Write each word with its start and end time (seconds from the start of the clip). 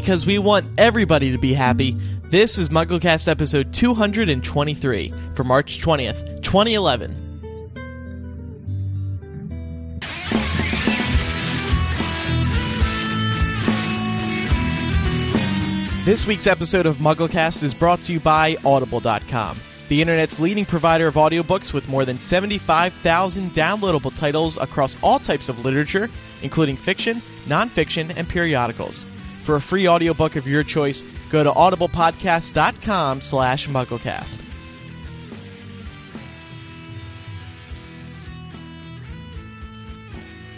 because 0.00 0.26
we 0.26 0.38
want 0.38 0.66
everybody 0.76 1.30
to 1.30 1.38
be 1.38 1.54
happy. 1.54 1.92
This 2.24 2.58
is 2.58 2.70
MuggleCast 2.70 3.28
episode 3.28 3.72
223 3.72 5.12
for 5.36 5.44
March 5.44 5.80
20th, 5.80 6.42
2011. 6.42 7.14
This 16.04 16.26
week's 16.26 16.48
episode 16.48 16.86
of 16.86 16.96
MuggleCast 16.96 17.62
is 17.62 17.72
brought 17.72 18.02
to 18.02 18.12
you 18.12 18.18
by 18.18 18.56
Audible.com, 18.64 19.60
the 19.88 20.02
internet's 20.02 20.40
leading 20.40 20.64
provider 20.64 21.06
of 21.06 21.14
audiobooks 21.14 21.72
with 21.72 21.88
more 21.88 22.04
than 22.04 22.18
75,000 22.18 23.52
downloadable 23.52 24.16
titles 24.16 24.56
across 24.56 24.98
all 25.04 25.20
types 25.20 25.48
of 25.48 25.64
literature, 25.64 26.10
including 26.42 26.74
fiction, 26.74 27.22
nonfiction, 27.46 28.12
and 28.16 28.28
periodicals. 28.28 29.06
For 29.44 29.56
a 29.56 29.60
free 29.60 29.86
audiobook 29.86 30.36
of 30.36 30.48
your 30.48 30.62
choice, 30.62 31.04
go 31.28 31.44
to 31.44 31.50
audiblepodcast.com 31.50 33.20
slash 33.20 33.68
mugglecast. 33.68 34.42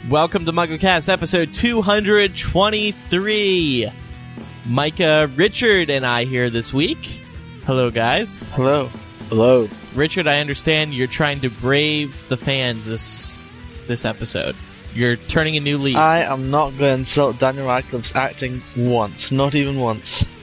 Welcome 0.09 0.45
to 0.45 0.52
MuggleCast 0.52 1.09
episode 1.09 1.52
223. 1.52 3.90
Micah, 4.66 5.28
Richard, 5.34 5.90
and 5.90 6.06
I 6.06 6.24
here 6.24 6.48
this 6.48 6.73
week. 6.73 7.18
Hello, 7.65 7.90
guys. 7.90 8.38
Hello. 8.52 8.88
Hello. 9.28 9.68
Richard, 9.96 10.28
I 10.28 10.38
understand 10.38 10.95
you're 10.95 11.09
trying 11.09 11.40
to 11.40 11.50
brave 11.50 12.28
the 12.28 12.37
fans 12.37 12.87
this 12.87 13.37
this 13.88 14.04
episode. 14.04 14.54
You're 14.97 15.16
turning 15.16 15.59
a 15.59 15.61
new 15.61 15.77
leaf. 15.77 15.97
I 15.97 16.23
am 16.23 16.51
not 16.51 16.71
going 16.71 16.79
to 16.79 17.01
insult 17.01 17.39
Daniel 17.39 17.66
Radcliffe's 17.66 18.15
acting 18.15 18.63
once, 18.75 19.30
not 19.30 19.55
even 19.55 19.79
once. 19.79 20.25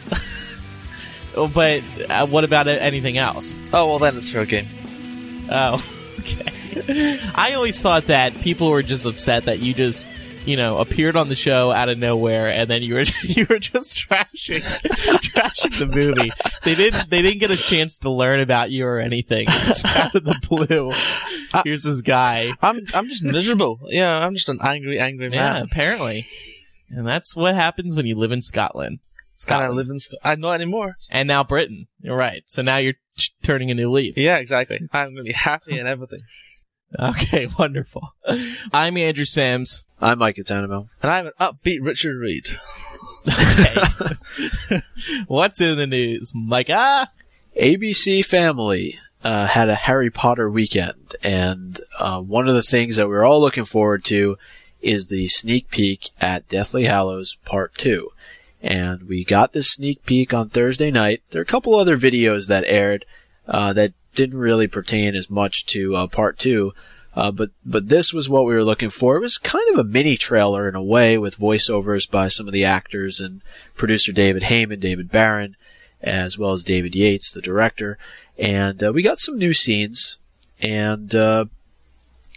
Oh, 1.35 1.47
but 1.47 1.81
uh, 2.11 2.27
what 2.27 2.43
about 2.43 2.67
anything 2.67 3.17
else? 3.17 3.57
Oh, 3.73 3.87
well, 3.87 3.97
then 3.97 4.17
it's 4.17 4.29
fair 4.29 4.45
game. 4.45 4.67
Oh, 5.49 5.83
okay. 6.19 7.19
I 7.33 7.53
always 7.53 7.81
thought 7.81 8.05
that 8.05 8.39
people 8.41 8.69
were 8.69 8.83
just 8.83 9.07
upset 9.07 9.45
that 9.45 9.57
you 9.57 9.73
just, 9.73 10.07
you 10.45 10.57
know, 10.57 10.77
appeared 10.79 11.15
on 11.15 11.29
the 11.29 11.35
show 11.35 11.71
out 11.71 11.89
of 11.89 11.97
nowhere 11.97 12.49
and 12.49 12.69
then 12.69 12.83
you 12.83 12.95
were 12.95 13.03
you 13.23 13.45
were 13.49 13.59
just 13.59 13.95
trashing 13.97 14.61
trashing 15.21 15.79
the 15.79 15.87
movie. 15.87 16.31
They 16.63 16.75
didn't 16.75 17.09
they 17.09 17.21
didn't 17.21 17.39
get 17.39 17.51
a 17.51 17.57
chance 17.57 17.97
to 17.99 18.09
learn 18.09 18.39
about 18.39 18.71
you 18.71 18.85
or 18.85 18.99
anything. 18.99 19.47
It's 19.65 19.85
out 19.85 20.13
of 20.15 20.23
the 20.23 20.35
blue. 20.49 20.91
Here's 21.63 21.83
this 21.83 22.01
guy. 22.01 22.51
I'm 22.61 22.81
I'm 22.93 23.07
just 23.07 23.23
miserable. 23.23 23.79
Yeah, 23.87 24.11
I'm 24.25 24.33
just 24.35 24.49
an 24.49 24.59
angry, 24.61 24.99
angry 24.99 25.29
Yeah, 25.31 25.53
man. 25.53 25.61
apparently. 25.63 26.25
And 26.89 27.07
that's 27.07 27.35
what 27.35 27.55
happens 27.55 27.95
when 27.95 28.05
you 28.05 28.15
live 28.15 28.31
in 28.31 28.41
Scotland. 28.41 28.99
Scotland. 29.35 29.71
I 29.71 29.75
live 29.75 29.87
in. 29.89 29.99
Sc- 29.99 30.13
I 30.23 30.35
not 30.35 30.53
anymore. 30.53 30.95
and 31.09 31.27
now 31.27 31.43
Britain. 31.43 31.87
You're 32.01 32.15
right. 32.15 32.43
So 32.45 32.61
now 32.61 32.77
you're 32.77 32.93
ch- 33.17 33.31
turning 33.41 33.71
a 33.71 33.73
new 33.73 33.89
leaf. 33.91 34.15
Yeah, 34.17 34.37
exactly. 34.37 34.79
I'm 34.91 35.07
going 35.07 35.15
to 35.17 35.23
be 35.23 35.31
happy 35.31 35.77
and 35.79 35.87
everything. 35.87 36.19
Okay, 36.99 37.47
wonderful. 37.57 38.13
I'm 38.71 38.97
Andrew 38.97 39.25
Sims. 39.25 39.85
I'm 39.99 40.19
Micah 40.19 40.43
Tannenbaum. 40.43 40.89
And 41.01 41.11
I'm 41.11 41.27
an 41.27 41.33
upbeat 41.39 41.79
Richard 41.81 42.19
Reed. 42.19 42.49
Okay. 43.27 44.81
What's 45.27 45.59
in 45.59 45.77
the 45.77 45.87
news, 45.87 46.33
Micah? 46.35 47.09
ABC 47.59 48.23
Family 48.23 48.99
uh, 49.23 49.47
had 49.47 49.69
a 49.69 49.75
Harry 49.75 50.11
Potter 50.11 50.51
weekend, 50.51 51.15
and 51.23 51.81
uh, 51.97 52.21
one 52.21 52.47
of 52.47 52.53
the 52.53 52.61
things 52.61 52.97
that 52.97 53.07
we're 53.07 53.25
all 53.25 53.41
looking 53.41 53.65
forward 53.65 54.05
to 54.05 54.37
is 54.81 55.07
the 55.07 55.27
sneak 55.27 55.69
peek 55.71 56.11
at 56.21 56.47
Deathly 56.47 56.85
Hallows 56.85 57.37
Part 57.43 57.73
2. 57.75 58.09
And 58.61 59.03
we 59.07 59.23
got 59.23 59.53
this 59.53 59.71
sneak 59.71 60.05
peek 60.05 60.33
on 60.33 60.49
Thursday 60.49 60.91
night. 60.91 61.23
There 61.31 61.39
are 61.39 61.43
a 61.43 61.45
couple 61.45 61.75
other 61.75 61.97
videos 61.97 62.47
that 62.47 62.65
aired 62.67 63.05
uh, 63.47 63.73
that 63.73 63.93
didn't 64.15 64.39
really 64.39 64.67
pertain 64.67 65.15
as 65.15 65.29
much 65.29 65.65
to 65.67 65.95
uh, 65.95 66.07
Part 66.07 66.37
2. 66.39 66.73
Uh, 67.15 67.31
but 67.31 67.51
but 67.63 67.89
this 67.89 68.11
was 68.11 68.27
what 68.27 68.45
we 68.45 68.55
were 68.55 68.63
looking 68.63 68.89
for. 68.89 69.15
It 69.15 69.21
was 69.21 69.37
kind 69.37 69.69
of 69.71 69.77
a 69.77 69.83
mini 69.83 70.17
trailer 70.17 70.67
in 70.67 70.75
a 70.75 70.81
way, 70.81 71.17
with 71.17 71.37
voiceovers 71.37 72.09
by 72.09 72.27
some 72.27 72.47
of 72.47 72.53
the 72.53 72.65
actors 72.65 73.19
and 73.19 73.41
producer 73.75 74.11
David 74.11 74.43
Heyman, 74.43 74.79
David 74.79 75.11
Barron, 75.11 75.55
as 76.01 76.39
well 76.39 76.53
as 76.53 76.63
David 76.63 76.95
Yates, 76.95 77.31
the 77.31 77.41
director. 77.41 77.99
And 78.37 78.83
uh, 78.83 78.91
we 78.91 79.03
got 79.03 79.19
some 79.19 79.37
new 79.37 79.53
scenes. 79.53 80.17
And 80.59 81.13
uh, 81.13 81.45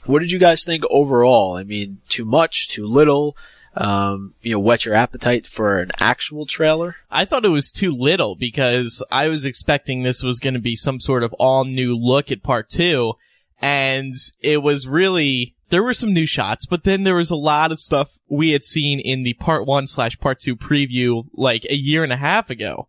what 0.05 0.19
did 0.19 0.31
you 0.31 0.39
guys 0.39 0.63
think 0.63 0.85
overall? 0.91 1.57
I 1.57 1.63
mean, 1.63 2.01
too 2.09 2.27
much, 2.27 2.69
too 2.69 2.87
little? 2.87 3.35
Um, 3.77 4.35
you 4.41 4.53
know, 4.53 4.61
whet 4.61 4.87
your 4.87 4.95
appetite 4.95 5.47
for 5.47 5.81
an 5.81 5.91
actual 5.99 6.47
trailer? 6.47 6.97
I 7.11 7.25
thought 7.25 7.45
it 7.45 7.51
was 7.51 7.71
too 7.71 7.93
little 7.93 8.35
because 8.35 9.03
I 9.11 9.29
was 9.29 9.45
expecting 9.45 10.03
this 10.03 10.23
was 10.23 10.41
going 10.41 10.55
to 10.55 10.61
be 10.61 10.77
some 10.77 10.99
sort 10.99 11.23
of 11.23 11.35
all 11.35 11.65
new 11.65 11.95
look 11.95 12.33
at 12.33 12.43
part 12.43 12.71
two. 12.71 13.15
And 13.61 14.15
it 14.41 14.63
was 14.63 14.89
really, 14.89 15.55
there 15.69 15.83
were 15.83 15.95
some 15.95 16.15
new 16.15 16.27
shots, 16.27 16.65
but 16.65 16.85
then 16.85 17.03
there 17.03 17.17
was 17.17 17.31
a 17.31 17.37
lot 17.37 17.71
of 17.71 17.81
stuff 17.81 18.19
we 18.29 18.51
had 18.51 18.65
seen 18.65 18.99
in 18.99 19.23
the 19.23 19.35
part 19.35 19.67
one 19.67 19.87
slash 19.87 20.19
part 20.19 20.39
two 20.39 20.57
preview 20.57 21.27
like 21.35 21.65
a 21.67 21.77
year 21.77 22.03
and 22.03 22.13
a 22.13 22.17
half 22.17 22.49
ago. 22.49 22.89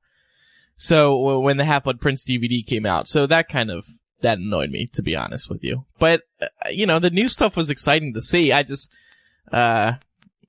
So 0.77 1.39
when 1.39 1.57
the 1.57 1.65
Half 1.65 1.85
Blood 1.85 1.99
Prince 1.99 2.23
DVD 2.23 2.65
came 2.65 2.85
out, 2.85 3.07
so 3.07 3.25
that 3.25 3.49
kind 3.49 3.71
of, 3.71 3.87
that 4.21 4.37
annoyed 4.37 4.69
me, 4.69 4.87
to 4.93 5.01
be 5.01 5.15
honest 5.15 5.49
with 5.49 5.63
you. 5.63 5.85
But, 5.99 6.21
uh, 6.39 6.69
you 6.69 6.85
know, 6.85 6.99
the 6.99 7.09
new 7.09 7.29
stuff 7.29 7.57
was 7.57 7.69
exciting 7.69 8.13
to 8.13 8.21
see. 8.21 8.51
I 8.51 8.63
just, 8.63 8.91
uh, 9.51 9.93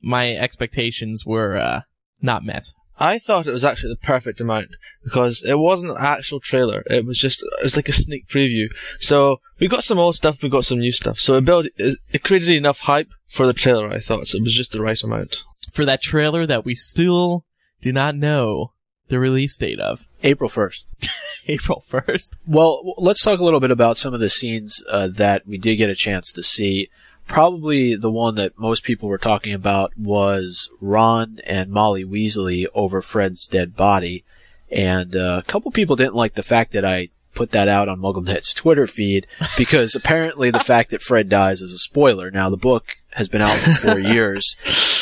my 0.03 0.35
expectations 0.37 1.25
were, 1.27 1.57
uh, 1.57 1.81
not 2.21 2.45
met. 2.45 2.73
I 3.01 3.19
thought 3.19 3.47
it 3.47 3.53
was 3.53 3.65
actually 3.65 3.93
the 3.93 4.07
perfect 4.07 4.41
amount 4.41 4.71
because 5.05 5.45
it 5.45 5.59
wasn't 5.59 5.93
an 5.93 5.99
actual 6.01 6.41
trailer. 6.41 6.83
It 6.87 7.07
was 7.07 7.19
just 7.19 7.43
it 7.43 7.63
was 7.63 7.77
like 7.77 7.89
a 7.89 7.93
sneak 7.93 8.29
preview. 8.29 8.67
So 8.99 9.41
we 9.61 9.69
got 9.69 9.85
some 9.85 9.99
old 9.99 10.17
stuff, 10.17 10.43
we 10.43 10.49
got 10.49 10.65
some 10.65 10.79
new 10.79 10.91
stuff. 10.91 11.21
So 11.21 11.37
it 11.37 11.45
built 11.45 11.67
it, 11.77 11.99
it 12.11 12.25
created 12.25 12.49
enough 12.49 12.81
hype 12.81 13.09
for 13.29 13.47
the 13.47 13.53
trailer. 13.53 13.89
I 13.89 14.01
thought 14.01 14.27
so. 14.27 14.39
It 14.39 14.45
was 14.45 14.55
just 14.55 14.73
the 14.73 14.83
right 14.83 15.01
amount. 15.03 15.43
for 15.73 15.85
that 15.85 16.03
trailer 16.03 16.45
that 16.47 16.65
we 16.65 16.75
still 16.75 17.45
do 17.81 17.93
not 17.93 18.17
know 18.17 18.73
the 19.09 19.19
release 19.19 19.57
date 19.57 19.81
of. 19.81 20.07
April 20.23 20.51
1st. 20.51 20.85
April 21.49 21.85
1st. 21.89 22.31
Well, 22.47 22.95
let's 22.99 23.23
talk 23.23 23.39
a 23.39 23.45
little 23.45 23.61
bit 23.61 23.71
about 23.71 23.97
some 23.97 24.13
of 24.13 24.21
the 24.21 24.29
scenes 24.29 24.83
uh, 24.91 25.09
that 25.09 25.47
we 25.47 25.57
did 25.57 25.77
get 25.77 25.89
a 25.89 25.95
chance 25.95 26.33
to 26.33 26.43
see. 26.43 26.91
Probably 27.29 27.95
the 27.95 28.11
one 28.11 28.35
that 28.37 28.59
most 28.59 28.83
people 28.85 29.09
were 29.09 29.19
talking 29.19 29.53
about 29.53 29.93
was 29.97 30.71
Ron 30.81 31.41
and 31.45 31.71
Molly 31.71 32.05
Weasley 32.05 32.67
over 32.75 33.01
Fred's 33.03 33.47
dead 33.47 33.77
body. 33.77 34.25
And 34.71 35.15
uh, 35.15 35.41
a 35.43 35.47
couple 35.47 35.71
people 35.71 35.97
didn't 35.97 36.15
like 36.15 36.35
the 36.35 36.43
fact 36.43 36.73
that 36.73 36.85
I 36.85 37.11
put 37.35 37.53
that 37.53 37.69
out 37.69 37.89
on 37.89 38.01
MuggleNet's 38.01 38.53
Twitter 38.53 38.87
feed 38.87 39.27
because 39.57 39.95
apparently 39.95 40.51
the 40.51 40.59
fact 40.59 40.91
that 40.91 41.03
Fred 41.03 41.29
dies 41.29 41.63
is 41.63 41.73
a 41.73 41.79
spoiler. 41.79 42.31
Now, 42.31 42.51
the 42.51 42.57
book 42.57 42.97
has 43.11 43.29
been 43.29 43.43
out 43.43 43.59
for 43.59 43.73
four 43.73 43.99
years, 44.15 44.57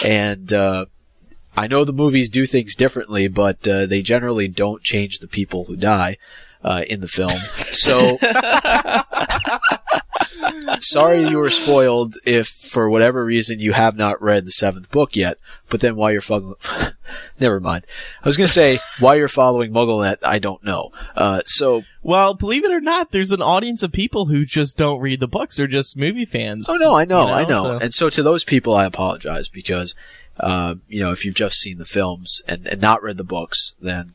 and 0.05 0.53
uh, 0.53 0.87
I 1.57 1.67
know 1.67 1.85
the 1.85 1.93
movies 1.93 2.29
do 2.29 2.45
things 2.45 2.75
differently, 2.75 3.29
but 3.29 3.67
uh, 3.67 3.87
they 3.87 4.03
generally 4.03 4.49
don't 4.49 4.83
change 4.83 5.19
the 5.21 5.29
people 5.29 5.65
who 5.65 5.77
die 5.77 6.19
uh, 6.63 6.85
in 6.87 7.01
the 7.01 7.09
film. 7.09 7.39
So, 7.73 8.19
sorry 10.81 11.25
you 11.25 11.39
were 11.39 11.51
spoiled 11.51 12.17
if 12.25 12.49
for 12.49 12.89
whatever 12.91 13.25
reason 13.25 13.61
you 13.61 13.73
have 13.73 13.97
not 13.97 14.21
read 14.23 14.45
the 14.45 14.53
seventh 14.53 14.91
book 14.91 15.17
yet. 15.17 15.39
But 15.69 15.81
then 15.81 15.97
why 15.97 16.13
you're 16.13 16.21
following, 16.21 16.55
never 17.41 17.59
mind. 17.61 17.87
I 18.23 18.29
was 18.29 18.37
going 18.37 18.47
to 18.47 18.53
say 18.53 18.79
why 19.01 19.17
you're 19.17 19.29
following 19.29 19.73
MuggleNet, 19.73 20.19
I 20.23 20.39
don't 20.39 20.63
know. 20.63 20.91
Uh, 21.17 21.43
so, 21.47 21.83
Well, 22.03 22.35
believe 22.35 22.65
it 22.65 22.71
or 22.73 22.81
not, 22.81 23.11
there's 23.11 23.33
an 23.33 23.43
audience 23.43 23.83
of 23.83 23.91
people 23.93 24.27
who 24.27 24.45
just 24.45 24.77
don't 24.77 25.01
read 25.01 25.21
the 25.21 25.27
books. 25.29 25.57
They're 25.57 25.67
just 25.67 25.97
movie 25.97 26.25
fans. 26.25 26.67
oh 26.69 26.77
no, 26.77 26.95
I 26.95 27.05
know, 27.05 27.27
you 27.27 27.33
I 27.33 27.45
know. 27.49 27.63
so- 27.65 27.79
And 27.79 27.93
so 27.95 28.11
to 28.11 28.23
those 28.23 28.45
people, 28.45 28.75
I 28.75 28.85
apologize 28.85 29.49
because, 29.49 29.95
uh, 30.39 30.77
you 30.89 31.01
know, 31.01 31.11
if 31.11 31.25
you've 31.25 31.35
just 31.35 31.57
seen 31.61 31.79
the 31.79 31.85
films 31.85 32.43
and, 32.47 32.67
and 32.69 32.81
not 32.81 33.03
read 33.03 33.17
the 33.17 33.25
books, 33.25 33.75
then, 33.81 34.13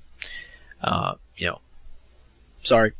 uh, 0.81 1.15
you 1.35 1.47
know, 1.47 1.59
sorry. 2.61 2.93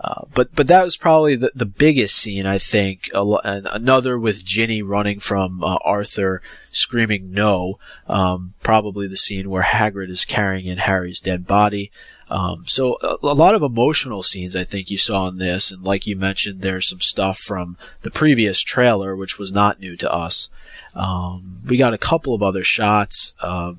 Uh, 0.00 0.24
but 0.34 0.54
but 0.54 0.66
that 0.66 0.84
was 0.84 0.96
probably 0.96 1.34
the, 1.34 1.50
the 1.54 1.66
biggest 1.66 2.16
scene 2.16 2.46
I 2.46 2.58
think. 2.58 3.08
Another 3.14 4.18
with 4.18 4.44
Ginny 4.44 4.82
running 4.82 5.18
from 5.18 5.62
uh, 5.62 5.78
Arthur, 5.84 6.42
screaming 6.70 7.32
no. 7.32 7.78
Um, 8.06 8.54
probably 8.62 9.06
the 9.06 9.16
scene 9.16 9.48
where 9.48 9.62
Hagrid 9.62 10.10
is 10.10 10.24
carrying 10.24 10.66
in 10.66 10.78
Harry's 10.78 11.20
dead 11.20 11.46
body. 11.46 11.90
Um, 12.28 12.64
so 12.66 12.98
a, 13.02 13.16
a 13.22 13.34
lot 13.34 13.54
of 13.54 13.62
emotional 13.62 14.22
scenes 14.22 14.56
I 14.56 14.64
think 14.64 14.90
you 14.90 14.98
saw 14.98 15.28
in 15.28 15.38
this, 15.38 15.70
and 15.70 15.82
like 15.82 16.06
you 16.06 16.16
mentioned, 16.16 16.60
there's 16.60 16.88
some 16.88 17.00
stuff 17.00 17.38
from 17.38 17.76
the 18.02 18.10
previous 18.10 18.60
trailer 18.60 19.14
which 19.14 19.38
was 19.38 19.52
not 19.52 19.80
new 19.80 19.96
to 19.96 20.12
us. 20.12 20.50
Um, 20.94 21.60
we 21.66 21.76
got 21.76 21.94
a 21.94 21.98
couple 21.98 22.34
of 22.34 22.42
other 22.42 22.64
shots. 22.64 23.34
Uh, 23.40 23.74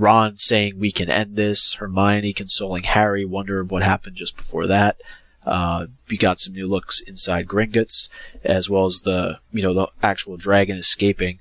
Ron 0.00 0.36
saying 0.36 0.78
we 0.78 0.92
can 0.92 1.10
end 1.10 1.36
this, 1.36 1.74
Hermione 1.74 2.32
consoling 2.32 2.84
Harry, 2.84 3.24
wonder 3.24 3.62
what 3.64 3.82
happened 3.82 4.16
just 4.16 4.36
before 4.36 4.66
that. 4.66 5.00
Uh, 5.46 5.86
we 6.10 6.16
got 6.16 6.40
some 6.40 6.52
new 6.54 6.66
looks 6.68 7.00
inside 7.00 7.46
Gringotts, 7.46 8.08
as 8.44 8.68
well 8.68 8.84
as 8.86 9.00
the, 9.04 9.38
you 9.52 9.62
know, 9.62 9.72
the 9.72 9.88
actual 10.02 10.36
dragon 10.36 10.76
escaping. 10.76 11.38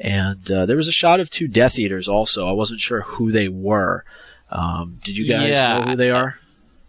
And 0.00 0.50
uh, 0.50 0.66
there 0.66 0.76
was 0.76 0.88
a 0.88 0.92
shot 0.92 1.20
of 1.20 1.30
two 1.30 1.46
Death 1.46 1.78
Eaters 1.78 2.08
also. 2.08 2.48
I 2.48 2.52
wasn't 2.52 2.80
sure 2.80 3.02
who 3.02 3.30
they 3.30 3.48
were. 3.48 4.04
Um, 4.50 4.98
did 5.04 5.16
you 5.16 5.28
guys 5.28 5.50
Yeah. 5.50 5.78
know 5.78 5.90
who 5.90 5.96
they 5.96 6.10
are? 6.10 6.38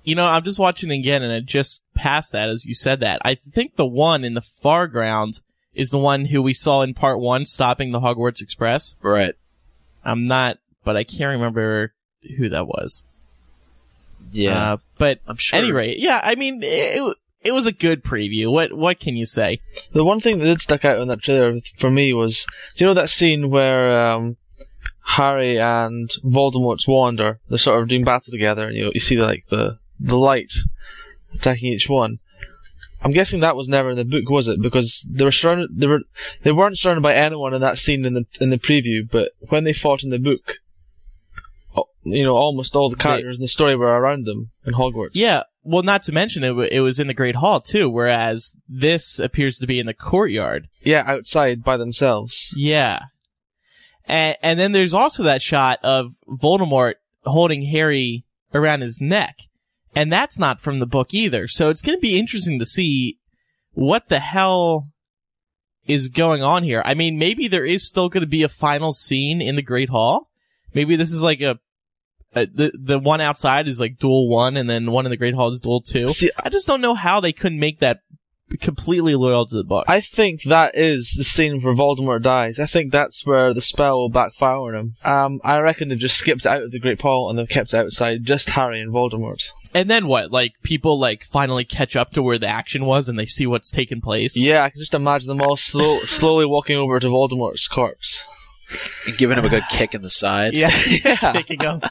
You 0.04 0.16
know, 0.16 0.26
I'm 0.28 0.44
just 0.44 0.60
watching 0.60 0.92
again 0.92 1.24
and 1.24 1.32
I 1.34 1.40
just 1.40 1.84
passed 1.94 2.32
that 2.32 2.50
as 2.50 2.66
you 2.66 2.74
said 2.74 3.00
that. 3.02 3.22
I 3.24 3.36
think 3.36 3.76
the 3.76 3.86
one 3.88 4.24
in 4.24 4.34
the 4.34 4.42
far 4.42 4.88
ground 4.88 5.40
is 5.74 5.90
the 5.92 5.98
one 6.00 6.26
who 6.26 6.42
we 6.42 6.54
saw 6.54 6.82
in 6.82 6.94
part 6.94 7.20
one 7.20 7.46
stopping 7.46 7.92
the 7.92 8.00
Hogwarts 8.00 8.42
Express. 8.42 8.96
Right. 9.02 9.36
I'm 10.04 10.26
not, 10.28 10.58
but 10.86 10.96
I 10.96 11.04
can't 11.04 11.34
remember 11.34 11.94
who 12.38 12.48
that 12.50 12.68
was. 12.68 13.04
Yeah. 14.32 14.74
Uh, 14.74 14.78
but 14.98 15.20
I'm 15.28 15.38
sure. 15.38 15.60
any 15.60 15.72
rate, 15.72 16.00
yeah, 16.00 16.22
I 16.24 16.36
mean, 16.36 16.62
it, 16.64 17.18
it 17.42 17.52
was 17.52 17.68
a 17.68 17.74
good 17.74 18.04
preview. 18.04 18.52
What, 18.52 18.72
what 18.72 19.00
can 19.00 19.18
you 19.18 19.26
say? 19.26 19.60
The 19.92 20.06
one 20.06 20.22
thing 20.22 20.40
that 20.40 20.46
did 20.46 20.62
stick 20.62 20.86
out 20.86 21.00
in 21.00 21.10
that 21.10 21.22
trailer 21.22 21.60
for 21.78 21.92
me 21.92 22.14
was, 22.14 22.46
do 22.76 22.84
you 22.84 22.88
know 22.88 22.94
that 22.94 23.10
scene 23.10 23.50
where 23.50 24.00
um, 24.00 24.38
Harry 25.06 25.60
and 25.60 26.10
Voldemort's 26.24 26.88
wand 26.88 27.22
are 27.22 27.40
they're 27.48 27.60
sort 27.60 27.82
of 27.82 27.88
doing 27.88 28.04
battle 28.04 28.32
together, 28.32 28.68
and 28.68 28.76
you 28.76 28.92
you 28.94 29.00
see 29.00 29.18
like 29.18 29.46
the 29.50 29.78
the 30.00 30.18
light 30.18 30.54
attacking 31.34 31.72
each 31.72 31.88
one. 31.88 32.20
I'm 33.02 33.12
guessing 33.12 33.42
that 33.42 33.56
was 33.56 33.70
never 33.70 33.92
in 33.92 33.98
the 33.98 34.04
book, 34.04 34.28
was 34.30 34.48
it? 34.48 34.60
Because 34.60 35.08
they 35.12 35.24
were 35.24 35.32
surrounded, 35.32 35.70
they 35.80 35.86
were 35.86 36.02
they 36.42 36.52
weren't 36.52 36.80
surrounded 36.80 37.02
by 37.02 37.14
anyone 37.14 37.54
in 37.54 37.62
that 37.62 37.78
scene 37.78 38.04
in 38.04 38.16
the 38.16 38.26
in 38.42 38.50
the 38.50 38.58
preview, 38.58 39.08
but 39.10 39.32
when 39.50 39.64
they 39.64 39.74
fought 39.74 40.04
in 40.04 40.10
the 40.10 40.18
book, 40.18 40.58
you 42.06 42.24
know, 42.24 42.36
almost 42.36 42.76
all 42.76 42.90
the 42.90 42.96
characters 42.96 43.38
in 43.38 43.42
the 43.42 43.48
story 43.48 43.76
were 43.76 43.88
around 43.88 44.26
them 44.26 44.52
in 44.66 44.74
Hogwarts. 44.74 45.12
Yeah. 45.14 45.44
Well, 45.64 45.84
not 45.84 46.04
to 46.04 46.12
mention 46.12 46.44
it, 46.44 46.56
wa- 46.56 46.68
it 46.70 46.82
was 46.82 47.00
in 47.00 47.08
the 47.08 47.14
Great 47.14 47.36
Hall 47.36 47.60
too, 47.60 47.90
whereas 47.90 48.56
this 48.70 49.20
appears 49.20 49.58
to 49.60 49.68
be 49.68 49.80
in 49.80 49.88
the 49.88 49.94
courtyard. 49.96 50.68
yeah, 50.84 51.04
outside 51.08 51.64
by 51.64 51.78
themselves. 51.78 52.54
Yeah. 52.56 53.00
And, 54.06 54.38
and 54.44 54.60
then 54.60 54.72
there's 54.72 54.94
also 54.94 55.24
that 55.24 55.42
shot 55.42 55.80
of 55.84 56.14
Voldemort 56.30 56.96
holding 57.24 57.64
Harry 57.64 58.24
around 58.54 58.82
his 58.82 59.02
neck. 59.02 59.38
And 59.96 60.14
that's 60.14 60.38
not 60.38 60.62
from 60.62 60.80
the 60.80 60.86
book 60.86 61.14
either. 61.14 61.48
So 61.48 61.70
it's 61.70 61.82
going 61.82 61.98
to 61.98 62.02
be 62.02 62.20
interesting 62.20 62.60
to 62.60 62.66
see 62.66 63.18
what 63.74 64.10
the 64.10 64.20
hell 64.20 64.90
is 65.88 66.10
going 66.10 66.44
on 66.44 66.64
here. 66.64 66.82
I 66.86 66.94
mean, 66.94 67.18
maybe 67.18 67.48
there 67.48 67.66
is 67.66 67.88
still 67.88 68.10
going 68.10 68.22
to 68.22 68.28
be 68.28 68.44
a 68.44 68.50
final 68.50 68.94
scene 68.94 69.42
in 69.42 69.56
the 69.56 69.62
Great 69.62 69.90
Hall. 69.90 70.30
Maybe 70.74 70.96
this 70.96 71.12
is 71.12 71.22
like 71.24 71.42
a, 71.42 71.60
a 72.36 72.46
the 72.46 72.72
the 72.74 73.00
one 73.00 73.22
outside 73.22 73.68
is 73.68 73.80
like 73.80 73.98
duel 73.98 74.30
one, 74.30 74.58
and 74.58 74.70
then 74.70 74.92
one 74.92 75.06
in 75.06 75.10
the 75.10 75.18
Great 75.18 75.34
Hall 75.34 75.52
is 75.52 75.62
duel 75.62 75.82
two. 75.82 76.10
See, 76.10 76.32
I 76.38 76.50
just 76.50 76.68
don't 76.68 76.82
know 76.82 76.96
how 76.96 77.20
they 77.20 77.34
couldn't 77.34 77.60
make 77.60 77.80
that 77.80 78.02
completely 78.60 79.16
loyal 79.16 79.46
to 79.46 79.56
the 79.56 79.64
book. 79.64 79.86
I 79.88 80.02
think 80.02 80.44
that 80.44 80.76
is 80.76 81.16
the 81.18 81.24
scene 81.24 81.62
where 81.62 81.74
Voldemort 81.74 82.22
dies. 82.22 82.60
I 82.60 82.66
think 82.66 82.92
that's 82.92 83.26
where 83.26 83.54
the 83.54 83.62
spell 83.62 83.98
will 83.98 84.10
backfire 84.10 84.58
on 84.58 84.76
him. 84.76 84.96
Um, 85.04 85.42
I 85.44 85.60
reckon 85.60 85.90
they've 85.90 85.98
just 85.98 86.18
skipped 86.18 86.46
out 86.46 86.62
of 86.62 86.72
the 86.72 86.80
Great 86.80 87.02
Hall 87.02 87.30
and 87.30 87.38
they've 87.38 87.50
kept 87.50 87.74
outside 87.74 88.24
just 88.24 88.50
Harry 88.52 88.80
and 88.80 88.94
Voldemort. 88.94 89.48
And 89.74 89.90
then 89.90 90.08
what? 90.08 90.32
Like 90.32 90.54
people 90.64 91.00
like 91.00 91.24
finally 91.24 91.66
catch 91.66 91.96
up 91.96 92.12
to 92.12 92.24
where 92.24 92.38
the 92.38 92.48
action 92.48 92.86
was 92.86 93.10
and 93.10 93.18
they 93.18 93.26
see 93.26 93.48
what's 93.48 93.72
taken 93.72 94.00
place. 94.00 94.38
Yeah, 94.38 94.64
I 94.64 94.70
can 94.70 94.80
just 94.80 94.94
imagine 94.94 95.28
them 95.28 95.42
all 95.42 95.58
slow, 95.58 96.00
slowly 96.04 96.46
walking 96.46 96.78
over 96.78 97.00
to 97.00 97.08
Voldemort's 97.08 97.68
corpse. 97.68 98.26
And 99.08 99.18
giving 99.18 99.38
him 99.38 99.46
a 99.46 99.50
good 99.50 99.64
kick 99.70 99.94
in 99.94 100.02
the 100.02 100.10
side. 100.10 100.54
Yeah, 100.54 100.72
Yeah. 101.06 101.32
picking 101.34 101.60
him, 101.62 101.82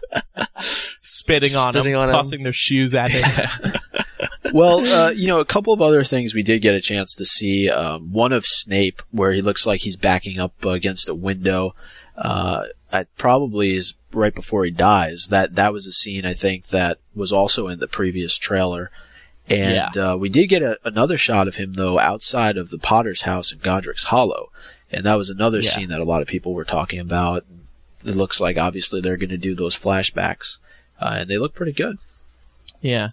spitting 1.03 1.55
on 1.57 1.73
Spitting 1.75 1.93
him, 1.93 1.99
on 2.01 2.09
him. 2.09 2.13
tossing 2.15 2.43
their 2.43 2.53
shoes 2.53 2.95
at 2.95 3.11
him. 3.11 3.73
well, 4.53 4.81
uh, 4.87 5.11
you 5.11 5.27
know, 5.29 5.41
a 5.41 5.45
couple 5.45 5.73
of 5.73 5.81
other 5.83 6.05
things 6.05 6.35
we 6.35 6.43
did 6.43 6.63
get 6.63 6.75
a 6.75 6.81
chance 6.81 7.15
to 7.17 7.25
see. 7.25 7.69
Um, 7.71 8.13
one 8.13 8.33
of 8.33 8.45
Snape, 8.45 9.03
where 9.11 9.33
he 9.33 9.43
looks 9.43 9.67
like 9.67 9.81
he's 9.83 9.97
backing 9.97 10.39
up 10.39 10.55
uh, 10.65 10.71
against 10.71 11.09
a 11.09 11.15
window. 11.15 11.75
Uh, 12.17 12.67
it 12.93 13.09
probably 13.19 13.75
is 13.75 13.95
right 14.13 14.35
before 14.35 14.65
he 14.65 14.71
dies. 14.71 15.27
That 15.31 15.57
that 15.57 15.73
was 15.73 15.87
a 15.87 15.93
scene 15.93 16.25
I 16.25 16.35
think 16.35 16.69
that 16.69 16.99
was 17.15 17.33
also 17.33 17.69
in 17.69 17.81
the 17.81 17.89
previous 17.89 18.37
trailer. 18.37 18.91
And 19.49 19.97
uh, 19.99 20.17
we 20.19 20.29
did 20.31 20.47
get 20.47 20.63
a, 20.63 20.79
another 20.85 21.19
shot 21.19 21.49
of 21.49 21.57
him 21.57 21.75
though 21.75 21.99
outside 21.99 22.57
of 22.57 22.71
the 22.71 22.79
Potter's 22.79 23.23
house 23.23 23.53
in 23.53 23.59
Godric's 23.59 24.05
Hollow, 24.05 24.51
and 24.95 25.05
that 25.05 25.17
was 25.17 25.31
another 25.31 25.61
Yeah. 25.61 25.71
scene 25.71 25.89
that 25.91 26.01
a 26.01 26.05
lot 26.05 26.23
of 26.23 26.29
people 26.29 26.55
were 26.55 26.65
talking 26.65 26.99
about. 26.99 27.45
It 28.05 28.15
looks 28.17 28.41
like 28.41 28.57
obviously 28.59 29.01
they're 29.01 29.17
going 29.17 29.31
to 29.31 29.37
do 29.39 29.55
those 29.55 29.77
flashbacks, 29.79 30.59
uh, 31.01 31.17
and 31.21 31.31
they 31.31 31.39
look 31.39 31.55
pretty 31.55 31.73
good. 31.73 31.97
yeah, 32.81 33.11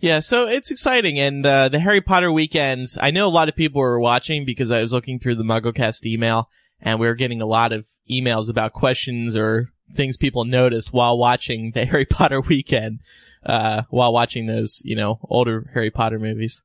yeah. 0.00 0.20
So 0.20 0.46
it's 0.46 0.70
exciting, 0.70 1.18
and 1.18 1.44
uh, 1.46 1.68
the 1.68 1.80
Harry 1.80 2.00
Potter 2.00 2.30
weekends. 2.32 2.98
I 3.00 3.10
know 3.10 3.26
a 3.26 3.30
lot 3.30 3.48
of 3.48 3.56
people 3.56 3.80
were 3.80 4.00
watching 4.00 4.44
because 4.44 4.70
I 4.70 4.80
was 4.80 4.92
looking 4.92 5.18
through 5.18 5.36
the 5.36 5.44
MuggleCast 5.44 6.04
email, 6.06 6.48
and 6.80 7.00
we 7.00 7.06
were 7.06 7.14
getting 7.14 7.40
a 7.40 7.46
lot 7.46 7.72
of 7.72 7.84
emails 8.10 8.50
about 8.50 8.72
questions 8.72 9.34
or 9.36 9.70
things 9.94 10.16
people 10.16 10.44
noticed 10.44 10.92
while 10.92 11.16
watching 11.16 11.70
the 11.72 11.84
Harry 11.86 12.04
Potter 12.04 12.40
weekend. 12.40 13.00
Uh, 13.46 13.82
while 13.90 14.10
watching 14.10 14.46
those, 14.46 14.80
you 14.86 14.96
know, 14.96 15.18
older 15.28 15.70
Harry 15.74 15.90
Potter 15.90 16.18
movies. 16.18 16.62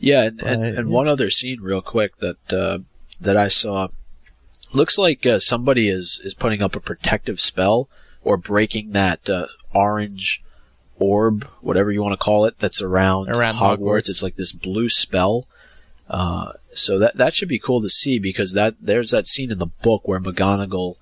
Yeah, 0.00 0.24
and, 0.24 0.42
and, 0.42 0.64
and 0.64 0.88
yeah. 0.88 0.94
one 0.94 1.06
other 1.06 1.30
scene, 1.30 1.60
real 1.60 1.80
quick, 1.80 2.16
that 2.18 2.52
uh, 2.52 2.78
that 3.20 3.36
I 3.36 3.48
saw 3.48 3.88
looks 4.72 4.98
like 4.98 5.24
uh, 5.26 5.38
somebody 5.38 5.88
is 5.88 6.20
is 6.24 6.34
putting 6.34 6.62
up 6.62 6.76
a 6.76 6.80
protective 6.80 7.40
spell 7.40 7.88
or 8.22 8.36
breaking 8.36 8.92
that 8.92 9.28
uh, 9.30 9.46
orange 9.74 10.42
orb, 10.98 11.44
whatever 11.60 11.90
you 11.90 12.02
want 12.02 12.12
to 12.12 12.24
call 12.24 12.44
it, 12.44 12.58
that's 12.58 12.82
around, 12.82 13.28
Around 13.28 13.56
Hogwarts. 13.56 13.78
Hogwarts. 13.78 14.08
It's 14.08 14.22
like 14.22 14.36
this 14.36 14.52
blue 14.52 14.88
spell. 14.88 15.46
Uh, 16.08 16.52
so 16.72 16.98
that 16.98 17.16
that 17.16 17.34
should 17.34 17.48
be 17.48 17.58
cool 17.58 17.82
to 17.82 17.88
see 17.88 18.18
because 18.18 18.52
that 18.52 18.74
there's 18.80 19.10
that 19.10 19.26
scene 19.26 19.50
in 19.50 19.58
the 19.58 19.66
book 19.66 20.06
where 20.06 20.20
McGonagall 20.20 20.96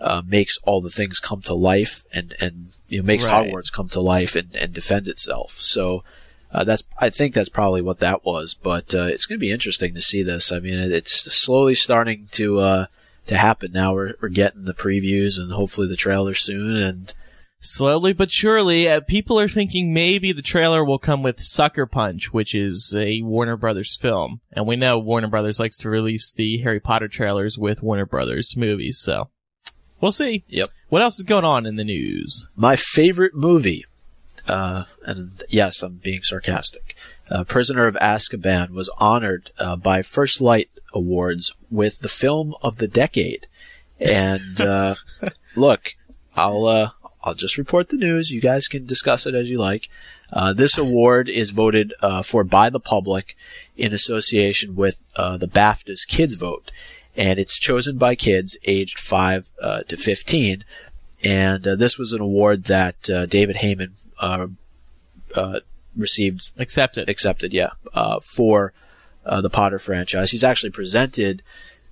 uh, 0.00 0.22
makes 0.26 0.58
all 0.64 0.80
the 0.80 0.90
things 0.90 1.18
come 1.18 1.40
to 1.42 1.54
life 1.54 2.04
and 2.12 2.34
and 2.40 2.68
you 2.88 3.00
know, 3.00 3.06
makes 3.06 3.26
Right. 3.26 3.48
Hogwarts 3.50 3.72
come 3.72 3.88
to 3.90 4.00
life 4.00 4.36
and, 4.36 4.54
and 4.54 4.72
defend 4.74 5.08
itself. 5.08 5.52
So 5.52 6.04
uh, 6.54 6.64
that's 6.64 6.84
I 6.98 7.10
think 7.10 7.34
that's 7.34 7.48
probably 7.48 7.82
what 7.82 7.98
that 7.98 8.24
was. 8.24 8.54
But 8.54 8.94
uh, 8.94 9.08
it's 9.10 9.26
going 9.26 9.38
to 9.38 9.44
be 9.44 9.52
interesting 9.52 9.94
to 9.94 10.00
see 10.00 10.22
this. 10.22 10.52
I 10.52 10.60
mean, 10.60 10.78
it, 10.78 10.92
it's 10.92 11.12
slowly 11.34 11.74
starting 11.74 12.28
to 12.32 12.60
uh, 12.60 12.86
to 13.26 13.36
happen 13.36 13.72
now. 13.72 13.94
We're 13.94 14.14
we're 14.22 14.28
getting 14.28 14.64
the 14.64 14.74
previews 14.74 15.38
and 15.38 15.52
hopefully 15.52 15.88
the 15.88 15.96
trailer 15.96 16.34
soon. 16.34 16.76
And 16.76 17.12
Slowly 17.66 18.12
but 18.12 18.30
surely, 18.30 18.86
uh, 18.86 19.00
people 19.00 19.40
are 19.40 19.48
thinking 19.48 19.94
maybe 19.94 20.32
the 20.32 20.42
trailer 20.42 20.84
will 20.84 20.98
come 20.98 21.22
with 21.22 21.40
Sucker 21.40 21.86
Punch, 21.86 22.30
which 22.30 22.54
is 22.54 22.94
a 22.94 23.22
Warner 23.22 23.56
Brothers 23.56 23.96
film. 23.96 24.42
And 24.52 24.66
we 24.66 24.76
know 24.76 24.98
Warner 24.98 25.28
Brothers 25.28 25.58
likes 25.58 25.78
to 25.78 25.88
release 25.88 26.30
the 26.30 26.58
Harry 26.58 26.78
Potter 26.78 27.08
trailers 27.08 27.56
with 27.56 27.82
Warner 27.82 28.04
Brothers 28.04 28.54
movies, 28.54 28.98
so 28.98 29.30
we'll 29.98 30.12
see. 30.12 30.44
Yep. 30.48 30.68
What 30.90 31.00
else 31.00 31.16
is 31.16 31.24
going 31.24 31.46
on 31.46 31.64
in 31.64 31.76
the 31.76 31.84
news? 31.84 32.46
my 32.54 32.76
favorite 32.76 33.34
movie, 33.34 33.86
uh, 34.48 34.84
and 35.04 35.42
yes, 35.48 35.82
I'm 35.82 35.96
being 35.96 36.22
sarcastic. 36.22 36.96
Uh, 37.30 37.44
Prisoner 37.44 37.86
of 37.86 37.96
Azkaban 37.96 38.70
was 38.70 38.90
honored 38.98 39.50
uh, 39.58 39.76
by 39.76 40.02
First 40.02 40.40
Light 40.40 40.70
Awards 40.92 41.54
with 41.70 42.00
the 42.00 42.08
film 42.08 42.54
of 42.62 42.76
the 42.76 42.88
decade. 42.88 43.46
And 43.98 44.60
uh, 44.60 44.96
look, 45.56 45.94
I'll 46.36 46.66
uh, 46.66 46.90
I'll 47.22 47.34
just 47.34 47.56
report 47.56 47.88
the 47.88 47.96
news. 47.96 48.30
You 48.30 48.40
guys 48.40 48.68
can 48.68 48.84
discuss 48.84 49.26
it 49.26 49.34
as 49.34 49.50
you 49.50 49.58
like. 49.58 49.88
Uh, 50.32 50.52
this 50.52 50.76
award 50.76 51.28
is 51.28 51.50
voted 51.50 51.94
uh, 52.02 52.22
for 52.22 52.44
by 52.44 52.68
the 52.68 52.80
public 52.80 53.36
in 53.76 53.92
association 53.92 54.74
with 54.74 54.98
uh, 55.16 55.36
the 55.36 55.48
BAFTA's 55.48 56.04
Kids 56.04 56.34
Vote, 56.34 56.70
and 57.16 57.38
it's 57.38 57.58
chosen 57.58 57.98
by 57.98 58.14
kids 58.14 58.56
aged 58.64 58.98
five 58.98 59.48
uh, 59.60 59.82
to 59.84 59.96
fifteen. 59.96 60.64
And 61.22 61.66
uh, 61.66 61.76
this 61.76 61.96
was 61.96 62.12
an 62.12 62.20
award 62.20 62.64
that 62.64 63.08
uh, 63.08 63.24
David 63.24 63.56
Heyman 63.56 63.92
uh, 64.24 64.46
uh, 65.34 65.60
received 65.96 66.52
Accepted. 66.58 67.08
accepted, 67.08 67.52
yeah, 67.52 67.70
uh, 67.92 68.20
for 68.20 68.72
uh, 69.24 69.40
the 69.40 69.50
Potter 69.50 69.78
franchise. 69.78 70.30
He's 70.30 70.44
actually 70.44 70.70
presented 70.70 71.42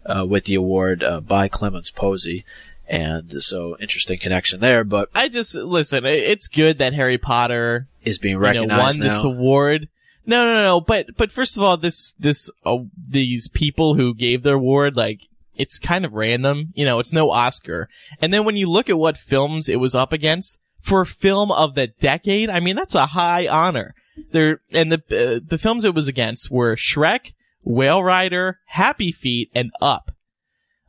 uh, 0.05 0.27
with 0.29 0.45
the 0.45 0.55
award 0.55 1.03
uh, 1.03 1.21
by 1.21 1.49
Clémence 1.49 1.93
Poésy, 1.93 2.45
and 2.89 3.43
so 3.43 3.77
interesting 3.81 4.19
connection 4.19 4.61
there. 4.61 4.85
But 4.85 5.09
I 5.15 5.29
just, 5.29 5.55
listen, 5.55 6.05
it's 6.05 6.49
good 6.49 6.79
that 6.79 6.95
Harry 6.95 7.19
Potter 7.19 7.87
is 8.03 8.19
being 8.19 8.35
you 8.35 8.41
know, 8.41 8.47
recognized 8.47 8.99
won 8.99 9.07
now. 9.07 9.15
this 9.15 9.25
award. 9.25 9.89
No, 10.25 10.45
no, 10.45 10.63
no, 10.63 10.81
but, 10.81 11.17
but 11.17 11.33
first 11.33 11.57
of 11.57 11.65
all, 11.65 11.77
this, 11.77 12.13
this, 12.19 12.51
uh, 12.65 12.79
these 12.97 13.49
people 13.49 13.95
who 13.95 14.15
gave 14.15 14.43
their 14.43 14.55
award, 14.55 14.97
like, 14.97 15.21
it's 15.57 15.79
kind 15.79 16.05
of 16.05 16.13
random. 16.13 16.73
You 16.75 16.85
know, 16.85 17.01
it's 17.01 17.13
no 17.13 17.31
Oscar. 17.31 17.89
And 18.21 18.33
then 18.33 18.45
when 18.45 18.57
you 18.57 18.71
look 18.71 18.89
at 18.89 18.99
what 18.99 19.19
films 19.19 19.69
it 19.69 19.81
was 19.81 19.95
up 19.95 20.13
against, 20.13 20.59
for 20.83 21.05
film 21.05 21.51
of 21.51 21.75
the 21.75 21.87
decade, 21.87 22.51
I 22.51 22.61
mean, 22.61 22.77
that's 22.77 22.95
a 22.95 23.07
high 23.07 23.47
honor. 23.49 23.95
There, 24.33 24.61
and 24.73 24.93
the, 24.93 24.99
uh, 25.11 25.41
the 25.49 25.59
films 25.59 25.85
it 25.85 25.95
was 25.95 26.09
against 26.09 26.51
were 26.51 26.77
Shrek, 26.77 27.33
Whale 27.63 28.03
Rider, 28.03 28.59
Happy 28.67 29.13
Feet, 29.13 29.51
and 29.55 29.71
Up. 29.81 30.11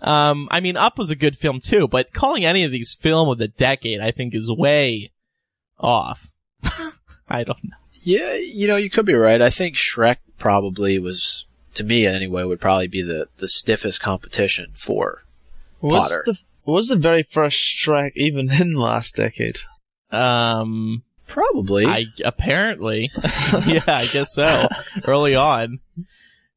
Um, 0.02 0.50
I 0.52 0.60
mean, 0.60 0.76
Up 0.76 0.98
was 0.98 1.10
a 1.10 1.16
good 1.16 1.38
film 1.38 1.62
too, 1.62 1.88
but 1.88 2.12
calling 2.14 2.44
any 2.44 2.64
of 2.64 2.72
these 2.72 2.94
film 2.94 3.30
of 3.30 3.38
the 3.38 3.48
decade, 3.48 4.02
I 4.02 4.12
think 4.12 4.36
is 4.36 4.52
way 4.52 5.14
off. 5.80 6.32
I 7.30 7.44
don't 7.46 7.64
know. 7.64 7.78
yeah, 8.02 8.34
you 8.34 8.68
know, 8.68 8.76
you 8.76 8.90
could 8.90 9.06
be 9.06 9.14
right. 9.14 9.42
I 9.42 9.50
think 9.50 9.76
Shrek 9.76 10.18
probably 10.38 11.00
was, 11.00 11.46
to 11.76 11.84
me 11.86 12.06
anyway, 12.06 12.44
would 12.44 12.60
probably 12.60 12.88
be 12.90 13.02
the 13.02 13.30
the 13.38 13.48
stiffest 13.48 14.02
competition 14.02 14.72
for 14.74 15.24
Was 15.80 16.10
Potter. 16.10 16.24
the 16.26 16.38
was 16.66 16.88
the 16.90 16.96
very 16.98 17.24
first 17.24 17.58
Shrek 17.60 18.12
even 18.16 18.52
in 18.52 18.74
last 18.74 19.16
decade? 19.16 19.60
Um, 20.14 21.04
Probably. 21.28 21.86
I 21.86 22.06
apparently, 22.24 23.10
yeah, 23.66 23.84
I 23.88 24.08
guess 24.12 24.34
so. 24.34 24.68
Early 25.06 25.36
on, 25.36 25.80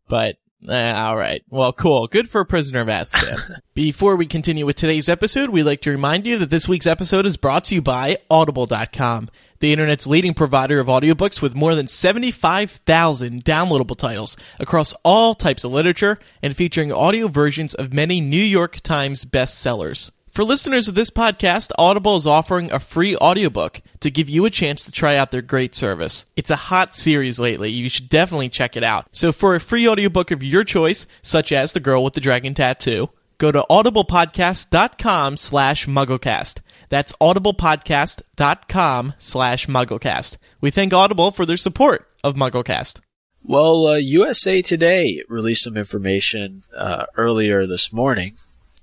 but 0.09 0.37
eh, 0.69 0.93
all 0.93 1.17
right. 1.17 1.43
Well, 1.49 1.73
cool. 1.73 2.09
Good 2.09 2.29
for 2.29 2.41
a 2.41 2.47
Prisoner 2.47 2.81
of 2.81 2.89
Azkaban. 2.89 3.61
Before 3.75 4.17
we 4.17 4.27
continue 4.27 4.67
with 4.67 4.77
today's 4.77 5.09
episode, 5.09 5.51
we'd 5.51 5.63
like 5.63 5.81
to 5.83 5.91
remind 5.91 6.27
you 6.27 6.39
that 6.39 6.51
this 6.51 6.69
week's 6.69 6.87
episode 6.87 7.27
is 7.27 7.37
brought 7.37 7.65
to 7.65 7.75
you 7.75 7.83
by 7.83 8.19
Audible.com, 8.29 9.31
the 9.61 9.73
internet's 9.73 10.07
leading 10.07 10.35
provider 10.35 10.81
of 10.81 10.89
audiobooks 10.89 11.41
with 11.41 11.55
more 11.55 11.75
than 11.75 11.87
75,000 11.87 13.45
downloadable 13.45 13.97
titles 13.97 14.37
across 14.59 14.93
all 15.05 15.35
types 15.35 15.65
of 15.65 15.73
literature 15.73 16.19
and 16.43 16.55
featuring 16.55 16.93
audio 16.93 17.29
versions 17.29 17.73
of 17.75 17.95
many 17.95 18.21
New 18.21 18.37
York 18.37 18.81
Times 18.81 19.25
bestsellers. 19.25 20.11
For 20.37 20.45
listeners 20.45 20.87
of 20.87 20.95
this 20.95 21.09
podcast, 21.09 21.73
Audible 21.79 22.19
is 22.19 22.27
offering 22.27 22.71
a 22.71 22.79
free 22.79 23.17
audiobook 23.17 23.81
to 24.01 24.11
give 24.11 24.29
you 24.29 24.45
a 24.45 24.51
chance 24.51 24.85
to 24.85 24.93
try 24.93 25.17
out 25.17 25.31
their 25.31 25.41
great 25.41 25.75
service. 25.75 26.27
It's 26.37 26.51
a 26.51 26.57
hot 26.57 26.95
series 26.95 27.41
lately. 27.41 27.71
You 27.71 27.89
should 27.89 28.11
definitely 28.11 28.51
check 28.51 28.77
it 28.77 28.85
out. 28.85 29.07
So 29.13 29.33
for 29.33 29.55
a 29.55 29.61
free 29.61 29.89
audiobook 29.89 30.31
of 30.31 30.43
your 30.43 30.63
choice, 30.63 31.07
such 31.23 31.53
as 31.53 31.73
The 31.73 31.81
Girl 31.81 32.05
with 32.05 32.13
the 32.13 32.21
Dragon 32.21 32.53
Tattoo, 32.53 33.09
go 33.39 33.51
to 33.51 33.65
audiblepodcast.com 33.71 35.39
slash 35.39 35.87
mugglecast. 35.87 36.61
That's 36.91 37.15
audiblepodcast.com 37.15 39.15
slash 39.19 39.67
mugglecast. 39.67 40.37
We 40.61 40.71
thank 40.71 40.93
Audible 40.93 41.31
for 41.31 41.47
their 41.47 41.57
support 41.57 42.11
of 42.23 42.35
Mugglecast. 42.35 43.01
Well, 43.43 43.87
uh, 43.87 43.95
USA 43.95 44.61
Today 44.61 45.23
released 45.31 45.65
some 45.65 45.79
information 45.79 46.65
uh, 46.77 47.07
earlier 47.17 47.67
this 47.67 47.91
morning. 47.91 48.37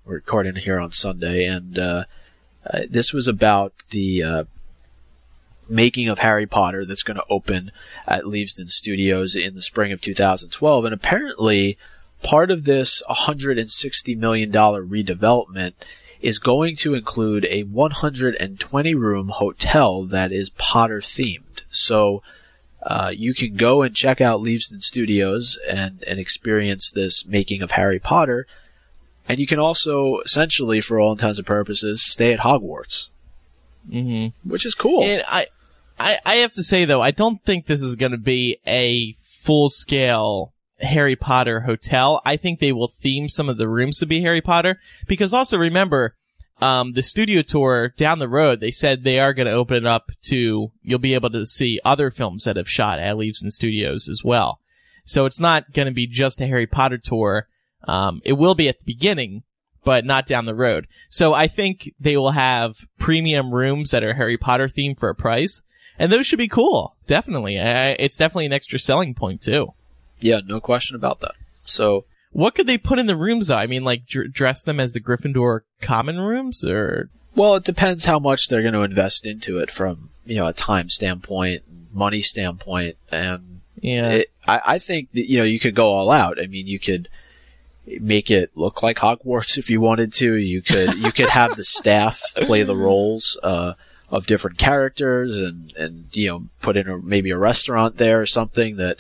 We're 0.05 0.15
recording 0.15 0.57
here 0.57 0.81
on 0.81 0.91
Sunday, 0.91 1.45
and 1.45 1.79
uh, 1.79 2.03
uh, 2.69 2.81
this 2.89 3.13
was 3.13 3.29
about 3.29 3.74
the 3.91 4.22
uh, 4.22 4.43
making 5.69 6.10
of 6.10 6.19
Harry 6.19 6.45
Potter 6.45 6.83
that's 6.83 7.03
going 7.03 7.15
to 7.15 7.25
open 7.29 7.72
at 8.05 8.25
Leavesden 8.25 8.67
Studios 8.67 9.33
in 9.33 9.55
the 9.55 9.62
spring 9.62 9.93
of 9.93 10.01
2012. 10.01 10.83
And 10.83 10.93
apparently, 10.93 11.77
part 12.22 12.51
of 12.51 12.65
this 12.65 13.01
$160 13.10 14.17
million 14.17 14.51
redevelopment 14.51 15.72
is 16.19 16.38
going 16.38 16.75
to 16.75 16.95
include 16.95 17.45
a 17.45 17.63
120 17.63 18.95
room 18.95 19.29
hotel 19.29 20.03
that 20.03 20.33
is 20.33 20.50
Potter 20.50 21.00
themed. 21.00 21.62
So, 21.69 22.22
uh, 22.81 23.13
you 23.15 23.33
can 23.33 23.55
go 23.55 23.81
and 23.81 23.95
check 23.95 24.19
out 24.19 24.41
Leavesden 24.41 24.81
Studios 24.81 25.57
and, 25.69 26.03
and 26.03 26.19
experience 26.19 26.91
this 26.91 27.25
making 27.25 27.62
of 27.62 27.72
Harry 27.72 28.00
Potter. 28.00 28.45
And 29.27 29.39
you 29.39 29.48
can 29.48 29.60
also, 29.60 30.20
essentially, 30.20 30.82
for 30.82 31.00
all 31.00 31.13
intents 31.13 31.38
and 31.38 31.48
purposes, 31.48 32.03
stay 32.03 32.34
at 32.34 32.39
Hogwarts, 32.39 33.10
Mm-hmm. 33.89 34.50
which 34.50 34.65
is 34.65 34.75
cool. 34.75 35.03
And 35.03 35.24
I, 35.27 35.48
I, 36.00 36.18
I 36.25 36.36
have 36.36 36.53
to 36.53 36.63
say 36.63 36.86
though, 36.86 37.01
I 37.01 37.12
don't 37.12 37.44
think 37.44 37.65
this 37.65 37.82
is 37.82 37.96
going 37.96 38.12
to 38.13 38.18
be 38.18 38.58
a 38.65 39.13
full 39.20 39.70
scale 39.70 40.53
Harry 40.80 41.15
Potter 41.15 41.62
hotel. 41.62 42.22
I 42.25 42.38
think 42.38 42.60
they 42.60 42.72
will 42.72 42.88
theme 42.88 43.30
some 43.30 43.50
of 43.50 43.58
the 43.58 43.68
rooms 43.70 44.00
to 44.00 44.06
be 44.06 44.22
Harry 44.22 44.42
Potter 44.42 44.80
because 45.08 45.34
also 45.34 45.58
remember, 45.58 46.15
um, 46.62 46.94
the 46.94 47.03
studio 47.03 47.42
tour 47.42 47.89
down 47.89 48.20
the 48.20 48.30
road, 48.30 48.60
they 48.62 48.72
said 48.72 49.03
they 49.03 49.20
are 49.20 49.34
going 49.34 49.48
to 49.48 49.53
open 49.53 49.75
it 49.75 49.86
up 49.86 50.12
to, 50.24 50.72
you'll 50.82 51.00
be 51.00 51.13
able 51.13 51.30
to 51.32 51.46
see 51.46 51.80
other 51.84 52.10
films 52.10 52.46
that 52.46 52.56
have 52.56 52.70
shot 52.70 53.00
at 53.00 53.15
Leavesden 53.15 53.51
Studios 53.51 54.08
as 54.08 54.24
well. 54.24 54.60
So 55.03 55.25
it's 55.25 55.39
not 55.39 55.74
going 55.74 55.88
to 55.88 55.94
be 55.94 56.08
just 56.08 56.39
a 56.39 56.48
Harry 56.48 56.68
Potter 56.68 56.98
tour. 56.98 57.48
Um, 57.86 58.22
it 58.24 58.34
will 58.34 58.56
be 58.56 58.70
at 58.70 58.80
the 58.80 58.86
beginning, 58.86 59.44
but 59.84 60.06
not 60.06 60.25
down 60.25 60.46
the 60.46 60.56
road. 60.56 60.88
So 61.10 61.34
I 61.34 61.48
think 61.48 61.94
they 62.00 62.16
will 62.18 62.32
have 62.32 62.75
premium 63.00 63.54
rooms 63.54 63.92
that 63.92 64.04
are 64.04 64.13
Harry 64.13 64.38
Potter 64.38 64.68
themed 64.68 65.00
for 65.00 65.10
a 65.10 65.16
price. 65.16 65.62
And 66.00 66.12
those 66.12 66.25
should 66.25 66.40
be 66.40 66.48
cool. 66.48 66.96
Definitely. 67.08 67.60
I, 67.60 67.92
it's 68.00 68.18
definitely 68.18 68.48
an 68.48 68.54
extra 68.54 68.80
selling 68.80 69.13
point 69.13 69.42
too. 69.42 69.74
yeah, 70.20 70.40
no 70.46 70.60
question 70.60 70.96
about 70.96 71.20
that. 71.20 71.34
So, 71.66 72.06
What 72.32 72.56
could 72.56 72.66
they 72.68 72.78
put 72.78 72.98
in 73.00 73.06
the 73.06 73.16
rooms 73.16 73.48
though? 73.50 73.58
I 73.58 73.68
mean, 73.68 73.84
like 73.84 74.06
dr- 74.08 74.32
dress 74.34 74.63
them 74.63 74.80
as 74.80 74.94
the 74.94 75.00
Gryffindor 75.02 75.62
common 75.82 76.20
rooms 76.20 76.63
or? 76.66 77.10
well, 77.36 77.56
it 77.56 77.63
depends 77.63 78.06
how 78.06 78.20
much 78.20 78.48
they're 78.48 78.62
going 78.62 78.74
to 78.74 78.82
invest 78.84 79.25
into 79.25 79.58
it 79.60 79.70
from, 79.72 80.10
you 80.25 80.36
know, 80.38 80.48
a 80.48 80.54
time 80.54 80.88
standpoint, 80.90 81.63
money 81.92 82.22
standpoint, 82.22 82.96
and 83.12 83.62
Yeah. 83.82 84.10
it, 84.10 84.28
I, 84.48 84.62
I 84.66 84.80
think 84.80 85.12
that, 85.13 85.30
you 85.30 85.38
know, 85.40 85.44
you 85.44 85.60
could 85.60 85.75
go 85.75 85.92
all 85.92 86.10
out. 86.12 86.40
I 86.42 86.48
mean, 86.48 86.68
you 86.68 86.80
could 86.80 87.08
make 88.00 88.32
it 88.32 88.52
look 88.56 88.82
like 88.82 88.98
Hogwarts 88.98 89.58
if 89.58 89.70
you 89.70 89.82
wanted 89.82 90.13
to. 90.13 90.36
You 90.36 90.62
could, 90.62 90.96
you 90.96 91.12
could 91.12 91.30
have 91.30 91.56
the 91.56 91.63
staff 91.66 92.22
play 92.36 92.63
the 92.63 92.75
roles, 92.75 93.38
uh, 93.44 93.74
of 94.10 94.28
different 94.28 94.58
characters 94.60 95.40
and, 95.40 95.74
and, 95.75 96.06
you 96.13 96.28
know, 96.28 96.46
put 96.62 96.78
in 96.78 96.88
a, 96.88 96.98
maybe 97.00 97.32
a 97.32 97.38
restaurant 97.38 97.98
there 97.98 98.22
or 98.22 98.25
something 98.28 98.75
that, 98.78 98.98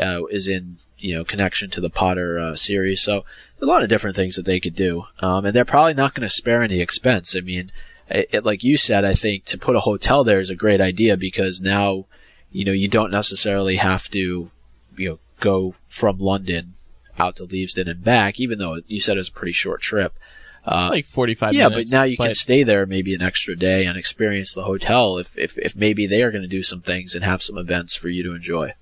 uh, 0.00 0.24
is 0.26 0.46
in, 0.46 0.76
you 0.98 1.14
know, 1.14 1.24
connection 1.24 1.68
to 1.70 1.80
the 1.80 1.90
Potter, 1.90 2.38
uh, 2.38 2.54
series. 2.54 3.02
So, 3.02 3.24
a 3.60 3.66
lot 3.66 3.82
of 3.82 3.88
different 3.88 4.16
things 4.16 4.36
that 4.36 4.44
they 4.44 4.60
could 4.60 4.74
do. 4.76 5.04
Um, 5.20 5.44
and 5.44 5.54
they're 5.54 5.64
probably 5.64 5.94
not 5.94 6.14
going 6.14 6.26
to 6.26 6.32
spare 6.34 6.62
any 6.62 6.80
expense. 6.80 7.36
I 7.36 7.40
mean, 7.40 7.70
it, 8.08 8.28
it- 8.32 8.44
like 8.44 8.62
you 8.62 8.76
said, 8.76 9.04
I 9.04 9.14
think 9.14 9.44
to 9.46 9.58
put 9.58 9.76
a 9.76 9.80
hotel 9.80 10.22
there 10.24 10.40
is 10.40 10.50
a 10.50 10.54
great 10.56 10.80
idea 10.80 11.16
because 11.16 11.60
now, 11.60 12.06
you 12.52 12.64
know, 12.64 12.72
you 12.72 12.88
don't 12.88 13.10
necessarily 13.10 13.76
have 13.76 14.08
to, 14.10 14.50
you 14.96 15.08
know, 15.08 15.18
go 15.40 15.74
from 15.88 16.18
London 16.18 16.74
out 17.18 17.36
to 17.36 17.46
Leavesden 17.46 17.88
and 17.88 18.02
back, 18.02 18.40
even 18.40 18.58
though 18.58 18.80
you 18.86 19.00
said 19.00 19.16
it 19.16 19.20
was 19.20 19.28
a 19.28 19.32
pretty 19.32 19.52
short 19.52 19.80
trip. 19.80 20.18
Uh, 20.64 20.90
like 20.92 21.06
45 21.06 21.52
yeah, 21.54 21.68
minutes. 21.68 21.90
but 21.90 21.96
now 21.96 22.04
you 22.04 22.16
can 22.16 22.34
stay 22.34 22.62
there 22.62 22.86
maybe 22.86 23.14
an 23.14 23.22
extra 23.22 23.56
day 23.56 23.84
and 23.84 23.98
experience 23.98 24.54
the 24.54 24.62
hotel 24.62 25.18
if, 25.18 25.36
if, 25.36 25.58
if 25.58 25.74
maybe 25.74 26.06
they 26.06 26.22
are 26.22 26.30
going 26.30 26.42
to 26.42 26.48
do 26.48 26.62
some 26.62 26.80
things 26.80 27.16
and 27.16 27.24
have 27.24 27.42
some 27.42 27.58
events 27.58 27.96
for 27.96 28.08
you 28.08 28.22
to 28.22 28.32
enjoy. 28.32 28.72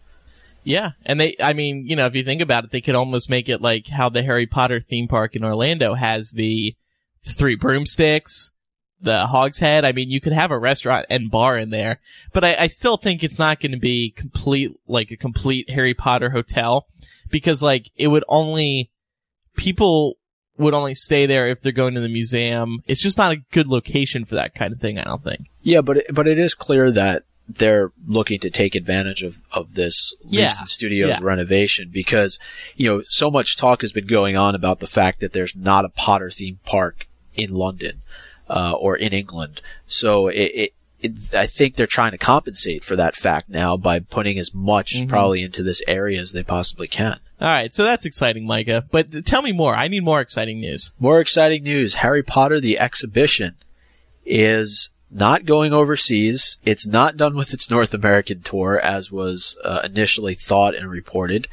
Yeah, 0.62 0.90
and 1.06 1.18
they, 1.18 1.37
I 1.42 1.54
mean, 1.54 1.87
you 1.87 1.96
know, 1.96 2.04
if 2.04 2.14
you 2.14 2.22
think 2.22 2.42
about 2.42 2.64
it, 2.64 2.70
they 2.70 2.82
could 2.82 2.94
almost 2.94 3.30
make 3.30 3.49
it 3.49 3.62
like 3.62 3.87
how 3.87 4.10
the 4.10 4.22
Harry 4.22 4.46
Potter 4.46 4.78
theme 4.78 5.08
park 5.08 5.34
in 5.34 5.42
Orlando 5.42 5.94
has 5.94 6.32
the 6.32 6.75
three 7.25 7.54
broomsticks, 7.54 8.50
the 9.00 9.26
Hog's 9.26 9.59
Head. 9.59 9.85
I 9.85 9.92
mean, 9.92 10.11
you 10.11 10.21
could 10.21 10.33
have 10.33 10.50
a 10.50 10.59
restaurant 10.59 11.07
and 11.09 11.30
bar 11.30 11.57
in 11.57 11.71
there, 11.71 12.00
but 12.33 12.45
I, 12.45 12.54
I 12.54 12.66
still 12.66 12.97
think 12.97 13.23
it's 13.23 13.38
not 13.38 13.61
going 13.61 13.73
to 13.73 13.78
be 13.78 14.11
complete, 14.11 14.73
like 14.87 15.11
a 15.11 15.16
complete 15.16 15.71
Harry 15.71 15.95
Potter 15.95 16.30
hotel, 16.30 16.87
because 17.30 17.62
like 17.62 17.90
it 17.97 18.09
would 18.09 18.25
only, 18.28 18.90
people 19.57 20.16
would 20.59 20.75
only 20.75 20.95
stay 20.95 21.26
there 21.26 21.49
if 21.49 21.62
they're 21.62 21.73
going 21.73 21.95
to 21.95 22.00
the 22.00 22.09
museum. 22.09 22.83
It's 22.87 23.02
just 23.02 23.19
not 23.19 23.33
a 23.33 23.42
good 23.52 23.69
location 23.69 24.25
for 24.25 24.35
that 24.35 24.54
kind 24.54 24.73
of 24.73 24.80
thing, 24.80 24.99
I 24.99 25.04
don't 25.04 25.25
think. 25.25 25.47
Yeah, 25.62 25.80
but 25.80 25.99
it, 25.99 26.07
but 26.14 26.28
it 26.28 26.38
is 26.38 26.54
clear 26.54 26.90
that 26.90 27.25
they're 27.49 27.90
looking 28.07 28.38
to 28.40 28.50
take 28.50 28.75
advantage 28.75 29.23
of, 29.23 29.42
of 29.52 29.75
this 29.75 30.14
Yeah, 30.23 30.50
Studios 30.66 31.09
yeah. 31.09 31.19
renovation 31.21 31.90
because, 31.92 32.38
you 32.76 32.88
know, 32.88 33.02
so 33.09 33.30
much 33.30 33.57
talk 33.57 33.80
has 33.80 33.92
been 33.92 34.07
going 34.07 34.37
on 34.37 34.54
about 34.54 34.78
the 34.78 34.87
fact 34.87 35.21
that 35.21 35.33
there's 35.33 35.57
not 35.57 35.85
a 35.85 35.88
Potter 35.88 36.28
themed 36.28 36.62
park 36.64 37.09
in 37.35 37.54
London, 37.54 38.02
uh, 38.50 38.73
or 38.73 38.97
in 38.97 39.12
England. 39.14 39.62
So 39.87 40.28
it, 40.28 40.35
it, 40.54 40.73
it, 41.00 41.35
I 41.35 41.47
think 41.47 41.76
they're 41.76 41.87
trying 41.87 42.11
to 42.11 42.19
compensate 42.19 42.85
for 42.85 42.97
that 42.97 43.16
fact 43.16 43.49
now 43.49 43.76
by 43.78 44.00
putting 44.00 44.38
as 44.38 44.52
much 44.52 44.92
Mhm. 44.97 45.09
probably 45.09 45.42
into 45.42 45.62
this 45.62 45.80
area 45.88 46.21
as 46.21 46.33
they 46.33 46.42
possibly 46.42 46.88
can. 46.88 47.19
All 47.40 47.49
right, 47.49 47.73
so 47.73 47.85
that's 47.85 48.04
exciting, 48.04 48.45
Micah. 48.47 48.85
But 48.90 49.12
th- 49.12 49.25
tell 49.25 49.40
me 49.40 49.52
more. 49.52 49.75
I 49.75 49.88
need 49.88 50.04
more 50.04 50.21
exciting 50.21 50.61
news. 50.61 50.92
More 50.99 51.21
exciting 51.21 51.62
news. 51.62 51.95
Harry 51.97 52.23
Potter 52.23 52.61
the 52.61 52.78
exhibition 52.78 53.54
is 54.26 54.90
not 55.11 55.45
going 55.45 55.73
overseas. 55.73 56.59
It's 56.64 56.87
not 56.87 57.16
done 57.16 57.35
with 57.37 57.52
its 57.54 57.71
North 57.71 57.95
American 57.95 58.42
tour 58.42 58.78
as 58.78 59.11
was 59.11 59.57
uh, 59.64 59.80
initially 59.85 60.35
thought 60.35 60.75
and 60.75 60.88
reported. 60.90 61.49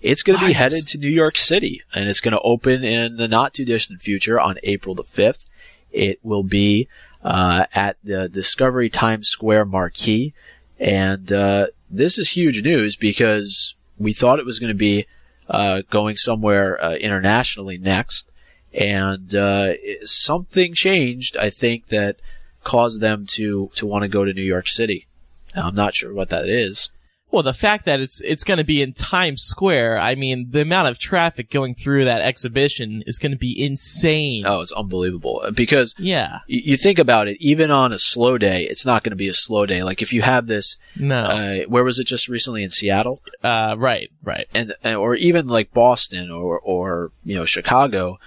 It's 0.00 0.22
going 0.22 0.38
to 0.38 0.46
be 0.46 0.52
headed 0.52 0.86
to 0.88 0.98
New 0.98 1.08
York 1.10 1.36
City 1.36 1.82
and 1.94 2.08
it's 2.08 2.20
going 2.20 2.32
to 2.32 2.40
open 2.40 2.84
in 2.84 3.16
the 3.16 3.28
not 3.28 3.52
too 3.52 3.64
distant 3.64 4.00
future 4.00 4.38
on 4.40 4.58
April 4.62 4.94
the 4.94 5.04
5th. 5.04 5.49
It 5.92 6.18
will 6.22 6.42
be 6.42 6.88
uh, 7.22 7.66
at 7.74 7.96
the 8.02 8.28
Discovery 8.28 8.88
Times 8.90 9.28
Square 9.28 9.66
marquee. 9.66 10.32
And 10.78 11.30
uh, 11.32 11.68
this 11.90 12.18
is 12.18 12.30
huge 12.30 12.62
news 12.62 12.96
because 12.96 13.74
we 13.98 14.12
thought 14.12 14.38
it 14.38 14.46
was 14.46 14.58
going 14.58 14.72
to 14.72 14.74
be 14.74 15.06
uh, 15.48 15.82
going 15.90 16.16
somewhere 16.16 16.82
uh, 16.82 16.94
internationally 16.94 17.76
next 17.76 18.30
and 18.72 19.34
uh, 19.34 19.74
something 20.04 20.74
changed. 20.74 21.36
I 21.36 21.50
think 21.50 21.88
that 21.88 22.16
caused 22.64 23.00
them 23.00 23.26
to 23.30 23.70
to 23.74 23.86
want 23.86 24.02
to 24.02 24.08
go 24.08 24.24
to 24.24 24.32
New 24.32 24.42
York 24.42 24.68
City. 24.68 25.06
Now, 25.54 25.68
I'm 25.68 25.74
not 25.74 25.94
sure 25.94 26.14
what 26.14 26.28
that 26.28 26.48
is. 26.48 26.90
Well, 27.32 27.42
the 27.44 27.52
fact 27.54 27.84
that 27.84 28.00
it's 28.00 28.20
it's 28.22 28.42
going 28.42 28.58
to 28.58 28.64
be 28.64 28.82
in 28.82 28.92
Times 28.92 29.42
Square, 29.42 29.98
I 30.00 30.16
mean, 30.16 30.48
the 30.50 30.62
amount 30.62 30.88
of 30.88 30.98
traffic 30.98 31.48
going 31.50 31.74
through 31.76 32.04
that 32.06 32.22
exhibition 32.22 33.04
is 33.06 33.18
going 33.20 33.30
to 33.32 33.38
be 33.38 33.64
insane. 33.64 34.44
Oh, 34.46 34.60
it's 34.60 34.72
unbelievable 34.72 35.44
because 35.54 35.94
Yeah. 35.96 36.40
y- 36.48 36.62
you 36.64 36.76
think 36.76 36.98
about 36.98 37.28
it. 37.28 37.36
Even 37.40 37.70
on 37.70 37.92
a 37.92 37.98
slow 38.00 38.36
day, 38.36 38.64
it's 38.64 38.84
not 38.84 39.04
going 39.04 39.10
to 39.12 39.16
be 39.16 39.28
a 39.28 39.34
slow 39.34 39.64
day. 39.64 39.82
Like 39.84 40.02
if 40.02 40.12
you 40.12 40.22
have 40.22 40.48
this, 40.48 40.76
No. 40.96 41.22
uh, 41.24 41.58
where 41.68 41.84
was 41.84 41.98
it 42.00 42.06
just 42.08 42.28
recently 42.28 42.64
in 42.64 42.70
Seattle, 42.70 43.22
Uh, 43.44 43.76
right, 43.78 44.10
right. 44.24 44.46
and, 44.52 44.74
and 44.82 44.96
or 44.96 45.14
even 45.14 45.46
like 45.46 45.72
Boston 45.72 46.30
or 46.30 46.58
or 46.58 47.12
you 47.24 47.36
know 47.36 47.44
Chicago. 47.44 48.18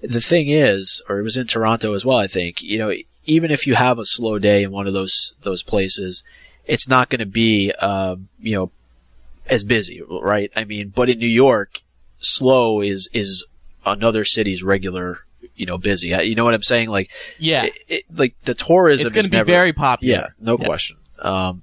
the 0.00 0.20
thing 0.20 0.48
is, 0.50 1.00
or 1.08 1.18
it 1.18 1.22
was 1.22 1.36
in 1.38 1.46
Toronto 1.46 1.94
as 1.94 2.04
well, 2.04 2.18
I 2.18 2.26
think, 2.26 2.62
you 2.62 2.76
know, 2.78 2.92
even 3.24 3.50
if 3.50 3.66
you 3.66 3.74
have 3.74 3.98
a 3.98 4.04
slow 4.04 4.38
day 4.38 4.62
in 4.62 4.70
one 4.70 4.86
of 4.86 4.92
those, 4.92 5.32
those 5.44 5.62
places, 5.62 6.22
it's 6.66 6.88
not 6.88 7.08
going 7.10 7.20
to 7.20 7.26
be, 7.26 7.72
um, 7.72 8.28
you 8.40 8.54
know, 8.54 8.70
as 9.46 9.64
busy, 9.64 10.02
right? 10.08 10.50
I 10.56 10.64
mean, 10.64 10.88
but 10.94 11.08
in 11.10 11.18
New 11.18 11.26
York, 11.26 11.80
slow 12.18 12.80
is, 12.80 13.08
is 13.12 13.44
another 13.84 14.24
city's 14.24 14.62
regular, 14.62 15.20
you 15.56 15.66
know, 15.66 15.76
busy. 15.78 16.08
You 16.08 16.34
know 16.34 16.44
what 16.44 16.54
I'm 16.54 16.62
saying? 16.62 16.88
Like, 16.88 17.10
Yeah. 17.38 17.64
it, 17.64 17.78
it, 17.88 18.02
like 18.14 18.34
the 18.44 18.54
tourism 18.54 19.06
it's 19.06 19.12
going 19.14 19.24
to 19.26 19.30
be 19.30 19.36
never, 19.36 19.46
very 19.46 19.72
popular. 19.72 20.14
yeah, 20.14 20.26
no 20.40 20.56
Yes. 20.58 20.66
question. 20.66 20.96
Um, 21.18 21.62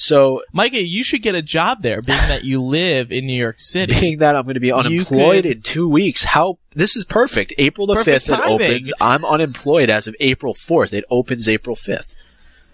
so 0.00 0.42
Micah, 0.52 0.80
you 0.80 1.02
should 1.02 1.22
get 1.22 1.34
a 1.34 1.42
job 1.42 1.82
there, 1.82 2.00
being 2.00 2.18
that 2.28 2.44
you 2.44 2.62
live 2.62 3.10
in 3.10 3.26
New 3.26 3.32
York 3.36 3.58
City. 3.58 3.98
being 3.98 4.18
that 4.18 4.36
I'm 4.36 4.44
going 4.44 4.54
to 4.54 4.60
be 4.60 4.70
unemployed 4.70 5.42
could- 5.42 5.52
in 5.56 5.62
two 5.62 5.88
weeks, 5.90 6.22
how 6.22 6.58
this 6.72 6.94
is 6.94 7.04
perfect. 7.04 7.52
April 7.58 7.88
the 7.88 7.96
fifth 8.04 8.30
it 8.30 8.38
opens. 8.38 8.92
I'm 9.00 9.24
unemployed 9.24 9.90
as 9.90 10.06
of 10.06 10.14
April 10.20 10.54
fourth. 10.54 10.94
It 10.94 11.04
opens 11.10 11.48
April 11.48 11.74
fifth. 11.74 12.14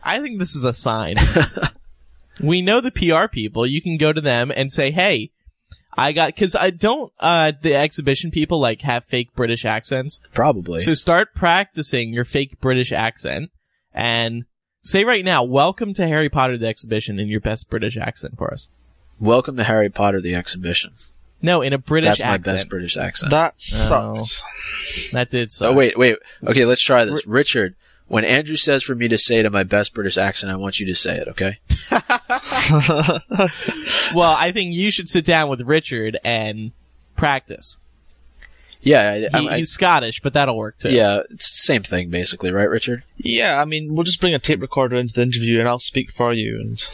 I 0.05 0.21
think 0.21 0.39
this 0.39 0.55
is 0.55 0.65
a 0.65 0.75
sign. 0.75 1.17
we 2.41 2.63
know 2.63 2.81
the 2.81 2.91
PR 2.91 3.27
people. 3.29 3.67
You 3.67 3.81
can 3.81 3.97
go 3.97 4.13
to 4.13 4.21
them 4.21 4.53
and 4.55 4.71
say, 4.71 4.91
"Hey, 4.91 5.31
I 5.95 6.13
got," 6.13 6.29
because 6.35 6.55
I 6.55 6.71
don't. 6.71 7.13
Uh, 7.19 7.53
the 7.63 7.75
exhibition 7.75 8.31
people 8.31 8.61
like 8.61 8.83
have 8.83 9.05
fake 9.05 9.35
British 9.35 9.65
accents. 9.65 10.21
Probably. 10.33 10.83
So 10.83 10.95
start 10.95 11.35
practicing 11.35 12.13
your 12.13 12.25
fake 12.25 12.61
British 12.61 12.93
accent 12.93 13.51
and 13.93 14.45
say 14.83 15.05
right 15.05 15.25
now, 15.25 15.43
"Welcome 15.43 15.95
to 15.95 16.07
Harry 16.07 16.29
Potter 16.29 16.59
the 16.59 16.69
exhibition" 16.69 17.19
in 17.19 17.29
your 17.29 17.41
best 17.41 17.71
British 17.71 17.97
accent 17.97 18.37
for 18.37 18.53
us. 18.53 18.69
Welcome 19.19 19.57
to 19.57 19.65
Harry 19.65 19.89
Potter 19.89 20.21
the 20.21 20.35
exhibition. 20.35 20.93
No, 21.41 21.61
in 21.63 21.73
a 21.73 21.79
British 21.79 22.09
That's 22.09 22.23
my 22.23 22.29
accent. 22.29 22.57
best 22.57 22.69
British 22.69 22.97
accent. 22.97 23.31
That 23.31 23.55
Oh. 23.91 24.25
that 25.13 25.31
did 25.31 25.53
so. 25.53 25.69
oh 25.71 25.73
wait, 25.75 25.97
wait. 25.97 26.17
Okay, 26.47 26.65
let's 26.65 26.83
try 26.83 27.05
this. 27.05 27.27
Richard, 27.27 27.75
when 28.15 28.25
Andrew 28.25 28.55
says 28.57 28.85
for 28.85 28.95
me 28.95 29.09
to 29.09 29.19
say 29.19 29.41
it 29.41 29.45
in 29.45 29.51
my 29.51 29.65
best 29.65 29.93
British 29.93 30.17
accent, 30.17 30.53
I 30.53 30.57
want 30.57 30.79
you 30.79 30.87
to 30.87 30.95
say 30.95 31.17
it. 31.19 31.27
Okay. 31.29 31.59
Well, 34.15 34.37
I 34.39 34.53
think 34.53 34.73
you 34.75 34.91
should 34.93 35.09
sit 35.09 35.25
down 35.25 35.49
with 35.49 35.61
Richard 35.63 36.17
and 36.25 36.71
practice. 37.17 37.79
Yeah. 38.81 39.11
I, 39.11 39.19
He, 39.41 39.49
I- 39.49 39.53
I- 39.55 39.57
he's 39.59 39.71
Scottish, 39.71 40.21
but 40.21 40.35
that'll 40.35 40.57
work 40.57 40.79
too. 40.79 40.91
yeah. 40.93 41.21
It's 41.31 41.51
the 41.51 41.65
same 41.73 41.83
thing 41.83 42.11
basically, 42.11 42.53
right, 42.53 42.71
Richard? 42.71 43.03
yeah, 43.17 43.61
I 43.61 43.65
mean, 43.65 43.95
we'll 43.95 44.05
just 44.05 44.21
bring 44.21 44.35
a 44.35 44.39
tape 44.39 44.61
recorder 44.61 44.95
into 44.97 45.15
the 45.15 45.23
interview 45.23 45.59
and 45.59 45.69
I'll 45.69 45.79
speak 45.81 46.13
for 46.13 46.33
you. 46.33 46.61
And 46.61 46.85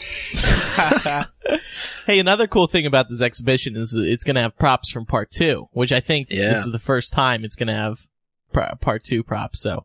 hey, 2.07 2.19
another 2.19 2.47
cool 2.47 2.67
thing 2.67 2.87
about 2.87 3.11
this 3.11 3.21
exhibition 3.21 3.77
is 3.77 3.93
it's 3.95 4.25
going 4.25 4.37
to 4.37 4.43
have 4.43 4.57
props 4.59 4.91
from 4.91 5.05
part 5.05 5.31
two, 5.31 5.69
which 5.73 5.93
I 5.93 6.01
think 6.01 6.29
Yeah. 6.31 6.49
this 6.51 6.65
is 6.65 6.73
the 6.73 6.79
first 6.79 7.13
time 7.13 7.45
it's 7.45 7.57
going 7.57 7.67
to 7.69 7.75
have 7.75 8.07
pr- 8.53 8.75
part 8.81 9.05
two 9.05 9.23
props. 9.23 9.61
So 9.61 9.85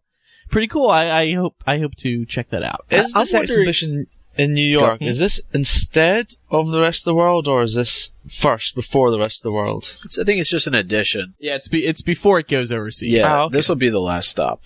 pretty 0.50 0.68
cool. 0.68 0.90
I, 0.90 1.10
I 1.10 1.34
hope 1.34 1.56
I 1.66 1.80
hope 1.80 1.96
to 1.98 2.26
check 2.26 2.50
that 2.50 2.64
out. 2.64 2.86
is 2.90 3.16
I'm 3.16 3.22
this 3.22 3.34
wondering- 3.34 3.42
exhibition 3.44 4.08
in 4.38 4.54
New 4.54 4.68
York? 4.68 5.02
Is 5.02 5.20
this 5.20 5.40
instead 5.54 6.36
of 6.52 6.68
the 6.68 6.82
rest 6.82 7.02
of 7.02 7.06
the 7.06 7.16
world, 7.16 7.48
or 7.48 7.62
is 7.62 7.74
this 7.76 8.12
first 8.30 8.76
before 8.76 9.10
the 9.12 9.18
rest 9.20 9.40
of 9.40 9.44
the 9.44 9.56
world? 9.56 9.94
It's, 10.04 10.20
I 10.20 10.24
think 10.26 10.40
it's 10.42 10.50
just 10.50 10.68
an 10.68 10.76
addition. 10.76 11.36
Yeah, 11.40 11.56
it's 11.56 11.68
be, 11.70 11.86
it's 11.86 12.02
before 12.02 12.40
it 12.40 12.48
goes 12.50 12.72
overseas. 12.72 13.12
Yeah. 13.12 13.34
Oh, 13.34 13.44
okay. 13.46 13.54
This 13.54 13.70
will 13.70 13.76
be 13.78 13.90
the 13.90 14.02
last 14.02 14.30
stop. 14.30 14.64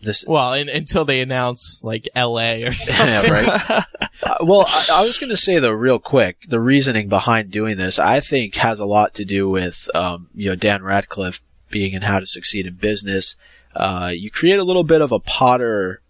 This. 0.00 0.24
Well, 0.28 0.52
in, 0.52 0.68
until 0.68 1.04
they 1.04 1.20
announce 1.20 1.82
like 1.82 2.08
L.A. 2.14 2.62
or 2.68 2.72
something. 2.74 3.06
yeah, 3.08 3.30
right. 3.30 3.84
Uh, 4.20 4.34
well, 4.40 4.64
I, 4.68 4.86
I 4.94 5.04
was 5.04 5.16
going 5.16 5.30
to 5.30 5.36
say 5.36 5.60
though, 5.60 5.70
real 5.70 6.00
quick, 6.00 6.38
the 6.48 6.58
reasoning 6.58 7.08
behind 7.08 7.52
doing 7.52 7.76
this, 7.76 8.00
I 8.00 8.18
think, 8.18 8.56
has 8.56 8.80
a 8.80 8.84
lot 8.84 9.14
to 9.14 9.24
do 9.24 9.48
with, 9.48 9.88
um, 9.94 10.26
you 10.34 10.48
know, 10.48 10.56
Dan 10.56 10.82
Radcliffe 10.82 11.40
being 11.70 11.92
in 11.92 12.02
How 12.02 12.18
to 12.18 12.26
Succeed 12.26 12.66
in 12.66 12.74
Business. 12.74 13.36
Uh, 13.74 14.12
you 14.14 14.30
create 14.30 14.58
a 14.58 14.64
little 14.64 14.84
bit 14.84 15.00
of 15.00 15.12
a 15.12 15.20
Potter 15.20 16.00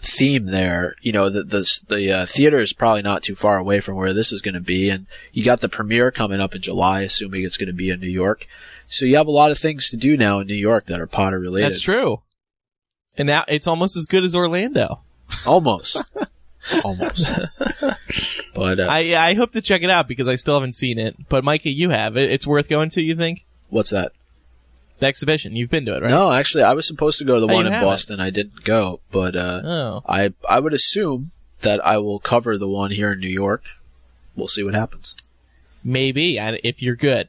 theme 0.00 0.46
there. 0.46 0.94
You 1.02 1.12
know, 1.12 1.28
the 1.28 1.42
the, 1.42 1.80
the 1.88 2.12
uh, 2.12 2.26
theater 2.26 2.58
is 2.58 2.72
probably 2.72 3.02
not 3.02 3.22
too 3.22 3.34
far 3.34 3.58
away 3.58 3.80
from 3.80 3.96
where 3.96 4.12
this 4.12 4.32
is 4.32 4.40
going 4.40 4.54
to 4.54 4.60
be, 4.60 4.90
and 4.90 5.06
you 5.32 5.44
got 5.44 5.60
the 5.60 5.68
premiere 5.68 6.10
coming 6.10 6.40
up 6.40 6.54
in 6.54 6.62
July, 6.62 7.02
assuming 7.02 7.44
it's 7.44 7.56
going 7.56 7.68
to 7.68 7.72
be 7.72 7.90
in 7.90 8.00
New 8.00 8.08
York. 8.08 8.46
So 8.88 9.04
you 9.04 9.16
have 9.16 9.26
a 9.26 9.32
lot 9.32 9.50
of 9.50 9.58
things 9.58 9.90
to 9.90 9.96
do 9.96 10.16
now 10.16 10.38
in 10.40 10.46
New 10.46 10.54
York 10.54 10.86
that 10.86 11.00
are 11.00 11.06
Potter 11.06 11.38
related. 11.38 11.72
That's 11.72 11.82
true. 11.82 12.22
And 13.16 13.26
now 13.26 13.44
it's 13.48 13.66
almost 13.66 13.96
as 13.96 14.06
good 14.06 14.24
as 14.24 14.34
Orlando. 14.34 15.02
Almost. 15.46 16.02
Almost. 16.84 17.26
but 18.54 18.80
uh, 18.80 18.86
I 18.90 19.14
I 19.16 19.34
hope 19.34 19.52
to 19.52 19.62
check 19.62 19.82
it 19.82 19.90
out 19.90 20.06
because 20.08 20.28
I 20.28 20.36
still 20.36 20.54
haven't 20.54 20.74
seen 20.74 20.98
it. 20.98 21.16
But 21.28 21.44
Micah, 21.44 21.70
you 21.70 21.90
have. 21.90 22.16
It, 22.16 22.30
it's 22.30 22.46
worth 22.46 22.68
going 22.68 22.90
to. 22.90 23.00
You 23.00 23.14
think 23.14 23.46
what's 23.68 23.90
that? 23.90 24.12
The 24.98 25.06
exhibition? 25.06 25.56
You've 25.56 25.70
been 25.70 25.84
to 25.86 25.96
it, 25.96 26.02
right? 26.02 26.10
No, 26.10 26.32
actually, 26.32 26.64
I 26.64 26.72
was 26.74 26.86
supposed 26.86 27.18
to 27.18 27.24
go 27.24 27.34
to 27.34 27.40
the 27.40 27.48
Oh, 27.48 27.54
one 27.54 27.64
you 27.64 27.68
in 27.68 27.72
haven't? 27.72 27.88
Boston. 27.88 28.20
I 28.20 28.30
didn't 28.30 28.64
go, 28.64 29.00
but 29.10 29.34
uh, 29.36 29.60
Oh, 29.64 30.02
I 30.08 30.32
I 30.48 30.60
would 30.60 30.72
assume 30.74 31.32
that 31.62 31.84
I 31.84 31.98
will 31.98 32.18
cover 32.18 32.56
the 32.58 32.68
one 32.68 32.90
here 32.90 33.12
in 33.12 33.20
New 33.20 33.28
York. 33.28 33.64
We'll 34.36 34.48
see 34.48 34.62
what 34.62 34.74
happens. 34.74 35.14
maybe. 35.84 36.38
And 36.38 36.60
if 36.64 36.82
you're 36.82 36.96
good, 36.96 37.28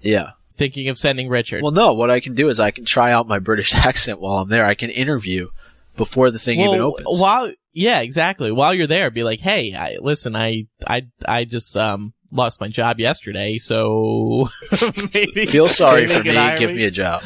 Yeah. 0.00 0.30
thinking 0.56 0.88
of 0.88 0.98
sending 0.98 1.28
Richard. 1.28 1.62
Well, 1.62 1.72
no. 1.72 1.92
What 1.94 2.10
I 2.10 2.20
can 2.20 2.34
do 2.34 2.48
is 2.48 2.60
I 2.60 2.70
can 2.70 2.84
try 2.84 3.12
out 3.12 3.28
my 3.28 3.38
British 3.50 3.74
accent 3.74 4.20
while 4.20 4.38
I'm 4.38 4.48
there. 4.48 4.64
I 4.64 4.74
can 4.74 4.90
interview 4.90 5.48
before 5.96 6.30
the 6.30 6.38
thing 6.38 6.60
even 6.60 6.78
Well, 6.78 6.88
opens. 6.88 7.20
While 7.20 7.52
yeah, 7.72 8.00
exactly. 8.00 8.50
While 8.52 8.72
you're 8.74 8.86
there, 8.86 9.10
be 9.10 9.22
like, 9.22 9.40
hey, 9.40 9.74
I, 9.74 9.96
listen, 10.00 10.34
I 10.34 10.66
I 10.86 11.02
I 11.26 11.44
just 11.44 11.76
um 11.76 12.14
lost 12.32 12.60
my 12.60 12.68
job 12.68 12.98
yesterday, 13.00 13.58
so 13.58 14.48
maybe 15.14 15.46
Feel 15.46 15.68
sorry 15.68 16.06
for 16.06 16.22
me. 16.22 16.32
Give 16.58 16.74
me 16.74 16.84
a 16.84 16.90
job. 16.90 17.22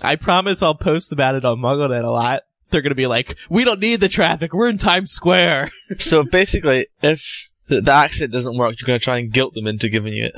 I 0.00 0.16
promise 0.16 0.62
I'll 0.62 0.74
post 0.74 1.12
about 1.12 1.34
it 1.34 1.44
on 1.44 1.58
MuggleNet 1.58 2.04
a 2.04 2.10
lot. 2.10 2.42
They're 2.70 2.82
gonna 2.82 2.94
be 2.94 3.06
like, 3.06 3.36
we 3.50 3.64
don't 3.64 3.80
need 3.80 4.00
the 4.00 4.08
traffic. 4.08 4.52
We're 4.54 4.68
in 4.68 4.78
Times 4.78 5.10
Square. 5.12 5.70
so 5.98 6.22
basically, 6.22 6.86
if 7.02 7.50
the, 7.68 7.80
the 7.80 7.92
accent 7.92 8.32
doesn't 8.32 8.56
work, 8.56 8.74
you're 8.80 8.86
going 8.86 8.98
to 8.98 9.04
try 9.04 9.18
and 9.18 9.32
guilt 9.32 9.54
them 9.54 9.66
into 9.68 9.88
giving 9.88 10.12
you 10.12 10.26
it. 10.26 10.34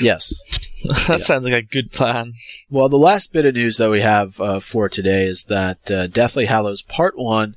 Yes. 0.00 0.32
that 0.84 1.06
Yeah. 1.08 1.16
sounds 1.16 1.44
like 1.44 1.52
a 1.54 1.62
good 1.62 1.90
plan. 1.92 2.34
Well, 2.70 2.88
the 2.88 2.96
last 2.98 3.32
bit 3.32 3.44
of 3.46 3.54
news 3.54 3.78
that 3.78 3.90
we 3.90 4.00
have 4.00 4.40
uh, 4.40 4.60
for 4.60 4.88
today 4.88 5.24
is 5.26 5.44
that 5.44 5.90
uh, 5.90 6.06
Deathly 6.06 6.46
Hallows 6.46 6.82
Part 6.82 7.18
1 7.18 7.56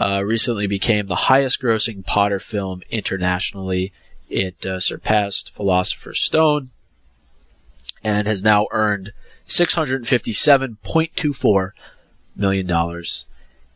uh, 0.00 0.22
recently 0.26 0.66
became 0.66 1.06
the 1.06 1.14
highest 1.14 1.62
grossing 1.62 2.04
Potter 2.04 2.40
film 2.40 2.82
internationally. 2.90 3.92
It 4.30 4.64
uh, 4.64 4.80
surpassed 4.80 5.54
Philosopher's 5.54 6.22
Stone 6.22 6.68
and 8.02 8.26
has 8.26 8.42
now 8.42 8.66
earned 8.70 9.12
$657.24 9.46 11.70
million. 12.36 12.70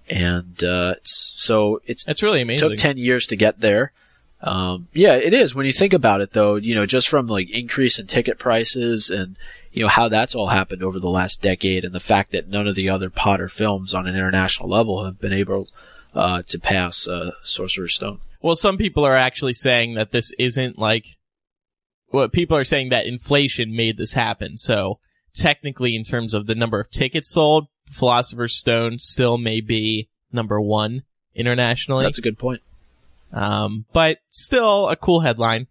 And 0.09 0.65
uh, 0.65 0.95
it's, 0.97 1.35
so 1.37 1.83
it's 1.87 2.05
That's 2.05 2.23
really 2.23 2.41
amazing. 2.43 2.71
took 2.71 2.79
10 2.79 2.97
years 2.99 3.27
to 3.27 3.37
get 3.37 3.61
there. 3.61 3.93
Um, 4.41 4.89
yeah, 4.93 5.15
it 5.15 5.35
is. 5.35 5.55
When 5.55 5.67
you 5.67 5.73
think 5.73 5.93
about 5.93 6.21
it 6.21 6.33
though, 6.33 6.57
you 6.57 6.75
know, 6.75 6.87
just 6.87 7.09
from 7.09 7.27
like 7.27 7.51
increase 7.51 7.99
in 7.99 8.07
ticket 8.07 8.39
prices 8.39 9.11
and, 9.11 9.37
you 9.73 9.83
know, 9.83 9.89
how 9.89 10.09
that's 10.09 10.35
all 10.35 10.49
happened 10.49 10.83
over 10.83 11.01
the 11.01 11.09
last 11.09 11.41
decade 11.43 11.85
and 11.85 11.95
the 11.95 12.01
fact 12.01 12.33
that 12.33 12.49
none 12.49 12.69
of 12.69 12.75
the 12.75 12.89
other 12.89 13.11
Potter 13.11 13.49
films 13.49 13.95
on 13.95 14.07
an 14.07 14.15
international 14.15 14.69
level 14.69 15.05
have 15.05 15.19
been 15.19 15.33
able, 15.33 15.69
uh, 16.15 16.43
to 16.43 16.59
pass, 16.59 17.09
uh, 17.09 17.33
Sorcerer's 17.43 17.95
Stone. 17.95 18.21
Well, 18.45 18.57
some 18.57 18.77
people 18.77 19.07
are 19.07 19.17
actually 19.17 19.55
saying 19.55 19.95
that 19.95 20.13
this 20.13 20.35
isn't 20.39 20.79
like. 20.79 21.17
Well, 22.13 22.29
people 22.29 22.59
are 22.59 22.65
saying 22.65 22.91
that 22.91 23.07
inflation 23.07 23.75
made 23.75 23.97
this 23.97 24.13
happen. 24.13 24.59
So 24.59 24.99
technically, 25.33 25.97
in 25.97 26.05
terms 26.05 26.35
of 26.35 26.47
the 26.47 26.55
number 26.55 26.79
of 26.79 26.91
tickets 26.91 27.31
sold, 27.31 27.69
Philosopher's 27.91 28.55
Stone 28.55 28.99
still 28.99 29.39
may 29.39 29.63
be 29.63 30.11
number 30.31 30.61
one 30.61 31.05
internationally. 31.35 32.05
That's 32.05 32.19
a 32.19 32.23
good 32.23 32.39
point. 32.39 32.61
um, 33.33 33.87
but 33.95 34.19
still 34.29 34.91
a 34.91 34.97
cool 34.97 35.21
headline. 35.21 35.67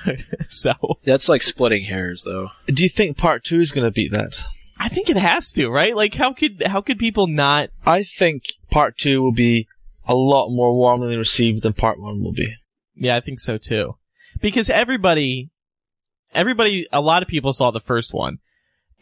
so 0.50 0.74
That's 1.04 1.30
like 1.30 1.42
splitting 1.42 1.84
hairs 1.84 2.24
though. 2.24 2.50
Do 2.66 2.82
you 2.82 2.90
think 2.90 3.16
part 3.16 3.42
two 3.42 3.60
is 3.60 3.72
going 3.72 3.86
to 3.86 3.90
beat 3.90 4.12
that? 4.12 4.38
I 4.78 4.90
think 4.90 5.08
it 5.08 5.16
has 5.16 5.50
to, 5.54 5.70
right? 5.70 5.96
Like, 5.96 6.12
how 6.12 6.34
could 6.34 6.62
how 6.66 6.82
could 6.82 6.98
people 6.98 7.26
not? 7.26 7.70
I 7.86 8.02
think 8.02 8.52
part 8.70 8.98
two 8.98 9.22
will 9.22 9.32
be 9.32 9.66
a 10.08 10.14
lot 10.14 10.48
more 10.48 10.74
warmly 10.74 11.16
received 11.16 11.62
than 11.62 11.74
part 11.74 12.00
one 12.00 12.22
will 12.22 12.32
be. 12.32 12.52
Yeah, 12.96 13.14
I 13.16 13.20
think 13.20 13.38
so 13.38 13.58
too. 13.58 13.96
Because 14.40 14.68
everybody, 14.70 15.50
everybody, 16.34 16.86
a 16.92 17.00
lot 17.00 17.22
of 17.22 17.28
people 17.28 17.52
saw 17.52 17.70
the 17.70 17.80
first 17.80 18.12
one, 18.14 18.38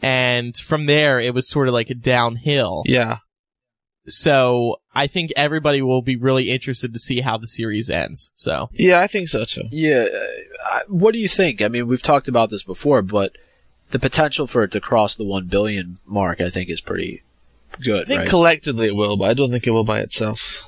and 0.01 0.55
from 0.55 0.85
there 0.85 1.19
it 1.19 1.33
was 1.33 1.49
sort 1.49 1.67
of 1.67 1.73
like 1.73 1.89
a 1.89 1.95
downhill. 1.95 2.83
Yeah. 2.85 3.19
So 4.09 4.77
I 4.95 5.07
think 5.07 5.31
everybody 5.35 5.81
will 5.81 6.01
be 6.01 6.15
really 6.15 6.49
interested 6.49 6.93
to 6.93 6.99
see 6.99 7.21
how 7.21 7.37
the 7.37 7.47
series 7.47 7.89
ends. 7.89 8.31
So 8.35 8.69
Yeah, 8.73 8.99
I 9.01 9.07
think 9.07 9.27
so 9.27 9.43
too. 9.45 9.63
Yeah. 9.69 10.05
uh, 10.13 10.67
I- 10.71 10.81
What 10.87 11.13
do 11.13 11.19
you 11.19 11.27
think? 11.27 11.61
I 11.61 11.67
mean, 11.67 11.87
we've 11.87 12.01
talked 12.01 12.27
about 12.29 12.49
this 12.49 12.63
before, 12.63 13.01
but 13.01 13.35
the 13.91 13.99
potential 13.99 14.47
for 14.47 14.63
it 14.63 14.71
to 14.71 14.79
cross 14.81 15.15
the 15.17 15.25
1 15.25 15.47
billion 15.47 15.97
mark, 16.05 16.39
I 16.39 16.49
think 16.49 16.69
is 16.69 16.79
pretty 16.81 17.23
good. 17.83 18.03
I 18.03 18.07
think 18.07 18.19
right? 18.19 18.29
collectively 18.29 18.87
it 18.87 18.95
will, 18.95 19.17
but 19.17 19.29
I 19.29 19.33
don't 19.33 19.51
think 19.51 19.67
it 19.67 19.71
will 19.71 19.83
by 19.83 19.99
itself. 19.99 20.66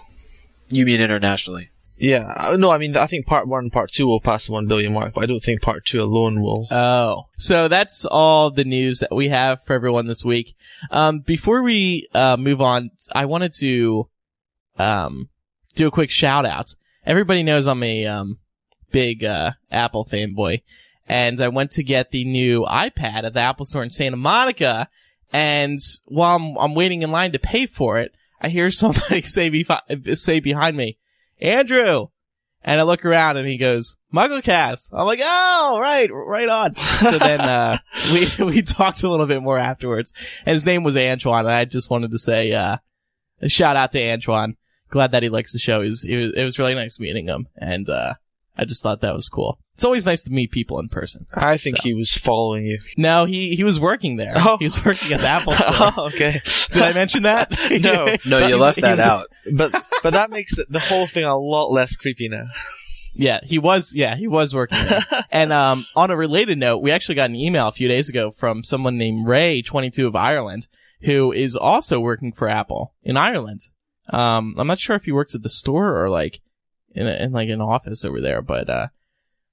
You 0.70 0.86
mean 0.86 1.02
internationally? 1.02 1.70
Yeah, 2.00 2.34
uh, 2.34 2.56
no, 2.56 2.72
I 2.72 2.78
mean, 2.78 2.96
I 2.96 3.08
think 3.08 3.26
part 3.26 3.48
one 3.48 3.66
and 3.66 3.74
part 3.74 3.92
two 3.92 4.08
will 4.08 4.22
pass 4.22 4.46
the 4.46 4.54
one 4.54 4.68
billion 4.68 4.94
mark, 4.94 5.14
but 5.14 5.24
I 5.24 5.28
don't 5.28 5.44
think 5.44 5.62
part 5.62 5.86
two 5.86 6.02
alone 6.02 6.42
will. 6.42 6.66
Oh, 6.72 7.26
so 7.36 7.68
that's 7.68 8.06
all 8.06 8.52
the 8.52 8.64
news 8.64 9.00
that 9.02 9.14
we 9.14 9.28
have 9.28 9.62
for 9.66 9.74
everyone 9.74 10.08
this 10.08 10.24
week. 10.24 10.56
Um, 10.92 11.20
before 11.20 11.62
we 11.62 12.08
uh, 12.14 12.38
move 12.38 12.62
on, 12.62 12.92
I 13.14 13.26
wanted 13.26 13.52
to 13.56 14.08
um, 14.78 15.28
do 15.76 15.88
a 15.88 15.92
quick 15.92 16.10
shout 16.10 16.46
out. 16.46 16.74
Everybody 17.06 17.44
knows 17.44 17.68
I'm 17.68 17.84
a 17.84 18.06
um, 18.06 18.40
big 18.92 19.26
uh, 19.26 19.52
Apple 19.70 20.06
fanboy, 20.06 20.62
and 21.06 21.42
I 21.42 21.50
went 21.50 21.72
to 21.72 21.84
get 21.84 22.12
the 22.12 22.24
new 22.24 22.62
iPad 22.62 23.26
at 23.26 23.34
the 23.34 23.42
Apple 23.42 23.66
Store 23.66 23.84
in 23.84 23.90
Santa 23.90 24.18
Monica. 24.18 24.88
And 25.34 25.80
while 26.08 26.38
I'm, 26.38 26.58
I'm 26.58 26.76
waiting 26.76 27.02
in 27.02 27.12
line 27.12 27.34
to 27.34 27.40
pay 27.40 27.66
for 27.66 28.00
it, 28.00 28.14
I 28.42 28.50
hear 28.50 28.72
somebody 28.72 29.22
say, 29.24 29.50
befi- 29.50 30.18
say 30.18 30.40
behind 30.40 30.78
me, 30.78 30.98
Andrew. 31.42 32.08
And 32.62 32.80
I 32.80 32.84
look 32.84 33.06
around 33.06 33.38
and 33.38 33.48
he 33.48 33.58
goes, 33.58 33.96
MuggleCast. 34.14 34.90
I'm 34.92 35.06
like, 35.06 35.22
oh, 35.24 35.78
right, 35.80 36.10
right 36.12 36.50
on. 36.50 36.76
So 36.76 37.18
then, 37.18 37.40
uh, 37.40 37.78
we, 38.14 38.28
we 38.44 38.62
talked 38.62 39.02
a 39.04 39.10
little 39.10 39.28
bit 39.28 39.42
more 39.42 39.58
afterwards 39.58 40.12
and 40.46 40.54
his 40.54 40.66
name 40.66 40.84
was 40.84 40.98
Antoine. 40.98 41.46
And 41.46 41.54
I 41.54 41.64
just 41.64 41.90
wanted 41.90 42.12
to 42.12 42.20
say, 42.20 42.52
uh, 42.52 42.78
a 43.42 43.48
shout 43.48 43.78
out 43.78 43.94
to 43.94 44.04
Antoine. 44.12 44.58
Glad 44.90 45.12
that 45.12 45.24
he 45.24 45.30
likes 45.30 45.54
the 45.54 45.60
show. 45.60 45.78
It 45.78 45.86
was, 45.88 46.04
it 46.04 46.18
was, 46.18 46.34
it 46.34 46.44
was 46.44 46.60
really 46.60 46.76
nice 46.76 47.00
meeting 47.00 47.28
him. 47.28 47.48
And, 47.56 47.88
uh, 47.88 48.16
I 48.58 48.66
just 48.66 48.84
thought 48.84 49.00
that 49.02 49.16
was 49.16 49.30
cool. 49.30 49.58
It's 49.80 49.86
always 49.86 50.06
nice 50.06 50.24
to 50.24 50.32
meet 50.34 50.52
people 50.52 50.78
in 50.80 50.90
person. 50.90 51.26
I 51.34 51.56
think 51.56 51.78
So. 51.78 51.84
he 51.84 51.94
was 51.94 52.14
following 52.14 52.66
you. 52.66 52.80
No, 52.98 53.24
he, 53.24 53.56
he 53.56 53.64
was 53.64 53.80
working 53.80 54.18
there. 54.18 54.34
Oh. 54.36 54.58
He 54.58 54.66
was 54.66 54.84
working 54.84 55.14
at 55.14 55.22
the 55.22 55.28
Apple 55.28 55.54
Store. 55.56 55.94
oh, 55.96 56.08
okay. 56.08 56.42
Did 56.74 56.82
I 56.82 56.92
mention 56.92 57.24
that? 57.24 57.58
No. 57.82 58.14
No, 58.26 58.46
you 58.46 58.58
left 58.58 58.82
that 58.82 59.00
out. 59.00 59.28
but 59.54 59.72
but 60.04 60.12
that 60.12 60.32
makes 60.32 60.58
it, 60.58 60.70
the 60.70 60.80
whole 60.82 61.08
thing 61.08 61.24
a 61.24 61.38
lot 61.38 61.72
less 61.72 61.96
creepy 61.96 62.28
now. 62.28 62.48
Yeah, 63.14 63.40
he 63.42 63.58
was. 63.58 63.94
Yeah, 63.96 64.18
he 64.18 64.28
was 64.28 64.54
working 64.54 64.84
there. 64.86 65.06
and 65.32 65.54
um, 65.54 65.86
on 65.96 66.12
a 66.12 66.18
related 66.18 66.58
note, 66.58 66.80
we 66.80 66.92
actually 66.92 67.16
got 67.16 67.30
an 67.30 67.38
email 67.38 67.70
a 67.70 67.72
few 67.72 67.88
days 67.88 68.10
ago 68.10 68.32
from 68.32 68.66
someone 68.66 68.98
named 68.98 69.26
Ray, 69.28 69.62
22 69.62 70.08
of 70.08 70.16
Ireland, 70.18 70.68
who 71.04 71.32
is 71.32 71.56
also 71.56 72.02
working 72.02 72.34
for 72.34 72.50
Apple 72.50 72.94
in 73.02 73.16
Ireland. 73.16 73.62
Um, 74.10 74.56
I'm 74.58 74.68
not 74.68 74.80
sure 74.82 74.98
if 74.98 75.06
he 75.06 75.14
works 75.14 75.36
at 75.36 75.44
the 75.44 75.50
store 75.50 76.04
or 76.04 76.10
like 76.10 76.42
in, 76.94 77.08
a, 77.08 77.14
in 77.14 77.32
like 77.32 77.48
an 77.50 77.62
office 77.62 78.04
over 78.04 78.20
there, 78.20 78.42
but 78.42 78.70
uh, 78.70 78.88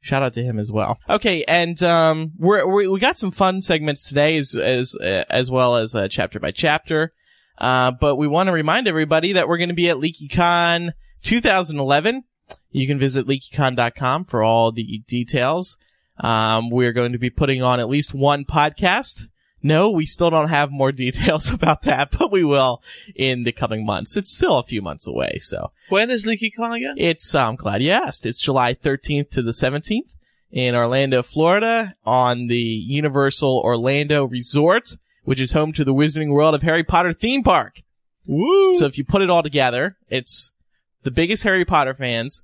shout 0.06 0.22
out 0.22 0.32
to 0.34 0.42
him 0.42 0.58
as 0.58 0.70
well. 0.70 0.98
Okay, 1.08 1.44
and 1.44 1.82
um, 1.82 2.32
we're, 2.38 2.66
we 2.66 2.88
we 2.88 3.00
got 3.00 3.18
some 3.18 3.32
fun 3.32 3.60
segments 3.60 4.08
today 4.08 4.36
as 4.36 4.54
as 4.54 4.94
uh, 4.96 5.24
as 5.28 5.50
well 5.50 5.76
as 5.76 5.94
uh, 5.94 6.08
chapter 6.08 6.38
by 6.38 6.52
chapter. 6.52 7.12
Uh, 7.58 7.90
but 7.90 8.16
we 8.16 8.28
want 8.28 8.48
to 8.48 8.52
remind 8.52 8.86
everybody 8.86 9.32
that 9.32 9.48
we're 9.48 9.56
going 9.56 9.70
to 9.70 9.74
be 9.74 9.90
at 9.90 9.96
LeakyCon 9.96 10.92
2011. 11.22 12.24
You 12.70 12.86
can 12.86 12.98
visit 12.98 13.26
leakycon.com 13.26 14.26
for 14.26 14.42
all 14.42 14.70
the 14.70 15.02
details. 15.08 15.78
Um, 16.18 16.70
we're 16.70 16.92
going 16.92 17.12
to 17.12 17.18
be 17.18 17.30
putting 17.30 17.62
on 17.62 17.80
at 17.80 17.88
least 17.88 18.14
one 18.14 18.44
podcast. 18.44 19.26
No, 19.66 19.90
we 19.90 20.06
still 20.06 20.30
don't 20.30 20.48
have 20.48 20.70
more 20.70 20.92
details 21.04 21.50
about 21.50 21.82
that, 21.82 22.10
but 22.16 22.30
we 22.30 22.44
will 22.44 22.82
in 23.14 23.42
the 23.42 23.52
coming 23.52 23.84
months. 23.84 24.16
It's 24.16 24.34
still 24.34 24.58
a 24.58 24.64
few 24.64 24.80
months 24.80 25.06
away, 25.06 25.38
so 25.40 25.72
When 25.88 26.10
is 26.10 26.24
LeakyCon 26.24 26.76
again? 26.76 26.94
it's, 26.98 27.34
I'm 27.34 27.56
glad 27.56 27.82
you 27.82 27.90
asked. 27.90 28.26
It's 28.26 28.40
July 28.40 28.74
13th 28.74 29.30
to 29.30 29.42
the 29.42 29.52
17th 29.52 30.10
in 30.52 30.74
Orlando, 30.74 31.22
Florida 31.22 31.96
on 32.04 32.46
the 32.46 32.56
Universal 32.58 33.60
Orlando 33.64 34.24
Resort, 34.24 34.96
which 35.24 35.40
is 35.40 35.52
home 35.52 35.72
to 35.72 35.84
the 35.84 35.92
Wizarding 35.94 36.30
World 36.32 36.54
of 36.54 36.62
Harry 36.62 36.84
Potter 36.84 37.12
theme 37.12 37.42
park. 37.42 37.82
Woo! 38.24 38.72
So 38.72 38.86
if 38.86 38.96
you 38.98 39.04
put 39.04 39.22
it 39.22 39.30
all 39.30 39.42
together, 39.42 39.96
it's 40.08 40.52
the 41.02 41.10
biggest 41.10 41.42
Harry 41.42 41.64
Potter 41.64 41.94
fans 41.94 42.42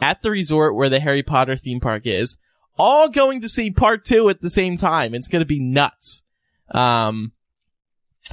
at 0.00 0.22
the 0.22 0.30
resort 0.30 0.74
where 0.74 0.88
the 0.88 1.00
Harry 1.00 1.22
Potter 1.22 1.56
theme 1.56 1.80
park 1.80 2.02
is, 2.04 2.36
all 2.78 3.08
going 3.08 3.40
to 3.40 3.48
see 3.48 3.70
part 3.70 4.04
two 4.04 4.28
at 4.28 4.40
the 4.40 4.50
same 4.50 4.76
time. 4.76 5.14
It's 5.14 5.28
going 5.28 5.42
to 5.42 5.46
be 5.46 5.60
nuts. 5.60 6.24
Um, 6.72 7.32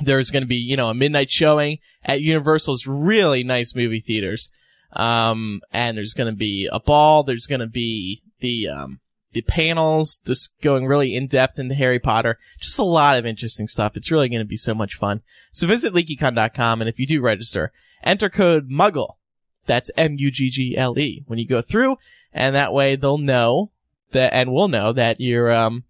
there's 0.01 0.31
going 0.31 0.43
to 0.43 0.47
be, 0.47 0.55
you 0.55 0.77
know, 0.77 0.89
a 0.89 0.93
midnight 0.93 1.29
showing 1.29 1.79
at 2.03 2.21
Universal's 2.21 2.87
really 2.87 3.43
nice 3.43 3.75
movie 3.75 3.99
theaters. 3.99 4.51
Um, 4.93 5.61
and 5.71 5.97
there's 5.97 6.13
going 6.13 6.31
to 6.31 6.37
be 6.37 6.67
a 6.71 6.79
ball. 6.79 7.23
There's 7.23 7.47
going 7.47 7.59
to 7.59 7.67
be 7.67 8.23
the, 8.39 8.69
um, 8.69 8.99
the 9.33 9.41
panels 9.41 10.17
just 10.25 10.53
going 10.61 10.87
really 10.87 11.15
in 11.15 11.27
depth 11.27 11.59
into 11.59 11.75
Harry 11.75 11.99
Potter. 11.99 12.39
Just 12.59 12.79
a 12.79 12.83
lot 12.83 13.17
of 13.17 13.25
interesting 13.25 13.67
stuff. 13.67 13.95
It's 13.95 14.11
really 14.11 14.29
going 14.29 14.41
to 14.41 14.45
be 14.45 14.57
so 14.57 14.73
much 14.73 14.95
fun. 14.95 15.21
So 15.51 15.67
visit 15.67 15.93
leakycon.com 15.93 16.81
and 16.81 16.89
if 16.89 16.99
you 16.99 17.05
do 17.05 17.21
register, 17.21 17.71
enter 18.03 18.29
code 18.29 18.69
MUGGLE. 18.69 19.17
That's 19.65 19.91
M-U-G-G-L-E 19.97 21.23
when 21.27 21.37
you 21.37 21.45
go 21.45 21.61
through 21.61 21.97
and 22.33 22.55
that 22.55 22.73
way 22.73 22.95
they'll 22.95 23.19
know 23.19 23.71
that, 24.11 24.33
and 24.33 24.51
we'll 24.51 24.67
know 24.67 24.93
that 24.93 25.19
you're, 25.19 25.51
um, 25.51 25.83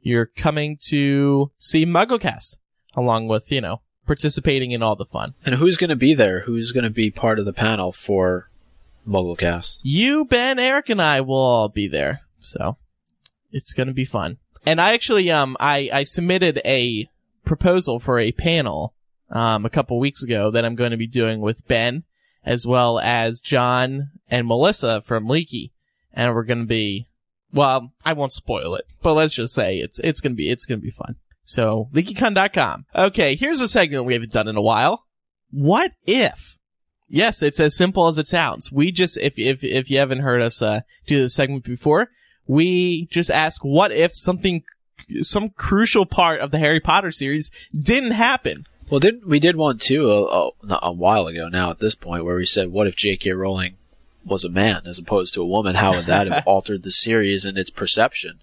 you're 0.00 0.26
coming 0.26 0.78
to 0.88 1.50
see 1.56 1.84
MuggleCast 1.84 2.56
along 2.94 3.28
with, 3.28 3.52
you 3.52 3.60
know, 3.60 3.80
participating 4.06 4.72
in 4.72 4.82
all 4.82 4.96
the 4.96 5.04
fun. 5.04 5.34
And 5.44 5.56
who's 5.56 5.76
going 5.76 5.90
to 5.90 5.96
be 5.96 6.14
there? 6.14 6.40
Who's 6.40 6.72
going 6.72 6.84
to 6.84 6.90
be 6.90 7.10
part 7.10 7.38
of 7.38 7.44
the 7.44 7.52
panel 7.52 7.92
for 7.92 8.50
MuggleCast? 9.06 9.80
You, 9.82 10.24
Ben, 10.24 10.58
Eric, 10.58 10.88
and 10.88 11.02
I 11.02 11.20
will 11.20 11.36
all 11.36 11.68
be 11.68 11.88
there. 11.88 12.22
So 12.40 12.76
it's 13.52 13.72
going 13.72 13.88
to 13.88 13.94
be 13.94 14.04
fun. 14.04 14.38
And 14.64 14.80
I 14.80 14.92
actually, 14.92 15.30
um, 15.30 15.56
I, 15.60 15.90
I 15.92 16.04
submitted 16.04 16.60
a 16.64 17.08
proposal 17.44 18.00
for 18.00 18.18
a 18.18 18.32
panel, 18.32 18.94
um, 19.30 19.66
a 19.66 19.70
couple 19.70 19.98
weeks 19.98 20.22
ago 20.22 20.50
that 20.50 20.64
I'm 20.64 20.74
going 20.74 20.90
to 20.90 20.96
be 20.96 21.06
doing 21.06 21.40
with 21.40 21.68
Ben 21.68 22.04
as 22.44 22.66
well 22.66 22.98
as 22.98 23.40
John 23.40 24.10
and 24.30 24.46
Melissa 24.46 25.02
from 25.02 25.28
Leaky. 25.28 25.72
And 26.12 26.34
we're 26.34 26.44
going 26.44 26.60
to 26.60 26.66
be, 26.66 27.07
well, 27.52 27.92
I 28.04 28.12
won't 28.12 28.32
spoil 28.32 28.74
it, 28.74 28.84
but 29.02 29.14
let's 29.14 29.34
just 29.34 29.54
say 29.54 29.78
it's, 29.78 29.98
it's 30.00 30.20
to 30.20 30.30
be, 30.30 30.50
it's 30.50 30.66
to 30.66 30.76
be 30.76 30.90
fun. 30.90 31.16
So 31.42 31.88
leakycon.com. 31.94 32.84
Okay. 32.94 33.34
Here's 33.34 33.62
a 33.62 33.68
segment 33.68 34.04
we 34.04 34.12
haven't 34.12 34.32
done 34.32 34.48
in 34.48 34.56
a 34.56 34.62
while. 34.62 35.04
What 35.50 35.92
if? 36.06 36.56
Yes, 37.08 37.42
it's 37.42 37.58
as 37.58 37.74
simple 37.74 38.06
as 38.06 38.18
it 38.18 38.26
sounds. 38.26 38.70
We 38.70 38.92
just, 38.92 39.16
if, 39.16 39.38
if, 39.38 39.64
if 39.64 39.90
you 39.90 39.98
haven't 39.98 40.20
heard 40.20 40.42
us, 40.42 40.60
uh, 40.60 40.80
do 41.06 41.18
this 41.18 41.34
segment 41.34 41.64
before, 41.64 42.10
we 42.46 43.06
just 43.06 43.30
ask 43.30 43.64
what 43.64 43.92
if 43.92 44.14
something, 44.14 44.62
some 45.20 45.48
crucial 45.48 46.04
part 46.04 46.40
of 46.40 46.50
the 46.50 46.58
Harry 46.58 46.80
Potter 46.80 47.10
series 47.10 47.50
didn't 47.74 48.10
happen. 48.10 48.66
Well, 48.90 49.00
did 49.00 49.24
we 49.26 49.38
did 49.38 49.56
one 49.56 49.78
too 49.78 50.10
a, 50.10 50.48
a, 50.48 50.50
a 50.82 50.92
while 50.92 51.26
ago 51.26 51.48
now 51.48 51.70
at 51.70 51.78
this 51.78 51.94
point 51.94 52.24
where 52.24 52.36
we 52.36 52.46
said, 52.46 52.68
what 52.68 52.86
if 52.86 52.96
J.K. 52.96 53.32
Rowling 53.32 53.76
was 54.28 54.44
a 54.44 54.48
man 54.50 54.82
as 54.86 54.98
opposed 54.98 55.34
to 55.34 55.42
a 55.42 55.46
woman? 55.46 55.74
How 55.74 55.92
would 55.94 56.06
that 56.06 56.26
have 56.30 56.42
altered 56.46 56.82
the 56.82 56.90
series 56.90 57.44
and 57.44 57.58
its 57.58 57.70
perception? 57.70 58.40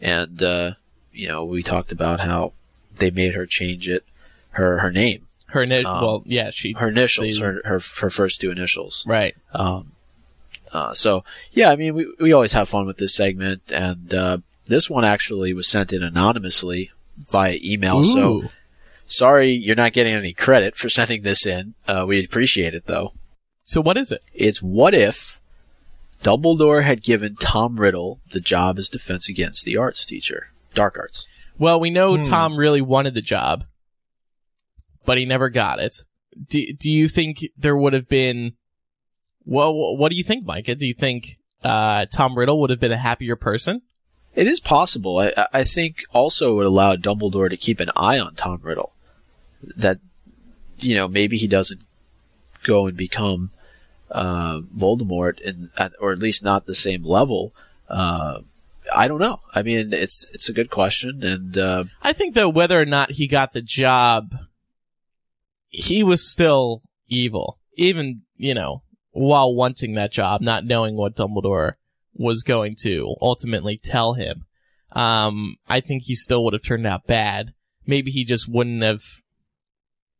And 0.00 0.42
uh, 0.42 0.72
you 1.12 1.28
know, 1.28 1.44
we 1.44 1.62
talked 1.62 1.92
about 1.92 2.20
how 2.20 2.52
they 2.98 3.10
made 3.10 3.34
her 3.34 3.46
change 3.46 3.88
it, 3.88 4.04
her 4.50 4.78
her 4.78 4.92
name, 4.92 5.26
Her, 5.46 5.66
ni- 5.66 5.84
Um, 5.84 6.02
well, 6.02 6.22
yeah, 6.26 6.50
she, 6.50 6.72
her 6.72 6.88
initials, 6.88 7.38
They- 7.38 7.44
her 7.44 7.62
her 7.64 7.80
her 8.00 8.10
first 8.10 8.40
two 8.40 8.50
initials. 8.50 9.04
right. 9.06 9.34
Um, 9.52 9.92
uh, 10.72 10.94
so 10.94 11.24
yeah, 11.52 11.70
I 11.70 11.76
mean, 11.76 11.94
we 11.94 12.12
we 12.18 12.32
always 12.32 12.52
have 12.54 12.68
fun 12.68 12.86
with 12.86 12.96
this 12.98 13.14
segment, 13.14 13.62
and 13.72 14.12
uh, 14.14 14.38
this 14.66 14.88
one 14.88 15.04
actually 15.04 15.52
was 15.52 15.68
sent 15.68 15.92
in 15.92 16.02
anonymously 16.02 16.90
via 17.30 17.58
email. 17.62 18.02
So 18.02 18.44
sorry, 19.06 19.50
you're 19.52 19.76
not 19.76 19.92
getting 19.92 20.14
any 20.14 20.32
credit 20.32 20.76
for 20.76 20.88
sending 20.88 21.22
this 21.22 21.44
in. 21.46 21.74
Uh, 21.86 22.04
we 22.08 22.24
appreciate 22.24 22.74
it 22.74 22.86
though. 22.86 23.12
So 23.62 23.80
what 23.80 23.96
is 23.96 24.10
it? 24.12 24.24
It's 24.34 24.62
what 24.62 24.94
if 24.94 25.40
Dumbledore 26.22 26.82
had 26.84 27.02
given 27.02 27.36
Tom 27.36 27.78
Riddle 27.80 28.20
the 28.32 28.40
job 28.40 28.78
as 28.78 28.88
Defense 28.88 29.28
Against 29.28 29.64
the 29.64 29.76
Arts 29.76 30.04
teacher, 30.04 30.48
Dark 30.74 30.96
Arts. 30.98 31.26
Well, 31.58 31.78
we 31.80 31.90
know 31.90 32.16
Hmm. 32.16 32.22
Tom 32.22 32.56
really 32.56 32.80
wanted 32.80 33.14
the 33.14 33.22
job, 33.22 33.64
but 35.04 35.18
he 35.18 35.24
never 35.24 35.48
got 35.48 35.78
it. 35.80 35.96
Do, 36.48 36.72
do 36.72 36.90
you 36.90 37.08
think 37.08 37.44
there 37.56 37.76
would 37.76 37.92
have 37.92 38.08
been, 38.08 38.54
well, 39.44 39.72
what 39.96 40.10
do 40.10 40.16
you 40.16 40.24
think, 40.24 40.44
Micah? 40.46 40.74
Do 40.74 40.86
you 40.86 40.94
think, 40.94 41.36
uh, 41.62 42.06
Tom 42.06 42.36
Riddle 42.38 42.60
would 42.60 42.70
have 42.70 42.80
been 42.80 42.92
a 42.92 42.96
happier 42.96 43.36
person? 43.36 43.82
It 44.34 44.46
is 44.48 44.58
possible. 44.60 45.18
I, 45.18 45.32
I- 45.36 45.46
I 45.60 45.64
think 45.64 45.98
also 46.12 46.52
it 46.52 46.54
would 46.54 46.66
allow 46.66 46.96
Dumbledore 46.96 47.50
to 47.50 47.56
keep 47.56 47.80
an 47.80 47.90
eye 47.94 48.18
on 48.18 48.34
Tom 48.34 48.60
Riddle. 48.62 48.94
That, 49.76 49.98
you 50.80 50.94
know, 50.94 51.06
maybe 51.06 51.36
he 51.36 51.46
doesn't 51.46 51.82
go 52.62 52.86
and 52.86 52.96
become 52.96 53.50
uh, 54.10 54.60
Voldemort, 54.76 55.38
or 56.00 56.12
at 56.12 56.18
least 56.18 56.44
not 56.44 56.66
the 56.66 56.74
same 56.74 57.02
level. 57.02 57.54
Uh, 57.88 58.40
I 58.94 59.08
don't 59.08 59.20
know. 59.20 59.40
I 59.54 59.62
mean, 59.62 59.92
it's 59.92 60.26
it's 60.32 60.48
a 60.48 60.52
good 60.52 60.70
question, 60.70 61.22
and 61.22 61.56
uh, 61.56 61.84
I 62.02 62.12
think 62.12 62.34
though, 62.34 62.48
whether 62.48 62.80
or 62.80 62.86
not 62.86 63.12
he 63.12 63.26
got 63.26 63.52
the 63.52 63.62
job, 63.62 64.34
he 65.68 66.02
was 66.02 66.30
still 66.30 66.82
evil. 67.08 67.58
Even, 67.76 68.22
you 68.36 68.54
know, 68.54 68.82
while 69.12 69.54
wanting 69.54 69.94
that 69.94 70.12
job, 70.12 70.40
not 70.40 70.64
knowing 70.64 70.96
what 70.96 71.16
Dumbledore 71.16 71.74
was 72.14 72.42
going 72.42 72.76
to 72.80 73.14
ultimately 73.20 73.78
tell 73.78 74.14
him. 74.14 74.44
Um, 74.92 75.56
I 75.68 75.80
think 75.80 76.02
he 76.02 76.14
still 76.14 76.44
would 76.44 76.52
have 76.52 76.62
turned 76.62 76.86
out 76.86 77.06
bad. 77.06 77.54
Maybe 77.86 78.10
he 78.10 78.24
just 78.24 78.48
wouldn't 78.48 78.82
have 78.82 79.02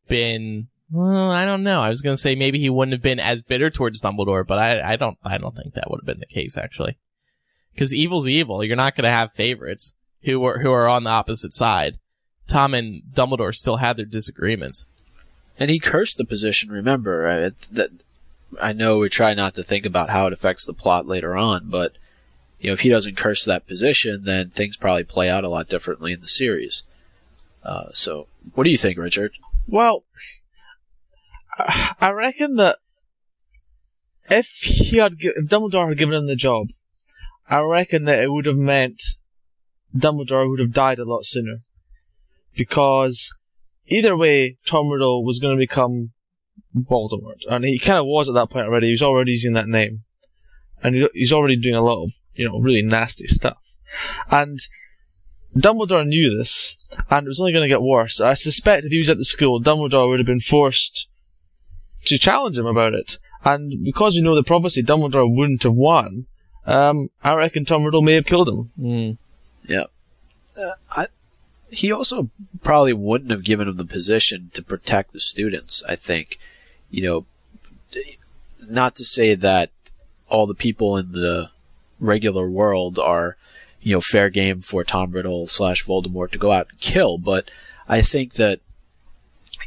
been 0.09 0.69
Well, 0.93 1.31
I 1.31 1.47
don't 1.47 1.63
know. 1.63 1.81
I 1.81 1.89
was 1.89 2.03
going 2.03 2.15
to 2.15 2.21
say 2.21 2.35
maybe 2.35 2.59
he 2.59 2.69
wouldn't 2.69 2.93
have 2.93 3.03
been 3.03 3.19
as 3.19 3.41
bitter 3.41 3.71
towards 3.71 4.03
Dumbledore, 4.03 4.47
but 4.47 4.59
I, 4.59 4.93
I 4.93 4.97
don't, 4.97 5.17
I 5.25 5.39
don't 5.39 5.57
think 5.57 5.73
that 5.73 5.91
would 5.91 6.01
have 6.01 6.07
been 6.07 6.21
the 6.21 6.27
case 6.27 6.59
actually. 6.59 6.99
Because 7.73 7.95
evil's 7.95 8.29
evil. 8.29 8.63
You're 8.63 8.77
not 8.77 8.95
going 8.95 9.05
to 9.05 9.11
have 9.11 9.33
favorites 9.33 9.95
who 10.25 10.45
are 10.45 10.59
who 10.59 10.71
are 10.71 10.87
on 10.87 11.05
the 11.05 11.11
opposite 11.11 11.55
side. 11.55 11.99
Tom 12.47 12.75
and 12.75 13.03
Dumbledore 13.11 13.55
still 13.55 13.79
had 13.79 13.97
their 13.97 14.05
disagreements. 14.05 14.87
And 15.59 15.71
he 15.71 15.79
cursed 15.79 16.19
the 16.19 16.27
position. 16.27 16.71
Remember 16.71 17.27
I, 17.27 17.51
that. 17.73 17.91
I 18.61 18.75
know 18.75 18.99
we 18.99 19.09
try 19.09 19.33
not 19.33 19.55
to 19.55 19.63
think 19.63 19.87
about 19.87 20.11
how 20.11 20.27
it 20.27 20.35
affects 20.35 20.67
the 20.67 20.75
plot 20.75 21.07
later 21.07 21.35
on, 21.35 21.71
but 21.71 21.97
you 22.61 22.69
know, 22.69 22.75
if 22.75 22.81
he 22.81 22.91
doesn't 22.91 23.17
curse 23.17 23.47
that 23.47 23.67
position, 23.67 24.25
then 24.25 24.51
things 24.51 24.77
probably 24.77 25.05
play 25.05 25.31
out 25.31 25.45
a 25.45 25.49
lot 25.49 25.71
differently 25.71 26.13
in 26.13 26.21
the 26.21 26.29
series. 26.29 26.83
Uh, 27.65 27.87
so, 27.93 28.27
what 28.55 28.65
do 28.65 28.71
you 28.71 28.77
think, 28.77 28.99
Richard? 28.99 29.33
Well, 29.67 30.05
I 32.01 32.11
reckon 32.11 32.57
that 32.57 32.79
if 34.31 34.47
he 34.63 34.99
had, 34.99 35.15
if 35.19 35.47
Dumbledore 35.49 35.89
had 35.89 35.99
given 35.99 36.15
him 36.15 36.27
the 36.27 36.37
job, 36.37 36.69
I 37.49 37.61
reckon 37.61 38.05
that 38.05 38.23
it 38.23 38.33
would 38.33 38.47
have 38.47 38.57
meant 38.57 39.03
Dumbledore 39.97 40.49
would 40.49 40.61
have 40.61 40.73
died 40.73 40.99
a 40.99 41.05
lot 41.05 41.25
sooner. 41.25 41.59
Because 42.57 43.35
either 43.87 44.17
way, 44.17 44.59
Tom 44.67 44.89
Riddle 44.89 45.25
was 45.25 45.39
going 45.39 45.57
to 45.57 45.61
become 45.61 46.13
Voldemort, 46.77 47.41
and 47.49 47.65
he 47.65 47.79
kind 47.79 47.99
of 47.99 48.07
was 48.07 48.29
at 48.29 48.35
that 48.35 48.51
point 48.51 48.67
already. 48.67 48.87
He 48.87 48.93
was 48.93 49.03
already 49.03 49.33
using 49.33 49.55
that 49.55 49.69
name, 49.69 50.05
and 50.83 50.95
he- 50.95 51.09
he's 51.15 51.33
already 51.33 51.57
doing 51.57 51.75
a 51.75 51.83
lot 51.83 52.03
of 52.03 52.13
you 52.35 52.49
know 52.49 52.59
really 52.59 52.83
nasty 52.83 53.27
stuff. 53.27 53.59
And 54.31 54.59
Dumbledore 55.57 56.07
knew 56.07 56.37
this, 56.37 56.77
and 57.11 57.27
it 57.27 57.29
was 57.29 57.41
only 57.41 57.53
going 57.53 57.63
to 57.63 57.69
get 57.69 57.83
worse. 57.83 58.21
I 58.21 58.35
suspect 58.35 58.85
if 58.85 58.93
he 58.93 58.99
was 58.99 59.11
at 59.11 59.19
the 59.19 59.25
school, 59.25 59.61
Dumbledore 59.61 60.09
would 60.09 60.19
have 60.19 60.27
been 60.27 60.41
forced 60.41 61.09
to 62.05 62.19
challenge 62.19 62.59
him 62.59 62.67
about 62.67 62.95
it. 62.95 63.19
And 63.45 63.83
because 63.85 64.15
we 64.15 64.21
know 64.21 64.35
the 64.35 64.43
prophecy, 64.43 64.83
Dumbledore 64.83 65.33
wouldn't 65.33 65.65
have 65.65 65.75
won. 65.75 66.27
Um, 66.65 67.11
I 67.23 67.35
reckon 67.35 67.65
Tom 67.65 67.85
Riddle 67.85 68.03
may 68.03 68.15
have 68.15 68.27
killed 68.27 68.49
him. 68.49 68.71
Mm. 68.79 69.19
he 71.71 71.91
also 71.91 72.29
probably 72.63 72.93
wouldn't 72.93 73.31
have 73.31 73.45
given 73.45 73.67
him 73.67 73.77
the 73.77 73.85
position 73.85 74.51
to 74.55 74.63
protect 74.63 75.13
the 75.13 75.21
students. 75.21 75.83
I 75.89 75.97
think, 75.97 76.39
you 76.91 77.03
know, 77.03 77.27
not 78.69 78.95
to 78.97 79.05
say 79.05 79.35
that 79.35 79.71
all 80.29 80.47
the 80.47 80.55
people 80.55 80.97
in 80.97 81.13
the 81.13 81.51
regular 81.99 82.49
world 82.49 82.99
are, 82.99 83.37
you 83.81 83.95
know, 83.95 84.01
fair 84.01 84.29
game 84.31 84.61
for 84.61 84.85
Tom 84.85 85.13
Riddle 85.13 85.47
slash 85.47 85.85
Voldemort 85.85 86.31
to 86.33 86.39
go 86.39 86.53
out 86.53 86.69
and 86.71 86.81
kill, 86.81 87.19
but 87.19 87.51
I 87.89 88.03
think 88.03 88.35
that, 88.35 88.61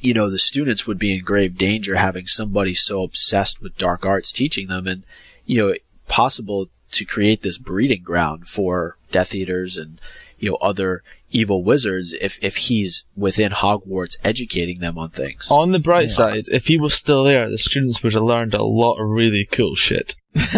you 0.06 0.14
know, 0.14 0.30
the 0.30 0.38
students 0.40 0.86
would 0.86 1.00
be 1.00 1.16
in 1.18 1.24
grave 1.24 1.58
danger 1.58 1.96
having 1.96 2.28
somebody 2.28 2.74
so 2.76 3.04
obsessed 3.04 3.62
with 3.62 3.78
dark 3.78 4.06
arts 4.06 4.32
teaching 4.32 4.68
them 4.68 4.86
and, 4.88 5.04
you 5.46 5.58
know, 5.58 5.74
possible 6.08 6.68
to 6.92 7.06
create 7.06 7.42
this 7.42 7.58
breeding 7.58 8.04
ground 8.04 8.48
for 8.48 8.98
Death 9.12 9.34
Eaters 9.34 9.78
and, 9.78 10.00
you 10.38 10.52
know, 10.52 10.58
other 10.58 11.02
evil 11.32 11.64
wizards 11.64 12.14
if, 12.22 12.38
if 12.42 12.56
he's 12.58 13.04
within 13.18 13.52
Hogwarts 13.52 14.18
educating 14.24 14.80
them 14.80 14.98
on 14.98 15.10
things. 15.10 15.48
On 15.50 15.72
the 15.72 15.80
bright 15.80 16.10
Yeah. 16.10 16.16
side, 16.16 16.46
if 16.50 16.68
he 16.68 16.78
was 16.78 16.94
still 16.94 17.24
there, 17.24 17.50
the 17.50 17.58
students 17.58 18.04
would 18.04 18.14
have 18.14 18.24
learned 18.24 18.54
a 18.54 18.64
lot 18.64 19.02
of 19.02 19.10
really 19.10 19.46
cool 19.46 19.76
shit. 19.76 20.16
well, 20.36 20.54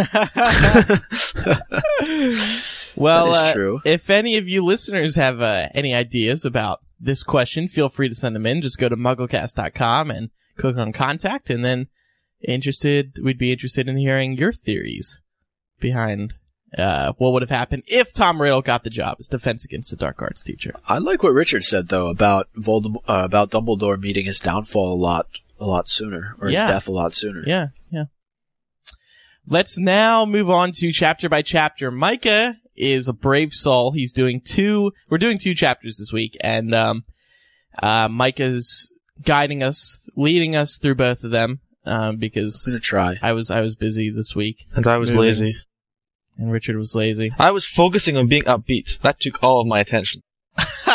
That 3.32 3.32
is 3.32 3.38
uh, 3.38 3.54
true. 3.54 3.82
if 3.86 4.10
any 4.10 4.38
of 4.38 4.48
you 4.48 4.64
listeners 4.64 5.16
have 5.16 5.42
uh, 5.42 5.70
any 5.74 5.96
ideas 5.96 6.46
about 6.46 6.82
this 7.00 7.24
question, 7.24 7.68
feel 7.68 7.90
free 7.90 8.10
to 8.10 8.16
send 8.16 8.36
them 8.36 8.46
in. 8.46 8.62
Just 8.62 8.80
go 8.80 8.90
to 8.90 8.96
mugglecast.com 8.96 10.12
and 10.12 10.30
click 10.58 10.78
on 10.78 10.94
contact, 10.94 11.50
and 11.50 11.64
then 11.64 11.88
interested, 12.42 13.20
we'd 13.24 13.38
be 13.38 13.52
interested 13.52 13.88
in 13.88 13.98
hearing 13.98 14.34
your 14.34 14.54
theories 14.54 15.22
behind 15.80 16.36
uh, 16.78 17.14
what 17.18 17.32
would 17.32 17.42
have 17.42 17.50
happened 17.50 17.84
if 17.88 18.12
Tom 18.12 18.42
Riddle 18.42 18.62
got 18.62 18.84
the 18.84 18.90
job 18.90 19.18
as 19.20 19.28
Defense 19.28 19.64
Against 19.64 19.90
the 19.90 19.96
Dark 19.96 20.22
Arts 20.22 20.44
teacher. 20.44 20.74
I 20.88 20.98
like 20.98 21.24
what 21.24 21.34
Richard 21.34 21.64
said 21.64 21.88
though 21.88 22.10
about 22.10 22.50
Voldemort, 22.58 23.04
uh, 23.08 23.22
about 23.24 23.52
Dumbledore 23.52 24.00
meeting 24.00 24.26
his 24.26 24.40
downfall 24.40 24.94
a 24.94 24.96
lot, 24.96 25.28
a 25.60 25.66
lot 25.66 25.88
sooner, 25.88 26.36
or 26.42 26.50
his 26.50 26.56
death 26.56 26.88
a 26.88 26.92
lot 26.92 27.14
sooner. 27.14 27.44
Yeah, 27.46 27.68
yeah. 27.90 28.06
Let's 29.48 29.78
now 29.78 30.26
move 30.26 30.50
on 30.50 30.74
to 30.74 30.92
chapter 30.92 31.30
by 31.30 31.42
chapter. 31.42 31.90
Micah 31.90 32.58
is 32.78 33.08
a 33.08 33.14
brave 33.14 33.54
soul. 33.54 33.92
He's 33.92 34.14
doing 34.14 34.42
two. 34.42 34.92
We're 35.10 35.18
doing 35.18 35.38
two 35.38 35.54
chapters 35.56 35.98
this 35.98 36.12
week, 36.14 36.38
and 36.42 36.74
um, 36.76 37.04
uh, 37.82 38.08
Micah's 38.08 38.92
guiding 39.24 39.64
us, 39.64 40.08
leading 40.16 40.56
us 40.56 40.78
through 40.78 40.96
both 40.96 41.24
of 41.24 41.32
them. 41.32 41.60
Um, 41.86 42.02
I'm 42.02 42.18
because 42.18 42.66
gonna 42.66 42.80
try. 42.80 43.18
I 43.22 43.32
was 43.32 43.50
I 43.50 43.62
was 43.62 43.76
busy 43.76 44.10
this 44.10 44.36
week, 44.36 44.66
And 44.76 44.86
I 44.88 44.98
was 44.98 45.10
Moving. 45.12 45.22
lazy. 45.28 45.56
and 46.38 46.52
Richard 46.52 46.76
was 46.78 46.94
lazy. 46.96 47.32
I 47.40 47.52
was 47.52 47.66
focusing 47.66 48.18
on 48.18 48.28
being 48.28 48.44
upbeat. 48.44 49.00
That 49.02 49.20
took 49.22 49.42
all 49.42 49.62
of 49.62 49.68
my 49.68 49.80
attention. 49.80 50.22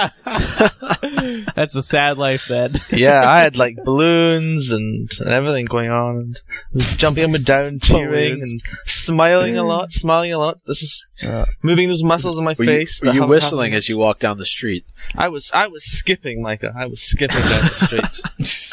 That's 1.55 1.77
a 1.77 1.83
sad 1.83 2.19
life, 2.19 2.47
then. 2.49 2.75
Yeah, 2.93 3.29
I 3.29 3.39
had 3.41 3.57
like 3.57 3.77
balloons 3.85 4.71
and, 4.71 5.11
and 5.21 5.29
everything 5.29 5.67
going 5.67 5.91
on, 5.91 6.35
and 6.73 6.83
jumping 6.99 7.25
up 7.25 7.35
and 7.35 7.45
down, 7.45 7.79
cheering 7.83 8.35
Balloons. 8.41 8.53
and 8.53 8.63
smiling 8.87 9.57
a 9.57 9.65
lot, 9.65 9.93
smiling 9.93 10.33
a 10.33 10.39
lot. 10.39 10.59
This 10.67 10.83
is 10.83 11.07
Uh, 11.23 11.47
moving 11.63 11.89
those 11.89 12.03
muscles 12.03 12.39
in 12.39 12.45
my 12.45 12.55
Were 12.59 12.65
face. 12.65 13.01
you, 13.03 13.09
were 13.09 13.15
you 13.15 13.27
whistling 13.27 13.71
happened. 13.73 13.79
as 13.79 13.89
you 13.89 13.97
walked 13.99 14.21
down 14.21 14.39
the 14.39 14.45
street? 14.45 14.85
I 15.17 15.29
was, 15.29 15.51
I 15.53 15.67
was 15.69 15.85
skipping, 15.85 16.43
Micah. 16.43 16.73
I 16.77 16.87
was 16.87 17.03
skipping 17.03 17.41
down 17.41 17.63
the 17.63 18.45
street. 18.45 18.73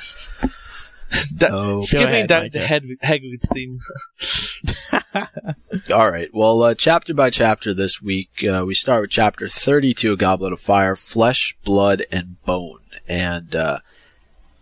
Da- 1.35 1.47
Oh. 1.51 1.81
skipping 1.81 2.05
Go 2.05 2.11
ahead, 2.13 2.29
down 2.29 2.43
Micah. 2.43 2.59
to 2.59 2.67
Head- 2.67 2.83
Hagrid's 3.03 3.47
theme. 3.53 3.79
All 5.93 6.11
right. 6.11 6.29
Well, 6.33 6.61
uh, 6.61 6.75
chapter 6.75 7.13
by 7.13 7.29
chapter 7.29 7.73
this 7.73 8.01
week, 8.01 8.29
uh, 8.43 8.63
we 8.65 8.75
start 8.75 9.01
with 9.01 9.11
chapter 9.11 9.47
32, 9.47 10.17
Goblet 10.17 10.53
of 10.53 10.59
Fire, 10.59 10.95
Flesh, 10.95 11.57
Blood, 11.63 12.03
and 12.11 12.41
Bone. 12.43 12.81
And, 13.07 13.55
uh, 13.55 13.79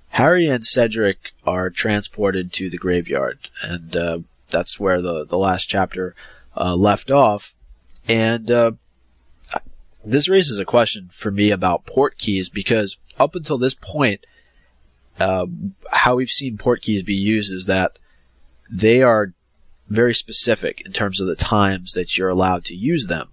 Harry 0.09 0.47
and 0.47 0.65
Cedric 0.65 1.31
are 1.45 1.69
transported 1.69 2.53
to 2.53 2.69
the 2.69 2.77
graveyard. 2.77 3.49
And, 3.61 3.95
uh, 3.95 4.19
that's 4.49 4.79
where 4.79 5.01
the, 5.01 5.25
the 5.25 5.37
last 5.37 5.65
chapter, 5.65 6.15
uh, 6.55 6.75
left 6.75 7.11
off. 7.11 7.53
And, 8.07 8.49
uh, 8.49 8.71
this 10.05 10.29
raises 10.29 10.59
a 10.59 10.65
question 10.65 11.09
for 11.11 11.31
me 11.31 11.51
about 11.51 11.85
port 11.85 12.17
keys 12.17 12.47
because 12.47 12.97
up 13.19 13.35
until 13.35 13.57
this 13.57 13.75
point, 13.75 14.25
how 15.19 16.15
we've 16.15 16.29
seen 16.29 16.57
port 16.57 16.81
keys 16.81 17.03
be 17.03 17.15
used 17.15 17.51
is 17.51 17.65
that 17.65 17.99
they 18.69 19.01
are 19.01 19.33
very 19.89 20.13
specific 20.13 20.81
in 20.85 20.91
terms 20.93 21.19
of 21.19 21.27
the 21.27 21.35
times 21.35 21.93
that 21.93 22.17
you're 22.17 22.29
allowed 22.29 22.65
to 22.65 22.75
use 22.75 23.07
them. 23.07 23.29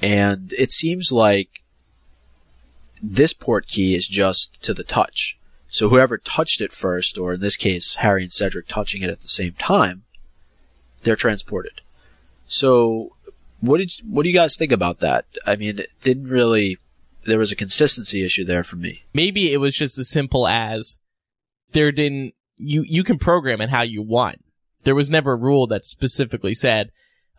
And 0.00 0.52
it 0.58 0.72
seems 0.72 1.10
like 1.10 1.62
this 3.02 3.32
port 3.32 3.66
key 3.66 3.94
is 3.94 4.06
just 4.06 4.62
to 4.62 4.74
the 4.74 4.84
touch. 4.84 5.38
So 5.68 5.88
whoever 5.88 6.18
touched 6.18 6.60
it 6.60 6.72
first, 6.72 7.18
or 7.18 7.34
in 7.34 7.40
this 7.40 7.56
case, 7.56 7.94
Harry 7.96 8.22
and 8.22 8.32
Cedric 8.32 8.68
touching 8.68 9.02
it 9.02 9.10
at 9.10 9.20
the 9.20 9.28
same 9.28 9.54
time, 9.54 10.04
they're 11.02 11.16
transported. 11.16 11.80
So 12.46 13.16
what 13.60 13.78
did 13.78 13.92
what 14.04 14.22
do 14.22 14.28
you 14.28 14.34
guys 14.34 14.56
think 14.56 14.72
about 14.72 15.00
that? 15.00 15.24
I 15.46 15.56
mean, 15.56 15.78
it 15.78 15.90
didn't 16.02 16.28
really 16.28 16.78
there 17.24 17.38
was 17.38 17.50
a 17.50 17.56
consistency 17.56 18.22
issue 18.22 18.44
there 18.44 18.62
for 18.62 18.76
me. 18.76 19.04
maybe 19.14 19.52
it 19.52 19.56
was 19.56 19.74
just 19.74 19.96
as 19.98 20.10
simple 20.10 20.46
as 20.46 20.98
there 21.72 21.90
didn't 21.90 22.34
you 22.56 22.82
you 22.86 23.02
can 23.02 23.18
program 23.18 23.60
it 23.60 23.70
how 23.70 23.82
you 23.82 24.02
want. 24.02 24.43
There 24.84 24.94
was 24.94 25.10
never 25.10 25.32
a 25.32 25.36
rule 25.36 25.66
that 25.68 25.84
specifically 25.84 26.54
said, 26.54 26.90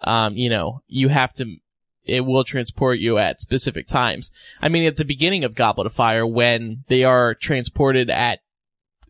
um, 0.01 0.35
you 0.35 0.49
know, 0.49 0.81
you 0.87 1.09
have 1.09 1.33
to. 1.33 1.57
It 2.03 2.21
will 2.21 2.43
transport 2.43 2.99
you 2.99 3.17
at 3.17 3.41
specific 3.41 3.87
times. 3.87 4.29
I 4.61 4.69
mean, 4.69 4.83
at 4.83 4.97
the 4.97 5.05
beginning 5.05 5.43
of 5.43 5.55
Goblet 5.55 5.87
of 5.87 5.93
Fire, 5.93 6.25
when 6.25 6.83
they 6.87 7.03
are 7.03 7.33
transported 7.33 8.11
at 8.11 8.39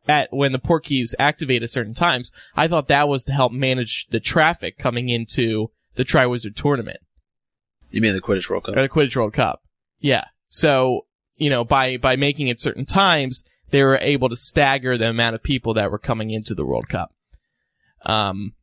at 0.07 0.31
when 0.31 0.51
the 0.51 0.59
port 0.59 0.85
keys 0.85 1.15
activate 1.19 1.63
at 1.63 1.69
certain 1.69 1.93
times, 1.93 2.31
I 2.55 2.67
thought 2.67 2.87
that 2.87 3.09
was 3.09 3.25
to 3.25 3.33
help 3.33 3.51
manage 3.51 4.07
the 4.11 4.19
traffic 4.19 4.77
coming 4.77 5.09
into 5.09 5.71
the 5.95 6.05
Triwizard 6.05 6.55
Tournament 6.55 6.99
You 7.89 8.01
mean 8.01 8.13
the 8.13 8.21
Quidditch 8.21 8.49
World 8.49 8.65
Cup? 8.65 8.77
or 8.77 8.81
the 8.81 8.89
Quidditch 8.89 9.15
World 9.15 9.33
Cup. 9.33 9.61
Yeah. 9.99 10.25
So, 10.47 11.05
you 11.37 11.49
know, 11.49 11.63
by, 11.63 11.97
by 11.97 12.15
making 12.15 12.49
it 12.49 12.61
certain 12.61 12.85
times, 12.85 13.43
they 13.71 13.81
were 13.81 13.97
able 13.99 14.29
to 14.29 14.35
stagger 14.35 14.97
the 14.97 15.09
amount 15.09 15.35
of 15.35 15.43
people 15.43 15.73
that 15.73 15.89
were 15.89 15.97
coming 15.97 16.29
into 16.29 16.53
the 16.53 16.65
World 16.65 16.87
Cup. 16.87 17.14
Um, 18.05 18.53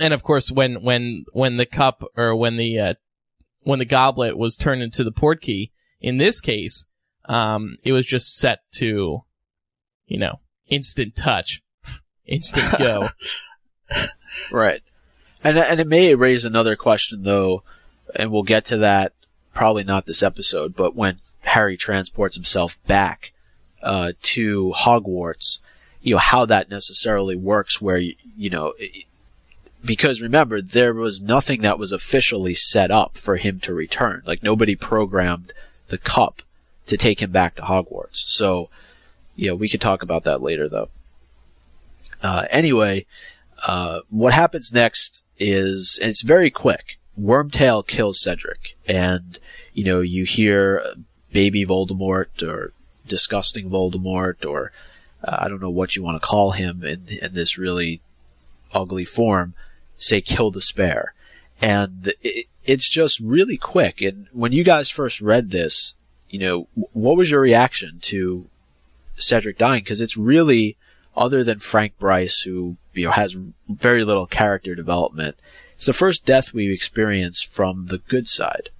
and 0.00 0.14
of 0.14 0.22
course, 0.22 0.50
when, 0.50 0.82
when, 0.82 1.24
when 1.32 1.56
the 1.56 1.66
cup 1.66 2.02
or 2.16 2.34
when 2.34 2.56
the, 2.56 2.78
uh, 2.78 2.94
when 3.62 3.78
the 3.78 3.84
goblet 3.84 4.36
was 4.36 4.56
turned 4.56 4.82
into 4.82 5.04
the 5.04 5.12
port 5.12 5.40
key, 5.40 5.72
in 6.00 6.18
this 6.18 6.40
case, 6.40 6.86
um, 7.26 7.76
it 7.84 7.92
was 7.92 8.06
just 8.06 8.36
set 8.36 8.60
to, 8.74 9.22
you 10.06 10.18
know, 10.18 10.40
instant 10.68 11.14
touch, 11.14 11.62
instant 12.26 12.78
go. 12.78 13.10
Right. 14.50 14.82
And 15.44 15.58
and 15.58 15.80
it 15.80 15.86
may 15.86 16.14
raise 16.14 16.44
another 16.44 16.76
question 16.76 17.22
though, 17.22 17.62
and 18.14 18.30
we'll 18.30 18.42
get 18.42 18.64
to 18.66 18.76
that 18.78 19.12
probably 19.52 19.84
not 19.84 20.06
this 20.06 20.22
episode, 20.22 20.74
but 20.74 20.94
when 20.94 21.20
Harry 21.40 21.76
transports 21.76 22.36
himself 22.36 22.82
back 22.86 23.32
uh, 23.82 24.12
to 24.22 24.72
Hogwarts, 24.74 25.60
you 26.02 26.14
know, 26.14 26.18
how 26.18 26.44
that 26.46 26.70
necessarily 26.70 27.36
works 27.36 27.80
where, 27.80 27.98
you, 27.98 28.14
you 28.36 28.50
know, 28.50 28.74
because 29.84 30.20
remember, 30.22 30.60
there 30.60 30.94
was 30.94 31.20
nothing 31.20 31.62
that 31.62 31.78
was 31.78 31.92
officially 31.92 32.54
set 32.54 32.90
up 32.90 33.16
for 33.16 33.36
him 33.36 33.60
to 33.60 33.74
return. 33.74 34.22
Like 34.26 34.42
nobody 34.42 34.76
programmed 34.76 35.52
the 35.88 35.98
cup 35.98 36.42
to 36.86 36.96
take 36.96 37.20
him 37.20 37.30
back 37.30 37.56
to 37.56 37.62
Hogwarts. 37.62 38.16
So, 38.16 38.70
you 39.36 39.48
know, 39.48 39.54
we 39.54 39.68
could 39.68 39.80
talk 39.80 40.02
about 40.02 40.24
that 40.24 40.42
later 40.42 40.68
though. 40.68 40.88
Uh, 42.22 42.46
anyway, 42.50 43.06
uh, 43.66 44.00
what 44.10 44.32
happens 44.32 44.72
next 44.72 45.24
is, 45.38 45.98
it's 46.02 46.22
very 46.22 46.50
quick. 46.50 46.98
Wormtail 47.20 47.86
kills 47.86 48.20
Cedric, 48.20 48.76
and 48.86 49.38
you 49.74 49.84
know 49.84 50.00
you 50.00 50.24
hear 50.24 50.82
baby 51.30 51.64
Voldemort 51.64 52.42
or 52.42 52.72
disgusting 53.06 53.68
Voldemort 53.68 54.48
or 54.48 54.72
uh, 55.24 55.38
I 55.40 55.48
don't 55.48 55.62
know 55.62 55.70
what 55.70 55.96
you 55.96 56.02
want 56.02 56.20
to 56.20 56.26
call 56.26 56.52
him 56.52 56.84
in 56.84 57.06
in 57.20 57.34
this 57.34 57.58
really 57.58 58.00
ugly 58.72 59.04
form 59.04 59.54
say 60.02 60.20
kill 60.20 60.50
despair, 60.50 61.14
and 61.60 62.12
it, 62.22 62.46
it's 62.64 62.88
just 62.88 63.20
really 63.20 63.56
quick. 63.56 64.00
And 64.00 64.26
when 64.32 64.52
you 64.52 64.64
guys 64.64 64.90
first 64.90 65.20
read 65.20 65.50
this, 65.50 65.94
you 66.28 66.38
know 66.38 66.68
what 66.92 67.16
was 67.16 67.30
your 67.30 67.40
reaction 67.40 67.98
to 68.02 68.48
Cedric 69.16 69.58
dying? 69.58 69.82
Because 69.82 70.00
it's 70.00 70.16
really 70.16 70.76
other 71.16 71.44
than 71.44 71.58
Frank 71.58 71.98
Bryce, 71.98 72.40
who 72.40 72.76
you 72.94 73.06
know 73.06 73.12
has 73.12 73.38
very 73.68 74.04
little 74.04 74.26
character 74.26 74.74
development. 74.74 75.36
It's 75.74 75.86
the 75.86 75.92
first 75.92 76.26
death 76.26 76.52
we've 76.52 76.70
experienced 76.70 77.46
from 77.46 77.86
the 77.86 77.98
good 77.98 78.28
side. 78.28 78.70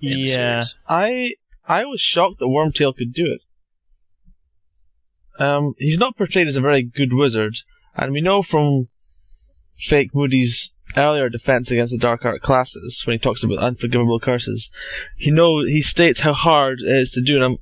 in 0.00 0.18
Yeah. 0.20 0.64
I 0.88 1.34
I 1.68 1.84
was 1.84 2.00
shocked 2.00 2.38
that 2.38 2.46
Wormtail 2.46 2.96
could 2.96 3.12
do 3.12 3.26
it. 3.26 3.42
Um, 5.40 5.74
he's 5.78 5.98
not 5.98 6.16
portrayed 6.16 6.48
as 6.48 6.56
a 6.56 6.60
very 6.60 6.82
good 6.82 7.14
wizard, 7.14 7.56
and 7.96 8.12
we 8.12 8.20
know 8.20 8.42
from 8.42 8.88
Fake 9.78 10.14
Moody's 10.14 10.76
earlier 10.96 11.30
defense 11.30 11.70
against 11.70 11.92
the 11.92 11.98
dark 11.98 12.24
art 12.26 12.42
classes 12.42 13.02
when 13.06 13.14
he 13.14 13.18
talks 13.18 13.42
about 13.42 13.58
unforgivable 13.58 14.20
curses. 14.20 14.70
He 15.16 15.30
know 15.30 15.60
he 15.60 15.80
states 15.80 16.20
how 16.20 16.34
hard 16.34 16.80
it 16.80 16.88
is 16.88 17.12
to 17.12 17.22
do 17.22 17.42
um, 17.42 17.56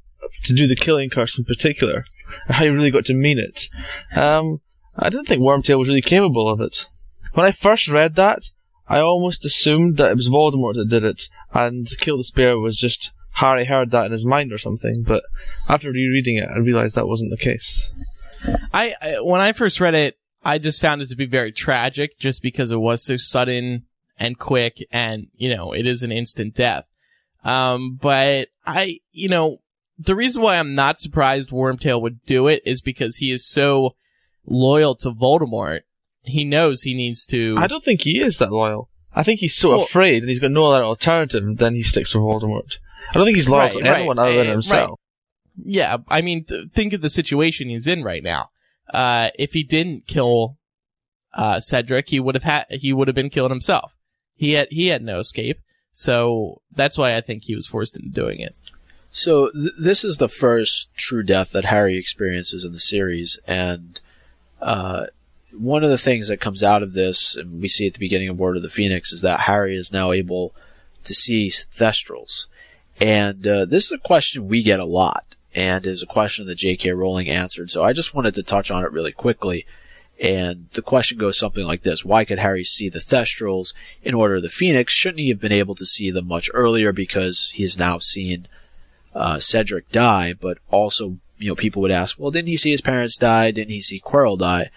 to 0.45 0.55
do 0.55 0.67
the 0.67 0.75
killing 0.75 1.09
curse 1.09 1.39
in 1.39 1.45
particular, 1.45 2.05
and 2.47 2.57
how 2.57 2.65
you 2.65 2.73
really 2.73 2.91
got 2.91 3.07
to 3.07 3.15
mean 3.15 3.39
it. 3.39 3.69
Um, 4.15 4.61
I 4.97 5.09
didn't 5.09 5.27
think 5.27 5.41
Wormtail 5.41 5.79
was 5.79 5.89
really 5.89 6.03
capable 6.03 6.49
of 6.49 6.61
it. 6.61 6.85
When 7.35 7.47
I 7.47 7.53
first 7.53 7.87
read 7.87 8.17
that, 8.17 8.51
I 8.89 8.99
almost 8.99 9.45
assumed 9.45 9.99
that 9.99 10.11
it 10.11 10.17
was 10.17 10.29
Voldemort 10.29 10.75
that 10.75 10.89
did 10.89 11.05
it, 11.05 11.29
and 11.53 11.89
Kill 11.99 12.17
the 12.17 12.25
Spear 12.25 12.59
was 12.59 12.77
just 12.77 13.13
Harry 13.39 13.65
heard 13.65 13.93
that 13.93 14.07
in 14.07 14.13
his 14.13 14.27
mind 14.27 14.53
or 14.53 14.59
something. 14.59 15.05
But 15.07 15.23
after 15.69 15.93
rereading 15.93 16.39
it, 16.39 16.49
I 16.49 16.59
realized 16.59 16.97
that 16.97 17.07
wasn't 17.07 17.31
the 17.31 17.37
case. 17.37 17.89
I, 18.73 18.95
I 19.01 19.21
when 19.21 19.41
I 19.41 19.53
first 19.53 19.81
read 19.81 19.95
it, 19.95 20.19
I 20.45 20.59
just 20.59 20.81
found 20.81 21.03
it 21.03 21.09
to 21.11 21.17
be 21.17 21.27
very 21.27 21.53
tragic, 21.53 22.19
just 22.19 22.43
because 22.43 22.71
it 22.73 22.81
was 22.81 23.03
so 23.03 23.17
sudden 23.17 23.85
and 24.19 24.39
quick, 24.39 24.85
and 24.91 25.29
you 25.35 25.55
know 25.55 25.73
it 25.73 25.87
is 25.87 26.03
an 26.03 26.11
instant 26.11 26.55
death. 26.55 26.89
Um, 27.45 27.97
but 28.01 28.49
I, 28.67 28.99
you 29.13 29.29
know, 29.29 29.59
the 29.99 30.17
reason 30.17 30.43
why 30.43 30.59
I'm 30.59 30.75
not 30.75 30.99
surprised 30.99 31.51
Wormtail 31.51 32.03
would 32.03 32.25
do 32.25 32.49
it 32.49 32.63
is 32.65 32.81
because 32.81 33.17
he 33.17 33.31
is 33.31 33.47
so 33.47 33.95
loyal 34.45 34.97
to 34.97 35.13
Voldemort. 35.13 35.83
He 36.23 36.45
knows 36.45 36.83
he 36.83 36.95
needs 36.95 37.25
to. 37.27 37.57
I 37.59 37.69
don't 37.69 37.85
think 37.85 38.01
he 38.03 38.21
is 38.21 38.39
that 38.39 38.51
loyal. 38.53 38.91
I 39.15 39.23
think 39.23 39.39
he's 39.39 39.55
so 39.55 39.71
Well- 39.71 39.83
afraid 39.83 40.23
and 40.23 40.29
he's 40.29 40.41
got 40.41 40.51
no 40.51 40.65
other 40.65 40.85
alternative, 40.85 41.45
then 41.57 41.77
he 41.77 41.83
sticks 41.83 42.15
with 42.15 42.23
Voldemort. 42.23 42.79
I 43.11 43.13
don't 43.15 43.25
think 43.25 43.37
he's 43.37 43.49
loyal 43.49 43.63
Right, 43.65 43.73
to 43.73 43.79
right, 43.81 43.99
anyone 43.99 44.19
other 44.19 44.37
than 44.37 44.47
eh, 44.49 44.51
himself. 44.53 45.01
yeah, 45.65 45.97
I 46.09 46.23
mean, 46.23 46.45
th- 46.45 46.71
think 46.75 46.93
of 46.93 47.01
the 47.01 47.11
situation 47.11 47.69
he's 47.69 47.87
in 47.87 48.03
right 48.03 48.23
now. 48.23 48.51
Uh, 48.93 49.31
if 49.39 49.53
he 49.53 49.63
didn't 49.63 50.07
kill, 50.07 50.57
uh, 51.35 51.61
Cedric, 51.61 52.09
he 52.09 52.21
would 52.21 52.35
have 52.35 52.45
had, 52.45 52.67
he 52.71 52.93
would 52.93 53.09
have 53.09 53.15
been 53.15 53.31
killed 53.31 53.51
himself. 53.51 53.95
He 54.35 54.53
had, 54.53 54.69
he 54.71 54.89
had 54.89 55.03
no 55.03 55.19
escape. 55.21 55.59
So 55.91 56.61
that's 56.75 56.97
why 56.99 57.17
I 57.17 57.21
think 57.21 57.45
he 57.45 57.55
was 57.55 57.67
forced 57.67 57.97
into 57.97 58.11
doing 58.11 58.41
it. 58.41 58.55
So 59.11 59.51
th- 59.51 59.73
this 59.81 60.05
is 60.05 60.19
the 60.19 60.29
first 60.29 60.95
true 60.95 61.23
death 61.23 61.51
that 61.53 61.65
Harry 61.65 61.97
experiences 61.97 62.63
in 62.65 62.73
the 62.73 62.79
series, 62.79 63.39
and 63.47 64.01
uh, 64.61 65.07
one 65.53 65.83
of 65.83 65.91
the 65.91 65.99
things 65.99 66.29
that 66.29 66.41
comes 66.41 66.63
out 66.63 66.83
of 66.83 66.93
this, 66.93 67.35
and 67.35 67.61
we 67.61 67.69
see 67.69 67.87
at 67.87 67.95
the 67.95 67.99
beginning 67.99 68.29
of 68.29 68.41
Order 68.41 68.57
of 68.59 68.63
the 68.63 68.69
Phoenix, 68.69 69.13
is 69.13 69.23
that 69.23 69.41
Harry 69.41 69.75
is 69.75 69.93
now 69.93 70.13
able 70.13 70.55
to 71.05 71.15
see 71.15 71.49
Thestrals, 71.49 72.47
and 73.01 73.47
uh, 73.47 73.65
this 73.65 73.87
is 73.87 73.93
a 73.93 73.99
question 73.99 74.49
we 74.49 74.63
get 74.63 74.81
a 74.81 74.85
lot, 74.85 75.35
and 75.55 75.87
is 75.87 76.03
a 76.03 76.07
question 76.07 76.47
that 76.47 76.57
J.K. 76.57 76.93
Rowling 76.93 77.29
answered. 77.29 77.71
So 77.71 77.83
I 77.83 77.93
just 77.93 78.15
wanted 78.15 78.35
to 78.35 78.43
touch 78.43 78.71
on 78.71 78.85
it 78.85 78.93
really 78.93 79.13
quickly. 79.13 79.67
And 80.21 80.69
the 80.73 80.83
question 80.83 81.17
goes 81.17 81.39
something 81.39 81.65
like 81.65 81.83
this. 81.83 82.05
Why 82.05 82.25
could 82.25 82.41
Harry 82.41 82.65
see 82.65 82.89
the 82.89 82.99
Thestrals 82.99 83.73
in 84.03 84.15
Order 84.15 84.37
of 84.37 84.43
the 84.43 84.49
Phoenix? 84.49 84.93
Shouldn't 84.93 85.21
he 85.21 85.29
have 85.29 85.41
been 85.41 85.53
able 85.53 85.77
to 85.77 85.87
see 85.87 86.11
them 86.11 86.27
much 86.27 86.51
earlier 86.53 86.93
because 86.93 87.53
he 87.55 87.63
has 87.63 87.79
now 87.79 87.99
seen 87.99 88.49
uh, 89.15 89.39
Cedric 89.39 89.91
die, 89.91 90.33
but 90.33 90.59
also, 90.71 91.19
you 91.39 91.49
know, 91.49 91.55
people 91.55 91.83
would 91.83 91.93
ask, 91.93 92.19
well, 92.19 92.33
didn't 92.33 92.49
he 92.49 92.57
see 92.57 92.73
his 92.73 92.81
parents 92.81 93.17
die? 93.17 93.53
Didn't 93.53 93.73
he 93.73 93.81
see 93.81 94.01
Quirrell 94.01 94.39
die? 94.39 94.71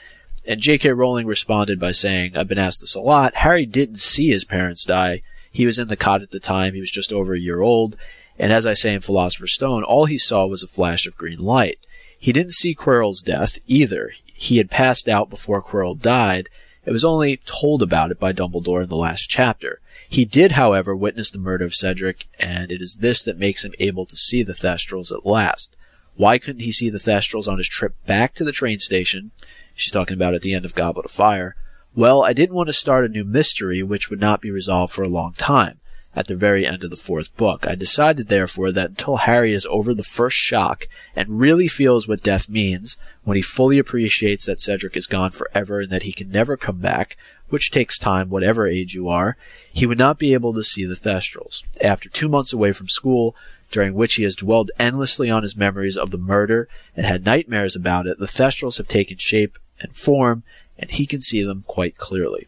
And 0.45 0.61
J.K. 0.61 0.93
Rowling 0.93 1.27
responded 1.27 1.79
by 1.79 1.91
saying, 1.91 2.35
I've 2.35 2.47
been 2.47 2.57
asked 2.57 2.81
this 2.81 2.95
a 2.95 3.01
lot. 3.01 3.35
Harry 3.35 3.65
didn't 3.65 3.99
see 3.99 4.29
his 4.29 4.45
parents 4.45 4.85
die. 4.85 5.21
He 5.51 5.65
was 5.65 5.77
in 5.77 5.89
the 5.89 5.95
cot 5.95 6.21
at 6.21 6.31
the 6.31 6.39
time. 6.39 6.73
He 6.73 6.79
was 6.79 6.91
just 6.91 7.11
over 7.11 7.33
a 7.33 7.39
year 7.39 7.61
old. 7.61 7.97
And 8.39 8.51
as 8.51 8.65
I 8.65 8.73
say 8.73 8.93
in 8.93 9.01
Philosopher's 9.01 9.53
Stone, 9.53 9.83
all 9.83 10.05
he 10.05 10.17
saw 10.17 10.45
was 10.47 10.63
a 10.63 10.67
flash 10.67 11.05
of 11.05 11.17
green 11.17 11.39
light. 11.39 11.77
He 12.17 12.31
didn't 12.31 12.53
see 12.53 12.75
Quirrell's 12.75 13.21
death 13.21 13.59
either. 13.67 14.13
He 14.25 14.57
had 14.57 14.71
passed 14.71 15.07
out 15.07 15.29
before 15.29 15.61
Quirrell 15.61 15.99
died. 15.99 16.49
It 16.85 16.91
was 16.91 17.05
only 17.05 17.37
told 17.45 17.83
about 17.83 18.11
it 18.11 18.19
by 18.19 18.33
Dumbledore 18.33 18.83
in 18.83 18.89
the 18.89 18.95
last 18.95 19.29
chapter. 19.29 19.81
He 20.09 20.25
did, 20.25 20.53
however, 20.53 20.95
witness 20.95 21.31
the 21.31 21.39
murder 21.39 21.65
of 21.65 21.75
Cedric, 21.75 22.27
and 22.39 22.71
it 22.71 22.81
is 22.81 22.97
this 22.97 23.23
that 23.23 23.37
makes 23.37 23.63
him 23.63 23.73
able 23.79 24.05
to 24.05 24.15
see 24.15 24.43
the 24.43 24.53
Thestrals 24.53 25.11
at 25.11 25.25
last. 25.25 25.75
Why 26.15 26.37
couldn't 26.37 26.63
he 26.63 26.71
see 26.71 26.89
the 26.89 26.99
Thestrals 26.99 27.47
on 27.47 27.57
his 27.57 27.69
trip 27.69 27.95
back 28.05 28.33
to 28.35 28.43
the 28.43 28.51
train 28.51 28.79
station? 28.79 29.31
She's 29.73 29.93
talking 29.93 30.15
about 30.15 30.33
at 30.33 30.41
the 30.41 30.53
end 30.53 30.65
of 30.65 30.75
Goblet 30.75 31.05
of 31.05 31.11
Fire. 31.11 31.55
Well, 31.93 32.23
I 32.23 32.31
didn't 32.33 32.55
want 32.55 32.67
to 32.67 32.73
start 32.73 33.05
a 33.05 33.09
new 33.09 33.25
mystery 33.25 33.83
which 33.83 34.09
would 34.09 34.21
not 34.21 34.39
be 34.39 34.49
resolved 34.49 34.93
for 34.93 35.03
a 35.03 35.09
long 35.09 35.33
time. 35.33 35.79
At 36.13 36.27
the 36.27 36.35
very 36.35 36.65
end 36.65 36.83
of 36.83 36.89
the 36.89 36.97
fourth 36.97 37.35
book, 37.37 37.65
I 37.65 37.75
decided 37.75 38.27
therefore 38.27 38.71
that 38.73 38.89
until 38.89 39.17
Harry 39.17 39.53
is 39.53 39.65
over 39.67 39.93
the 39.93 40.03
first 40.03 40.37
shock 40.37 40.87
and 41.15 41.39
really 41.39 41.67
feels 41.69 42.07
what 42.07 42.23
death 42.23 42.49
means, 42.49 42.97
when 43.23 43.37
he 43.37 43.41
fully 43.41 43.77
appreciates 43.77 44.45
that 44.45 44.59
Cedric 44.59 44.97
is 44.97 45.07
gone 45.07 45.31
forever 45.31 45.81
and 45.81 45.89
that 45.89 46.03
he 46.03 46.11
can 46.11 46.29
never 46.29 46.57
come 46.57 46.79
back, 46.79 47.17
which 47.47 47.71
takes 47.71 47.97
time 47.97 48.29
whatever 48.29 48.67
age 48.67 48.93
you 48.93 49.07
are, 49.07 49.37
he 49.71 49.85
would 49.85 49.97
not 49.97 50.19
be 50.19 50.33
able 50.33 50.53
to 50.53 50.63
see 50.63 50.85
the 50.85 50.95
Thestrals. 50.95 51.63
After 51.81 52.09
two 52.09 52.27
months 52.27 52.51
away 52.51 52.73
from 52.73 52.89
school, 52.89 53.35
during 53.71 53.93
which 53.93 54.15
he 54.15 54.23
has 54.23 54.35
dwelled 54.35 54.71
endlessly 54.77 55.29
on 55.29 55.43
his 55.43 55.55
memories 55.55 55.95
of 55.95 56.11
the 56.11 56.17
murder 56.17 56.67
and 56.95 57.05
had 57.05 57.25
nightmares 57.25 57.75
about 57.75 58.05
it, 58.05 58.19
the 58.19 58.25
Thestrals 58.25 58.77
have 58.77 58.87
taken 58.87 59.17
shape 59.17 59.57
and 59.79 59.95
form, 59.95 60.43
and 60.81 60.91
he 60.91 61.05
can 61.05 61.21
see 61.21 61.43
them 61.43 61.63
quite 61.67 61.95
clearly. 61.97 62.47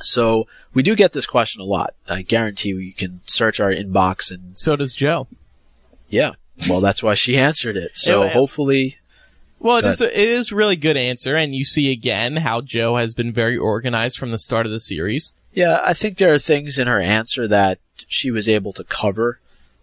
So 0.00 0.46
we 0.74 0.82
do 0.82 0.94
get 0.94 1.12
this 1.12 1.26
question 1.26 1.60
a 1.62 1.64
lot. 1.64 1.94
I 2.08 2.22
guarantee 2.22 2.70
you, 2.70 2.78
you 2.78 2.92
can 2.92 3.20
search 3.26 3.60
our 3.60 3.70
inbox 3.72 4.30
and 4.30 4.56
So 4.56 4.76
does 4.76 4.94
Joe. 4.94 5.26
yeah. 6.08 6.32
Well, 6.68 6.80
that's 6.80 7.02
why 7.02 7.14
she 7.14 7.36
answered 7.36 7.76
it. 7.76 7.90
So 7.94 8.22
Yeah, 8.24 8.30
hopefully, 8.30 8.96
Well, 9.58 9.78
it 9.78 9.82
But- 9.82 9.90
is 9.94 10.00
a, 10.00 10.20
it 10.22 10.28
is 10.28 10.52
really 10.52 10.76
good 10.76 10.96
answer, 10.96 11.34
and 11.34 11.54
you 11.54 11.64
see 11.64 11.90
again 11.92 12.36
how 12.36 12.60
Joe 12.62 12.96
has 12.96 13.14
been 13.14 13.32
very 13.32 13.56
organized 13.58 14.18
from 14.18 14.30
the 14.30 14.38
start 14.38 14.64
of 14.66 14.72
the 14.72 14.80
series. 14.80 15.34
yeah, 15.54 15.80
I 15.82 15.92
think 15.94 16.18
there 16.18 16.32
are 16.32 16.38
things 16.38 16.78
in 16.78 16.86
her 16.88 17.00
answer 17.00 17.48
that 17.48 17.78
she 18.06 18.30
was 18.30 18.48
able 18.48 18.72
to 18.74 18.84
cover, 18.84 19.40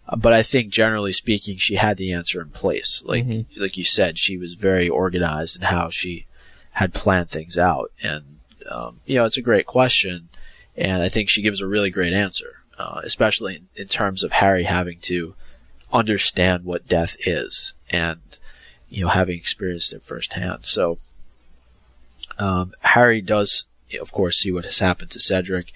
uh, 0.08 0.14
but 0.16 0.32
I 0.32 0.42
think 0.44 0.72
generally 0.72 1.12
speaking, 1.12 1.56
she 1.58 1.74
had 1.74 1.96
the 1.96 2.12
answer 2.12 2.40
in 2.40 2.50
place. 2.50 3.02
Like 3.04 3.26
Mhm. 3.26 3.46
like 3.56 3.76
you 3.76 3.84
said, 3.84 4.16
she 4.18 4.36
was 4.36 4.54
very 4.54 4.88
organized 4.88 5.56
in 5.56 5.62
how 5.62 5.90
she 5.90 6.26
had 6.74 6.94
planned 6.94 7.30
things 7.30 7.58
out, 7.58 7.90
and 8.02 8.38
um, 8.68 9.00
you 9.04 9.16
know, 9.16 9.24
it's 9.24 9.36
a 9.36 9.42
great 9.42 9.66
question, 9.66 10.28
and 10.76 11.02
I 11.02 11.08
think 11.08 11.28
she 11.28 11.42
gives 11.42 11.60
a 11.60 11.66
really 11.66 11.90
great 11.90 12.12
answer, 12.12 12.62
uh, 12.78 13.00
especially 13.04 13.56
in, 13.56 13.68
in 13.76 13.88
terms 13.88 14.22
of 14.22 14.32
Harry 14.32 14.64
having 14.64 14.98
to 15.00 15.34
understand 15.92 16.64
what 16.64 16.88
death 16.88 17.16
is, 17.26 17.74
and 17.90 18.20
you 18.88 19.04
know, 19.04 19.10
having 19.10 19.36
experienced 19.36 19.92
it 19.92 20.02
firsthand. 20.02 20.66
So, 20.66 20.98
um, 22.38 22.72
Harry 22.80 23.20
does, 23.20 23.64
of 24.00 24.12
course, 24.12 24.38
see 24.38 24.52
what 24.52 24.64
has 24.64 24.78
happened 24.78 25.10
to 25.12 25.20
Cedric, 25.20 25.72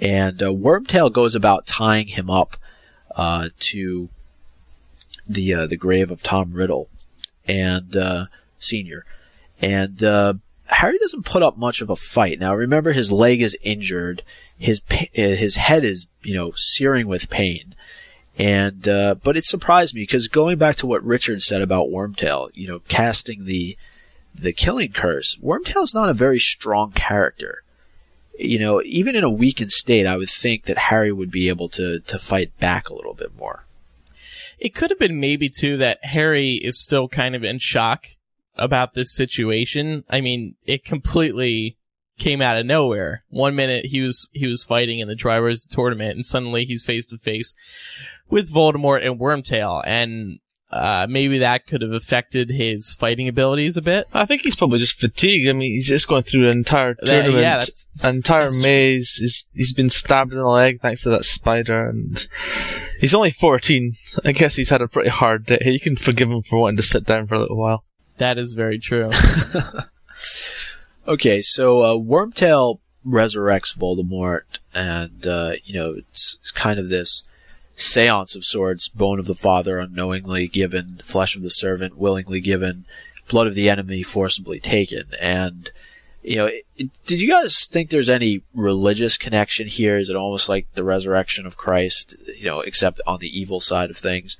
and 0.00 0.42
uh, 0.42 0.46
Wormtail 0.46 1.12
goes 1.12 1.34
about 1.34 1.66
tying 1.66 2.08
him 2.08 2.30
up 2.30 2.56
uh, 3.14 3.48
to 3.60 4.08
the 5.28 5.52
uh, 5.52 5.66
the 5.66 5.76
grave 5.76 6.10
of 6.10 6.22
Tom 6.22 6.52
Riddle 6.52 6.88
and 7.46 7.96
uh, 7.96 8.26
Senior, 8.58 9.04
and 9.60 10.02
uh, 10.02 10.34
Harry 10.66 10.98
doesn't 10.98 11.24
put 11.24 11.42
up 11.42 11.56
much 11.56 11.80
of 11.80 11.90
a 11.90 11.96
fight. 11.96 12.38
Now, 12.38 12.54
remember, 12.54 12.92
his 12.92 13.10
leg 13.10 13.40
is 13.40 13.56
injured, 13.62 14.22
his 14.56 14.82
uh, 14.90 15.06
his 15.12 15.56
head 15.56 15.84
is 15.84 16.06
you 16.22 16.34
know 16.34 16.52
searing 16.54 17.06
with 17.06 17.30
pain. 17.30 17.74
And 18.38 18.86
uh, 18.86 19.16
but 19.16 19.36
it 19.36 19.44
surprised 19.44 19.94
me 19.94 20.02
because 20.02 20.28
going 20.28 20.58
back 20.58 20.76
to 20.76 20.86
what 20.86 21.02
Richard 21.02 21.42
said 21.42 21.60
about 21.60 21.88
Wormtail, 21.88 22.50
you 22.54 22.68
know, 22.68 22.80
casting 22.88 23.44
the 23.44 23.76
the 24.34 24.52
killing 24.52 24.92
curse, 24.92 25.36
Wormtail's 25.42 25.94
not 25.94 26.08
a 26.08 26.14
very 26.14 26.38
strong 26.38 26.92
character. 26.92 27.64
You 28.38 28.60
know, 28.60 28.80
even 28.84 29.16
in 29.16 29.24
a 29.24 29.30
weakened 29.30 29.72
state, 29.72 30.06
I 30.06 30.16
would 30.16 30.30
think 30.30 30.66
that 30.66 30.78
Harry 30.78 31.10
would 31.10 31.32
be 31.32 31.48
able 31.48 31.68
to 31.70 31.98
to 31.98 32.18
fight 32.18 32.56
back 32.60 32.88
a 32.88 32.94
little 32.94 33.14
bit 33.14 33.36
more. 33.36 33.64
It 34.60 34.74
could 34.74 34.90
have 34.90 34.98
been 34.98 35.18
maybe 35.18 35.48
too 35.48 35.76
that 35.78 36.04
Harry 36.04 36.52
is 36.52 36.80
still 36.80 37.08
kind 37.08 37.34
of 37.34 37.42
in 37.42 37.58
shock 37.58 38.06
about 38.58 38.94
this 38.94 39.12
situation. 39.12 40.04
I 40.10 40.20
mean, 40.20 40.56
it 40.64 40.84
completely 40.84 41.76
came 42.18 42.42
out 42.42 42.56
of 42.56 42.66
nowhere. 42.66 43.24
One 43.28 43.54
minute 43.54 43.86
he 43.86 44.00
was 44.00 44.28
he 44.32 44.46
was 44.46 44.64
fighting 44.64 44.98
in 44.98 45.08
the 45.08 45.14
Triwizard 45.16 45.68
tournament, 45.70 46.16
and 46.16 46.26
suddenly 46.26 46.64
he's 46.64 46.84
face 46.84 47.06
to 47.06 47.18
face 47.18 47.54
with 48.28 48.52
Voldemort 48.52 49.06
and 49.06 49.18
Wormtail, 49.20 49.82
and 49.86 50.38
uh, 50.70 51.06
maybe 51.08 51.38
that 51.38 51.66
could 51.66 51.80
have 51.80 51.92
affected 51.92 52.50
his 52.50 52.92
fighting 52.92 53.26
abilities 53.26 53.78
a 53.78 53.82
bit. 53.82 54.06
I 54.12 54.26
think 54.26 54.42
he's 54.42 54.54
probably 54.56 54.78
just 54.80 55.00
fatigued. 55.00 55.48
I 55.48 55.52
mean, 55.52 55.70
he's 55.70 55.86
just 55.86 56.08
going 56.08 56.24
through 56.24 56.50
an 56.50 56.58
entire 56.58 56.94
That- 57.00 57.06
tournament, 57.06 57.40
yeah, 57.40 57.54
that's- 57.54 57.86
an 58.02 58.16
entire 58.16 58.50
maze. 58.50 59.14
He's, 59.14 59.48
he's 59.54 59.72
been 59.72 59.88
stabbed 59.88 60.32
in 60.32 60.38
the 60.38 60.46
leg 60.46 60.80
thanks 60.82 61.04
to 61.04 61.10
that 61.10 61.24
spider, 61.24 61.88
and 61.88 62.26
he's 63.00 63.14
only 63.14 63.30
14. 63.30 63.94
I 64.26 64.32
guess 64.32 64.56
he's 64.56 64.68
had 64.68 64.82
a 64.82 64.88
pretty 64.88 65.08
hard 65.08 65.46
day. 65.46 65.58
You 65.64 65.80
can 65.80 65.96
forgive 65.96 66.28
him 66.30 66.42
for 66.42 66.58
wanting 66.58 66.76
to 66.76 66.82
sit 66.82 67.04
down 67.06 67.28
for 67.28 67.36
a 67.36 67.40
little 67.40 67.56
while. 67.56 67.84
That 68.18 68.38
is 68.38 68.52
very 68.52 68.78
true. 68.78 69.08
Okay, 71.06 71.40
so 71.40 71.82
uh, 71.82 71.94
Wormtail 71.94 72.80
resurrects 73.06 73.74
Voldemort, 73.74 74.42
and 74.74 75.26
uh, 75.26 75.52
you 75.64 75.72
know 75.72 75.92
it's, 75.92 76.36
it's 76.42 76.50
kind 76.50 76.78
of 76.78 76.90
this 76.90 77.22
seance 77.76 78.36
of 78.36 78.44
sorts: 78.44 78.90
bone 78.90 79.18
of 79.18 79.24
the 79.24 79.34
father 79.34 79.78
unknowingly 79.78 80.48
given, 80.48 81.00
flesh 81.02 81.34
of 81.34 81.42
the 81.42 81.48
servant 81.48 81.96
willingly 81.96 82.40
given, 82.40 82.84
blood 83.26 83.46
of 83.46 83.54
the 83.54 83.70
enemy 83.70 84.02
forcibly 84.02 84.60
taken. 84.60 85.04
And 85.18 85.70
you 86.22 86.36
know, 86.36 86.46
it, 86.46 86.66
it- 86.76 86.90
did 87.06 87.20
you 87.22 87.28
guys 87.30 87.64
think 87.66 87.88
there's 87.88 88.10
any 88.10 88.42
religious 88.54 89.16
connection 89.16 89.66
here? 89.66 89.96
Is 89.98 90.10
it 90.10 90.16
almost 90.16 90.46
like 90.50 90.66
the 90.74 90.84
resurrection 90.84 91.46
of 91.46 91.56
Christ? 91.56 92.16
You 92.36 92.44
know, 92.44 92.60
except 92.60 93.00
on 93.06 93.20
the 93.20 93.40
evil 93.40 93.60
side 93.60 93.88
of 93.88 93.96
things. 93.96 94.36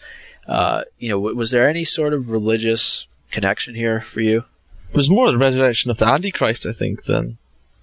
Uh, 0.47 0.83
you 0.99 1.09
know, 1.09 1.19
was 1.19 1.51
there 1.51 1.67
any 1.67 1.85
sort 1.85 2.13
of 2.13 2.31
religious 2.31 3.09
connection 3.31 3.75
here 3.75 4.01
for 4.01 4.21
you? 4.21 4.45
It 4.91 4.97
was 4.97 5.11
more 5.11 5.31
the 5.31 5.39
resurrection 5.39 5.91
of 5.91 5.99
the 5.99 6.07
Antichrist, 6.07 6.67
I 6.67 6.73
think, 6.73 7.05
than. 7.05 7.39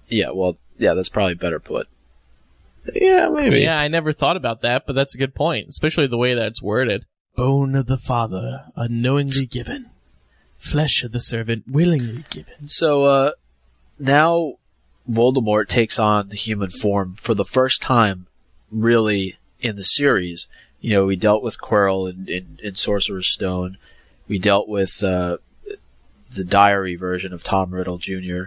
Yeah, 0.08 0.30
well, 0.30 0.56
yeah, 0.78 0.94
that's 0.94 1.08
probably 1.08 1.34
better 1.34 1.60
put. 1.60 1.88
Yeah, 2.94 3.28
maybe. 3.28 3.60
yeah, 3.60 3.78
I 3.78 3.88
never 3.88 4.12
thought 4.12 4.36
about 4.36 4.62
that, 4.62 4.86
but 4.86 4.94
that's 4.94 5.14
a 5.14 5.18
good 5.18 5.34
point, 5.34 5.68
especially 5.68 6.06
the 6.06 6.16
way 6.16 6.34
that 6.34 6.46
it's 6.46 6.62
worded. 6.62 7.04
Bone 7.34 7.74
of 7.74 7.86
the 7.86 7.98
father 7.98 8.66
unknowingly 8.76 9.46
given, 9.46 9.90
flesh 10.56 11.02
of 11.02 11.12
the 11.12 11.20
servant 11.20 11.64
willingly 11.68 12.24
given. 12.30 12.68
So 12.68 13.04
uh, 13.04 13.30
now 13.98 14.54
Voldemort 15.08 15.68
takes 15.68 15.98
on 15.98 16.28
the 16.28 16.36
human 16.36 16.70
form 16.70 17.14
for 17.16 17.34
the 17.34 17.44
first 17.44 17.82
time, 17.82 18.26
really 18.70 19.36
in 19.60 19.76
the 19.76 19.84
series. 19.84 20.48
You 20.80 20.90
know, 20.90 21.06
we 21.06 21.16
dealt 21.16 21.42
with 21.42 21.60
Quirrell 21.60 22.10
in, 22.10 22.28
in, 22.28 22.58
in 22.62 22.74
Sorcerer's 22.74 23.32
Stone. 23.32 23.78
We 24.28 24.38
dealt 24.38 24.68
with 24.68 25.02
uh, 25.02 25.38
the 26.34 26.44
diary 26.44 26.96
version 26.96 27.32
of 27.32 27.42
Tom 27.42 27.72
Riddle 27.72 27.98
Jr. 27.98 28.44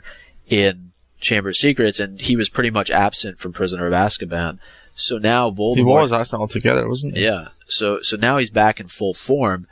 in 0.47 0.91
Chamber 1.19 1.49
of 1.49 1.55
Secrets, 1.55 1.99
and 1.99 2.19
he 2.19 2.35
was 2.35 2.49
pretty 2.49 2.69
much 2.69 2.89
absent 2.89 3.39
from 3.39 3.53
Prisoner 3.53 3.87
of 3.87 3.93
Azkaban. 3.93 4.59
So 4.93 5.17
now 5.17 5.49
Voldemort. 5.49 5.75
He 5.75 5.83
was 5.83 6.13
actually 6.13 6.41
altogether, 6.41 6.87
wasn't 6.87 7.17
he? 7.17 7.23
Yeah. 7.23 7.49
So 7.67 8.01
so 8.01 8.17
now 8.17 8.37
he's 8.37 8.51
back 8.51 8.79
in 8.79 8.87
full 8.87 9.13
form. 9.13 9.67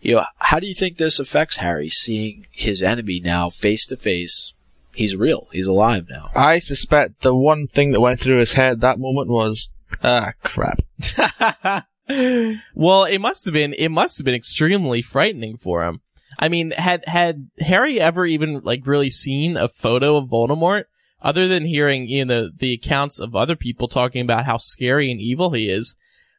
You 0.00 0.16
know, 0.16 0.24
how 0.38 0.58
do 0.58 0.66
you 0.66 0.74
think 0.74 0.96
this 0.96 1.20
affects 1.20 1.58
Harry 1.58 1.88
seeing 1.88 2.46
his 2.50 2.82
enemy 2.82 3.20
now 3.20 3.50
face 3.50 3.86
to 3.86 3.96
face? 3.96 4.54
He's 4.94 5.16
real. 5.16 5.48
He's 5.52 5.68
alive 5.68 6.08
now. 6.10 6.30
I 6.34 6.58
suspect 6.58 7.22
the 7.22 7.34
one 7.34 7.68
thing 7.68 7.92
that 7.92 8.00
went 8.00 8.20
through 8.20 8.40
his 8.40 8.52
head 8.52 8.80
that 8.80 8.98
moment 8.98 9.28
was, 9.28 9.74
ah, 10.02 10.32
crap. 10.42 10.82
well, 12.08 13.04
it 13.04 13.18
must 13.18 13.44
have 13.44 13.54
been 13.54 13.74
it 13.74 13.90
must 13.90 14.18
have 14.18 14.24
been 14.24 14.34
extremely 14.34 15.02
frightening 15.02 15.56
for 15.56 15.84
him. 15.84 16.00
I 16.38 16.48
mean, 16.48 16.72
had 16.72 17.04
had 17.06 17.50
Harry 17.60 18.00
ever 18.00 18.26
even 18.26 18.60
like 18.60 18.86
really 18.86 19.10
seen 19.10 19.56
a 19.56 19.68
photo 19.68 20.16
of 20.16 20.28
Voldemort 20.28 20.84
other 21.20 21.46
than 21.46 21.64
hearing 21.64 22.08
you 22.08 22.24
know 22.24 22.42
the, 22.44 22.50
the 22.56 22.72
accounts 22.72 23.20
of 23.20 23.36
other 23.36 23.56
people 23.56 23.88
talking 23.88 24.22
about 24.22 24.46
how 24.46 24.56
scary 24.56 25.10
and 25.10 25.20
evil 25.20 25.50
he 25.50 25.70
is? 25.70 25.96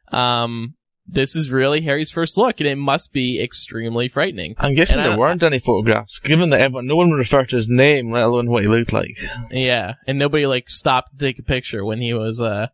Um, 0.08 0.74
this 1.06 1.36
is 1.36 1.50
really 1.50 1.82
Harry's 1.82 2.10
first 2.10 2.36
look, 2.36 2.60
and 2.60 2.68
it 2.68 2.76
must 2.76 3.12
be 3.12 3.42
extremely 3.42 4.08
frightening. 4.08 4.54
I'm 4.58 4.74
guessing 4.74 4.98
And 4.98 5.12
there 5.12 5.18
weren't 5.18 5.42
any 5.42 5.58
photographs, 5.58 6.18
given 6.18 6.50
that 6.50 6.60
everyone, 6.60 6.86
no 6.86 6.96
one 6.96 7.10
would 7.10 7.16
refer 7.16 7.44
to 7.44 7.56
his 7.56 7.68
name, 7.68 8.10
let 8.10 8.24
alone 8.24 8.50
what 8.50 8.62
he 8.62 8.68
looked 8.68 8.92
like. 8.92 9.16
Yeah, 9.50 9.94
and 10.06 10.18
nobody 10.18 10.46
like 10.46 10.68
stopped 10.68 11.18
to 11.18 11.24
take 11.24 11.38
a 11.38 11.42
picture 11.42 11.84
when 11.84 12.00
he 12.00 12.14
was 12.14 12.40
uh 12.40 12.68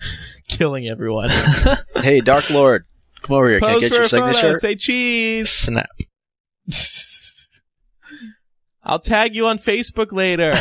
killing 0.48 0.88
everyone. 0.88 1.30
Hey, 1.96 2.20
Dark 2.20 2.48
Lord, 2.48 2.84
come 3.22 3.36
over 3.36 3.48
here. 3.48 3.58
Can 3.60 3.70
I 3.70 3.80
get 3.80 3.88
for 3.90 3.96
your 3.96 4.04
a 4.04 4.08
photo, 4.08 4.32
signature? 4.32 4.58
Say 4.58 4.76
cheese. 4.76 5.50
Snap. 5.50 5.90
I'll 8.84 9.00
tag 9.00 9.34
you 9.34 9.48
on 9.48 9.58
Facebook 9.58 10.12
later. 10.12 10.52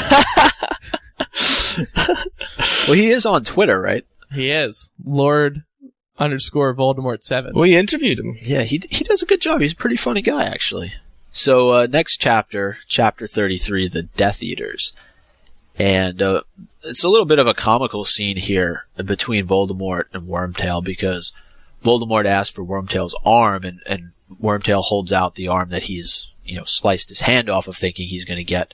Well, 2.87 2.95
he 2.95 3.09
is 3.09 3.25
on 3.25 3.43
Twitter, 3.43 3.79
right? 3.81 4.05
he 4.31 4.49
is 4.49 4.91
Lord 5.03 5.63
underscore 6.17 6.73
Voldemort 6.73 7.21
seven. 7.23 7.53
We 7.55 7.75
interviewed 7.75 8.19
him. 8.19 8.37
Yeah, 8.41 8.63
he 8.63 8.81
he 8.89 9.03
does 9.03 9.21
a 9.21 9.25
good 9.25 9.41
job. 9.41 9.61
He's 9.61 9.73
a 9.73 9.77
pretty 9.77 9.97
funny 9.97 10.21
guy, 10.21 10.43
actually. 10.45 10.93
So 11.31 11.71
uh, 11.71 11.87
next 11.87 12.17
chapter, 12.17 12.77
chapter 12.87 13.27
thirty-three, 13.27 13.89
the 13.89 14.03
Death 14.03 14.41
Eaters, 14.41 14.93
and 15.77 16.21
uh, 16.21 16.41
it's 16.83 17.03
a 17.03 17.09
little 17.09 17.25
bit 17.25 17.39
of 17.39 17.47
a 17.47 17.53
comical 17.53 18.05
scene 18.05 18.37
here 18.37 18.85
between 19.03 19.47
Voldemort 19.47 20.05
and 20.13 20.27
Wormtail 20.27 20.83
because 20.83 21.33
Voldemort 21.83 22.25
asks 22.25 22.53
for 22.53 22.63
Wormtail's 22.63 23.15
arm, 23.25 23.63
and 23.63 23.81
and 23.85 24.11
Wormtail 24.41 24.83
holds 24.83 25.13
out 25.13 25.35
the 25.35 25.47
arm 25.47 25.69
that 25.69 25.83
he's 25.83 26.31
you 26.43 26.55
know 26.55 26.63
sliced 26.65 27.09
his 27.09 27.21
hand 27.21 27.49
off 27.49 27.67
of, 27.67 27.75
thinking 27.75 28.07
he's 28.07 28.25
going 28.25 28.37
to 28.37 28.43
get 28.43 28.73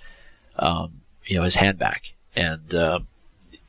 um, 0.58 1.02
you 1.26 1.38
know 1.38 1.44
his 1.44 1.56
hand 1.56 1.78
back, 1.78 2.14
and 2.36 2.74
uh, 2.74 3.00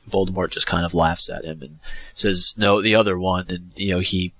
Voldemort 0.09 0.51
just 0.51 0.67
kind 0.67 0.85
of 0.85 0.93
laughs 0.93 1.29
at 1.29 1.45
him 1.45 1.61
and 1.61 1.79
says, 2.13 2.55
"No, 2.57 2.81
the 2.81 2.95
other 2.95 3.19
one," 3.19 3.45
and 3.49 3.71
you 3.75 3.91
know 3.91 3.99
he 3.99 4.33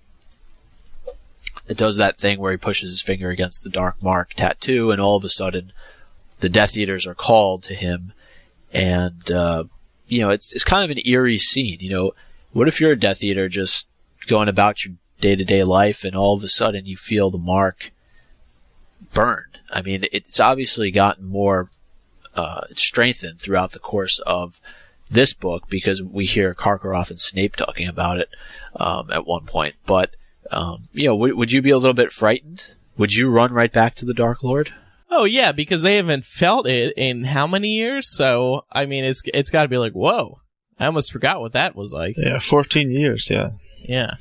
it 1.67 1.77
does 1.77 1.97
that 1.97 2.17
thing 2.17 2.39
where 2.39 2.51
he 2.51 2.57
pushes 2.57 2.91
his 2.91 3.01
finger 3.01 3.29
against 3.29 3.63
the 3.63 3.69
dark 3.69 4.01
mark 4.01 4.33
tattoo, 4.35 4.91
and 4.91 5.01
all 5.01 5.17
of 5.17 5.23
a 5.23 5.29
sudden, 5.29 5.73
the 6.39 6.49
Death 6.49 6.77
Eaters 6.77 7.07
are 7.07 7.15
called 7.15 7.63
to 7.63 7.73
him, 7.73 8.13
and 8.73 9.29
uh, 9.31 9.65
you 10.07 10.21
know 10.21 10.29
it's 10.29 10.53
it's 10.53 10.63
kind 10.63 10.83
of 10.89 10.95
an 10.95 11.03
eerie 11.05 11.37
scene. 11.37 11.79
You 11.79 11.89
know, 11.89 12.11
what 12.51 12.67
if 12.67 12.79
you're 12.79 12.91
a 12.91 12.99
Death 12.99 13.23
Eater 13.23 13.49
just 13.49 13.87
going 14.27 14.49
about 14.49 14.83
your 14.85 14.95
day 15.21 15.35
to 15.35 15.43
day 15.43 15.63
life, 15.63 16.03
and 16.03 16.15
all 16.15 16.35
of 16.35 16.43
a 16.43 16.49
sudden 16.49 16.85
you 16.85 16.97
feel 16.97 17.29
the 17.29 17.37
mark 17.37 17.91
burned? 19.13 19.59
I 19.71 19.81
mean, 19.81 20.05
it's 20.11 20.39
obviously 20.39 20.91
gotten 20.91 21.25
more 21.25 21.69
uh, 22.35 22.61
strengthened 22.73 23.39
throughout 23.39 23.71
the 23.71 23.79
course 23.79 24.19
of 24.19 24.61
this 25.09 25.33
book 25.33 25.69
because 25.69 26.01
we 26.01 26.25
hear 26.25 26.53
Karkaroff 26.53 27.09
and 27.09 27.19
Snape 27.19 27.55
talking 27.55 27.87
about 27.87 28.19
it 28.19 28.29
um, 28.75 29.11
at 29.11 29.25
one 29.25 29.45
point, 29.45 29.75
but 29.85 30.15
um, 30.51 30.83
you 30.93 31.07
know, 31.07 31.15
would, 31.15 31.33
would 31.33 31.51
you 31.51 31.61
be 31.61 31.71
a 31.71 31.77
little 31.77 31.93
bit 31.93 32.11
frightened? 32.11 32.73
Would 32.97 33.13
you 33.13 33.29
run 33.29 33.51
right 33.51 33.71
back 33.71 33.95
to 33.95 34.05
the 34.05 34.13
Dark 34.13 34.43
Lord? 34.43 34.73
Oh 35.09 35.23
yeah, 35.25 35.51
because 35.51 35.81
they 35.81 35.97
haven't 35.97 36.25
felt 36.25 36.67
it 36.67 36.93
in 36.97 37.25
how 37.25 37.47
many 37.47 37.69
years? 37.69 38.09
So 38.09 38.65
I 38.71 38.85
mean, 38.85 39.03
it's 39.03 39.21
it's 39.33 39.49
got 39.49 39.63
to 39.63 39.69
be 39.69 39.77
like, 39.77 39.93
whoa! 39.93 40.39
I 40.79 40.85
almost 40.87 41.11
forgot 41.11 41.39
what 41.39 41.53
that 41.53 41.75
was 41.75 41.93
like. 41.93 42.15
Yeah, 42.17 42.39
14 42.39 42.91
years, 42.91 43.29
yeah. 43.29 43.51
Yeah. 43.87 44.15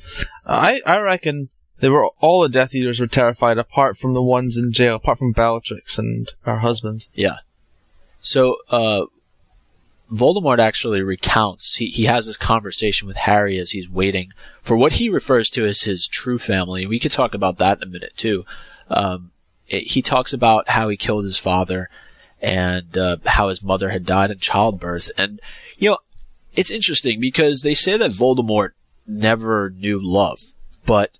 I, 0.47 0.81
I 0.87 0.99
reckon 0.99 1.49
they 1.81 1.89
were 1.89 2.09
all 2.21 2.43
the 2.43 2.49
Death 2.49 2.75
Eaters 2.75 3.01
were 3.01 3.07
terrified 3.07 3.59
apart 3.59 3.99
from 3.99 4.15
the 4.15 4.23
ones 4.23 4.57
in 4.57 4.73
jail, 4.73 4.97
apart 4.97 5.19
from 5.19 5.33
Bellatrix 5.33 5.99
and 5.99 6.31
her 6.43 6.59
husband. 6.59 7.07
Yeah. 7.13 7.39
So, 8.21 8.57
uh, 8.71 9.07
Voldemort 10.13 10.59
actually 10.59 11.03
recounts, 11.03 11.77
he, 11.77 11.87
he 11.87 12.05
has 12.05 12.27
this 12.27 12.37
conversation 12.37 13.09
with 13.09 13.17
Harry 13.17 13.59
as 13.59 13.73
he's 13.73 13.91
waiting 13.91 14.33
for 14.63 14.77
what 14.77 14.95
he 14.95 15.09
refers 15.09 15.51
to 15.51 15.65
as 15.65 15.83
his 15.83 16.07
true 16.07 16.39
family. 16.39 16.87
We 16.87 17.01
could 17.01 17.11
talk 17.11 17.35
about 17.35 17.59
that 17.59 17.79
in 17.79 17.89
a 17.89 17.91
minute 17.91 18.13
too. 18.17 18.45
Um, 18.89 19.33
it- 19.69 19.89
he 19.89 20.03
talks 20.03 20.33
about 20.33 20.69
how 20.71 20.89
he 20.89 20.97
killed 20.97 21.25
his 21.25 21.39
father 21.39 21.89
and, 22.41 22.97
uh, 22.99 23.17
how 23.27 23.49
his 23.49 23.63
mother 23.63 23.91
had 23.91 24.05
died 24.07 24.31
in 24.31 24.39
childbirth. 24.39 25.11
And, 25.17 25.41
you 25.79 25.91
know, 25.91 25.99
it's 26.55 26.71
interesting 26.71 27.21
because 27.21 27.63
they 27.63 27.75
say 27.75 27.97
that 27.97 28.11
Voldemort 28.11 28.71
never 29.07 29.71
knew 29.71 30.01
love, 30.01 30.39
but 30.87 31.13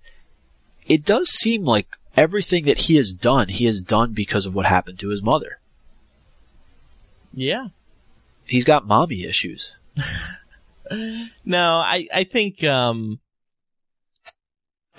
it 0.87 1.05
does 1.05 1.29
seem 1.29 1.63
like 1.63 1.87
everything 2.15 2.65
that 2.65 2.79
he 2.81 2.95
has 2.95 3.11
done, 3.11 3.49
he 3.49 3.65
has 3.65 3.81
done 3.81 4.13
because 4.13 4.45
of 4.45 4.53
what 4.53 4.65
happened 4.65 4.99
to 4.99 5.09
his 5.09 5.21
mother. 5.21 5.59
Yeah. 7.33 7.69
He's 8.45 8.63
got 8.65 8.87
mommy 8.87 9.23
issues. 9.23 9.75
No, 11.43 11.77
I 11.77 12.07
I 12.13 12.23
think 12.25 12.63
um 12.63 13.19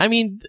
I 0.01 0.09
mean 0.09 0.43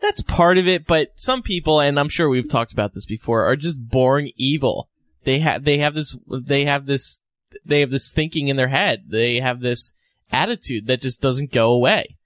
that's 0.00 0.22
part 0.22 0.58
of 0.58 0.68
it, 0.68 0.86
but 0.86 1.12
some 1.16 1.42
people, 1.42 1.80
and 1.80 1.98
I'm 1.98 2.08
sure 2.08 2.28
we've 2.28 2.48
talked 2.48 2.72
about 2.72 2.94
this 2.94 3.06
before, 3.06 3.44
are 3.44 3.56
just 3.56 3.88
born 3.88 4.28
evil. 4.36 4.88
They 5.24 5.40
have, 5.40 5.64
they 5.64 5.78
have 5.78 5.94
this, 5.94 6.16
they 6.26 6.64
have 6.64 6.86
this, 6.86 7.20
they 7.64 7.80
have 7.80 7.90
this 7.90 8.12
thinking 8.12 8.48
in 8.48 8.56
their 8.56 8.68
head. 8.68 9.04
They 9.08 9.40
have 9.40 9.60
this 9.60 9.92
attitude 10.30 10.86
that 10.86 11.02
just 11.02 11.20
doesn't 11.20 11.52
go 11.52 11.72
away. 11.72 12.16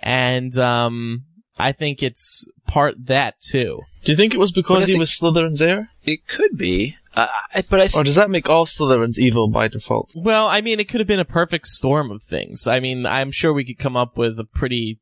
And, 0.00 0.56
um, 0.58 1.24
I 1.58 1.72
think 1.72 2.02
it's 2.02 2.46
part 2.66 3.06
that 3.06 3.38
too. 3.38 3.80
Do 4.04 4.12
you 4.12 4.16
think 4.16 4.32
it 4.32 4.38
was 4.38 4.50
because 4.50 4.86
he 4.86 4.98
was 4.98 5.10
Slytherin's 5.10 5.60
heir? 5.60 5.90
It 6.02 6.26
could 6.26 6.56
be, 6.56 6.96
uh, 7.14 7.26
I, 7.54 7.62
but 7.68 7.80
I 7.80 7.98
Or 7.98 8.02
does 8.02 8.14
that 8.14 8.30
make 8.30 8.48
all 8.48 8.64
Slytherins 8.64 9.18
evil 9.18 9.48
by 9.48 9.68
default? 9.68 10.12
Well, 10.16 10.46
I 10.46 10.62
mean, 10.62 10.80
it 10.80 10.88
could 10.88 11.00
have 11.00 11.08
been 11.08 11.20
a 11.20 11.24
perfect 11.26 11.66
storm 11.66 12.10
of 12.10 12.22
things. 12.22 12.66
I 12.66 12.80
mean, 12.80 13.04
I'm 13.04 13.30
sure 13.30 13.52
we 13.52 13.64
could 13.64 13.78
come 13.78 13.96
up 13.96 14.16
with 14.16 14.38
a 14.38 14.44
pretty, 14.44 15.00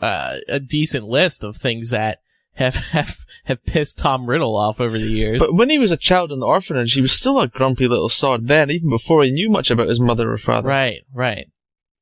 uh, 0.00 0.38
a 0.48 0.60
decent 0.60 1.06
list 1.06 1.44
of 1.44 1.56
things 1.56 1.90
that 1.90 2.18
have, 2.54 2.74
have, 2.92 3.24
have 3.44 3.64
pissed 3.64 3.98
Tom 3.98 4.28
Riddle 4.28 4.56
off 4.56 4.80
over 4.80 4.98
the 4.98 5.04
years. 5.04 5.38
But 5.38 5.54
when 5.54 5.70
he 5.70 5.78
was 5.78 5.90
a 5.90 5.96
child 5.96 6.32
in 6.32 6.40
the 6.40 6.46
orphanage, 6.46 6.94
he 6.94 7.00
was 7.00 7.12
still 7.12 7.40
a 7.40 7.48
grumpy 7.48 7.88
little 7.88 8.08
sod 8.08 8.48
then, 8.48 8.70
even 8.70 8.90
before 8.90 9.22
he 9.22 9.30
knew 9.30 9.50
much 9.50 9.70
about 9.70 9.88
his 9.88 10.00
mother 10.00 10.32
or 10.32 10.38
father. 10.38 10.68
Right, 10.68 11.02
right. 11.12 11.50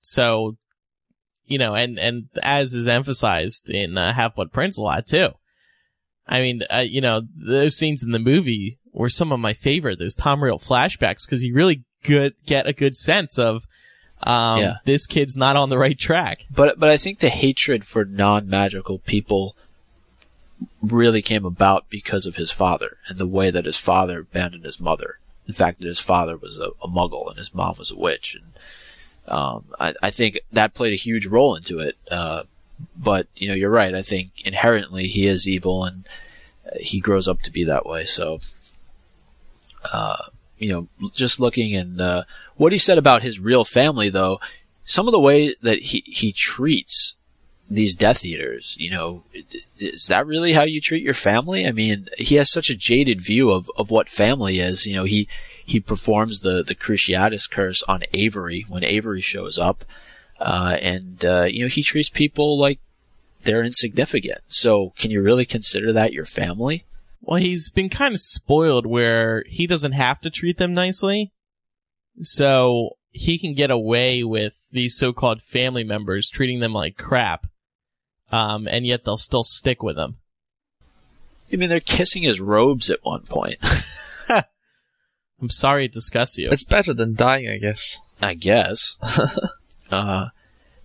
So, 0.01 0.57
you 1.45 1.59
know, 1.59 1.75
and, 1.75 1.99
and 1.99 2.29
as 2.43 2.75
is 2.75 2.89
emphasized 2.89 3.71
in 3.71 3.97
uh, 3.97 4.13
Half 4.15 4.37
Blood 4.37 4.53
Prince 4.53 4.79
a 4.79 4.83
lot 4.83 5.07
too. 5.07 5.31
I 6.27 6.41
mean, 6.41 6.63
uh, 6.73 6.79
you 6.79 7.01
know, 7.01 7.23
those 7.37 7.77
scenes 7.77 8.03
in 8.03 8.13
the 8.13 8.19
movie 8.19 8.79
were 8.93 9.11
some 9.11 9.33
of 9.33 9.41
my 9.41 9.53
favorite. 9.53 9.99
Those 9.99 10.15
Tom 10.15 10.43
Riddle 10.43 10.59
flashbacks 10.59 11.27
because 11.27 11.43
you 11.43 11.55
really 11.55 11.85
good 12.03 12.35
get 12.47 12.67
a 12.67 12.73
good 12.73 12.97
sense 12.97 13.39
of, 13.39 13.65
um, 14.25 14.59
Yeah. 14.59 14.75
this 14.85 15.07
kid's 15.07 15.37
not 15.37 15.55
on 15.57 15.69
the 15.69 15.79
right 15.79 15.99
track. 15.99 16.47
But 16.51 16.79
but 16.81 16.91
I 16.91 16.97
think 16.97 17.21
the 17.21 17.29
hatred 17.29 17.85
for 17.87 18.05
non-magical 18.05 18.99
people 19.01 19.55
really 20.83 21.23
came 21.23 21.45
about 21.45 21.89
because 21.91 22.27
of 22.27 22.37
his 22.37 22.51
father 22.51 22.97
and 23.09 23.19
the 23.19 23.27
way 23.27 23.51
that 23.51 23.65
his 23.67 23.79
father 23.79 24.21
abandoned 24.21 24.65
his 24.65 24.81
mother. 24.81 25.19
The 25.47 25.53
fact 25.53 25.79
that 25.81 25.87
his 25.87 26.01
father 26.01 26.37
was 26.37 26.59
a, 26.59 26.71
a 26.83 26.89
Muggle 26.89 27.29
and 27.29 27.37
his 27.37 27.55
mom 27.55 27.77
was 27.79 27.91
a 27.91 27.99
witch, 27.99 28.35
and 28.35 28.53
um, 29.31 29.65
I, 29.79 29.95
I 30.03 30.11
think 30.11 30.41
that 30.53 30.73
played 30.75 30.95
a 30.95 30.97
huge 30.97 31.27
role 31.27 31.55
into 31.55 31.81
it. 31.81 31.97
Uh, 32.11 32.45
but 32.97 33.27
you 33.37 33.49
know, 33.49 33.55
you're 33.55 33.69
right. 33.71 33.95
I 33.95 34.01
think 34.03 34.31
inherently 34.45 35.07
he 35.07 35.27
is 35.27 35.47
evil, 35.47 35.85
and 35.85 36.09
uh, 36.67 36.77
he 36.81 36.99
grows 36.99 37.29
up 37.29 37.43
to 37.43 37.51
be 37.53 37.63
that 37.65 37.85
way. 37.85 38.07
So, 38.07 38.41
uh, 39.93 40.29
you 40.59 40.69
know, 40.69 41.11
just 41.13 41.41
looking 41.41 41.75
and 41.75 42.01
uh, 42.01 42.25
what 42.57 42.73
he 42.73 42.79
said 42.79 42.99
about 42.99 43.23
his 43.23 43.41
real 43.41 43.65
family, 43.65 44.09
though, 44.09 44.41
some 44.85 45.07
of 45.09 45.13
the 45.13 45.21
way 45.21 45.55
that 45.63 45.81
he 45.81 46.03
he 46.07 46.33
treats 46.33 47.17
these 47.69 47.95
Death 47.95 48.25
Eaters, 48.25 48.77
you 48.79 48.91
know, 48.91 49.25
is 49.79 50.07
that 50.09 50.27
really 50.27 50.53
how 50.53 50.65
you 50.65 50.81
treat 50.81 51.03
your 51.03 51.15
family? 51.15 51.67
I 51.67 51.73
mean, 51.73 52.09
he 52.19 52.37
has 52.37 52.51
such 52.51 52.69
a 52.69 52.77
jaded 52.77 53.23
view 53.23 53.51
of, 53.51 53.71
of 53.77 53.91
what 53.91 54.09
family 54.09 54.61
is. 54.61 54.87
You 54.87 54.95
know, 54.95 55.05
he 55.05 55.29
he 55.65 55.81
performs 55.81 56.41
the 56.41 56.63
the 56.63 56.75
Cruciatus 56.75 57.51
curse 57.51 57.83
on 57.85 58.03
Avery 58.13 58.65
when 58.69 58.85
Avery 58.85 59.21
shows 59.21 59.59
up, 59.59 59.85
uh, 60.39 60.77
and 60.81 61.25
uh, 61.25 61.45
you 61.45 61.63
know 61.63 61.69
he 61.69 61.83
treats 61.83 62.09
people 62.09 62.59
like 62.59 62.79
they're 63.45 63.63
insignificant. 63.63 64.41
So, 64.49 64.93
can 64.99 65.11
you 65.11 65.23
really 65.23 65.47
consider 65.47 65.93
that 65.93 66.13
your 66.13 66.25
family? 66.25 66.85
Well, 67.27 67.41
he's 67.41 67.71
been 67.71 67.89
kind 67.89 68.15
of 68.15 68.21
spoiled 68.21 68.87
where 68.87 69.45
he 69.47 69.67
doesn't 69.67 69.93
have 69.93 70.21
to 70.21 70.31
treat 70.31 70.59
them 70.59 70.75
nicely. 70.75 71.33
So 72.21 72.91
he 73.11 73.39
can 73.39 73.55
get 73.55 73.71
away 73.71 74.23
with 74.23 74.55
these 74.71 74.97
so-called 74.97 75.43
family 75.43 75.85
members 75.85 76.29
treating 76.29 76.61
them 76.61 76.73
like 76.73 76.97
crap. 76.97 77.47
Um, 78.31 78.69
and 78.69 78.87
yet 78.87 79.05
they'll 79.05 79.17
still 79.17 79.45
stick 79.45 79.83
with 79.83 79.97
him. 79.97 80.17
I 81.53 81.57
mean, 81.57 81.69
they're 81.69 81.81
kissing 81.81 82.25
his 82.25 82.41
robes 82.41 82.91
at 82.91 83.05
one 83.05 83.23
point. 83.23 83.59
I'm 84.29 85.51
sorry 85.51 85.87
it 85.87 85.93
disgusts 85.93 86.39
you. 86.39 86.49
It's 86.51 86.65
better 86.65 86.93
than 86.93 87.15
dying, 87.15 87.49
I 87.49 87.59
guess. 87.59 88.01
I 88.21 88.35
guess. 88.35 88.97
uh, 89.91 90.29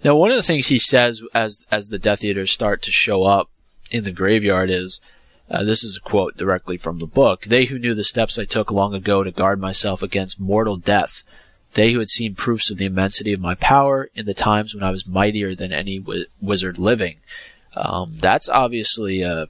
now, 0.04 0.16
one 0.16 0.32
of 0.32 0.38
the 0.38 0.44
things 0.44 0.68
he 0.68 0.80
says 0.80 1.22
as 1.34 1.64
as 1.72 1.88
the 1.88 2.00
Death 2.00 2.24
Eaters 2.24 2.52
start 2.52 2.82
to 2.84 2.92
show 2.92 3.24
up 3.24 3.50
in 3.92 4.04
the 4.04 4.12
graveyard 4.12 4.70
is, 4.70 5.02
uh, 5.50 5.64
this 5.64 5.84
is 5.84 5.97
a 5.97 6.02
quote 6.02 6.38
directly 6.38 6.78
from 6.78 7.00
the 7.00 7.08
book: 7.08 7.45
"They 7.45 7.66
who 7.66 7.80
knew 7.80 7.93
the 7.93 8.04
steps 8.04 8.38
I 8.38 8.45
took 8.45 8.72
long 8.72 8.93
ago 8.93 9.24
to 9.24 9.32
guard 9.32 9.60
myself 9.60 10.04
against 10.04 10.39
mortal 10.39 10.78
death, 10.78 11.24
they 11.74 11.91
who 11.91 12.00
had 12.00 12.10
seen 12.10 12.36
proofs 12.36 12.70
of 12.70 12.78
the 12.78 12.86
immensity 12.86 13.34
of 13.34 13.39
my 13.39 13.56
power 13.56 14.10
in 14.14 14.26
the 14.26 14.34
times 14.34 14.74
when 14.74 14.84
I 14.84 14.91
was 14.91 15.08
mightier 15.08 15.56
than 15.56 15.74
any 15.74 16.00
wi- 16.00 16.26
wizard 16.41 16.78
living." 16.78 17.18
Um, 17.76 18.18
that's 18.20 18.50
obviously 18.50 19.22
a, 19.22 19.47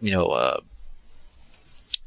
you 0.00 0.10
know, 0.10 0.32
a 0.32 0.60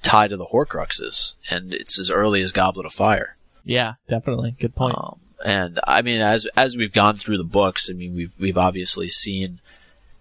tie 0.02 0.28
to 0.28 0.38
the 0.38 0.48
Horcruxes, 0.48 1.34
and 1.50 1.74
it's 1.74 2.00
as 2.00 2.10
early 2.10 2.42
as 2.42 2.52
Goblet 2.52 2.86
of 2.86 2.94
Fire. 2.94 3.38
yeah, 3.64 3.94
definitely. 4.08 4.56
Good 4.60 4.76
point. 4.76 4.96
Um, 4.98 5.20
and 5.46 5.80
I 5.86 6.02
mean, 6.02 6.22
as 6.22 6.48
as 6.58 6.76
we've 6.76 6.94
gone 6.94 7.16
through 7.16 7.38
the 7.38 7.44
books, 7.44 7.90
I 7.90 7.94
mean, 7.94 8.16
we've 8.16 8.34
we've 8.40 8.58
obviously 8.58 9.10
seen 9.10 9.60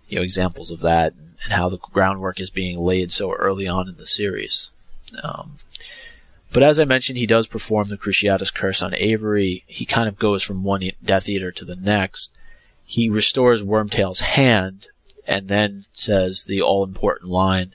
you 0.09 0.17
know 0.17 0.23
examples 0.23 0.71
of 0.71 0.81
that 0.81 1.15
and, 1.45 1.53
how 1.53 1.68
the 1.68 1.78
groundwork 1.78 2.41
is 2.41 2.51
being 2.51 2.78
laid 2.78 3.12
so 3.12 3.32
early 3.32 3.66
on 3.66 3.89
in 3.89 3.97
the 3.97 4.07
series. 4.07 4.70
Um, 5.22 5.59
but 6.53 6.62
as 6.62 6.78
I 6.78 6.84
mentioned, 6.84 7.18
he 7.18 7.26
does 7.26 7.47
perform 7.47 7.89
the 7.89 7.99
Cruciatus 7.99 8.53
Curse 8.53 8.82
on 8.82 8.95
Avery. 8.95 9.64
He 9.66 9.84
kind 9.84 10.09
of 10.09 10.18
goes 10.18 10.43
from 10.43 10.62
one 10.62 10.91
Death 11.05 11.28
Eater 11.28 11.53
to 11.53 11.64
the 11.64 11.76
next. 11.76 12.32
He 12.84 13.09
restores 13.09 13.62
Wormtail's 13.62 14.20
hand, 14.20 14.89
and 15.26 15.49
then 15.49 15.87
says 15.93 16.45
the 16.45 16.62
all-important 16.62 17.30
line, 17.30 17.74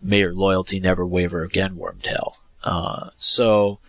"May 0.00 0.20
your 0.20 0.34
loyalty 0.34 0.78
never 0.78 1.06
waver 1.06 1.42
again, 1.42 1.76
Wormtail." 1.76 2.34
Uh, 2.62 3.10
so 3.18 3.80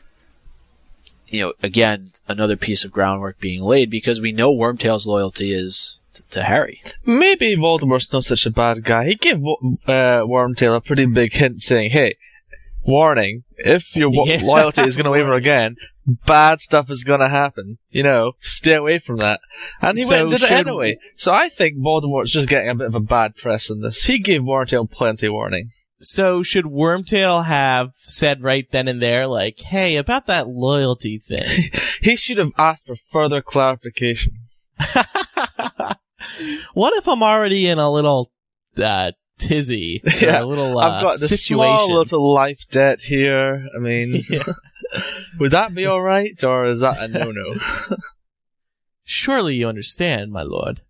you 1.34 1.42
know, 1.42 1.54
again, 1.64 2.12
another 2.28 2.56
piece 2.56 2.86
of 2.86 2.92
groundwork 2.92 3.40
being 3.40 3.64
laid 3.64 3.90
because 3.90 4.22
we 4.22 4.32
know 4.32 4.54
Wormtail's 4.54 5.08
loyalty 5.08 5.52
is 5.52 5.98
to 6.32 6.44
Harry. 6.44 6.82
Maybe 7.06 7.56
Voldemort's 7.56 8.12
not 8.12 8.24
such 8.24 8.46
a 8.46 8.52
bad 8.52 8.84
guy. 8.84 9.06
He 9.06 9.16
gave 9.16 9.38
uh, 9.38 10.24
Wormtail 10.26 10.76
a 10.76 10.82
pretty 10.82 11.06
big 11.06 11.34
hint 11.34 11.62
saying, 11.62 11.92
hey, 11.92 12.16
warning, 12.86 13.44
if 13.58 13.96
your 13.96 14.10
wo- 14.10 14.26
Yeah. 14.26 14.42
loyalty 14.44 14.82
is 14.82 14.98
going 14.98 15.06
to 15.06 15.12
waver 15.12 15.34
again, 15.34 15.76
bad 16.06 16.60
stuff 16.60 16.90
is 16.90 17.04
going 17.04 17.22
to 17.22 17.30
happen. 17.30 17.78
You 17.90 18.04
know, 18.04 18.34
stay 18.40 18.74
away 18.76 19.00
from 19.00 19.18
that. 19.18 19.40
And 19.82 19.98
he 19.98 20.04
So 20.04 20.10
went 20.10 20.22
and 20.24 20.32
did 20.32 20.44
it 20.44 20.52
anyway. 20.52 20.98
So 21.16 21.32
I 21.34 21.50
think 21.50 21.78
Voldemort's 21.78 22.32
just 22.32 22.50
getting 22.50 22.70
a 22.70 22.76
bit 22.76 22.88
of 22.88 22.96
a 22.96 23.00
bad 23.00 23.36
press 23.36 23.70
in 23.70 23.82
this. 23.82 24.04
He 24.06 24.20
gave 24.20 24.42
Wormtail 24.42 24.90
plenty 24.90 25.30
warning. 25.30 25.70
So 26.00 26.44
should 26.44 26.66
Wormtail 26.66 27.46
have 27.46 27.92
said 28.02 28.44
right 28.44 28.68
then 28.72 28.90
and 28.90 29.02
there, 29.02 29.26
like, 29.26 29.62
hey, 29.62 29.96
about 29.96 30.28
that 30.28 30.50
loyalty 30.50 31.18
thing? 31.20 31.70
He 32.02 32.18
should 32.18 32.38
have 32.38 32.52
asked 32.58 32.86
for 32.88 32.98
further 32.98 33.42
clarification. 33.42 34.34
what 36.74 36.96
if 36.98 37.08
I'm 37.08 37.24
already 37.24 37.68
in 37.68 37.80
a 37.80 37.90
little, 37.92 38.32
uh, 38.78 39.12
tizzy? 39.40 40.02
Yeah, 40.22 40.42
a 40.42 40.46
little, 40.46 40.78
uh, 40.78 40.88
I've 40.90 41.04
got 41.04 41.20
this 41.20 41.30
situation. 41.30 41.58
small 41.88 41.94
little 41.94 42.34
life 42.34 42.66
debt 42.72 43.02
here. 43.02 43.68
I 43.76 43.80
mean, 43.80 44.24
Yeah. 44.30 44.44
would 45.40 45.52
that 45.52 45.74
be 45.74 45.88
alright, 45.88 46.44
or 46.44 46.66
is 46.68 46.80
that 46.82 46.98
a 47.02 47.08
no-no? 47.08 47.56
Surely 49.04 49.56
you 49.56 49.68
understand, 49.68 50.32
my 50.32 50.44
lord. 50.44 50.82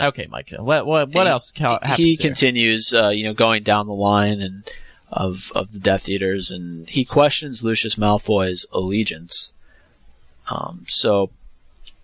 Okay, 0.00 0.26
Micah. 0.30 0.62
What 0.62 0.86
what 0.86 1.08
what 1.12 1.26
He- 1.26 1.30
else 1.30 1.52
happens 1.56 1.96
he 1.96 2.14
here? 2.14 2.16
continues, 2.20 2.94
uh, 2.94 3.08
you 3.08 3.24
know, 3.24 3.34
going 3.34 3.62
down 3.62 3.86
the 3.86 3.92
line 3.92 4.40
and 4.40 4.64
of 5.10 5.50
of 5.54 5.72
the 5.72 5.78
Death 5.80 6.08
Eaters, 6.08 6.50
and 6.50 6.88
he 6.88 7.04
questions 7.04 7.64
Lucius 7.64 7.96
Malfoy's 7.96 8.66
allegiance. 8.72 9.52
Um, 10.48 10.84
so, 10.88 11.30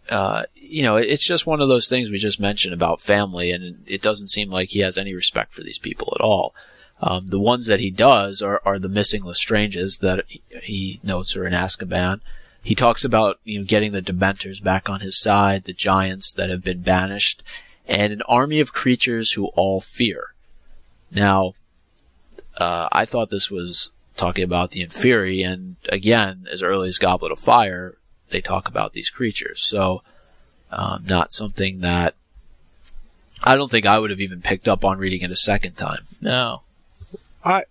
uh, 0.08 0.44
you 0.68 0.82
know, 0.82 0.96
it's 0.96 1.26
just 1.26 1.46
one 1.46 1.60
of 1.60 1.68
those 1.68 1.88
things 1.88 2.10
we 2.10 2.18
just 2.18 2.40
mentioned 2.40 2.74
about 2.74 3.00
family, 3.00 3.50
and 3.50 3.82
it 3.86 4.02
doesn't 4.02 4.28
seem 4.28 4.50
like 4.50 4.70
he 4.70 4.80
has 4.80 4.98
any 4.98 5.14
respect 5.14 5.52
for 5.52 5.62
these 5.62 5.78
people 5.78 6.12
at 6.14 6.22
all. 6.22 6.54
Um, 7.00 7.26
the 7.26 7.38
ones 7.38 7.66
that 7.66 7.80
he 7.80 7.90
does 7.90 8.40
are, 8.40 8.62
are 8.64 8.78
the 8.78 8.88
missing 8.88 9.22
Lestranges 9.22 10.00
that 10.00 10.24
he- 10.62 11.00
notes 11.02 11.36
are 11.36 11.46
in 11.46 11.52
Azkaban. 11.52 12.20
He 12.62 12.74
talks 12.74 13.04
about 13.04 13.38
you 13.44 13.58
know 13.58 13.64
getting 13.64 13.92
the 13.92 14.02
Dementors 14.02 14.62
back 14.62 14.88
on 14.88 15.00
his 15.00 15.18
side, 15.18 15.64
the 15.64 15.72
giants 15.72 16.32
that 16.32 16.50
have 16.50 16.64
been 16.64 16.80
banished, 16.80 17.42
and 17.86 18.12
an 18.12 18.22
army 18.22 18.60
of 18.60 18.72
creatures 18.72 19.32
who 19.32 19.46
all 19.48 19.80
fear. 19.80 20.34
Now, 21.10 21.54
uh, 22.56 22.88
I 22.90 23.04
thought 23.04 23.30
this 23.30 23.50
was 23.50 23.92
talking 24.16 24.42
about 24.42 24.70
the 24.70 24.84
Inferi, 24.84 25.46
and 25.46 25.76
again, 25.90 26.46
as 26.50 26.62
early 26.62 26.88
as 26.88 26.98
Goblet 26.98 27.30
of 27.30 27.38
Fire, 27.38 27.98
they 28.30 28.40
talk 28.40 28.66
about 28.66 28.92
these 28.94 29.10
creatures. 29.10 29.62
So, 29.62 30.02
um, 30.70 31.04
not 31.06 31.32
something 31.32 31.80
that 31.80 32.14
I 33.42 33.56
don't 33.56 33.70
think 33.70 33.86
I 33.86 33.98
would 33.98 34.10
have 34.10 34.20
even 34.20 34.40
picked 34.40 34.68
up 34.68 34.84
on 34.84 34.98
reading 34.98 35.22
it 35.22 35.30
a 35.30 35.36
second 35.36 35.76
time. 35.76 36.06
No. 36.20 36.62
I. 37.44 37.64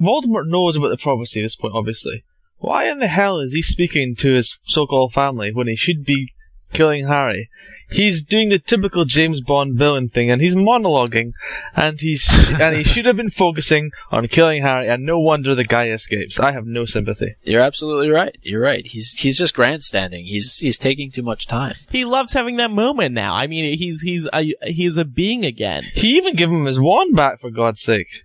Voldemort 0.00 0.48
knows 0.48 0.76
about 0.76 0.88
the 0.88 0.96
prophecy 0.96 1.40
at 1.40 1.42
this 1.44 1.56
point, 1.56 1.74
obviously. 1.74 2.24
Why 2.58 2.90
in 2.90 2.98
the 2.98 3.08
hell 3.08 3.38
is 3.38 3.52
he 3.52 3.62
speaking 3.62 4.14
to 4.16 4.32
his 4.32 4.58
so-called 4.64 5.12
family 5.12 5.52
when 5.52 5.66
he 5.66 5.76
should 5.76 6.04
be 6.04 6.32
killing 6.72 7.06
Harry? 7.06 7.50
He's 7.90 8.22
doing 8.22 8.48
the 8.48 8.58
typical 8.58 9.04
James 9.04 9.40
Bond 9.40 9.74
villain 9.78 10.08
thing, 10.08 10.30
and 10.30 10.40
he's 10.40 10.54
monologuing, 10.54 11.32
and 11.76 12.00
he's 12.00 12.26
and 12.60 12.76
he 12.76 12.82
should 12.84 13.06
have 13.06 13.16
been 13.16 13.30
focusing 13.30 13.90
on 14.10 14.26
killing 14.28 14.62
Harry, 14.62 14.88
and 14.88 15.04
no 15.04 15.18
wonder 15.18 15.54
the 15.54 15.64
guy 15.64 15.88
escapes. 15.90 16.38
I 16.38 16.52
have 16.52 16.66
no 16.66 16.84
sympathy. 16.84 17.34
You're 17.42 17.60
absolutely 17.60 18.10
right. 18.10 18.36
You're 18.42 18.60
right. 18.62 18.86
He's 18.86 19.12
he's 19.12 19.38
just 19.38 19.54
grandstanding. 19.54 20.24
He's 20.24 20.58
he's 20.58 20.78
taking 20.78 21.10
too 21.10 21.22
much 21.22 21.46
time. 21.46 21.74
He 21.90 22.04
loves 22.04 22.32
having 22.32 22.56
that 22.56 22.70
moment 22.70 23.14
now. 23.14 23.34
I 23.34 23.46
mean, 23.46 23.76
he's 23.78 24.02
he's 24.02 24.28
a 24.32 24.54
he's 24.64 24.96
a 24.96 25.04
being 25.04 25.44
again. 25.44 25.84
He 25.94 26.16
even 26.16 26.34
gave 26.34 26.50
him 26.50 26.64
his 26.66 26.80
wand 26.80 27.14
back 27.16 27.40
for 27.40 27.50
God's 27.50 27.82
sake. 27.82 28.22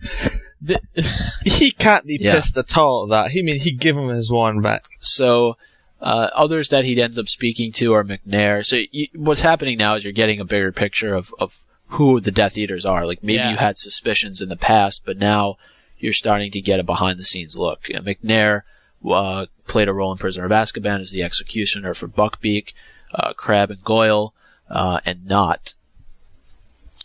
The- 0.61 0.82
He 1.45 1.72
can't 1.72 2.05
be 2.05 2.18
Yeah. 2.20 2.34
pissed 2.36 2.57
at 2.57 2.76
all 2.76 3.03
at 3.05 3.09
that. 3.11 3.32
He 3.32 3.41
mean 3.43 3.59
he 3.59 3.72
gave 3.72 3.95
him 3.95 4.09
his 4.09 4.32
wand 4.32 4.63
back. 4.63 4.86
So 4.99 5.57
uh, 6.06 6.30
others 6.36 6.70
that 6.70 6.86
he 6.86 7.01
ends 7.01 7.18
up 7.20 7.28
speaking 7.28 7.72
to 7.74 7.93
are 7.93 8.03
Macnair. 8.03 8.64
So 8.66 8.82
you, 8.91 9.08
what's 9.16 9.41
happening 9.41 9.78
now 9.78 9.95
is 9.95 10.03
you're 10.03 10.14
getting 10.14 10.39
a 10.39 10.45
bigger 10.45 10.72
picture 10.72 11.16
of 11.16 11.34
of 11.39 11.60
who 11.89 12.20
the 12.20 12.32
Death 12.32 12.58
Eaters 12.58 12.86
are. 12.86 13.06
Like 13.06 13.24
maybe 13.24 13.38
Yeah. 13.38 13.51
you 13.51 13.58
had 13.58 13.78
suspicions 13.78 14.39
in 14.41 14.49
the 14.49 14.56
past, 14.56 15.01
but 15.06 15.18
now 15.18 15.58
you're 15.99 16.14
starting 16.14 16.51
to 16.51 16.62
get 16.62 16.80
a 16.80 16.84
behind 16.84 17.20
the 17.20 17.26
scenes 17.26 17.58
look. 17.58 17.88
Uh, 17.93 17.99
Macnair 18.01 18.62
uh, 19.10 19.47
played 19.68 19.88
a 19.88 19.93
role 19.93 20.12
in 20.12 20.18
Prisoner 20.18 20.45
of 20.45 20.51
Azkaban 20.51 21.01
as 21.01 21.12
the 21.12 21.24
executioner 21.24 21.93
for 21.93 22.08
Buckbeak, 22.08 22.74
uh, 23.14 23.34
Crabbe 23.34 23.72
and 23.72 23.84
Goyle, 23.84 24.34
uh, 24.70 24.99
and 25.06 25.26
Nott. 25.26 25.74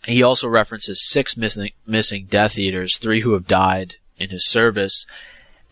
He 0.05 0.23
also 0.23 0.47
references 0.47 1.07
six 1.07 1.37
missing 1.37 1.71
missing 1.85 2.25
Death 2.29 2.57
Eaters, 2.57 2.97
three 2.97 3.21
who 3.21 3.33
have 3.33 3.47
died 3.47 3.95
in 4.17 4.29
his 4.29 4.47
service. 4.47 5.05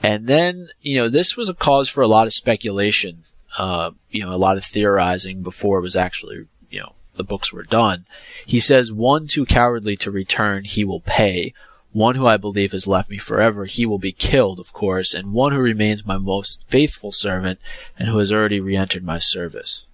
And 0.01 0.27
then, 0.27 0.69
you 0.81 0.97
know, 0.97 1.09
this 1.09 1.35
was 1.35 1.49
a 1.49 1.53
cause 1.53 1.89
for 1.89 2.01
a 2.01 2.07
lot 2.07 2.27
of 2.27 2.33
speculation, 2.33 3.25
uh, 3.57 3.91
you 4.09 4.25
know, 4.25 4.33
a 4.33 4.37
lot 4.37 4.57
of 4.57 4.63
theorizing 4.63 5.43
before 5.43 5.79
it 5.79 5.83
was 5.83 5.95
actually, 5.95 6.45
you 6.69 6.79
know, 6.79 6.93
the 7.15 7.23
books 7.23 7.51
were 7.51 7.63
done. 7.63 8.05
He 8.45 8.59
says, 8.59 8.93
one 8.93 9.27
too 9.27 9.45
cowardly 9.45 9.97
to 9.97 10.11
return, 10.11 10.63
he 10.63 10.85
will 10.85 11.01
pay. 11.01 11.53
One 11.91 12.15
who 12.15 12.27
I 12.27 12.37
believe 12.37 12.71
has 12.71 12.87
left 12.87 13.09
me 13.09 13.17
forever, 13.17 13.65
he 13.65 13.85
will 13.85 13.97
be 13.97 14.11
killed, 14.11 14.59
of 14.59 14.71
course, 14.71 15.13
and 15.13 15.33
one 15.33 15.51
who 15.51 15.59
remains 15.59 16.05
my 16.05 16.17
most 16.17 16.63
faithful 16.67 17.11
servant 17.11 17.59
and 17.97 18.07
who 18.07 18.19
has 18.19 18.31
already 18.31 18.59
re-entered 18.59 19.03
my 19.03 19.17
service. 19.17 19.85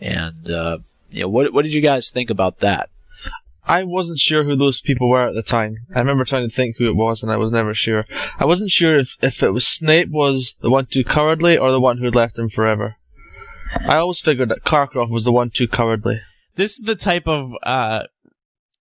And, 0.00 0.48
uh, 0.48 0.78
you 1.10 1.22
know, 1.22 1.28
what, 1.28 1.52
what 1.52 1.64
did 1.64 1.74
you 1.74 1.80
guys 1.82 2.10
think 2.10 2.30
about 2.30 2.60
that? 2.60 2.88
I 3.70 3.84
wasn't 3.84 4.18
sure 4.18 4.42
who 4.42 4.56
those 4.56 4.80
people 4.80 5.08
were 5.08 5.28
at 5.28 5.34
the 5.34 5.44
time. 5.44 5.76
I 5.94 6.00
remember 6.00 6.24
trying 6.24 6.48
to 6.48 6.54
think 6.54 6.76
who 6.76 6.88
it 6.88 6.96
was, 6.96 7.22
and 7.22 7.30
I 7.30 7.36
was 7.36 7.52
never 7.52 7.72
sure. 7.72 8.04
I 8.38 8.44
wasn't 8.44 8.70
sure 8.70 8.98
if, 8.98 9.16
if 9.22 9.44
it 9.44 9.52
was 9.52 9.66
Snape 9.66 10.10
was 10.10 10.56
the 10.60 10.70
one 10.70 10.86
too 10.86 11.04
cowardly 11.04 11.56
or 11.56 11.70
the 11.70 11.80
one 11.80 11.98
who 11.98 12.04
had 12.04 12.16
left 12.16 12.38
him 12.38 12.48
forever. 12.48 12.96
I 13.86 13.98
always 13.98 14.20
figured 14.20 14.48
that 14.48 14.64
Karkaroff 14.64 15.08
was 15.08 15.22
the 15.24 15.30
one 15.30 15.50
too 15.50 15.68
cowardly. 15.68 16.20
this 16.56 16.72
is 16.72 16.82
the 16.84 16.96
type 16.96 17.28
of 17.28 17.52
uh 17.62 18.06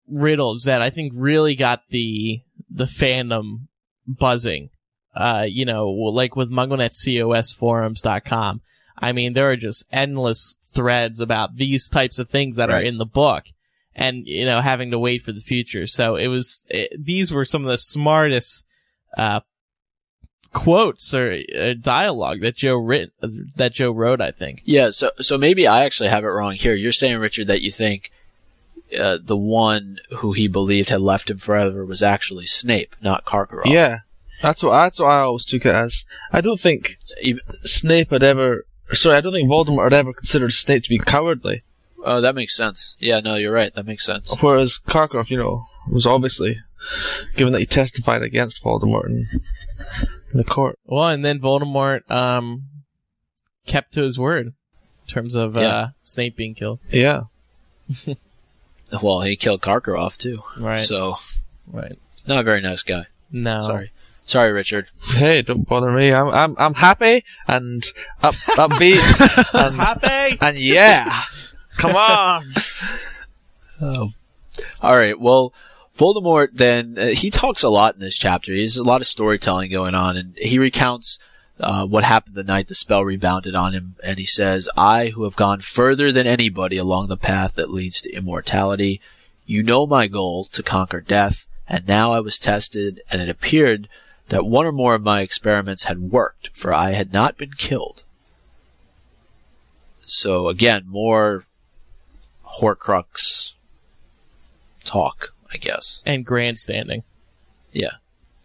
riddles 0.08 0.64
that 0.64 0.82
I 0.82 0.90
think 0.90 1.14
really 1.16 1.54
got 1.56 1.84
the 1.90 2.42
the 2.70 2.86
fandom 2.86 3.68
buzzing. 4.08 4.70
Uh, 5.16 5.46
you 5.48 5.66
know, 5.66 5.88
like 5.90 6.36
with 6.36 6.52
MuggleNetCOSforums.com. 6.52 8.62
I 8.98 9.12
mean, 9.12 9.34
there 9.34 9.52
are 9.52 9.56
just 9.56 9.86
endless 9.92 10.58
threads 10.74 11.20
about 11.20 11.58
these 11.58 11.90
types 11.90 12.18
of 12.20 12.30
things 12.30 12.56
that 12.56 12.70
are 12.70 12.82
in 12.82 13.00
the 13.00 13.06
book, 13.06 13.46
and 13.96 14.26
you 14.26 14.46
know, 14.46 14.62
having 14.62 14.92
to 14.92 15.00
wait 15.00 15.24
for 15.24 15.32
the 15.32 15.42
future. 15.42 15.88
So 15.88 16.16
it 16.16 16.28
was 16.28 16.64
it, 16.70 16.94
these 16.98 17.32
were 17.32 17.46
some 17.46 17.64
of 17.64 17.70
the 17.70 17.78
smartest 17.78 18.66
uh 19.18 19.42
quotes 20.54 21.14
or 21.14 21.40
uh, 21.56 21.74
dialogue 21.80 22.42
that 22.42 22.56
Joe 22.56 22.76
writ 22.78 23.12
that 23.56 23.74
Joe 23.74 23.92
wrote. 23.92 24.22
I 24.22 24.32
think. 24.32 24.62
Yeah, 24.66 24.92
so 24.92 25.12
so 25.20 25.38
maybe 25.38 25.68
I 25.68 25.84
actually 25.86 26.10
have 26.10 26.24
it 26.24 26.28
wrong 26.28 26.56
here. 26.56 26.74
You're 26.74 26.92
saying, 26.92 27.18
Richard, 27.18 27.48
that 27.48 27.62
you 27.62 27.72
think 27.72 28.12
uh, 28.98 29.18
the 29.22 29.38
one 29.38 29.98
who 30.18 30.34
he 30.34 30.48
believed 30.48 30.90
had 30.90 31.02
left 31.02 31.30
him 31.30 31.38
forever 31.38 31.86
was 31.86 32.02
actually 32.02 32.46
Snape, 32.46 32.96
not 33.02 33.26
Karkaroff. 33.26 33.66
Yeah, 33.66 34.00
that's 34.42 34.64
what 34.64 34.72
that's 34.72 35.00
what 35.00 35.10
I 35.10 35.20
always 35.22 35.46
took 35.46 35.66
it 35.66 35.76
as. 35.76 36.06
I 36.32 36.42
don't 36.42 36.60
think 36.60 36.98
Even- 37.22 37.44
Snape 37.64 38.12
had 38.12 38.24
ever. 38.24 38.66
Sorry, 38.94 39.16
I 39.16 39.22
don't 39.22 39.34
think 39.34 39.50
Voldemort 39.50 39.84
had 39.92 39.94
ever 39.94 40.14
considered 40.14 40.52
Snape 40.54 40.84
to 40.84 40.90
be 40.90 40.98
cowardly. 40.98 41.64
Oh, 42.06 42.22
that 42.22 42.36
makes 42.36 42.56
sense. 42.56 42.96
Yeah, 43.00 43.20
no, 43.20 43.36
you're 43.36 43.52
right. 43.54 43.74
That 43.74 43.86
makes 43.86 44.06
sense. 44.06 44.34
Whereas 44.40 44.80
Karkaroff, 44.88 45.30
you 45.30 45.38
know, 45.38 45.66
was 45.92 46.06
obviously, 46.06 46.58
given 47.36 47.54
that 47.54 47.60
he 47.60 47.66
testified 47.66 48.22
against 48.22 48.64
Voldemort 48.64 49.08
in 49.08 49.28
the 50.34 50.44
court. 50.44 50.78
Well, 50.86 51.08
and 51.08 51.24
then 51.26 51.40
Voldemort 51.40 52.10
um 52.10 52.64
kept 53.66 53.94
to 53.96 54.04
his 54.04 54.18
word 54.18 54.48
in 54.48 54.54
terms 55.08 55.36
of 55.36 55.56
Yeah. 55.56 55.62
uh 55.68 55.88
Snape 56.02 56.36
being 56.36 56.56
killed. 56.56 56.80
Yeah. 56.90 57.24
Well, 59.04 59.22
he 59.22 59.36
killed 59.36 59.62
Karkaroff 59.62 60.18
too. 60.18 60.42
Right. 60.58 60.82
So, 60.84 61.18
right. 61.68 61.98
not 62.28 62.40
a 62.40 62.44
very 62.44 62.60
nice 62.62 62.82
guy. 62.82 63.06
No. 63.32 63.62
Sorry. 63.62 63.92
Sorry, 64.24 64.52
Richard. 64.52 64.88
Hey, 65.12 65.44
don't 65.44 65.68
bother 65.68 65.92
me. 65.92 66.12
I'm 66.12 66.28
I'm 66.30 66.56
I'm 66.58 66.74
happy 66.74 67.24
and 67.48 67.84
up 68.24 68.34
upbeat 68.34 69.54
and 69.54 69.76
Happy. 69.76 70.38
and 70.42 70.58
yeah. 70.58 71.24
Come 71.80 71.96
on. 71.96 72.54
Oh. 73.82 74.12
All 74.82 74.98
right. 74.98 75.20
Well, 75.20 75.54
Voldemort 75.98 76.50
then 76.54 76.98
uh, 76.98 77.08
he 77.08 77.30
talks 77.30 77.64
a 77.64 77.70
lot 77.70 77.96
in 77.96 78.02
this 78.02 78.18
chapter. 78.18 78.54
There's 78.54 78.78
a 78.78 78.84
lot 78.84 79.02
of 79.02 79.08
storytelling 79.08 79.72
going 79.72 79.96
on, 79.96 80.18
and 80.18 80.38
he 80.38 80.60
recounts 80.60 81.20
uh, 81.60 81.86
what 81.86 82.04
happened 82.04 82.36
the 82.36 82.44
night 82.44 82.68
the 82.68 82.76
spell 82.76 83.04
rebounded 83.04 83.56
on 83.56 83.74
him. 83.74 83.96
And 84.04 84.20
he 84.20 84.26
says, 84.26 84.70
"I, 84.78 85.08
who 85.08 85.24
have 85.24 85.36
gone 85.36 85.62
further 85.62 86.12
than 86.12 86.28
anybody 86.28 86.78
along 86.78 87.08
the 87.08 87.18
path 87.18 87.56
that 87.56 87.72
leads 87.72 88.02
to 88.02 88.14
immortality, 88.14 89.02
you 89.46 89.64
know 89.64 89.88
my 89.88 90.08
goal 90.08 90.46
to 90.52 90.64
conquer 90.64 91.02
death. 91.02 91.46
And 91.68 91.88
now 91.88 92.12
I 92.14 92.20
was 92.20 92.40
tested, 92.40 93.02
and 93.12 93.22
it 93.22 93.30
appeared 93.30 93.88
that 94.30 94.46
one 94.46 94.66
or 94.66 94.72
more 94.72 94.96
of 94.96 95.04
my 95.04 95.22
experiments 95.22 95.84
had 95.84 96.12
worked, 96.12 96.50
for 96.54 96.74
I 96.74 96.92
had 96.92 97.14
not 97.14 97.38
been 97.38 97.54
killed." 97.54 98.04
So 100.02 100.50
again, 100.50 100.86
more 100.88 101.46
Horcrux 102.60 103.54
talk, 104.84 105.34
I 105.54 105.58
guess. 105.58 106.02
And 106.06 106.26
grandstanding. 106.26 107.04
Yeah, 107.72 107.94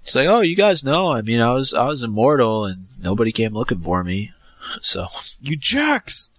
it's 0.03 0.15
like, 0.15 0.27
oh, 0.29 0.41
you 0.41 0.55
guys 0.57 0.85
know. 0.85 1.11
I 1.13 1.23
mean, 1.23 1.41
I 1.41 1.53
was 1.53 1.73
I 1.73 1.87
was 1.87 2.03
immortal, 2.03 2.67
and 2.67 2.87
nobody 3.01 3.33
came 3.33 3.55
looking 3.55 3.79
for 3.79 4.05
me. 4.05 4.33
So, 4.81 5.09
You 5.43 5.57
jerks. 5.57 6.31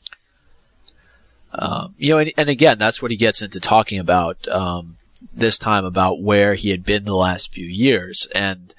um, 1.53 1.93
you 1.95 2.09
know, 2.09 2.18
and, 2.18 2.34
and 2.38 2.49
again, 2.49 2.80
that's 2.80 2.99
what 2.99 3.11
he 3.11 3.18
gets 3.18 3.39
into 3.43 3.59
talking 3.59 3.99
about 3.99 4.47
um, 4.47 4.97
this 5.32 5.59
time 5.59 5.86
about 5.86 6.22
where 6.24 6.55
he 6.55 6.72
had 6.72 6.84
been 6.84 7.05
the 7.05 7.16
last 7.16 7.53
few 7.53 7.68
years, 7.68 8.28
and 8.34 8.74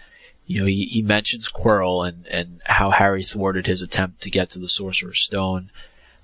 you 0.47 0.61
know, 0.61 0.67
he, 0.67 0.87
he 0.87 1.01
mentions 1.01 1.49
Quirrell 1.49 2.07
and 2.07 2.27
and 2.27 2.61
how 2.67 2.91
Harry 2.91 3.23
thwarted 3.23 3.69
his 3.69 3.83
attempt 3.83 4.21
to 4.23 4.31
get 4.31 4.51
to 4.51 4.59
the 4.59 4.69
Sorcerer's 4.69 5.21
Stone. 5.21 5.71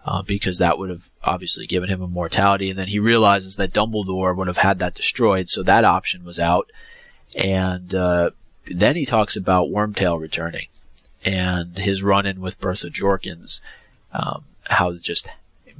Uh, 0.04 0.20
because 0.20 0.58
that 0.58 0.78
would 0.78 0.90
have 0.90 1.10
obviously 1.22 1.64
given 1.64 1.88
him 1.88 2.02
immortality, 2.02 2.70
and 2.70 2.78
then 2.78 2.88
he 2.88 2.98
realizes 2.98 3.54
that 3.54 3.72
Dumbledore 3.72 4.36
would 4.36 4.48
have 4.48 4.56
had 4.56 4.80
that 4.80 4.96
destroyed, 4.96 5.48
so 5.48 5.62
that 5.62 5.84
option 5.84 6.24
was 6.24 6.40
out. 6.40 6.70
And 7.36 7.94
uh, 7.94 8.30
then 8.66 8.96
he 8.96 9.06
talks 9.06 9.36
about 9.36 9.68
Wormtail 9.68 10.20
returning 10.20 10.66
and 11.24 11.78
his 11.78 12.02
run-in 12.02 12.40
with 12.40 12.60
Bertha 12.60 12.88
Jorkins, 12.88 13.60
um, 14.12 14.44
how 14.64 14.90
it 14.90 15.02
just 15.02 15.28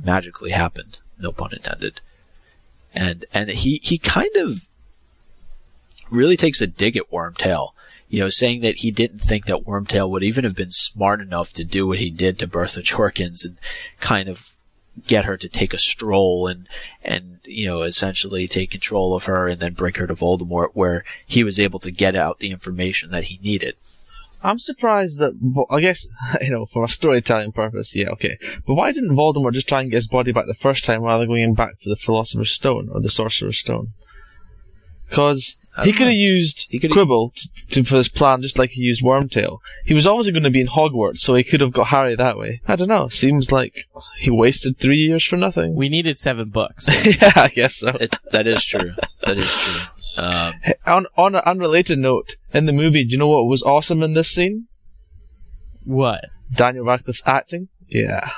magically 0.03 0.53
happened, 0.53 1.01
no 1.19 1.33
pun 1.33 1.53
intended. 1.53 2.01
And 2.95 3.25
and 3.33 3.51
he 3.51 3.81
he 3.83 3.99
kind 3.99 4.35
of 4.37 4.69
really 6.11 6.37
takes 6.37 6.61
a 6.61 6.67
dig 6.67 6.97
at 6.97 7.11
Wormtail, 7.11 7.71
you 8.13 8.21
know, 8.21 8.29
saying 8.29 8.61
that 8.61 8.77
he 8.77 8.91
didn't 8.91 9.21
think 9.21 9.47
that 9.47 9.65
Wormtail 9.65 10.11
would 10.11 10.23
even 10.23 10.45
have 10.45 10.55
been 10.55 10.71
smart 10.71 11.23
enough 11.23 11.51
to 11.55 11.65
do 11.65 11.87
what 11.87 11.99
he 11.99 12.11
did 12.11 12.39
to 12.39 12.47
Bertha 12.47 12.81
Jorkins 12.81 13.43
and 13.43 13.57
kind 14.01 14.29
of 14.29 14.53
get 15.07 15.25
her 15.25 15.39
to 15.39 15.49
take 15.49 15.73
a 15.73 15.79
stroll 15.79 16.47
and 16.47 16.69
and 17.03 17.41
you 17.45 17.65
know 17.67 17.81
essentially 17.81 18.47
take 18.47 18.71
control 18.71 19.17
of 19.17 19.25
her 19.25 19.49
and 19.49 19.61
then 19.61 19.73
bring 19.73 19.95
her 19.95 20.07
to 20.07 20.15
Voldemort 20.15 20.73
where 20.75 21.07
he 21.25 21.43
was 21.43 21.59
able 21.59 21.79
to 21.79 21.91
get 21.91 22.15
out 22.15 22.39
the 22.39 22.51
information 22.51 23.11
that 23.13 23.25
he 23.25 23.41
needed. 23.43 23.77
I'm 24.43 24.59
surprised 24.59 25.19
that 25.19 25.33
I 25.71 25.81
guess 25.81 26.07
you 26.43 26.51
know 26.51 26.67
for 26.67 26.85
a 26.85 26.91
storytelling 26.91 27.53
purpose, 27.53 27.97
yeah, 27.97 28.11
okay. 28.11 28.37
But 28.67 28.75
why 28.75 28.93
didn't 28.93 29.17
Voldemort 29.17 29.55
just 29.55 29.71
try 29.71 29.81
and 29.81 29.91
get 29.91 29.97
his 29.97 30.07
body 30.07 30.33
back 30.33 30.45
the 30.45 30.53
first 30.53 30.85
time 30.85 31.01
rather 31.01 31.25
than 31.25 31.31
going 31.31 31.55
back 31.55 31.81
for 31.81 31.89
the 31.89 31.97
Philosopher's 31.97 32.53
Stone 32.53 32.91
or 32.93 33.01
the 33.01 33.09
Sorcerer's 33.09 33.59
Stone? 33.59 33.95
Because 35.09 35.59
he 35.85 35.93
could 35.93 36.07
have 36.09 36.17
used 36.17 36.67
He 36.71 36.79
coulda- 36.79 36.95
Quirrell 36.95 37.35
to, 37.35 37.67
to, 37.69 37.85
for 37.85 37.95
this 37.97 38.09
plan, 38.09 38.43
just 38.43 38.59
like 38.59 38.71
he 38.71 38.83
used 38.83 39.03
Wormtail. 39.03 39.59
He 39.85 39.95
was 39.95 40.07
obviously 40.07 40.33
going 40.33 40.43
to 40.43 40.51
be 40.51 40.61
in 40.61 40.67
Hogwarts, 40.67 41.19
so 41.21 41.35
he 41.35 41.45
could 41.45 41.61
have 41.61 41.73
got 41.73 41.87
Harry 41.89 42.15
that 42.17 42.37
way. 42.39 42.61
I 42.69 42.77
don't 42.77 42.89
know. 42.89 43.09
Seems 43.09 43.51
like 43.51 43.87
he 44.19 44.31
wasted 44.31 44.77
three 44.79 44.99
years 44.99 45.25
for 45.25 45.37
nothing. 45.37 45.75
We 45.75 45.89
needed 45.89 46.19
seven 46.19 46.51
books. 46.51 46.89
yeah, 47.23 47.33
I 47.37 47.49
guess 47.49 47.77
so. 47.77 47.89
It, 47.89 48.15
that 48.33 48.47
is 48.47 48.65
true. 48.65 48.93
That 49.25 49.39
is 49.39 49.51
true. 49.51 49.81
Um, 50.19 50.53
Hey, 50.63 50.75
On 50.87 51.07
on 51.17 51.35
an 51.35 51.43
unrelated 51.47 51.99
note, 51.99 52.37
in 52.53 52.67
the 52.67 52.73
movie, 52.75 53.05
do 53.05 53.13
you 53.13 53.19
know 53.19 53.29
what 53.29 53.47
was 53.47 53.63
awesome 53.63 54.03
in 54.03 54.13
this 54.13 54.31
scene? 54.31 54.67
what? 55.85 56.27
Daniel 56.55 56.85
Radcliffe's 56.85 57.23
acting. 57.25 57.69
Yeah, 57.89 58.31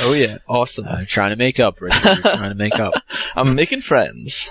Oh 0.00 0.12
yeah, 0.14 0.38
awesome. 0.48 0.86
Uh, 0.86 1.04
trying 1.06 1.30
to 1.30 1.36
make 1.36 1.60
up, 1.60 1.80
Richard. 1.80 2.02
You're 2.04 2.34
trying 2.34 2.50
to 2.50 2.54
make 2.54 2.78
up. 2.78 2.94
I'm 3.36 3.54
making 3.54 3.80
friends. 3.80 4.48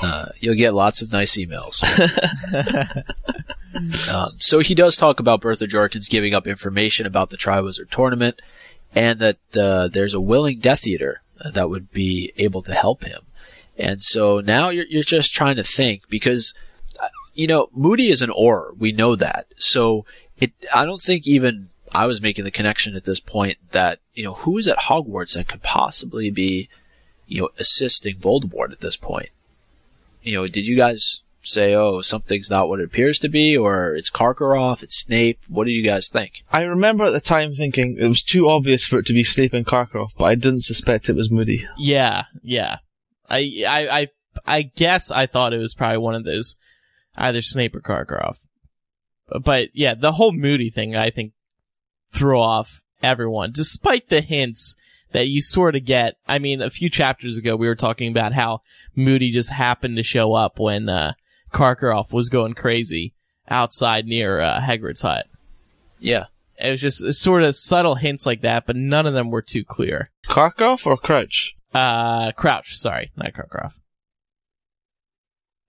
Uh, 0.00 0.26
you'll 0.38 0.54
get 0.54 0.74
lots 0.74 1.02
of 1.02 1.10
nice 1.10 1.36
emails. 1.36 1.82
um, 4.08 4.30
so 4.38 4.60
he 4.60 4.74
does 4.74 4.96
talk 4.96 5.18
about 5.18 5.40
Bertha 5.40 5.66
Jorkins 5.66 6.08
giving 6.08 6.34
up 6.34 6.46
information 6.46 7.06
about 7.06 7.30
the 7.30 7.36
Triwizard 7.36 7.90
Tournament, 7.90 8.40
and 8.94 9.18
that 9.18 9.38
uh, 9.56 9.88
there's 9.88 10.14
a 10.14 10.20
willing 10.20 10.58
Death 10.58 10.86
Eater 10.86 11.22
that 11.52 11.68
would 11.68 11.90
be 11.90 12.32
able 12.36 12.62
to 12.62 12.74
help 12.74 13.04
him. 13.04 13.20
And 13.76 14.02
so 14.02 14.40
now 14.40 14.70
you're, 14.70 14.86
you're 14.88 15.02
just 15.02 15.32
trying 15.32 15.56
to 15.56 15.64
think 15.64 16.08
because, 16.08 16.52
uh, 17.00 17.08
you 17.34 17.46
know, 17.46 17.68
Moody 17.72 18.10
is 18.10 18.22
an 18.22 18.30
Auror. 18.30 18.76
We 18.76 18.92
know 18.92 19.14
that. 19.16 19.46
So 19.56 20.04
it, 20.40 20.52
I 20.74 20.84
don't 20.84 21.02
think 21.02 21.26
even 21.26 21.70
I 21.92 22.06
was 22.06 22.22
making 22.22 22.44
the 22.44 22.50
connection 22.50 22.94
at 22.96 23.04
this 23.04 23.20
point 23.20 23.58
that, 23.72 24.00
you 24.14 24.24
know, 24.24 24.34
who 24.34 24.58
is 24.58 24.68
at 24.68 24.78
Hogwarts 24.78 25.34
that 25.34 25.48
could 25.48 25.62
possibly 25.62 26.30
be, 26.30 26.68
you 27.26 27.40
know, 27.40 27.48
assisting 27.58 28.16
Voldemort 28.16 28.72
at 28.72 28.80
this 28.80 28.96
point? 28.96 29.30
You 30.22 30.34
know, 30.34 30.46
did 30.46 30.66
you 30.66 30.76
guys 30.76 31.22
say, 31.42 31.74
oh, 31.74 32.00
something's 32.00 32.50
not 32.50 32.68
what 32.68 32.80
it 32.80 32.84
appears 32.84 33.18
to 33.20 33.28
be, 33.28 33.56
or 33.56 33.94
it's 33.94 34.10
Karkaroff, 34.10 34.82
it's 34.82 34.98
Snape? 34.98 35.38
What 35.48 35.64
do 35.64 35.70
you 35.70 35.82
guys 35.82 36.08
think? 36.08 36.42
I 36.52 36.62
remember 36.62 37.04
at 37.04 37.12
the 37.12 37.20
time 37.20 37.54
thinking 37.54 37.96
it 37.98 38.08
was 38.08 38.22
too 38.22 38.48
obvious 38.48 38.84
for 38.84 38.98
it 38.98 39.06
to 39.06 39.12
be 39.12 39.24
Snape 39.24 39.54
and 39.54 39.66
Karkaroff, 39.66 40.12
but 40.16 40.24
I 40.24 40.34
didn't 40.34 40.62
suspect 40.62 41.08
it 41.08 41.16
was 41.16 41.30
Moody. 41.30 41.66
Yeah, 41.78 42.24
yeah. 42.42 42.78
I, 43.28 43.64
I, 43.66 44.00
I, 44.00 44.08
I 44.46 44.62
guess 44.62 45.10
I 45.10 45.26
thought 45.26 45.52
it 45.52 45.58
was 45.58 45.74
probably 45.74 45.98
one 45.98 46.14
of 46.14 46.24
those, 46.24 46.56
either 47.16 47.42
Snape 47.42 47.74
or 47.76 47.80
Karkaroff. 47.80 48.38
But 49.42 49.68
yeah, 49.72 49.94
the 49.94 50.12
whole 50.12 50.32
Moody 50.32 50.70
thing, 50.70 50.96
I 50.96 51.10
think, 51.10 51.32
threw 52.12 52.40
off 52.40 52.82
everyone, 53.02 53.52
despite 53.52 54.08
the 54.08 54.20
hints 54.20 54.74
that 55.12 55.28
you 55.28 55.40
sort 55.40 55.76
of 55.76 55.84
get. 55.84 56.16
I 56.26 56.38
mean, 56.38 56.60
a 56.60 56.70
few 56.70 56.90
chapters 56.90 57.36
ago, 57.36 57.56
we 57.56 57.66
were 57.66 57.74
talking 57.74 58.10
about 58.10 58.32
how 58.32 58.62
Moody 58.94 59.30
just 59.30 59.50
happened 59.50 59.96
to 59.96 60.02
show 60.02 60.34
up 60.34 60.58
when, 60.58 60.88
uh, 60.88 61.12
Karkaroff 61.52 62.12
was 62.12 62.28
going 62.28 62.54
crazy 62.54 63.14
outside 63.48 64.06
near, 64.06 64.40
uh, 64.40 64.60
Hagrid's 64.60 65.02
hut. 65.02 65.26
Yeah. 65.98 66.26
It 66.60 66.70
was 66.70 66.80
just 66.80 67.22
sort 67.22 67.44
of 67.44 67.54
subtle 67.54 67.94
hints 67.94 68.26
like 68.26 68.40
that, 68.40 68.66
but 68.66 68.74
none 68.74 69.06
of 69.06 69.14
them 69.14 69.30
were 69.30 69.42
too 69.42 69.64
clear. 69.64 70.10
Karkaroff 70.26 70.86
or 70.86 70.96
Crouch? 70.96 71.54
Uh, 71.72 72.32
Crouch, 72.32 72.76
sorry, 72.76 73.12
not 73.16 73.32
Karkaroff. 73.32 73.74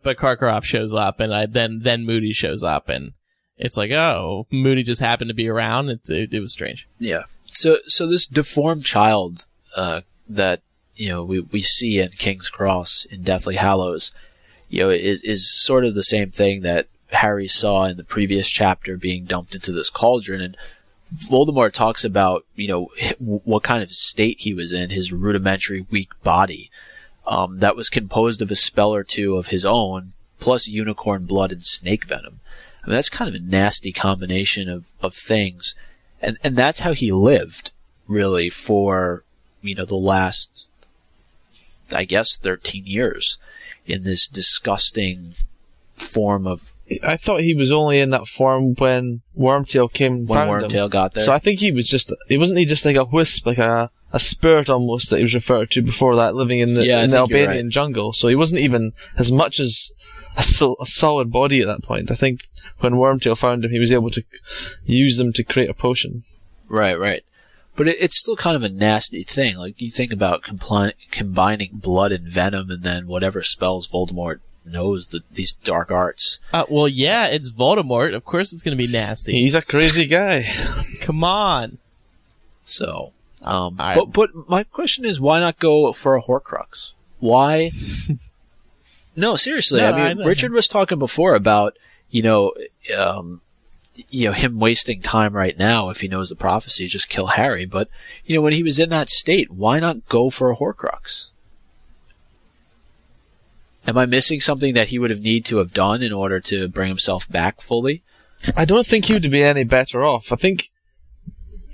But 0.01 0.17
Karkaroff 0.17 0.63
shows 0.63 0.93
up, 0.93 1.19
and 1.19 1.33
I, 1.33 1.45
then 1.45 1.81
then 1.83 2.05
Moody 2.05 2.33
shows 2.33 2.63
up, 2.63 2.89
and 2.89 3.11
it's 3.59 3.77
like, 3.77 3.91
oh, 3.91 4.47
Moody 4.49 4.83
just 4.83 5.01
happened 5.01 5.27
to 5.27 5.35
be 5.35 5.49
around. 5.49 5.89
It, 5.89 6.09
it, 6.09 6.33
it 6.33 6.39
was 6.39 6.53
strange. 6.53 6.87
Yeah. 6.97 7.23
So, 7.45 7.77
so 7.85 8.07
this 8.07 8.25
deformed 8.25 8.85
child, 8.85 9.45
uh, 9.75 10.01
that, 10.27 10.61
you 10.95 11.09
know, 11.09 11.23
we, 11.23 11.41
we 11.41 11.61
see 11.61 11.99
in 11.99 12.09
King's 12.09 12.49
Cross 12.49 13.05
in 13.11 13.21
Deathly 13.21 13.57
Hallows, 13.57 14.13
you 14.69 14.79
know, 14.79 14.89
is, 14.89 15.21
is 15.23 15.51
sort 15.51 15.83
of 15.83 15.93
the 15.93 16.03
same 16.03 16.31
thing 16.31 16.61
that 16.61 16.87
Harry 17.11 17.47
saw 17.47 17.85
in 17.85 17.97
the 17.97 18.03
previous 18.03 18.47
chapter 18.47 18.95
being 18.95 19.25
dumped 19.25 19.55
into 19.55 19.71
this 19.71 19.89
cauldron. 19.89 20.41
And 20.41 20.57
Voldemort 21.13 21.73
talks 21.73 22.05
about, 22.05 22.45
you 22.55 22.67
know, 22.67 22.89
what 23.19 23.63
kind 23.63 23.81
of 23.81 23.91
state 23.91 24.41
he 24.41 24.53
was 24.53 24.71
in, 24.71 24.91
his 24.91 25.11
rudimentary 25.11 25.85
weak 25.89 26.11
body, 26.23 26.69
um, 27.25 27.59
that 27.59 27.75
was 27.75 27.89
composed 27.89 28.41
of 28.41 28.51
a 28.51 28.55
spell 28.55 28.93
or 28.93 29.03
two 29.03 29.37
of 29.37 29.47
his 29.47 29.65
own, 29.65 30.13
plus 30.39 30.67
unicorn 30.67 31.25
blood 31.25 31.51
and 31.51 31.65
snake 31.65 32.05
venom. 32.05 32.39
I 32.83 32.87
mean, 32.87 32.95
that's 32.95 33.09
kind 33.09 33.33
of 33.33 33.39
a 33.39 33.45
nasty 33.45 33.91
combination 33.91 34.69
of, 34.69 34.91
of 35.01 35.13
things. 35.13 35.75
And, 36.21 36.37
and 36.43 36.55
that's 36.55 36.81
how 36.81 36.93
he 36.93 37.11
lived, 37.11 37.71
really, 38.07 38.49
for, 38.49 39.23
you 39.61 39.75
know, 39.75 39.85
the 39.85 39.95
last, 39.95 40.67
I 41.91 42.05
guess, 42.05 42.35
13 42.35 42.85
years 42.85 43.37
in 43.85 44.03
this 44.03 44.27
disgusting 44.27 45.35
form 45.95 46.47
of 46.47 46.73
I 47.03 47.17
thought 47.17 47.41
he 47.41 47.53
was 47.53 47.71
only 47.71 47.99
in 47.99 48.09
that 48.11 48.27
form 48.27 48.73
when 48.75 49.21
Wormtail 49.37 49.91
came 49.91 50.25
when 50.25 50.47
found 50.47 50.63
him. 50.63 50.71
Wormtail 50.71 50.89
got 50.89 51.13
there. 51.13 51.23
So 51.23 51.33
I 51.33 51.39
think 51.39 51.59
he 51.59 51.71
was 51.71 51.87
just, 51.87 52.11
he 52.27 52.37
wasn't 52.37 52.59
he 52.59 52.65
just 52.65 52.85
like 52.85 52.95
a 52.95 53.03
wisp, 53.03 53.45
like 53.45 53.59
a, 53.59 53.91
a 54.11 54.19
spirit 54.19 54.69
almost 54.69 55.09
that 55.09 55.17
he 55.17 55.23
was 55.23 55.35
referred 55.35 55.69
to 55.71 55.81
before 55.83 56.15
that, 56.15 56.33
living 56.33 56.59
in 56.59 56.73
the, 56.73 56.85
Yeah, 56.85 57.03
in 57.03 57.11
the 57.11 57.17
Albanian 57.17 57.65
right. 57.67 57.71
jungle. 57.71 58.13
So 58.13 58.27
he 58.27 58.35
wasn't 58.35 58.61
even 58.61 58.93
as 59.17 59.31
much 59.31 59.59
as 59.59 59.91
a, 60.39 60.43
sol- 60.43 60.77
a 60.79 60.85
solid 60.85 61.31
body 61.31 61.61
at 61.61 61.67
that 61.67 61.83
point. 61.83 62.09
I 62.11 62.15
think 62.15 62.41
when 62.79 62.93
Wormtail 62.93 63.37
found 63.37 63.63
him, 63.65 63.71
he 63.71 63.79
was 63.79 63.91
able 63.91 64.09
to 64.11 64.23
use 64.85 65.17
them 65.17 65.33
to 65.33 65.43
create 65.43 65.69
a 65.69 65.73
potion. 65.73 66.23
Right, 66.67 66.97
right. 66.97 67.23
But 67.75 67.87
it, 67.87 67.97
it's 67.99 68.15
still 68.17 68.35
kind 68.35 68.55
of 68.55 68.63
a 68.63 68.69
nasty 68.69 69.23
thing. 69.23 69.57
Like 69.57 69.79
you 69.79 69.89
think 69.89 70.11
about 70.11 70.43
compli- 70.43 70.93
combining 71.11 71.69
blood 71.73 72.11
and 72.11 72.27
venom, 72.27 72.69
and 72.71 72.83
then 72.83 73.07
whatever 73.07 73.41
spells 73.43 73.87
Voldemort 73.87 74.39
knows 74.65 75.07
the, 75.07 75.21
these 75.31 75.53
dark 75.53 75.89
arts. 75.91 76.39
Uh, 76.53 76.65
well, 76.69 76.87
yeah, 76.87 77.27
it's 77.27 77.51
Voldemort. 77.51 78.13
Of 78.13 78.25
course, 78.25 78.51
it's 78.53 78.63
gonna 78.63 78.75
be 78.75 78.87
nasty. 78.87 79.33
He's 79.33 79.55
a 79.55 79.61
crazy 79.61 80.05
guy. 80.07 80.47
Come 81.01 81.23
on. 81.23 81.77
So, 82.63 83.13
um, 83.41 83.77
I- 83.79 83.95
but 83.95 84.11
but 84.13 84.29
my 84.49 84.63
question 84.63 85.05
is, 85.05 85.19
why 85.21 85.39
not 85.39 85.59
go 85.59 85.91
for 85.93 86.15
a 86.15 86.21
Horcrux? 86.21 86.93
Why? 87.19 87.71
no, 89.19 89.35
seriously. 89.35 89.81
No, 89.81 89.91
I 89.91 90.09
mean, 90.13 90.21
I. 90.21 90.25
Richard 90.25 90.51
was 90.51 90.67
talking 90.67 90.99
before 90.99 91.35
about 91.35 91.77
you 92.09 92.23
know, 92.23 92.53
um, 92.97 93.41
you 94.09 94.25
know, 94.25 94.33
him 94.33 94.59
wasting 94.59 95.01
time 95.01 95.35
right 95.35 95.57
now 95.57 95.89
if 95.89 96.01
he 96.01 96.07
knows 96.07 96.29
the 96.29 96.35
prophecy, 96.35 96.87
just 96.87 97.09
kill 97.09 97.27
Harry. 97.27 97.65
But 97.65 97.89
you 98.25 98.35
know, 98.35 98.41
when 98.41 98.53
he 98.53 98.63
was 98.63 98.79
in 98.79 98.89
that 98.89 99.09
state, 99.09 99.51
why 99.51 99.79
not 99.79 100.07
go 100.07 100.29
for 100.29 100.51
a 100.51 100.55
Horcrux? 100.55 101.27
Am 103.87 103.97
I 103.97 104.05
missing 104.05 104.39
something 104.39 104.73
that 104.73 104.89
he 104.89 104.99
would 104.99 105.09
have 105.09 105.21
need 105.21 105.45
to 105.45 105.57
have 105.57 105.73
done 105.73 106.03
in 106.03 106.13
order 106.13 106.39
to 106.41 106.67
bring 106.67 106.89
himself 106.89 107.27
back 107.29 107.61
fully? 107.61 108.03
I 108.55 108.65
don't 108.65 108.85
think 108.85 109.05
he 109.05 109.13
would 109.13 109.29
be 109.29 109.43
any 109.43 109.63
better 109.63 110.05
off. 110.05 110.31
I 110.31 110.35
think 110.35 110.69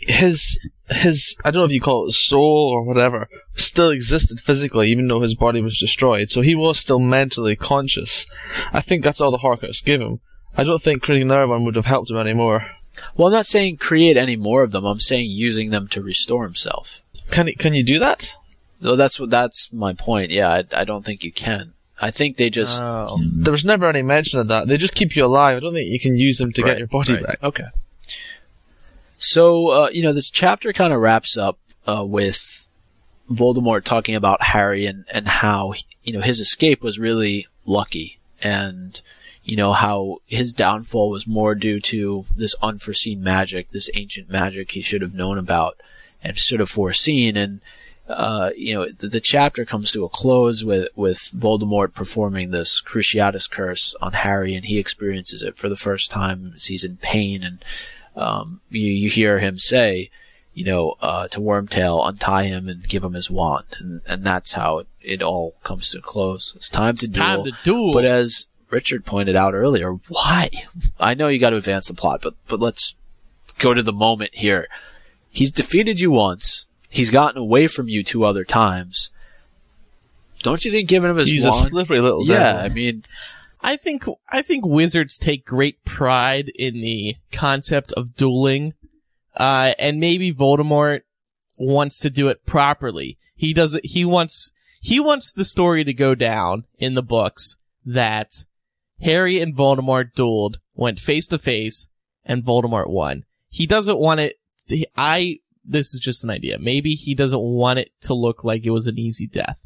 his 0.08 0.60
his 0.90 1.36
I 1.44 1.52
don't 1.52 1.62
know 1.62 1.66
if 1.66 1.72
you 1.72 1.82
call 1.82 2.08
it 2.08 2.14
soul 2.14 2.70
or 2.72 2.84
whatever 2.84 3.28
still 3.56 3.90
existed 3.90 4.40
physically, 4.40 4.90
even 4.92 5.08
though 5.08 5.22
his 5.22 5.36
body 5.36 5.62
was 5.62 5.80
destroyed. 5.80 6.30
So 6.30 6.42
he 6.42 6.56
was 6.56 6.80
still 6.80 7.00
mentally 7.00 7.56
conscious. 7.56 8.28
I 8.72 8.82
think 8.82 9.04
that's 9.04 9.20
all 9.20 9.32
the 9.32 9.40
Horcrux 9.40 9.84
give 9.84 10.02
him. 10.02 10.20
I 10.58 10.64
don't 10.64 10.82
think 10.82 11.02
creating 11.02 11.28
another 11.30 11.48
one 11.48 11.66
would 11.66 11.76
have 11.76 11.86
helped 11.86 12.10
him 12.12 12.18
anymore. 12.18 12.68
Well, 13.18 13.28
I'm 13.28 13.34
not 13.34 13.46
saying 13.46 13.78
create 13.78 14.16
any 14.16 14.36
more 14.36 14.64
of 14.64 14.72
them. 14.72 14.86
I'm 14.86 15.00
saying 15.00 15.30
using 15.30 15.70
them 15.72 15.88
to 15.90 16.02
restore 16.02 16.44
himself. 16.46 17.02
Can 17.32 17.48
he, 17.48 17.56
can 17.56 17.74
you 17.74 17.84
do 17.84 18.00
that? 18.00 18.34
No, 18.80 18.96
that's 18.96 19.20
what 19.20 19.30
that's 19.30 19.74
my 19.74 19.94
point. 19.94 20.32
Yeah, 20.32 20.50
I, 20.50 20.64
I 20.82 20.84
don't 20.86 21.04
think 21.04 21.24
you 21.24 21.32
can. 21.32 21.74
I 22.00 22.12
think 22.12 22.38
they 22.38 22.50
just 22.50 22.82
Oh. 22.82 23.18
There 23.22 23.52
was 23.52 23.66
never 23.66 23.90
any 23.90 24.04
mention 24.04 24.40
of 24.40 24.48
that. 24.50 24.68
They 24.68 24.78
just 24.78 24.96
keep 24.96 25.16
you 25.16 25.26
alive. 25.26 25.58
I 25.58 25.60
don't 25.62 25.74
think 25.74 25.90
you 25.90 26.00
can 26.00 26.18
use 26.18 26.38
them 26.38 26.52
to 26.54 26.62
Right, 26.62 26.72
get 26.72 26.78
your 26.78 26.88
body 26.88 27.14
right. 27.14 27.24
back. 27.24 27.44
Okay. 27.44 27.66
So, 29.18 29.68
uh, 29.70 29.90
you 29.92 30.04
know, 30.04 30.14
the 30.14 30.22
chapter 30.22 30.74
kind 30.74 30.94
of 30.94 31.00
wraps 31.00 31.38
up 31.38 31.58
uh, 31.88 32.06
with 32.06 32.68
Voldemort 33.30 33.84
talking 33.84 34.16
about 34.16 34.42
Harry 34.42 34.86
and, 34.86 35.06
and 35.12 35.28
how, 35.28 35.74
you 36.04 36.14
know, 36.14 36.22
his 36.22 36.40
escape 36.40 36.82
was 36.82 37.00
really 37.00 37.48
lucky. 37.66 38.20
And, 38.42 39.02
you 39.44 39.56
know, 39.56 39.74
how 39.74 40.18
his 40.26 40.54
downfall 40.54 41.10
was 41.10 41.28
more 41.28 41.56
due 41.56 41.80
to 41.80 42.26
this 42.36 42.56
unforeseen 42.62 43.24
magic, 43.24 43.70
this 43.70 43.90
ancient 43.94 44.30
magic 44.30 44.72
he 44.72 44.82
should 44.82 45.02
have 45.02 45.14
known 45.14 45.38
about 45.38 45.80
and 46.24 46.38
should 46.38 46.60
have 46.60 46.70
foreseen. 46.70 47.38
And, 47.38 47.62
uh, 48.08 48.52
you 48.56 48.74
know, 48.76 48.90
the, 48.90 49.08
the 49.08 49.20
chapter 49.20 49.66
comes 49.66 49.92
to 49.92 50.04
a 50.04 50.10
close 50.10 50.64
with, 50.64 50.90
with 50.96 51.32
Voldemort 51.36 51.94
performing 51.94 52.52
this 52.52 52.82
Cruciatus 52.82 53.50
curse 53.50 53.96
on 54.02 54.14
Harry, 54.14 54.54
and 54.56 54.66
he 54.66 54.78
experiences 54.78 55.42
it 55.42 55.58
for 55.58 55.70
the 55.70 55.78
first 55.78 56.12
time 56.12 56.54
he's 56.60 56.84
in 56.84 56.98
pain. 56.98 57.44
And 57.44 57.64
um, 58.16 58.62
you, 58.70 58.92
you 58.92 59.10
hear 59.10 59.40
him 59.40 59.58
say, 59.58 60.10
you 60.54 60.64
know, 60.64 60.96
uh, 61.02 61.28
to 61.30 61.40
Wormtail, 61.40 62.08
untie 62.08 62.44
him 62.46 62.70
and 62.70 62.88
give 62.88 63.04
him 63.04 63.14
his 63.14 63.30
wand, 63.30 63.66
and 63.80 64.02
and 64.08 64.24
that's 64.24 64.54
how 64.54 64.80
it, 64.80 64.88
it 65.02 65.22
all 65.22 65.56
comes 65.64 65.90
to 65.90 66.00
a 66.00 66.02
close. 66.02 66.54
It's 66.56 66.70
time 66.70 66.96
to 66.98 67.06
It's 67.06 67.14
duel. 67.14 67.26
time 67.26 67.44
to 67.46 67.52
duel. 67.64 67.94
But 67.94 68.06
as 68.06 68.48
Richard 68.70 69.06
pointed 69.06 69.36
out 69.36 69.54
earlier, 69.54 69.92
why? 70.08 70.50
I 71.00 71.14
know 71.14 71.28
you 71.28 71.40
got 71.40 71.50
to 71.52 71.58
advance 71.58 71.88
the 71.88 71.94
plot, 71.94 72.22
but 72.24 72.36
but 72.48 72.60
let's 72.62 72.96
go 73.60 73.74
to 73.74 73.84
the 73.84 73.92
moment 73.94 74.32
here. 74.34 74.68
He's 75.30 75.52
defeated 75.52 76.00
you 76.00 76.12
once. 76.12 76.66
He's 76.90 77.10
gotten 77.10 77.42
away 77.42 77.68
from 77.68 77.90
you 77.90 78.04
two 78.04 78.24
other 78.24 78.46
times. 78.46 79.10
Don't 80.42 80.64
you 80.64 80.72
think 80.72 80.88
giving 80.88 81.10
him 81.10 81.18
his 81.18 81.30
He's 81.30 81.44
wand? 81.44 81.56
He's 81.58 81.66
a 81.66 81.70
slippery 81.70 82.00
little 82.00 82.24
Devil. 82.26 82.42
yeah. 82.42 82.58
I 82.62 82.70
mean, 82.70 83.04
I 83.66 83.78
think 83.78 84.06
I 84.30 84.44
think 84.44 84.64
wizards 84.64 85.18
take 85.18 85.44
great 85.44 85.84
pride 85.86 86.52
in 86.54 86.76
the 86.82 87.16
concept 87.32 87.92
of 87.94 88.16
dueling, 88.16 88.76
uh, 89.36 89.74
and 89.80 90.00
maybe 90.00 90.32
Voldemort 90.32 91.02
wants 91.58 91.98
to 92.02 92.12
do 92.12 92.28
it 92.28 92.46
properly. 92.46 93.18
He 93.36 93.54
does 93.54 93.74
it. 93.74 93.84
He 93.84 94.06
wants 94.06 94.52
he 94.82 95.00
wants 95.00 95.32
the 95.32 95.44
story 95.44 95.84
to 95.84 95.96
go 95.96 96.14
down 96.14 96.66
in 96.78 96.94
the 96.94 97.02
books 97.02 97.58
that 97.84 98.46
Harry 99.02 99.42
and 99.42 99.56
Voldemort 99.56 100.14
dueled, 100.14 100.58
went 100.76 101.00
face 101.00 101.28
to 101.30 101.40
face, 101.40 101.90
and 102.24 102.46
Voldemort 102.46 102.88
won. 102.88 103.26
he 103.50 103.66
doesn't 103.66 103.98
want 103.98 104.20
it. 104.20 104.36
I 104.96 105.40
this 105.64 105.96
is 105.96 106.00
just 106.00 106.24
an 106.24 106.30
idea. 106.30 106.60
Maybe 106.60 106.94
he 106.94 107.16
doesn't 107.16 107.42
want 107.42 107.80
it 107.80 107.90
to 108.02 108.14
look 108.14 108.44
like 108.44 108.64
it 108.64 108.70
was 108.70 108.86
an 108.86 109.00
easy 109.00 109.26
death. 109.26 109.60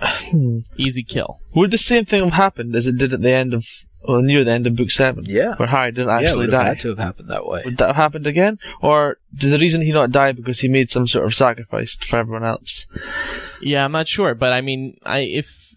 easy 0.76 1.02
kill. 1.02 1.40
Would 1.54 1.70
the 1.70 1.78
same 1.78 2.04
thing 2.04 2.24
have 2.24 2.32
happened 2.32 2.74
as 2.76 2.86
it 2.86 2.98
did 2.98 3.12
at 3.12 3.22
the 3.22 3.32
end 3.32 3.54
of, 3.54 3.66
well, 4.06 4.22
near 4.22 4.44
the 4.44 4.52
end 4.52 4.66
of 4.66 4.76
book 4.76 4.90
seven? 4.90 5.24
Yeah. 5.26 5.56
Where 5.56 5.68
Harry 5.68 5.92
didn't 5.92 6.08
yeah, 6.08 6.20
it 6.20 6.24
actually 6.24 6.46
would 6.46 6.52
have 6.52 6.62
die. 6.62 6.68
had 6.68 6.80
to 6.80 6.88
have 6.88 6.98
happened 6.98 7.28
that 7.28 7.46
way. 7.46 7.62
Would 7.64 7.78
that 7.78 7.88
have 7.88 7.96
happened 7.96 8.26
again? 8.26 8.58
Or 8.80 9.18
did 9.34 9.50
the 9.50 9.58
reason 9.58 9.82
he 9.82 9.92
not 9.92 10.10
die 10.10 10.32
because 10.32 10.60
he 10.60 10.68
made 10.68 10.90
some 10.90 11.06
sort 11.06 11.26
of 11.26 11.34
sacrifice 11.34 11.96
for 11.96 12.18
everyone 12.18 12.44
else? 12.44 12.86
Yeah, 13.60 13.84
I'm 13.84 13.92
not 13.92 14.08
sure, 14.08 14.34
but 14.34 14.52
I 14.52 14.60
mean, 14.60 14.96
I 15.04 15.20
if 15.20 15.74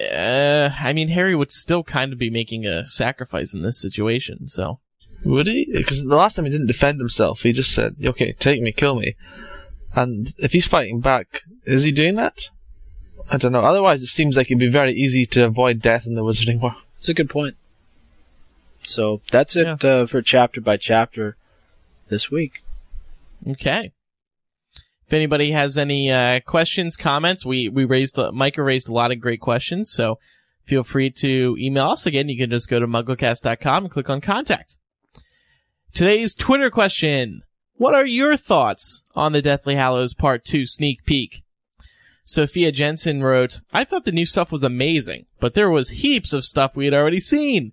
uh, 0.00 0.70
I 0.80 0.92
mean 0.92 1.08
Harry 1.08 1.34
would 1.34 1.50
still 1.50 1.84
kind 1.84 2.12
of 2.12 2.18
be 2.18 2.30
making 2.30 2.66
a 2.66 2.86
sacrifice 2.86 3.54
in 3.54 3.62
this 3.62 3.80
situation. 3.80 4.48
So 4.48 4.80
Would 5.24 5.46
he? 5.46 5.68
Because 5.72 6.04
the 6.04 6.16
last 6.16 6.34
time 6.34 6.46
he 6.46 6.50
didn't 6.50 6.66
defend 6.66 6.98
himself, 6.98 7.42
he 7.42 7.52
just 7.52 7.72
said, 7.72 7.96
okay, 8.04 8.32
take 8.32 8.62
me, 8.62 8.72
kill 8.72 8.98
me. 8.98 9.14
And 9.94 10.32
if 10.38 10.52
he's 10.52 10.68
fighting 10.68 11.00
back, 11.00 11.42
is 11.64 11.82
he 11.82 11.92
doing 11.92 12.14
that? 12.16 12.48
I 13.30 13.36
don't 13.36 13.52
know. 13.52 13.60
Otherwise, 13.60 14.02
it 14.02 14.08
seems 14.08 14.36
like 14.36 14.48
it'd 14.48 14.58
be 14.58 14.68
very 14.68 14.92
easy 14.92 15.24
to 15.26 15.44
avoid 15.44 15.80
death 15.80 16.04
in 16.06 16.14
the 16.14 16.22
Wizarding 16.22 16.60
World. 16.60 16.82
It's 16.98 17.08
a 17.08 17.14
good 17.14 17.30
point. 17.30 17.56
So 18.82 19.20
that's 19.30 19.56
it 19.56 19.84
uh, 19.84 20.06
for 20.06 20.20
chapter 20.20 20.60
by 20.60 20.76
chapter 20.76 21.36
this 22.08 22.30
week. 22.30 22.62
okay. 23.48 23.92
If 25.06 25.14
anybody 25.14 25.50
has 25.50 25.76
any 25.76 26.10
uh, 26.10 26.40
questions, 26.40 26.96
comments, 26.96 27.44
we 27.44 27.68
we 27.68 27.84
raised 27.84 28.18
uh, 28.18 28.30
Micah 28.32 28.62
raised 28.62 28.88
a 28.88 28.92
lot 28.92 29.10
of 29.10 29.20
great 29.20 29.40
questions, 29.40 29.90
so 29.90 30.18
feel 30.64 30.84
free 30.84 31.10
to 31.10 31.56
email 31.58 31.88
us 31.88 32.06
again. 32.06 32.28
You 32.28 32.38
can 32.38 32.50
just 32.50 32.68
go 32.68 32.78
to 32.78 32.86
mugglecast.com 32.86 33.84
and 33.84 33.92
click 33.92 34.08
on 34.08 34.20
contact. 34.20 34.76
Today's 35.92 36.36
Twitter 36.36 36.70
question. 36.70 37.42
What 37.74 37.94
are 37.94 38.06
your 38.06 38.36
thoughts 38.36 39.02
on 39.16 39.32
the 39.32 39.42
Deathly 39.42 39.74
Hallows 39.74 40.14
Part 40.14 40.44
2 40.44 40.66
sneak 40.66 41.04
peek? 41.04 41.42
Sophia 42.24 42.70
Jensen 42.72 43.22
wrote, 43.22 43.60
I 43.72 43.84
thought 43.84 44.04
the 44.04 44.12
new 44.12 44.26
stuff 44.26 44.52
was 44.52 44.62
amazing, 44.62 45.26
but 45.40 45.54
there 45.54 45.70
was 45.70 45.90
heaps 45.90 46.32
of 46.32 46.44
stuff 46.44 46.76
we 46.76 46.84
had 46.84 46.94
already 46.94 47.20
seen. 47.20 47.72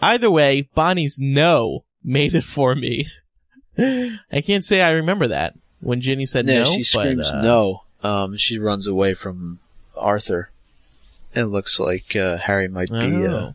Either 0.00 0.30
way, 0.30 0.68
Bonnie's 0.74 1.18
no 1.20 1.84
made 2.02 2.34
it 2.34 2.44
for 2.44 2.74
me. 2.74 3.08
I 3.78 4.42
can't 4.44 4.64
say 4.64 4.80
I 4.80 4.90
remember 4.90 5.28
that 5.28 5.54
when 5.80 6.00
Ginny 6.00 6.26
said 6.26 6.46
yeah, 6.46 6.60
no. 6.60 6.64
she 6.64 6.78
but, 6.78 6.86
screams 6.86 7.30
uh, 7.30 7.42
no. 7.42 7.82
Um, 8.02 8.36
she 8.36 8.58
runs 8.58 8.86
away 8.86 9.14
from 9.14 9.58
Arthur. 9.96 10.50
It 11.34 11.44
looks 11.44 11.78
like 11.78 12.16
uh, 12.16 12.38
Harry 12.38 12.68
might 12.68 12.90
be 12.90 13.26
uh, 13.26 13.52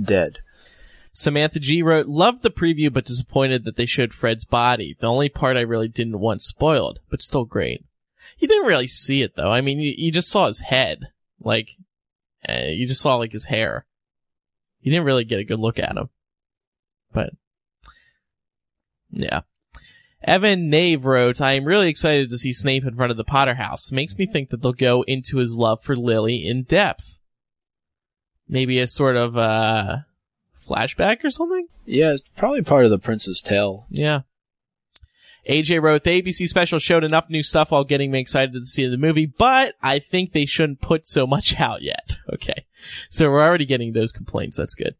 dead. 0.00 0.38
Samantha 1.12 1.60
G 1.60 1.82
wrote, 1.82 2.06
Loved 2.06 2.42
the 2.42 2.50
preview, 2.50 2.92
but 2.92 3.04
disappointed 3.04 3.64
that 3.64 3.76
they 3.76 3.86
showed 3.86 4.12
Fred's 4.12 4.44
body. 4.44 4.96
The 4.98 5.06
only 5.06 5.28
part 5.28 5.56
I 5.56 5.60
really 5.60 5.88
didn't 5.88 6.18
want 6.18 6.42
spoiled, 6.42 6.98
but 7.08 7.22
still 7.22 7.44
great. 7.44 7.84
You 8.38 8.48
didn't 8.48 8.66
really 8.66 8.86
see 8.86 9.22
it 9.22 9.36
though. 9.36 9.50
I 9.50 9.60
mean, 9.60 9.80
you, 9.80 9.94
you 9.96 10.12
just 10.12 10.28
saw 10.28 10.46
his 10.46 10.60
head. 10.60 11.08
Like, 11.40 11.70
uh, 12.48 12.66
you 12.66 12.86
just 12.86 13.00
saw 13.00 13.16
like 13.16 13.32
his 13.32 13.46
hair. 13.46 13.86
You 14.80 14.92
didn't 14.92 15.06
really 15.06 15.24
get 15.24 15.38
a 15.38 15.44
good 15.44 15.60
look 15.60 15.78
at 15.78 15.96
him. 15.96 16.10
But, 17.12 17.30
yeah. 19.10 19.40
Evan 20.22 20.68
Nave 20.68 21.04
wrote, 21.04 21.40
I 21.40 21.52
am 21.52 21.64
really 21.64 21.88
excited 21.88 22.30
to 22.30 22.38
see 22.38 22.52
Snape 22.52 22.84
in 22.84 22.96
front 22.96 23.10
of 23.10 23.16
the 23.16 23.24
Potter 23.24 23.54
house. 23.54 23.92
Makes 23.92 24.16
me 24.18 24.26
think 24.26 24.50
that 24.50 24.62
they'll 24.62 24.72
go 24.72 25.02
into 25.02 25.38
his 25.38 25.56
love 25.56 25.82
for 25.82 25.96
Lily 25.96 26.46
in 26.46 26.64
depth. 26.64 27.20
Maybe 28.48 28.78
a 28.78 28.86
sort 28.86 29.16
of, 29.16 29.36
uh, 29.36 29.98
flashback 30.66 31.24
or 31.24 31.30
something? 31.30 31.68
Yeah, 31.86 32.12
it's 32.12 32.22
probably 32.36 32.62
part 32.62 32.84
of 32.84 32.90
the 32.90 32.98
Prince's 32.98 33.42
Tale. 33.42 33.86
Yeah. 33.90 34.22
AJ 35.48 35.82
wrote, 35.82 36.04
the 36.04 36.22
ABC 36.22 36.46
special 36.48 36.78
showed 36.78 37.04
enough 37.04 37.28
new 37.28 37.42
stuff 37.42 37.70
while 37.70 37.84
getting 37.84 38.10
me 38.10 38.20
excited 38.20 38.52
to 38.52 38.66
see 38.66 38.86
the 38.86 38.98
movie, 38.98 39.26
but 39.26 39.74
I 39.82 39.98
think 39.98 40.32
they 40.32 40.46
shouldn't 40.46 40.80
put 40.80 41.06
so 41.06 41.26
much 41.26 41.58
out 41.60 41.82
yet. 41.82 42.16
Okay. 42.32 42.66
So 43.08 43.30
we're 43.30 43.42
already 43.42 43.66
getting 43.66 43.92
those 43.92 44.12
complaints. 44.12 44.56
That's 44.56 44.74
good. 44.74 44.94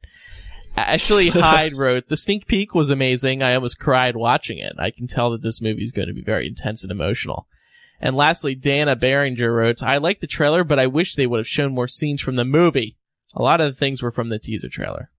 Ashley 0.76 1.28
Hyde 1.30 1.76
wrote, 1.76 2.08
the 2.08 2.16
sneak 2.16 2.46
peek 2.46 2.74
was 2.74 2.90
amazing. 2.90 3.42
I 3.42 3.54
almost 3.54 3.78
cried 3.78 4.16
watching 4.16 4.58
it. 4.58 4.74
I 4.78 4.90
can 4.90 5.06
tell 5.06 5.30
that 5.30 5.42
this 5.42 5.62
movie 5.62 5.82
is 5.82 5.92
going 5.92 6.08
to 6.08 6.14
be 6.14 6.22
very 6.22 6.46
intense 6.46 6.82
and 6.82 6.90
emotional. 6.90 7.46
And 8.00 8.16
lastly, 8.16 8.54
Dana 8.54 8.96
Barringer 8.96 9.52
wrote, 9.52 9.82
I 9.82 9.98
like 9.98 10.20
the 10.20 10.26
trailer, 10.26 10.64
but 10.64 10.78
I 10.78 10.86
wish 10.86 11.14
they 11.14 11.26
would 11.26 11.38
have 11.38 11.48
shown 11.48 11.74
more 11.74 11.88
scenes 11.88 12.20
from 12.20 12.36
the 12.36 12.44
movie. 12.44 12.96
A 13.34 13.42
lot 13.42 13.60
of 13.60 13.72
the 13.72 13.78
things 13.78 14.02
were 14.02 14.10
from 14.10 14.28
the 14.28 14.38
teaser 14.38 14.68
trailer. 14.68 15.10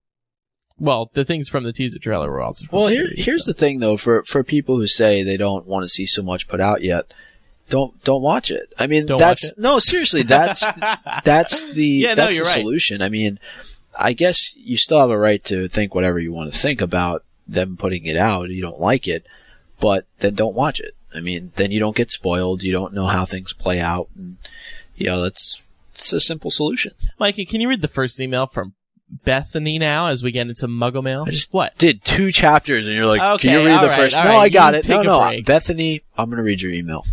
Well, 0.78 1.10
the 1.14 1.24
things 1.24 1.48
from 1.48 1.64
the 1.64 1.72
teaser 1.72 1.98
trailer 1.98 2.30
were 2.30 2.40
also 2.42 2.66
Well, 2.70 2.88
here 2.88 3.04
movie, 3.04 3.22
here's 3.22 3.44
so. 3.46 3.52
the 3.52 3.58
thing 3.58 3.78
though 3.80 3.96
for 3.96 4.22
for 4.24 4.44
people 4.44 4.76
who 4.76 4.86
say 4.86 5.22
they 5.22 5.36
don't 5.36 5.66
want 5.66 5.84
to 5.84 5.88
see 5.88 6.06
so 6.06 6.22
much 6.22 6.48
put 6.48 6.60
out 6.60 6.82
yet. 6.82 7.12
Don't 7.68 8.00
don't 8.04 8.22
watch 8.22 8.50
it. 8.50 8.72
I 8.78 8.86
mean, 8.86 9.06
Don't 9.06 9.18
that's 9.18 9.50
no 9.56 9.78
seriously. 9.78 10.22
That's 10.22 10.64
that's 11.24 11.62
the 11.72 11.84
Yeah, 11.84 12.14
that's 12.14 12.36
you're 12.36 12.44
the 12.44 12.50
right. 12.50 12.60
solution. 12.60 13.02
I 13.02 13.08
mean, 13.08 13.40
I 13.98 14.12
guess 14.12 14.54
you 14.56 14.76
still 14.76 15.00
have 15.00 15.10
a 15.10 15.18
right 15.18 15.42
to 15.44 15.66
think 15.66 15.94
whatever 15.94 16.20
you 16.20 16.32
want 16.32 16.52
to 16.52 16.58
think 16.58 16.80
about 16.80 17.24
them 17.48 17.76
putting 17.76 18.04
it 18.04 18.16
out. 18.16 18.50
You 18.50 18.62
don't 18.62 18.80
like 18.80 19.08
it, 19.08 19.26
but 19.80 20.06
then 20.20 20.34
don't 20.34 20.54
watch 20.54 20.78
it. 20.78 20.94
I 21.14 21.20
mean, 21.20 21.52
then 21.56 21.70
you 21.72 21.80
don't 21.80 21.96
get 21.96 22.10
spoiled. 22.10 22.62
You 22.62 22.72
don't 22.72 22.92
know 22.92 23.06
how 23.06 23.24
things 23.24 23.52
play 23.52 23.80
out, 23.80 24.08
and 24.16 24.36
you 24.94 25.06
know 25.06 25.22
that's 25.22 25.62
it's 25.92 26.12
a 26.12 26.20
simple 26.20 26.50
solution. 26.52 26.92
Mikey, 27.18 27.46
can 27.46 27.60
you 27.60 27.68
read 27.68 27.80
the 27.82 27.88
first 27.88 28.20
email 28.20 28.46
from 28.46 28.74
Bethany 29.08 29.78
now 29.78 30.08
as 30.08 30.22
we 30.22 30.32
get 30.32 30.48
into 30.48 30.66
Muggle 30.66 31.02
Mail? 31.02 31.24
I 31.26 31.30
just- 31.30 31.52
what? 31.54 31.76
Did 31.78 32.02
two 32.04 32.32
chapters, 32.32 32.86
and 32.86 32.96
you're 32.96 33.06
like, 33.06 33.20
Okay, 33.20 33.48
can 33.48 33.60
you 33.60 33.66
read 33.66 33.82
the 33.82 33.88
right, 33.88 33.96
first? 33.96 34.16
no, 34.16 34.22
right, 34.22 34.36
I 34.36 34.48
got 34.48 34.74
it. 34.74 34.88
No, 34.88 35.02
no, 35.02 35.20
break. 35.28 35.44
Bethany, 35.46 36.02
I'm 36.18 36.26
going 36.28 36.38
to 36.38 36.42
read 36.44 36.62
your 36.62 36.72
email. 36.72 37.04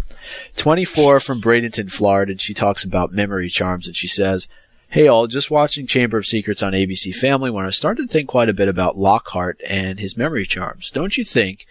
24 0.58 1.20
from 1.20 1.42
Bradenton, 1.42 1.92
Florida, 1.92 2.32
and 2.32 2.42
she 2.42 2.54
talks 2.54 2.84
about 2.84 3.12
memory 3.12 3.50
charms, 3.50 3.88
and 3.88 3.96
she 3.96 4.08
says, 4.08 4.48
Hey 4.90 5.08
all, 5.08 5.26
just 5.28 5.50
watching 5.50 5.88
Chamber 5.88 6.18
of 6.20 6.26
Secrets 6.26 6.62
on 6.62 6.74
ABC 6.74 7.16
Family 7.16 7.50
when 7.50 7.66
I 7.66 7.72
started 7.72 8.04
to 8.08 8.14
think 8.14 8.30
quite 8.30 8.50
a 8.50 8.54
bit 8.54 8.70
about 8.70 8.98
Lockhart 8.98 9.60
and 9.68 10.00
his 10.00 10.16
memory 10.16 10.46
charms. 10.46 10.92
Don't 10.92 11.18
you 11.18 11.24
think 11.24 11.66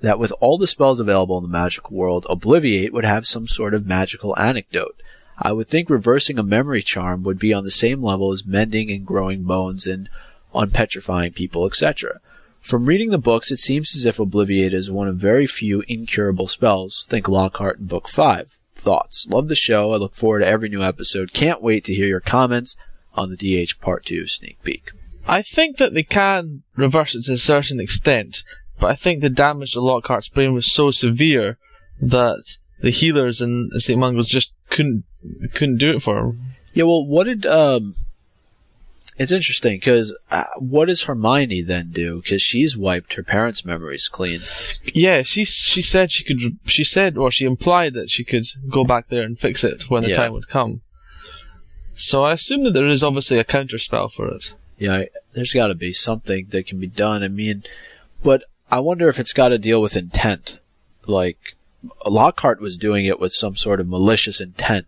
that 0.00 0.20
with 0.20 0.32
all 0.40 0.58
the 0.58 0.68
spells 0.68 1.00
available 1.00 1.36
in 1.38 1.42
the 1.42 1.48
magical 1.48 1.96
world, 1.96 2.24
Obliviate 2.30 2.92
would 2.92 3.04
have 3.04 3.26
some 3.26 3.48
sort 3.48 3.74
of 3.74 3.84
magical 3.86 4.38
anecdote? 4.38 4.94
I 5.40 5.52
would 5.52 5.68
think 5.68 5.88
reversing 5.88 6.38
a 6.38 6.42
memory 6.42 6.82
charm 6.82 7.22
would 7.22 7.38
be 7.38 7.52
on 7.52 7.64
the 7.64 7.70
same 7.70 8.02
level 8.02 8.32
as 8.32 8.44
mending 8.44 8.90
and 8.90 9.06
growing 9.06 9.44
bones 9.44 9.86
and 9.86 10.08
unpetrifying 10.54 11.34
people, 11.34 11.64
etc. 11.64 12.20
From 12.60 12.86
reading 12.86 13.10
the 13.10 13.18
books, 13.18 13.52
it 13.52 13.58
seems 13.58 13.94
as 13.94 14.04
if 14.04 14.18
Obliviate 14.18 14.72
is 14.72 14.90
one 14.90 15.06
of 15.06 15.16
very 15.16 15.46
few 15.46 15.84
incurable 15.86 16.48
spells. 16.48 17.06
Think 17.08 17.28
Lockhart 17.28 17.78
in 17.78 17.86
Book 17.86 18.08
5. 18.08 18.58
Thoughts. 18.74 19.26
Love 19.30 19.48
the 19.48 19.54
show. 19.54 19.92
I 19.92 19.96
look 19.96 20.14
forward 20.14 20.40
to 20.40 20.46
every 20.46 20.68
new 20.68 20.82
episode. 20.82 21.32
Can't 21.32 21.62
wait 21.62 21.84
to 21.84 21.94
hear 21.94 22.06
your 22.06 22.20
comments 22.20 22.76
on 23.14 23.30
the 23.30 23.36
DH 23.36 23.80
Part 23.80 24.06
2 24.06 24.26
sneak 24.26 24.62
peek. 24.62 24.90
I 25.26 25.42
think 25.42 25.76
that 25.76 25.94
they 25.94 26.02
can 26.02 26.62
reverse 26.74 27.14
it 27.14 27.24
to 27.24 27.34
a 27.34 27.38
certain 27.38 27.80
extent, 27.80 28.42
but 28.80 28.90
I 28.90 28.94
think 28.94 29.20
the 29.20 29.30
damage 29.30 29.72
to 29.72 29.80
Lockhart's 29.80 30.28
brain 30.28 30.52
was 30.52 30.72
so 30.72 30.90
severe 30.90 31.58
that 32.00 32.44
the 32.80 32.90
healers 32.90 33.40
in 33.40 33.70
St. 33.78 33.98
Mungo's 33.98 34.28
just 34.28 34.54
couldn't 34.70 35.04
couldn't 35.52 35.78
do 35.78 35.90
it 35.90 36.02
for 36.02 36.18
him. 36.18 36.40
Yeah, 36.74 36.84
well, 36.84 37.04
what 37.04 37.24
did, 37.24 37.44
um, 37.46 37.94
it's 39.18 39.32
interesting 39.32 39.74
because 39.76 40.16
uh, 40.30 40.44
what 40.58 40.86
does 40.86 41.04
Hermione 41.04 41.62
then 41.62 41.90
do? 41.92 42.20
Because 42.22 42.40
she's 42.40 42.76
wiped 42.76 43.14
her 43.14 43.22
parents' 43.24 43.64
memories 43.64 44.06
clean. 44.06 44.42
Yeah, 44.84 45.22
she 45.22 45.44
she 45.44 45.82
said 45.82 46.12
she 46.12 46.22
could. 46.22 46.58
She 46.66 46.84
said, 46.84 47.16
or 47.18 47.30
she 47.32 47.44
implied 47.44 47.94
that 47.94 48.10
she 48.10 48.22
could 48.22 48.46
go 48.70 48.84
back 48.84 49.08
there 49.08 49.22
and 49.24 49.36
fix 49.38 49.64
it 49.64 49.90
when 49.90 50.04
the 50.04 50.10
Yeah. 50.10 50.16
time 50.16 50.32
would 50.34 50.46
come. 50.48 50.82
So 51.96 52.22
I 52.22 52.34
assume 52.34 52.62
that 52.62 52.74
there 52.74 52.86
is 52.86 53.02
obviously 53.02 53.38
a 53.38 53.44
counter 53.44 53.78
spell 53.78 54.06
for 54.08 54.28
it. 54.28 54.52
Yeah, 54.78 54.94
I- 54.94 55.08
there's 55.32 55.52
got 55.52 55.66
to 55.66 55.74
be 55.74 55.92
something 55.92 56.46
that 56.50 56.68
can 56.68 56.78
be 56.78 56.86
done. 56.86 57.24
I 57.24 57.28
mean, 57.28 57.64
but 58.22 58.44
I 58.70 58.78
wonder 58.78 59.08
if 59.08 59.18
it's 59.18 59.32
got 59.32 59.48
to 59.48 59.58
deal 59.58 59.82
with 59.82 59.96
intent. 59.96 60.60
Like 61.08 61.56
Lockhart 62.06 62.60
was 62.60 62.76
doing 62.78 63.04
it 63.04 63.18
with 63.18 63.32
some 63.32 63.56
sort 63.56 63.80
of 63.80 63.88
malicious 63.88 64.40
intent. 64.40 64.86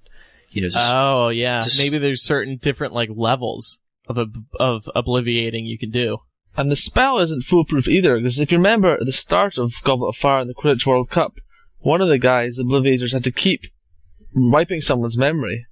You 0.50 0.62
know, 0.62 0.68
just 0.68 0.90
Oh 0.92 1.28
yeah, 1.28 1.62
just- 1.62 1.78
maybe 1.78 1.98
there's 1.98 2.22
certain 2.22 2.56
different 2.56 2.92
like 2.92 3.10
levels 3.12 3.80
of 4.08 4.18
ob- 4.18 4.44
of 4.58 4.88
obliviating 4.96 5.66
you 5.66 5.78
can 5.78 5.90
do. 5.90 6.18
And 6.56 6.70
the 6.70 6.76
spell 6.76 7.18
isn't 7.20 7.44
foolproof 7.44 7.86
either, 7.86 8.16
because 8.16 8.38
if 8.40 8.50
you 8.50 8.58
remember 8.58 8.94
at 8.94 9.06
the 9.06 9.12
start 9.12 9.56
of 9.56 9.72
Goblet 9.84 10.08
of 10.08 10.16
Fire 10.16 10.40
in 10.42 10.48
the 10.48 10.54
Quidditch 10.54 10.84
World 10.84 11.08
Cup, 11.08 11.34
one 11.78 12.00
of 12.00 12.08
the 12.08 12.18
guys, 12.18 12.56
the 12.56 12.64
Obliviators, 12.64 13.12
had 13.12 13.22
to 13.24 13.30
keep 13.30 13.66
wiping 14.34 14.80
someone's 14.80 15.16
memory. 15.16 15.66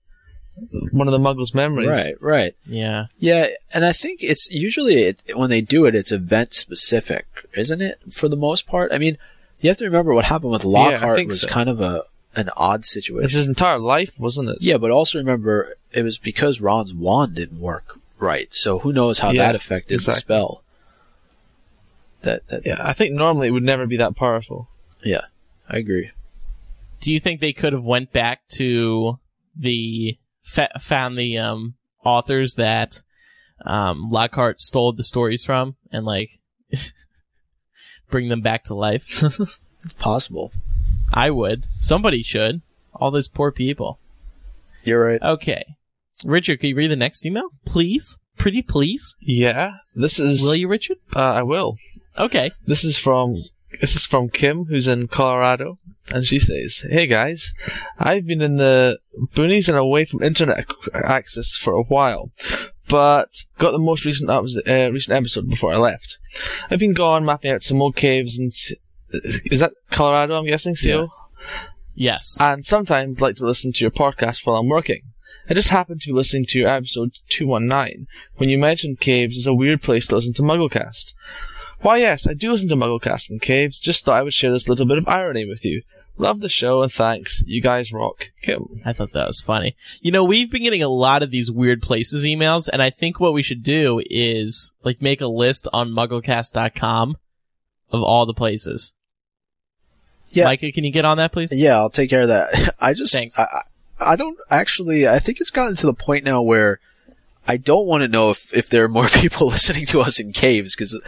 One 0.91 1.07
of 1.07 1.13
the 1.13 1.19
Muggles' 1.19 1.55
memories. 1.55 1.89
right, 1.89 2.15
right. 2.21 2.55
Yeah, 2.67 3.07
Yeah, 3.19 3.49
and 3.73 3.85
I 3.85 3.93
think 3.93 4.23
it's 4.23 4.49
usually 4.51 5.03
it, 5.03 5.23
when 5.35 5.51
they 5.51 5.61
do 5.61 5.85
it, 5.85 5.95
it's 5.95 6.11
event 6.11 6.53
specific, 6.55 7.27
isn't 7.55 7.81
it? 7.81 8.01
For 8.13 8.29
the 8.29 8.37
most 8.37 8.67
part, 8.67 8.93
I 8.93 8.99
mean, 8.99 9.19
you 9.61 9.71
have 9.71 9.79
to 9.79 9.85
remember 9.85 10.15
what 10.15 10.25
happened 10.25 10.51
with 10.53 10.65
Lockhart 10.65 11.17
think 11.17 11.29
was 11.31 11.43
so. 11.43 11.49
kind 11.49 11.69
of 11.69 11.81
a 11.81 12.03
an 12.39 12.51
odd 12.57 12.81
It's 12.81 12.93
situation. 12.93 13.37
his 13.39 13.49
entire 13.49 13.79
life, 13.79 14.19
wasn't 14.19 14.49
it? 14.51 14.59
Yeah, 14.61 14.79
but 14.79 14.91
also 14.91 15.19
remember 15.19 15.75
it 15.93 16.03
was 16.03 16.19
because 16.19 16.61
Ron's 16.61 16.95
wand 16.95 17.35
didn't 17.35 17.61
work 17.61 17.99
right. 18.19 18.53
So 18.55 18.79
who 18.81 18.93
knows 18.93 19.19
how 19.19 19.33
Yeah, 19.33 19.47
that 19.47 19.55
affected 19.55 19.95
exactly. 19.95 20.13
the 20.15 20.19
spell? 20.21 20.65
That, 22.23 22.47
that 22.49 22.67
Yeah, 22.67 22.77
I 22.81 22.93
think 22.93 23.15
normally 23.15 23.49
it 23.49 23.53
would 23.53 23.63
never 23.63 23.87
be 23.87 23.97
that 23.99 24.17
powerful. 24.17 24.69
Yeah, 25.03 25.23
I 25.69 25.77
agree. 25.79 26.11
Do 27.01 27.13
you 27.13 27.21
think 27.21 27.41
they 27.41 27.53
could 27.53 27.73
have 27.73 27.85
went 27.85 28.13
back 28.13 28.47
to 28.55 29.19
the 29.57 30.19
fa- 30.43 30.79
found 30.81 31.17
the 31.19 31.39
um 31.39 31.75
authors 32.05 32.55
that 32.55 33.03
um 33.65 34.11
Lockhart 34.11 34.61
stole 34.61 34.93
the 34.93 35.05
stories 35.05 35.45
from 35.45 35.77
and 35.93 36.05
like 36.05 36.31
bring 38.11 38.29
them 38.29 38.41
back 38.41 38.65
to 38.65 38.75
life? 38.75 39.05
It's 39.85 39.93
possible. 39.95 40.51
I 41.19 41.31
would. 41.31 41.67
Somebody 41.81 42.23
should. 42.23 42.63
All 42.95 43.11
those 43.11 43.29
poor 43.29 43.51
people. 43.51 43.99
You're 44.85 45.05
right. 45.05 45.21
Okay. 45.23 45.65
Richard, 46.25 46.61
can 46.61 46.71
you 46.71 46.77
read 46.77 46.91
the 46.93 46.97
next 46.97 47.27
email? 47.27 47.49
Please? 47.67 48.17
Pretty 48.37 48.63
please? 48.63 49.17
Yeah, 49.21 49.73
this 49.97 50.21
is. 50.21 50.43
Will 50.43 50.55
you, 50.55 50.69
Richard? 50.69 50.99
Uh, 51.15 51.21
I 51.21 51.43
will. 51.43 51.77
Okay. 52.17 52.53
This 52.67 52.85
is 52.85 52.97
from 52.97 53.43
this 53.81 53.97
is 53.97 54.07
from 54.07 54.29
Kim, 54.29 54.65
who's 54.67 54.87
in 54.87 55.09
Colorado, 55.09 55.79
and 56.13 56.25
she 56.25 56.39
says, 56.39 56.85
"Hey 56.89 57.07
guys, 57.09 57.53
I've 57.99 58.27
been 58.27 58.41
in 58.41 58.57
the 58.57 58.99
boonies 59.35 59.69
and 59.69 59.77
away 59.77 60.05
from 60.05 60.23
internet 60.23 60.67
access 60.95 61.57
for 61.57 61.75
a 61.75 61.83
while, 61.83 62.31
but 62.89 63.29
got 63.59 63.73
the 63.73 63.79
most 63.79 64.05
recent 64.05 64.31
uh, 64.31 64.91
recent 64.93 65.17
episode 65.17 65.49
before 65.49 65.75
I 65.75 65.79
left. 65.79 66.17
I've 66.71 66.79
been 66.79 66.95
gone 66.95 67.25
mapping 67.25 67.51
out 67.51 67.63
some 67.65 67.83
old 67.83 67.97
caves 67.97 68.39
and 68.39 68.51
s- 68.53 68.73
is 69.13 69.61
that 69.61 69.73
Colorado? 69.91 70.39
I'm 70.39 70.47
guessing, 70.47 70.77
Seal, 70.77 71.11
Yes. 71.95 72.37
and 72.41 72.65
sometimes 72.65 73.21
like 73.21 73.37
to 73.37 73.47
listen 73.47 73.73
to 73.73 73.85
your 73.85 73.91
podcast 73.91 74.45
while 74.47 74.57
I'm 74.57 74.69
working." 74.69 75.03
I 75.51 75.55
just 75.55 75.71
happened 75.71 76.03
to 76.03 76.09
be 76.09 76.13
listening 76.13 76.45
to 76.47 76.59
your 76.59 76.69
episode 76.69 77.13
219 77.31 78.07
when 78.37 78.51
you 78.51 78.59
mentioned 78.59 79.01
caves 79.01 79.39
as 79.39 79.47
a 79.47 79.55
weird 79.55 79.81
place 79.83 80.07
to 80.09 80.15
listen 80.17 80.35
to 80.35 80.43
Mugglecast. 80.43 81.15
Why, 81.81 81.99
yes, 81.99 82.27
I 82.27 82.35
do 82.35 82.51
listen 82.51 82.69
to 82.69 82.77
Mugglecast 82.77 83.31
in 83.31 83.39
caves. 83.39 83.81
Just 83.81 84.05
thought 84.05 84.19
I 84.19 84.23
would 84.23 84.35
share 84.35 84.53
this 84.53 84.69
little 84.69 84.85
bit 84.85 84.99
of 84.99 85.09
irony 85.09 85.47
with 85.47 85.65
you. 85.65 85.83
Love 86.19 86.41
the 86.41 86.49
show 86.51 86.83
and 86.83 86.93
thanks. 86.93 87.43
You 87.47 87.63
guys 87.63 87.93
rock. 87.93 88.31
Kim. 88.43 88.81
I 88.85 88.93
thought 88.93 89.13
that 89.13 89.29
was 89.29 89.41
funny. 89.41 89.77
You 90.01 90.11
know, 90.11 90.25
we've 90.25 90.51
been 90.51 90.65
getting 90.65 90.83
a 90.83 90.89
lot 90.89 91.23
of 91.23 91.31
these 91.31 91.51
weird 91.51 91.81
places 91.81 92.25
emails, 92.25 92.69
and 92.71 92.83
I 92.83 92.91
think 92.91 93.19
what 93.21 93.33
we 93.33 93.43
should 93.45 93.63
do 93.63 94.03
is 94.11 94.73
like 94.83 95.01
make 95.01 95.21
a 95.21 95.29
list 95.29 95.67
on 95.73 95.91
mugglecast.com 95.93 97.17
of 97.91 98.03
all 98.03 98.27
the 98.27 98.35
places. 98.35 98.93
Yeah. 100.31 100.45
Micah, 100.45 100.73
can 100.73 100.85
you 100.85 100.93
get 100.93 101.05
on 101.05 101.17
that, 101.19 101.33
please? 101.33 101.53
Yeah, 101.53 101.77
I'll 101.77 101.91
take 101.91 102.11
care 102.11 102.23
of 102.23 102.29
that. 102.29 102.75
I 102.81 102.95
just, 102.95 103.13
Thanks. 103.13 103.39
I, 103.39 103.45
I 103.45 103.63
I 104.01 104.17
don't 104.17 104.39
actually, 104.51 105.09
I 105.09 105.19
think 105.19 105.41
it's 105.41 105.51
gotten 105.51 105.75
to 105.77 105.87
the 105.87 105.95
point 105.95 106.25
now 106.25 106.41
where 106.43 106.79
I 107.49 107.57
don't 107.57 107.87
want 107.87 108.03
to 108.03 108.09
know 108.09 108.31
if, 108.31 108.55
if 108.57 108.69
there 108.71 108.85
are 108.85 108.89
more 108.89 109.09
people 109.13 109.49
listening 109.49 109.87
to 109.87 110.01
us 110.01 110.21
in 110.21 110.33
caves 110.33 110.77
because 110.77 111.01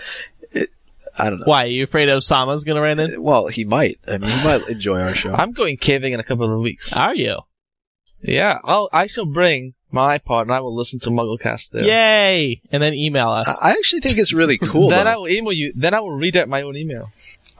I 1.16 1.28
don't 1.30 1.40
know. 1.40 1.46
Why? 1.46 1.64
Are 1.64 1.68
you 1.68 1.84
afraid 1.84 2.08
Osama's 2.08 2.64
gonna 2.64 2.80
run 2.80 2.98
in? 2.98 3.14
Uh, 3.16 3.20
well, 3.20 3.46
he 3.48 3.64
might. 3.64 3.98
I 4.06 4.18
mean, 4.18 4.30
he 4.30 4.44
might 4.44 4.68
enjoy 4.68 5.00
our 5.00 5.14
show. 5.14 5.34
I'm 5.34 5.52
going 5.52 5.76
caving 5.76 6.12
in 6.12 6.20
a 6.20 6.24
couple 6.24 6.52
of 6.52 6.60
weeks. 6.60 6.96
Are 6.96 7.14
you? 7.14 7.40
Yeah, 8.22 8.58
I'll, 8.64 8.88
I 8.92 9.06
shall 9.06 9.24
bring 9.24 9.74
my 9.90 10.18
iPod 10.18 10.42
and 10.42 10.52
I 10.52 10.60
will 10.60 10.74
listen 10.74 11.00
to 11.00 11.10
Mugglecast 11.10 11.70
there. 11.70 11.84
Yay! 11.84 12.60
And 12.70 12.82
then 12.82 12.94
email 12.94 13.30
us. 13.30 13.48
I 13.60 13.70
I 13.70 13.72
actually 13.72 14.00
think 14.00 14.18
it's 14.18 14.32
really 14.32 14.58
cool. 14.58 14.88
then 14.90 15.04
though. 15.04 15.10
I 15.10 15.16
will 15.16 15.28
email 15.28 15.52
you. 15.52 15.72
Then 15.74 15.94
I 15.94 16.00
will 16.00 16.16
read 16.16 16.36
out 16.36 16.48
my 16.48 16.62
own 16.62 16.76
email. 16.76 17.12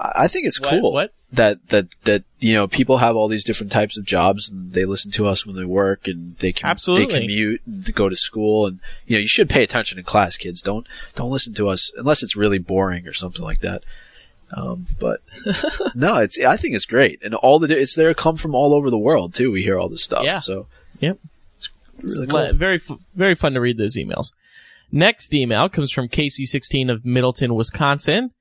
I 0.02 0.28
think 0.28 0.46
it's 0.46 0.58
What- 0.60 0.70
cool 0.70 0.92
what? 0.94 1.12
that 1.32 1.68
that 1.68 1.86
that 2.04 2.24
you 2.38 2.54
know 2.54 2.66
people 2.66 2.98
have 2.98 3.16
all 3.16 3.28
these 3.28 3.44
different 3.44 3.70
types 3.70 3.98
of 3.98 4.04
jobs 4.06 4.48
and 4.50 4.72
they 4.72 4.86
listen 4.86 5.10
to 5.12 5.26
us 5.26 5.44
when 5.44 5.56
they 5.56 5.64
work 5.64 6.08
and 6.08 6.36
they 6.38 6.52
can 6.52 6.68
Absolutely. 6.70 7.06
they 7.12 7.20
commute 7.20 7.60
and 7.66 7.94
go 7.94 8.08
to 8.08 8.16
school 8.16 8.66
and 8.66 8.80
you 9.06 9.16
know 9.16 9.20
you 9.20 9.28
should 9.28 9.50
pay 9.50 9.62
attention 9.62 9.98
in 9.98 10.04
class, 10.04 10.36
kids. 10.38 10.62
Don't 10.62 10.86
don't 11.16 11.30
listen 11.30 11.52
to 11.54 11.68
us 11.68 11.92
unless 11.98 12.22
it's 12.22 12.34
really 12.36 12.58
boring 12.58 13.06
or 13.06 13.12
something 13.12 13.42
like 13.42 13.60
that. 13.60 13.82
Um, 14.56 14.86
but 14.98 15.20
no, 15.94 16.16
it's 16.16 16.42
I 16.44 16.56
think 16.56 16.74
it's 16.74 16.86
great 16.86 17.20
and 17.22 17.34
all 17.34 17.58
the 17.58 17.78
it's 17.78 17.94
there 17.94 18.14
come 18.14 18.36
from 18.36 18.54
all 18.54 18.72
over 18.74 18.88
the 18.90 18.98
world 18.98 19.34
too. 19.34 19.52
We 19.52 19.62
hear 19.62 19.78
all 19.78 19.88
this 19.90 20.02
stuff. 20.02 20.24
Yeah. 20.24 20.40
So 20.40 20.66
Yep. 21.00 21.18
really 22.02 22.26
cool. 22.26 22.52
Very, 22.54 22.80
very 23.14 23.34
fun 23.34 23.52
to 23.54 23.60
read 23.60 23.76
those 23.78 23.96
emails. 23.96 24.32
Next 24.92 25.32
email 25.34 25.68
comes 25.68 25.92
from 25.92 26.08
Casey16 26.08 26.90
of 26.90 27.04
Middleton, 27.04 27.54
Wisconsin. 27.54 28.32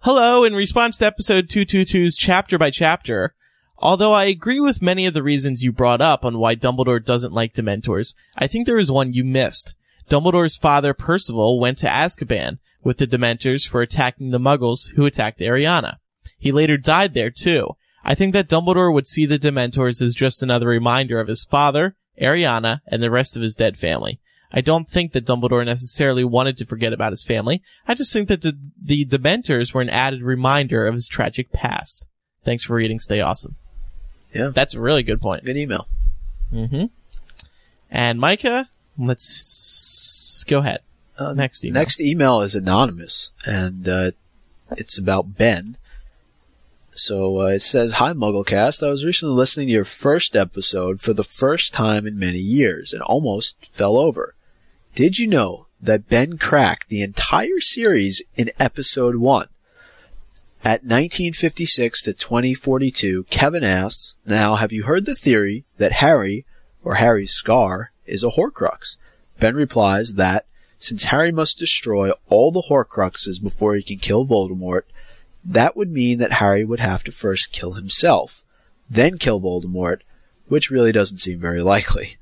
Hello, 0.00 0.44
in 0.44 0.54
response 0.54 0.98
to 0.98 1.06
episode 1.06 1.48
222's 1.48 2.16
chapter 2.16 2.58
by 2.58 2.70
chapter, 2.70 3.34
although 3.78 4.12
I 4.12 4.26
agree 4.26 4.60
with 4.60 4.80
many 4.80 5.04
of 5.06 5.14
the 5.14 5.22
reasons 5.22 5.62
you 5.62 5.72
brought 5.72 6.00
up 6.00 6.24
on 6.24 6.38
why 6.38 6.54
Dumbledore 6.54 7.04
doesn't 7.04 7.32
like 7.32 7.54
Dementors, 7.54 8.14
I 8.36 8.46
think 8.46 8.66
there 8.66 8.78
is 8.78 8.90
one 8.90 9.12
you 9.14 9.24
missed. 9.24 9.74
Dumbledore's 10.08 10.56
father, 10.56 10.94
Percival, 10.94 11.58
went 11.58 11.78
to 11.78 11.88
Azkaban 11.88 12.58
with 12.84 12.98
the 12.98 13.06
Dementors 13.08 13.68
for 13.68 13.82
attacking 13.82 14.30
the 14.30 14.38
Muggles 14.38 14.90
who 14.94 15.06
attacked 15.06 15.40
Ariana. 15.40 15.96
He 16.38 16.52
later 16.52 16.76
died 16.76 17.14
there 17.14 17.30
too. 17.30 17.70
I 18.04 18.14
think 18.14 18.32
that 18.34 18.48
Dumbledore 18.48 18.94
would 18.94 19.08
see 19.08 19.26
the 19.26 19.40
Dementors 19.40 20.00
as 20.00 20.14
just 20.14 20.40
another 20.40 20.68
reminder 20.68 21.18
of 21.18 21.26
his 21.26 21.44
father, 21.44 21.96
Ariana, 22.22 22.80
and 22.86 23.02
the 23.02 23.10
rest 23.10 23.34
of 23.34 23.42
his 23.42 23.56
dead 23.56 23.76
family. 23.76 24.20
I 24.56 24.62
don't 24.62 24.88
think 24.88 25.12
that 25.12 25.26
Dumbledore 25.26 25.66
necessarily 25.66 26.24
wanted 26.24 26.56
to 26.56 26.64
forget 26.64 26.94
about 26.94 27.12
his 27.12 27.22
family. 27.22 27.62
I 27.86 27.92
just 27.92 28.10
think 28.10 28.28
that 28.28 28.40
the, 28.40 28.56
the 28.82 29.04
Dementors 29.04 29.74
were 29.74 29.82
an 29.82 29.90
added 29.90 30.22
reminder 30.22 30.86
of 30.86 30.94
his 30.94 31.08
tragic 31.08 31.52
past. 31.52 32.06
Thanks 32.42 32.64
for 32.64 32.74
reading. 32.74 32.98
Stay 32.98 33.20
awesome. 33.20 33.56
Yeah. 34.32 34.52
That's 34.54 34.72
a 34.72 34.80
really 34.80 35.02
good 35.02 35.20
point. 35.20 35.44
Good 35.44 35.58
email. 35.58 35.86
Mm-hmm. 36.50 36.86
And 37.90 38.18
Micah, 38.18 38.70
let's 38.98 40.42
go 40.48 40.60
ahead. 40.60 40.80
Uh, 41.18 41.34
Next 41.34 41.62
email. 41.62 41.80
Next 41.80 42.00
email 42.00 42.40
is 42.40 42.54
anonymous, 42.54 43.32
and 43.44 43.86
uh, 43.86 44.10
it's 44.72 44.98
about 44.98 45.36
Ben. 45.36 45.76
So 46.92 47.40
uh, 47.40 47.46
it 47.46 47.60
says, 47.60 47.92
"Hi 47.92 48.12
MuggleCast. 48.12 48.86
I 48.86 48.90
was 48.90 49.04
recently 49.04 49.34
listening 49.34 49.68
to 49.68 49.72
your 49.74 49.84
first 49.84 50.34
episode 50.34 51.00
for 51.00 51.12
the 51.12 51.24
first 51.24 51.72
time 51.72 52.06
in 52.06 52.18
many 52.18 52.38
years, 52.38 52.92
and 52.92 53.02
almost 53.02 53.66
fell 53.70 53.98
over. 53.98 54.34
Did 54.96 55.18
you 55.18 55.26
know 55.26 55.66
that 55.78 56.08
Ben 56.08 56.38
cracked 56.38 56.88
the 56.88 57.02
entire 57.02 57.60
series 57.60 58.22
in 58.34 58.50
episode 58.58 59.16
one?" 59.16 59.48
At 60.64 60.84
1956 60.84 62.00
to 62.04 62.14
2042, 62.14 63.24
Kevin 63.24 63.62
asks, 63.62 64.16
"Now, 64.24 64.56
have 64.56 64.72
you 64.72 64.84
heard 64.84 65.04
the 65.04 65.14
theory 65.14 65.66
that 65.76 66.00
Harry, 66.00 66.46
or 66.82 66.94
Harry's 66.94 67.32
scar, 67.32 67.92
is 68.06 68.24
a 68.24 68.30
Horcrux?" 68.30 68.96
Ben 69.38 69.54
replies 69.54 70.14
that 70.14 70.46
since 70.78 71.04
Harry 71.04 71.30
must 71.30 71.58
destroy 71.58 72.12
all 72.30 72.50
the 72.50 72.68
Horcruxes 72.70 73.38
before 73.38 73.74
he 73.74 73.82
can 73.82 73.98
kill 73.98 74.26
Voldemort, 74.26 74.84
that 75.44 75.76
would 75.76 75.92
mean 75.92 76.16
that 76.20 76.40
Harry 76.40 76.64
would 76.64 76.80
have 76.80 77.04
to 77.04 77.12
first 77.12 77.52
kill 77.52 77.74
himself, 77.74 78.42
then 78.88 79.18
kill 79.18 79.42
Voldemort, 79.42 80.00
which 80.48 80.70
really 80.70 80.92
doesn't 80.92 81.18
seem 81.18 81.38
very 81.38 81.62
likely. 81.62 82.16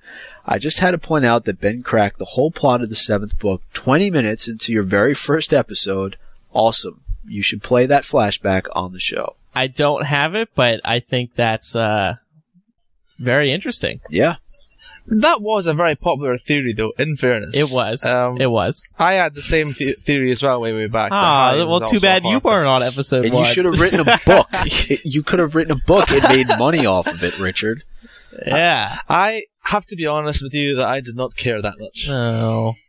I 0.47 0.59
just 0.59 0.81
had 0.81 0.91
to 0.91 0.99
point 0.99 1.25
out 1.25 1.45
that 1.47 1.61
Ben 1.61 1.83
cracked 1.83 2.19
the 2.19 2.25
whole 2.27 2.51
plot 2.51 2.83
of 2.83 2.91
the 2.91 2.95
seventh 2.95 3.39
book 3.39 3.63
20 3.73 4.11
minutes 4.11 4.47
into 4.47 4.73
your 4.73 4.83
very 4.83 5.15
first 5.15 5.53
episode. 5.55 6.17
Awesome. 6.53 7.01
You 7.27 7.43
should 7.43 7.63
play 7.63 7.87
that 7.87 8.05
flashback 8.05 8.67
on 8.75 8.93
the 8.93 9.01
show. 9.01 9.37
I 9.55 9.69
don't 9.69 10.05
have 10.05 10.35
it, 10.35 10.51
but 10.55 10.81
I 10.85 11.01
think 11.01 11.35
that's 11.37 11.75
uh 11.75 12.17
very 13.19 13.51
interesting. 13.53 14.01
Yeah. 14.11 14.35
That 15.07 15.43
was 15.43 15.67
a 15.67 15.75
very 15.75 15.95
popular 15.97 16.39
theory, 16.39 16.73
though. 16.73 16.93
In 16.99 17.17
fairness, 17.17 17.55
It 17.55 17.71
was. 17.71 18.03
Um, 18.07 18.41
it 18.41 18.51
was. 18.51 18.87
I 18.99 19.15
had 19.15 19.35
the 19.35 19.43
same 19.43 19.67
the- 19.67 19.93
theory 20.05 20.31
as 20.33 20.43
well, 20.43 20.61
way 20.63 20.73
way 20.73 20.87
back. 20.87 21.11
Ah, 21.13 21.55
well, 21.69 21.81
too 21.81 22.01
bad 22.01 22.25
you 22.25 22.39
weren't 22.39 22.67
on 22.69 22.83
episode 22.83 23.27
And 23.27 23.35
one. 23.35 23.45
you 23.45 23.51
should 23.51 23.67
have 23.67 23.79
written 23.81 24.01
a 24.01 24.05
book. 24.27 24.49
you 25.05 25.23
could 25.23 25.41
have 25.41 25.55
written 25.55 25.73
a 25.73 25.81
book 25.87 26.11
and 26.11 26.23
made 26.35 26.49
money 26.59 26.87
off 26.87 27.07
of 27.07 27.23
it, 27.23 27.39
Richard. 27.39 27.83
Yeah. 28.47 28.99
I 29.09 29.45
have 29.61 29.87
to 29.87 29.97
be 29.97 30.07
honest 30.07 30.43
with 30.43 30.55
you 30.55 30.77
that 30.77 30.89
I 30.89 31.01
did 31.01 31.17
not 31.17 31.37
care 31.37 31.61
that 31.61 31.79
much. 31.79 32.07
No. 32.09 32.75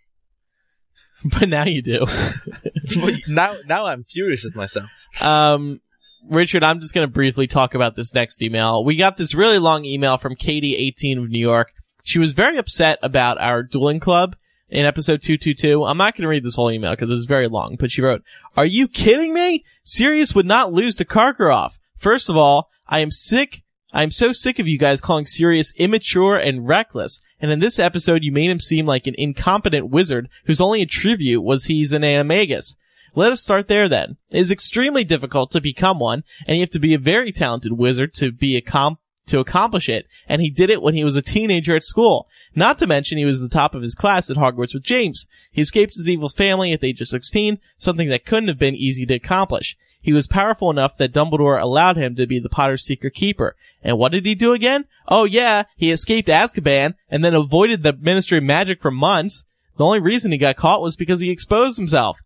But 1.39 1.49
now 1.49 1.65
you 1.65 1.81
do. 1.81 2.05
Now, 3.27 3.57
now 3.65 3.87
I'm 3.87 4.03
furious 4.03 4.43
with 4.43 4.55
myself. 4.55 4.89
Um, 5.21 5.81
Richard, 6.29 6.63
I'm 6.63 6.79
just 6.79 6.93
going 6.93 7.07
to 7.07 7.11
briefly 7.11 7.47
talk 7.47 7.73
about 7.73 7.95
this 7.95 8.13
next 8.13 8.43
email. 8.43 8.83
We 8.83 8.95
got 8.95 9.17
this 9.17 9.33
really 9.33 9.57
long 9.57 9.85
email 9.85 10.17
from 10.19 10.35
Katie, 10.35 10.75
18 10.75 11.17
of 11.17 11.29
New 11.29 11.39
York. 11.39 11.71
She 12.03 12.19
was 12.19 12.33
very 12.33 12.57
upset 12.57 12.99
about 13.01 13.41
our 13.41 13.63
dueling 13.63 13.99
club 13.99 14.35
in 14.69 14.85
episode 14.85 15.21
222. 15.23 15.83
I'm 15.83 15.97
not 15.97 16.13
going 16.13 16.23
to 16.23 16.27
read 16.27 16.43
this 16.43 16.55
whole 16.55 16.71
email 16.71 16.91
because 16.91 17.09
it's 17.09 17.25
very 17.25 17.47
long, 17.47 17.75
but 17.79 17.91
she 17.91 18.01
wrote, 18.01 18.21
Are 18.55 18.65
you 18.65 18.87
kidding 18.87 19.33
me? 19.33 19.63
Sirius 19.83 20.35
would 20.35 20.45
not 20.45 20.73
lose 20.73 20.95
to 20.97 21.05
Karkaroff. 21.05 21.79
First 21.97 22.29
of 22.29 22.37
all, 22.37 22.69
I 22.87 22.99
am 22.99 23.09
sick. 23.11 23.63
I 23.95 24.03
am 24.03 24.11
so 24.11 24.33
sick 24.33 24.59
of 24.59 24.67
you 24.67 24.77
guys 24.77 24.99
calling 24.99 25.25
Sirius 25.25 25.73
immature 25.77 26.35
and 26.35 26.67
reckless. 26.67 27.21
And 27.39 27.49
in 27.49 27.61
this 27.61 27.79
episode, 27.79 28.25
you 28.25 28.31
made 28.33 28.49
him 28.49 28.59
seem 28.59 28.85
like 28.85 29.07
an 29.07 29.15
incompetent 29.17 29.89
wizard 29.89 30.27
whose 30.47 30.59
only 30.59 30.81
attribute 30.81 31.41
was 31.41 31.65
he's 31.65 31.93
an 31.93 32.01
animagus. 32.01 32.75
Let 33.15 33.31
us 33.31 33.41
start 33.41 33.69
there 33.69 33.87
then. 33.87 34.17
It 34.29 34.39
is 34.39 34.51
extremely 34.51 35.05
difficult 35.05 35.49
to 35.51 35.61
become 35.61 35.97
one, 35.99 36.25
and 36.45 36.57
you 36.57 36.63
have 36.63 36.71
to 36.71 36.79
be 36.79 36.93
a 36.93 36.99
very 36.99 37.31
talented 37.31 37.71
wizard 37.71 38.13
to 38.15 38.33
be 38.33 38.57
a 38.57 38.61
comp- 38.61 38.99
to 39.27 39.39
accomplish 39.39 39.87
it, 39.87 40.07
and 40.27 40.41
he 40.41 40.49
did 40.49 40.69
it 40.69 40.81
when 40.81 40.93
he 40.93 41.05
was 41.05 41.15
a 41.15 41.21
teenager 41.21 41.73
at 41.73 41.85
school. 41.85 42.27
Not 42.53 42.77
to 42.79 42.87
mention 42.87 43.17
he 43.17 43.23
was 43.23 43.39
the 43.39 43.47
top 43.47 43.73
of 43.73 43.81
his 43.81 43.95
class 43.95 44.29
at 44.29 44.35
Hogwarts 44.35 44.73
with 44.73 44.83
James. 44.83 45.25
He 45.53 45.61
escaped 45.61 45.95
his 45.95 46.09
evil 46.09 46.27
family 46.27 46.73
at 46.73 46.81
the 46.81 46.89
age 46.89 46.99
of 46.99 47.07
16, 47.07 47.59
something 47.77 48.09
that 48.09 48.25
couldn't 48.25 48.49
have 48.49 48.59
been 48.59 48.75
easy 48.75 49.05
to 49.05 49.13
accomplish. 49.13 49.77
He 50.05 50.13
was 50.13 50.27
powerful 50.27 50.69
enough 50.69 50.97
that 50.97 51.11
Dumbledore 51.11 51.59
allowed 51.59 51.97
him 51.97 52.15
to 52.15 52.27
be 52.27 52.37
the 52.37 52.47
Potter's 52.47 52.85
secret 52.85 53.15
keeper. 53.15 53.55
And 53.81 53.97
what 53.97 54.11
did 54.11 54.23
he 54.23 54.35
do 54.35 54.53
again? 54.53 54.85
Oh 55.07 55.23
yeah, 55.23 55.63
he 55.77 55.89
escaped 55.89 56.29
Azkaban 56.29 56.93
and 57.09 57.25
then 57.25 57.33
avoided 57.33 57.81
the 57.81 57.93
Ministry 57.93 58.37
of 58.37 58.43
Magic 58.43 58.83
for 58.83 58.91
months. 58.91 59.45
The 59.77 59.83
only 59.83 59.99
reason 59.99 60.31
he 60.31 60.37
got 60.37 60.57
caught 60.57 60.83
was 60.83 60.95
because 60.95 61.21
he 61.21 61.31
exposed 61.31 61.79
himself. 61.79 62.17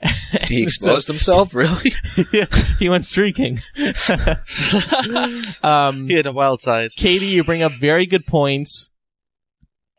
He 0.42 0.62
exposed 0.62 1.08
himself, 1.08 1.54
really? 1.56 1.92
yeah, 2.32 2.46
he 2.78 2.88
went 2.88 3.04
streaking. 3.04 3.60
um, 5.62 6.06
He 6.06 6.14
had 6.14 6.26
a 6.26 6.32
wild 6.32 6.60
side. 6.60 6.90
Katie, 6.96 7.26
you 7.26 7.42
bring 7.42 7.62
up 7.62 7.72
very 7.72 8.06
good 8.06 8.26
points. 8.26 8.92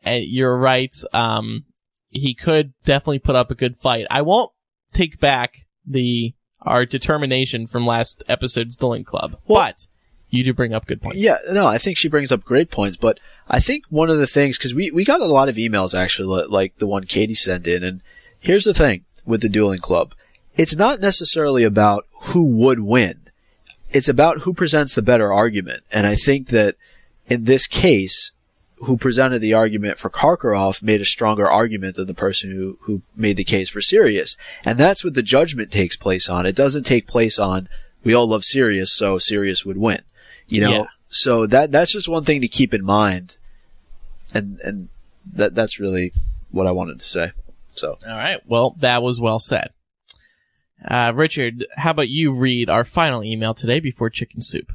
And 0.02 0.24
you're 0.24 0.56
right. 0.56 0.94
Um, 1.12 1.64
he 2.08 2.32
could 2.32 2.72
definitely 2.84 3.18
put 3.18 3.36
up 3.36 3.50
a 3.50 3.54
good 3.54 3.76
fight. 3.78 4.06
I 4.08 4.22
won't 4.22 4.52
take 4.94 5.20
back 5.20 5.66
the 5.86 6.35
our 6.62 6.84
determination 6.84 7.66
from 7.66 7.86
last 7.86 8.22
episode's 8.28 8.76
Dueling 8.76 9.04
Club, 9.04 9.38
Well- 9.46 9.62
but 9.64 9.86
you 10.28 10.42
do 10.42 10.52
bring 10.52 10.74
up 10.74 10.86
good 10.86 11.00
points. 11.00 11.22
Yeah, 11.22 11.38
no, 11.50 11.66
I 11.66 11.78
think 11.78 11.96
she 11.96 12.08
brings 12.08 12.32
up 12.32 12.44
great 12.44 12.70
points, 12.70 12.96
but 12.96 13.20
I 13.48 13.60
think 13.60 13.84
one 13.88 14.10
of 14.10 14.18
the 14.18 14.26
things, 14.26 14.58
cause 14.58 14.74
we, 14.74 14.90
we 14.90 15.04
got 15.04 15.20
a 15.20 15.26
lot 15.26 15.48
of 15.48 15.56
emails 15.56 15.96
actually, 15.98 16.46
like 16.48 16.76
the 16.78 16.86
one 16.86 17.04
Katie 17.04 17.34
sent 17.34 17.66
in, 17.66 17.84
and 17.84 18.00
here's 18.38 18.64
the 18.64 18.74
thing 18.74 19.04
with 19.24 19.42
the 19.42 19.48
dueling 19.48 19.78
club. 19.80 20.14
It's 20.56 20.76
not 20.76 21.00
necessarily 21.00 21.62
about 21.62 22.06
who 22.12 22.46
would 22.46 22.80
win. 22.80 23.20
It's 23.90 24.08
about 24.08 24.40
who 24.40 24.52
presents 24.52 24.94
the 24.94 25.02
better 25.02 25.32
argument. 25.32 25.84
And 25.92 26.06
I 26.06 26.16
think 26.16 26.48
that 26.48 26.74
in 27.28 27.44
this 27.44 27.66
case, 27.66 28.32
who 28.80 28.96
presented 28.96 29.38
the 29.40 29.54
argument 29.54 29.98
for 29.98 30.10
Karkaroff 30.10 30.82
made 30.82 31.00
a 31.00 31.04
stronger 31.04 31.48
argument 31.48 31.96
than 31.96 32.06
the 32.06 32.14
person 32.14 32.50
who, 32.50 32.78
who 32.82 33.02
made 33.14 33.36
the 33.36 33.44
case 33.44 33.70
for 33.70 33.80
Sirius. 33.80 34.36
And 34.64 34.78
that's 34.78 35.02
what 35.02 35.14
the 35.14 35.22
judgment 35.22 35.72
takes 35.72 35.96
place 35.96 36.28
on. 36.28 36.44
It 36.44 36.54
doesn't 36.56 36.84
take 36.84 37.06
place 37.06 37.38
on, 37.38 37.68
we 38.04 38.14
all 38.14 38.26
love 38.26 38.44
Sirius, 38.44 38.92
so 38.92 39.18
Sirius 39.18 39.64
would 39.64 39.78
win. 39.78 40.02
You 40.46 40.60
know, 40.60 40.70
Yeah. 40.70 40.84
so 41.08 41.46
that 41.46 41.72
that's 41.72 41.92
just 41.92 42.08
one 42.08 42.24
thing 42.24 42.40
to 42.42 42.48
keep 42.48 42.72
in 42.72 42.84
mind, 42.84 43.38
and 44.32 44.60
and 44.60 44.88
that 45.32 45.54
that's 45.54 45.80
really 45.80 46.12
what 46.50 46.66
I 46.66 46.70
wanted 46.70 47.00
to 47.00 47.04
say. 47.06 47.32
So 47.74 47.98
All 48.06 48.16
right. 48.16 48.40
Well, 48.46 48.76
that 48.78 49.02
was 49.02 49.20
well 49.20 49.38
said. 49.40 49.70
Uh, 50.88 51.12
Richard, 51.14 51.66
how 51.76 51.90
about 51.90 52.08
you 52.08 52.32
read 52.32 52.70
our 52.70 52.84
final 52.84 53.24
email 53.24 53.54
today 53.54 53.80
before 53.80 54.08
chicken 54.10 54.40
soup? 54.40 54.72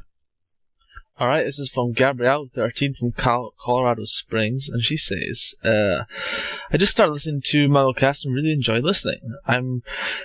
All 1.18 1.28
right, 1.28 1.44
this 1.44 1.58
is 1.58 1.68
from 1.68 1.92
Gabrielle, 1.92 2.48
13 2.54 2.94
from 2.94 3.12
Colorado 3.12 4.06
Springs, 4.06 4.70
and 4.70 4.82
she 4.82 4.96
says, 4.96 5.54
uh, 5.62 6.04
"I 6.70 6.78
just 6.78 6.92
started 6.92 7.12
listening 7.12 7.42
to 7.48 7.68
Mugglecast 7.68 8.24
and 8.24 8.34
really 8.34 8.50
enjoy 8.50 8.78
listening. 8.80 9.20
I'm 9.46 9.82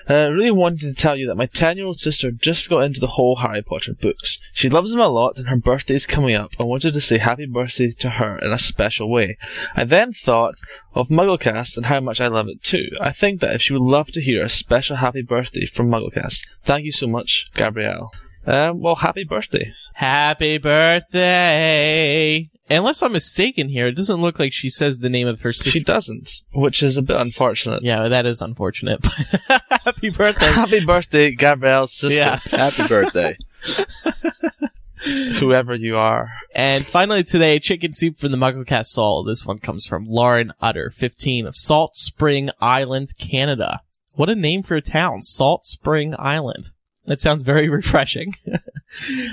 uh, 0.09 0.29
really 0.31 0.49
wanting 0.49 0.89
to 0.89 0.95
tell 0.95 1.17
you 1.17 1.27
that 1.27 1.35
my 1.35 1.45
10-year-old 1.45 1.99
sister 1.99 2.31
just 2.31 2.69
got 2.69 2.85
into 2.85 3.01
the 3.01 3.07
whole 3.19 3.35
Harry 3.35 3.61
Potter 3.61 3.95
books. 3.95 4.39
She 4.53 4.69
loves 4.69 4.91
them 4.91 5.01
a 5.01 5.09
lot, 5.09 5.37
and 5.37 5.49
her 5.49 5.57
birthday 5.57 5.95
is 5.95 6.07
coming 6.07 6.35
up. 6.35 6.53
I 6.57 6.63
wanted 6.63 6.93
to 6.93 7.01
say 7.01 7.17
happy 7.17 7.47
birthday 7.47 7.89
to 7.89 8.11
her 8.11 8.39
in 8.39 8.53
a 8.53 8.57
special 8.57 9.09
way. 9.09 9.37
I 9.75 9.83
then 9.83 10.13
thought 10.13 10.55
of 10.93 11.09
Mugglecast 11.09 11.75
and 11.75 11.87
how 11.87 11.99
much 11.99 12.21
I 12.21 12.27
love 12.27 12.47
it 12.47 12.63
too. 12.63 12.91
I 13.01 13.11
think 13.11 13.41
that 13.41 13.53
if 13.53 13.61
she 13.61 13.73
would 13.73 13.81
love 13.81 14.11
to 14.11 14.21
hear 14.21 14.41
a 14.41 14.49
special 14.49 14.95
happy 14.95 15.21
birthday 15.21 15.65
from 15.65 15.89
Mugglecast, 15.89 16.47
thank 16.63 16.85
you 16.85 16.93
so 16.93 17.07
much, 17.07 17.49
Gabrielle." 17.55 18.13
Um, 18.47 18.79
well, 18.79 18.95
happy 18.95 19.25
birthday. 19.25 19.73
Happy 19.93 20.57
birthday! 20.57 22.49
Unless 22.69 23.01
I'm 23.01 23.11
mistaken 23.11 23.67
here, 23.69 23.87
it 23.87 23.95
doesn't 23.95 24.21
look 24.21 24.39
like 24.39 24.53
she 24.53 24.69
says 24.69 24.99
the 24.99 25.09
name 25.09 25.27
of 25.27 25.41
her 25.41 25.51
sister. 25.51 25.71
She 25.71 25.83
doesn't, 25.83 26.29
which 26.53 26.81
is 26.81 26.95
a 26.97 27.01
bit 27.01 27.19
unfortunate. 27.19 27.83
yeah, 27.83 28.07
that 28.07 28.25
is 28.25 28.41
unfortunate. 28.41 29.01
But 29.49 29.61
happy 29.83 30.09
birthday! 30.09 30.45
Happy 30.51 30.85
birthday, 30.85 31.31
Gabrielle's 31.31 31.93
sister, 31.93 32.17
Yeah. 32.17 32.39
happy 32.45 32.87
birthday! 32.87 33.37
whoever 35.39 35.75
you 35.75 35.97
are. 35.97 36.29
And 36.53 36.85
finally 36.85 37.23
today, 37.23 37.59
chicken 37.59 37.93
soup 37.93 38.17
from 38.17 38.31
the 38.31 38.37
MuggleCast 38.37 38.87
Soul. 38.87 39.23
This 39.23 39.45
one 39.45 39.59
comes 39.59 39.85
from 39.85 40.05
Lauren 40.07 40.51
Utter, 40.61 40.89
15 40.89 41.47
of 41.47 41.55
Salt 41.55 41.95
Spring 41.95 42.49
Island, 42.59 43.09
Canada. 43.17 43.81
What 44.13 44.29
a 44.29 44.35
name 44.35 44.63
for 44.63 44.75
a 44.75 44.81
town, 44.81 45.21
Salt 45.21 45.65
Spring 45.65 46.15
Island. 46.17 46.71
That 47.07 47.21
sounds 47.21 47.43
very 47.43 47.69
refreshing. 47.79 48.35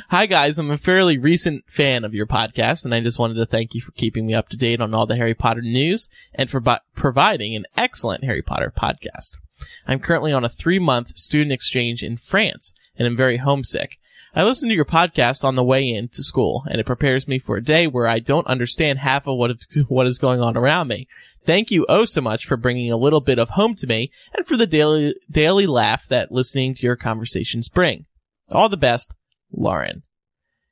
Hi 0.09 0.27
guys, 0.27 0.59
I'm 0.59 0.71
a 0.71 0.79
fairly 0.79 1.19
recent 1.19 1.65
fan 1.67 2.05
of 2.05 2.15
your 2.15 2.27
podcast 2.27 2.85
and 2.85 2.95
I 2.95 3.01
just 3.01 3.19
wanted 3.19 3.35
to 3.35 3.47
thank 3.47 3.75
you 3.75 3.81
for 3.81 3.91
keeping 3.93 4.27
me 4.27 4.35
up 4.35 4.49
to 4.51 4.57
date 4.57 4.81
on 4.81 4.95
all 4.95 5.07
the 5.07 5.17
Harry 5.17 5.35
Potter 5.35 5.61
news 5.61 6.09
and 6.35 6.49
for 6.49 6.63
providing 6.95 7.55
an 7.55 7.67
excellent 7.77 8.25
Harry 8.25 8.43
Potter 8.43 8.73
podcast. 8.77 9.39
I'm 9.87 9.99
currently 9.99 10.33
on 10.33 10.45
a 10.45 10.49
three 10.49 10.79
month 10.79 11.17
student 11.17 11.53
exchange 11.53 12.03
in 12.03 12.17
France 12.17 12.75
and 12.97 13.07
I'm 13.07 13.17
very 13.17 13.39
homesick. 13.39 13.99
I 14.37 14.43
listen 14.43 14.69
to 14.69 14.75
your 14.75 14.85
podcast 14.85 15.45
on 15.45 15.55
the 15.55 15.63
way 15.63 15.89
in 15.89 16.09
to 16.09 16.23
school, 16.23 16.65
and 16.69 16.81
it 16.81 16.87
prepares 16.87 17.29
me 17.29 17.39
for 17.39 17.57
a 17.57 17.63
day 17.63 17.87
where 17.87 18.09
I 18.09 18.19
don't 18.19 18.49
understand 18.49 18.99
half 18.99 19.29
of 19.29 19.37
what 19.37 19.53
is, 19.53 19.85
what 19.89 20.09
is 20.09 20.19
going 20.19 20.41
on 20.41 20.57
around 20.57 20.89
me. 20.89 21.07
Thank 21.47 21.71
you 21.71 21.87
oh 21.89 22.05
so 22.05 22.21
much 22.21 22.47
for 22.47 22.57
bringing 22.57 22.91
a 22.91 22.97
little 22.97 23.21
bit 23.21 23.39
of 23.39 23.51
home 23.51 23.77
to 23.77 23.87
me, 23.87 24.11
and 24.35 24.45
for 24.45 24.57
the 24.57 24.67
daily 24.67 25.15
daily 25.31 25.67
laugh 25.67 26.09
that 26.09 26.33
listening 26.33 26.75
to 26.75 26.83
your 26.83 26.97
conversations 26.97 27.69
bring. 27.69 28.07
All 28.51 28.69
the 28.69 28.77
best, 28.77 29.13
Lauren. 29.53 30.03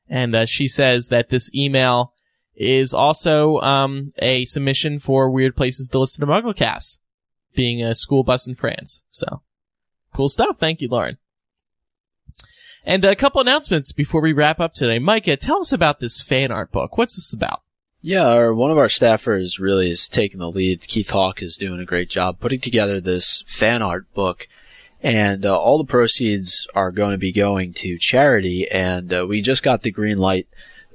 And 0.08 0.34
uh, 0.34 0.46
she 0.46 0.66
says 0.66 1.08
that 1.08 1.28
this 1.28 1.54
email 1.54 2.14
is 2.56 2.92
also 2.92 3.60
um, 3.60 4.12
a 4.18 4.44
submission 4.44 4.98
for 4.98 5.30
weird 5.30 5.56
places 5.56 5.88
to 5.88 5.98
listen 5.98 6.20
to 6.20 6.32
MuggleCast, 6.32 6.98
being 7.54 7.82
a 7.82 7.94
school 7.94 8.24
bus 8.24 8.48
in 8.48 8.56
France. 8.56 9.04
So 9.08 9.42
cool 10.12 10.28
stuff. 10.28 10.58
Thank 10.58 10.80
you, 10.80 10.88
Lauren. 10.88 11.18
And 12.84 13.04
a 13.04 13.14
couple 13.14 13.40
announcements 13.40 13.92
before 13.92 14.20
we 14.20 14.32
wrap 14.32 14.58
up 14.58 14.74
today. 14.74 14.98
Micah, 14.98 15.36
tell 15.36 15.60
us 15.60 15.72
about 15.72 16.00
this 16.00 16.20
fan 16.20 16.50
art 16.50 16.72
book. 16.72 16.98
What's 16.98 17.14
this 17.14 17.32
about? 17.32 17.62
Yeah, 18.00 18.26
our, 18.26 18.52
one 18.52 18.72
of 18.72 18.78
our 18.78 18.88
staffers 18.88 19.60
really 19.60 19.88
is 19.90 20.08
taking 20.08 20.40
the 20.40 20.50
lead. 20.50 20.80
Keith 20.88 21.10
Hawk 21.10 21.40
is 21.40 21.56
doing 21.56 21.78
a 21.78 21.84
great 21.84 22.10
job 22.10 22.40
putting 22.40 22.58
together 22.58 23.00
this 23.00 23.44
fan 23.46 23.80
art 23.80 24.12
book, 24.12 24.48
and 25.00 25.46
uh, 25.46 25.56
all 25.56 25.78
the 25.78 25.84
proceeds 25.84 26.66
are 26.74 26.90
going 26.90 27.12
to 27.12 27.18
be 27.18 27.30
going 27.30 27.72
to 27.74 27.98
charity. 27.98 28.68
And 28.68 29.12
uh, 29.12 29.26
we 29.28 29.40
just 29.40 29.62
got 29.62 29.82
the 29.82 29.92
green 29.92 30.18
light 30.18 30.48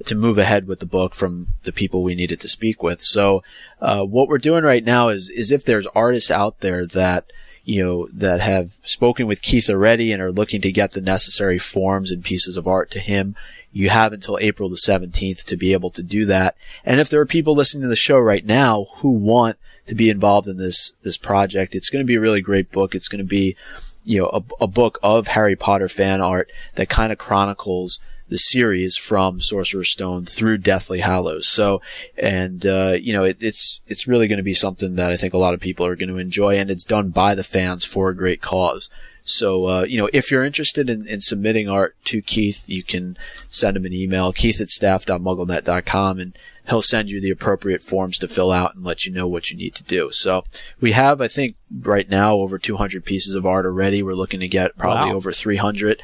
to 0.04 0.14
move 0.14 0.36
ahead 0.36 0.66
with 0.66 0.80
the 0.80 0.86
book 0.86 1.14
from 1.14 1.46
the 1.62 1.72
people 1.72 2.02
we 2.02 2.14
needed 2.14 2.40
to 2.40 2.48
speak 2.48 2.82
with. 2.82 3.00
So, 3.00 3.42
uh, 3.80 4.04
what 4.04 4.28
we're 4.28 4.36
doing 4.36 4.64
right 4.64 4.84
now 4.84 5.08
is 5.08 5.30
is 5.30 5.50
if 5.50 5.64
there's 5.64 5.86
artists 5.94 6.30
out 6.30 6.60
there 6.60 6.86
that 6.86 7.32
you 7.68 7.84
know 7.84 8.08
that 8.14 8.40
have 8.40 8.72
spoken 8.82 9.26
with 9.26 9.42
Keith 9.42 9.68
already 9.68 10.10
and 10.10 10.22
are 10.22 10.32
looking 10.32 10.62
to 10.62 10.72
get 10.72 10.92
the 10.92 11.02
necessary 11.02 11.58
forms 11.58 12.10
and 12.10 12.24
pieces 12.24 12.56
of 12.56 12.66
art 12.66 12.90
to 12.92 12.98
him 12.98 13.36
you 13.70 13.90
have 13.90 14.14
until 14.14 14.38
April 14.40 14.70
the 14.70 14.76
17th 14.76 15.44
to 15.44 15.56
be 15.56 15.74
able 15.74 15.90
to 15.90 16.02
do 16.02 16.24
that. 16.24 16.56
And 16.84 17.00
if 17.00 17.10
there 17.10 17.20
are 17.20 17.26
people 17.26 17.54
listening 17.54 17.82
to 17.82 17.88
the 17.88 17.96
show 17.96 18.18
right 18.18 18.44
now 18.44 18.86
who 18.96 19.12
want 19.12 19.58
to 19.86 19.94
be 19.94 20.08
involved 20.08 20.48
in 20.48 20.56
this, 20.56 20.92
this 21.02 21.18
project, 21.18 21.74
it's 21.74 21.90
going 21.90 22.02
to 22.02 22.06
be 22.06 22.14
a 22.14 22.20
really 22.20 22.40
great 22.40 22.72
book. 22.72 22.94
It's 22.94 23.08
going 23.08 23.20
to 23.20 23.28
be, 23.28 23.56
you 24.04 24.22
know, 24.22 24.28
a, 24.32 24.64
a 24.64 24.66
book 24.66 24.98
of 25.02 25.28
Harry 25.28 25.54
Potter 25.54 25.88
fan 25.88 26.22
art 26.22 26.50
that 26.76 26.88
kind 26.88 27.12
of 27.12 27.18
chronicles 27.18 28.00
the 28.28 28.38
series 28.38 28.96
from 28.96 29.40
Sorcerer's 29.40 29.90
Stone 29.90 30.26
through 30.26 30.58
Deathly 30.58 31.00
Hallows. 31.00 31.48
So, 31.48 31.80
and, 32.16 32.64
uh, 32.66 32.96
you 33.00 33.12
know, 33.12 33.24
it, 33.24 33.38
it's, 33.40 33.80
it's 33.86 34.06
really 34.06 34.28
going 34.28 34.36
to 34.38 34.42
be 34.42 34.54
something 34.54 34.96
that 34.96 35.10
I 35.10 35.16
think 35.16 35.34
a 35.34 35.38
lot 35.38 35.54
of 35.54 35.60
people 35.60 35.86
are 35.86 35.96
going 35.96 36.10
to 36.10 36.18
enjoy 36.18 36.56
and 36.56 36.70
it's 36.70 36.84
done 36.84 37.08
by 37.10 37.34
the 37.34 37.44
fans 37.44 37.84
for 37.84 38.08
a 38.10 38.16
great 38.16 38.40
cause. 38.42 38.90
So, 39.24 39.66
uh, 39.66 39.84
you 39.84 39.98
know, 39.98 40.08
if 40.12 40.30
you're 40.30 40.44
interested 40.44 40.88
in, 40.88 41.06
in 41.06 41.20
submitting 41.20 41.68
art 41.68 41.96
to 42.06 42.22
Keith, 42.22 42.64
you 42.66 42.82
can 42.82 43.16
send 43.50 43.76
him 43.76 43.84
an 43.84 43.92
email, 43.92 44.32
keith 44.32 44.58
at 44.60 44.70
staff.mugglenet.com, 44.70 46.18
and 46.18 46.38
he'll 46.68 46.82
send 46.82 47.10
you 47.10 47.20
the 47.20 47.30
appropriate 47.30 47.82
forms 47.82 48.18
to 48.18 48.28
fill 48.28 48.50
out 48.52 48.74
and 48.74 48.84
let 48.84 49.04
you 49.04 49.12
know 49.12 49.28
what 49.28 49.50
you 49.50 49.56
need 49.56 49.74
to 49.74 49.84
do. 49.84 50.10
So 50.12 50.44
we 50.80 50.92
have, 50.92 51.20
I 51.20 51.28
think, 51.28 51.56
right 51.70 52.08
now 52.08 52.36
over 52.36 52.58
200 52.58 53.04
pieces 53.04 53.34
of 53.34 53.44
art 53.46 53.66
already. 53.66 54.02
We're 54.02 54.14
looking 54.14 54.40
to 54.40 54.48
get 54.48 54.76
probably 54.78 55.10
Wow. 55.10 55.16
over 55.16 55.32
300 55.32 56.02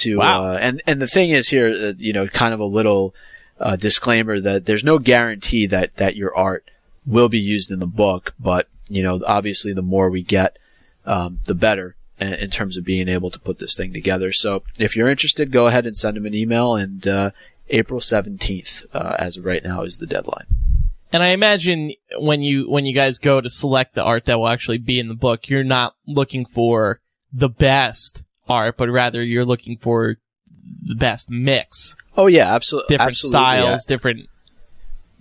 to, 0.00 0.18
Wow. 0.18 0.52
uh, 0.52 0.58
and, 0.60 0.82
and 0.86 1.00
the 1.00 1.06
thing 1.06 1.30
is 1.30 1.48
here, 1.48 1.68
uh, 1.68 1.92
you 1.96 2.12
know, 2.12 2.26
kind 2.26 2.52
of 2.54 2.60
a 2.60 2.64
little, 2.64 3.14
uh, 3.58 3.76
disclaimer 3.76 4.40
that 4.40 4.66
there's 4.66 4.84
no 4.84 4.98
guarantee 4.98 5.66
that, 5.66 5.96
that 5.96 6.16
your 6.16 6.34
art 6.36 6.70
will 7.06 7.28
be 7.28 7.38
used 7.40 7.70
in 7.70 7.78
the 7.78 7.86
book, 7.86 8.34
but, 8.38 8.68
you 8.88 9.02
know, 9.02 9.20
obviously 9.26 9.72
the 9.72 9.82
more 9.82 10.10
we 10.10 10.22
get, 10.22 10.58
um, 11.06 11.38
the 11.46 11.54
better 11.54 11.96
in, 12.18 12.34
in 12.34 12.50
terms 12.50 12.76
of 12.76 12.84
being 12.84 13.08
able 13.08 13.30
to 13.30 13.38
put 13.38 13.58
this 13.58 13.76
thing 13.76 13.92
together. 13.92 14.32
So 14.32 14.62
if 14.78 14.96
you're 14.96 15.08
interested, 15.08 15.50
go 15.52 15.66
ahead 15.66 15.86
and 15.86 15.96
send 15.96 16.16
him 16.16 16.26
an 16.26 16.34
email 16.34 16.74
and, 16.74 17.06
uh, 17.06 17.30
April 17.72 18.00
17th, 18.00 18.86
uh, 18.92 19.14
as 19.18 19.36
of 19.36 19.44
right 19.44 19.62
now 19.62 19.82
is 19.82 19.98
the 19.98 20.06
deadline. 20.06 20.46
And 21.12 21.22
I 21.22 21.28
imagine 21.28 21.92
when 22.18 22.42
you 22.42 22.70
when 22.70 22.86
you 22.86 22.94
guys 22.94 23.18
go 23.18 23.40
to 23.40 23.50
select 23.50 23.94
the 23.94 24.02
art 24.02 24.26
that 24.26 24.38
will 24.38 24.48
actually 24.48 24.78
be 24.78 25.00
in 25.00 25.08
the 25.08 25.14
book, 25.14 25.48
you're 25.48 25.64
not 25.64 25.94
looking 26.06 26.46
for 26.46 27.00
the 27.32 27.48
best 27.48 28.22
art, 28.50 28.76
but 28.76 28.88
rather 28.88 29.22
you're 29.22 29.44
looking 29.44 29.78
for 29.78 30.16
the 30.82 30.94
best 30.94 31.30
mix 31.30 31.94
Oh 32.16 32.26
yeah, 32.26 32.52
absolutely. 32.54 32.88
different 32.88 33.10
absolutely, 33.12 33.38
styles, 33.38 33.84
different 33.86 34.28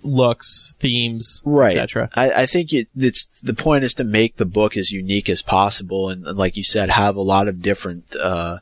looks, 0.03 0.75
themes, 0.79 1.41
Right. 1.45 1.75
etc. 1.75 2.09
I, 2.15 2.31
I 2.31 2.45
think 2.45 2.73
it, 2.73 2.87
it's 2.95 3.29
the 3.43 3.53
point 3.53 3.83
is 3.83 3.93
to 3.95 4.03
make 4.03 4.37
the 4.37 4.45
book 4.45 4.75
as 4.77 4.91
unique 4.91 5.29
as 5.29 5.41
possible, 5.41 6.09
and, 6.09 6.25
and 6.25 6.37
like 6.37 6.57
you 6.57 6.63
said, 6.63 6.89
have 6.89 7.15
a 7.15 7.21
lot 7.21 7.47
of 7.47 7.61
different, 7.61 8.15
uh, 8.15 8.59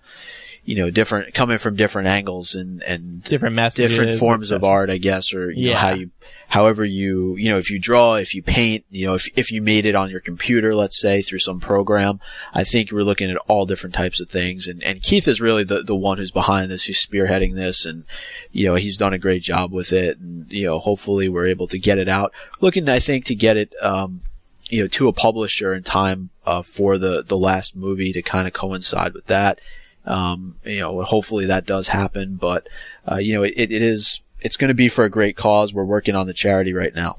you 0.65 0.75
know, 0.75 0.89
different 0.89 1.33
coming 1.33 1.57
from 1.57 1.75
different 1.75 2.07
angles 2.07 2.53
and 2.55 2.83
and 2.83 3.23
Different 3.23 3.55
messages, 3.55 3.91
different 3.91 4.19
forms 4.19 4.51
of 4.51 4.63
art, 4.63 4.89
I 4.89 4.97
guess, 4.97 5.33
or 5.33 5.51
you 5.51 5.65
know 5.67 5.71
Yeah. 5.71 5.77
how 5.79 5.89
you, 5.91 6.11
however 6.47 6.85
you, 6.85 7.35
you 7.35 7.49
know, 7.49 7.57
if 7.57 7.69
you 7.69 7.79
draw, 7.79 8.15
if 8.15 8.33
you 8.33 8.41
paint, 8.41 8.85
you 8.89 9.05
know, 9.05 9.15
if 9.15 9.27
if 9.35 9.51
you 9.51 9.61
made 9.61 9.85
it 9.85 9.95
on 9.95 10.09
your 10.09 10.19
computer, 10.19 10.73
let's 10.73 10.99
say 10.99 11.21
through 11.21 11.39
some 11.39 11.59
program, 11.59 12.19
I 12.53 12.63
think 12.63 12.91
we're 12.91 13.03
looking 13.03 13.29
at 13.29 13.37
all 13.47 13.65
different 13.65 13.95
types 13.95 14.19
of 14.19 14.29
things, 14.29 14.67
and 14.67 14.81
and 14.83 15.01
Keith 15.01 15.27
is 15.27 15.41
really 15.41 15.63
the 15.63 15.83
the 15.83 15.95
one 15.95 16.17
who's 16.17 16.31
behind 16.31 16.71
this, 16.71 16.85
who's 16.85 17.05
spearheading 17.05 17.55
this, 17.55 17.85
and 17.85 18.05
you 18.51 18.65
know 18.65 18.75
he's 18.75 18.97
done 18.97 19.13
a 19.13 19.19
great 19.19 19.41
job 19.41 19.71
with 19.71 19.91
it, 19.91 20.19
and 20.19 20.51
you 20.51 20.65
know 20.65 20.79
hopefully 20.79 21.27
we're 21.27 21.47
able 21.47 21.67
to 21.67 21.79
get 21.79 21.97
it 21.97 22.07
out. 22.07 22.33
Looking, 22.61 22.87
I 22.87 22.99
think, 22.99 23.25
to 23.25 23.35
get 23.35 23.57
it, 23.57 23.73
um, 23.81 24.21
you 24.69 24.81
know, 24.81 24.87
to 24.87 25.07
a 25.07 25.13
publisher 25.13 25.73
in 25.73 25.83
time 25.83 26.29
uh, 26.45 26.61
for 26.61 26.97
the 26.97 27.23
the 27.27 27.37
last 27.37 27.75
movie 27.75 28.13
to 28.13 28.21
kind 28.21 28.47
of 28.47 28.53
coincide 28.53 29.13
with 29.13 29.25
that. 29.27 29.59
Um, 30.05 30.55
you 30.63 30.79
know, 30.79 31.01
hopefully 31.01 31.47
that 31.47 31.65
does 31.65 31.89
happen, 31.89 32.37
but 32.37 32.65
uh, 33.11 33.17
you 33.17 33.33
know, 33.33 33.43
it, 33.43 33.55
it 33.57 33.81
is 33.81 34.23
it's 34.39 34.57
going 34.57 34.69
to 34.69 34.75
be 34.75 34.89
for 34.89 35.03
a 35.03 35.09
great 35.09 35.35
cause. 35.35 35.73
We're 35.73 35.85
working 35.85 36.15
on 36.15 36.27
the 36.27 36.33
charity 36.33 36.73
right 36.73 36.93
now. 36.95 37.17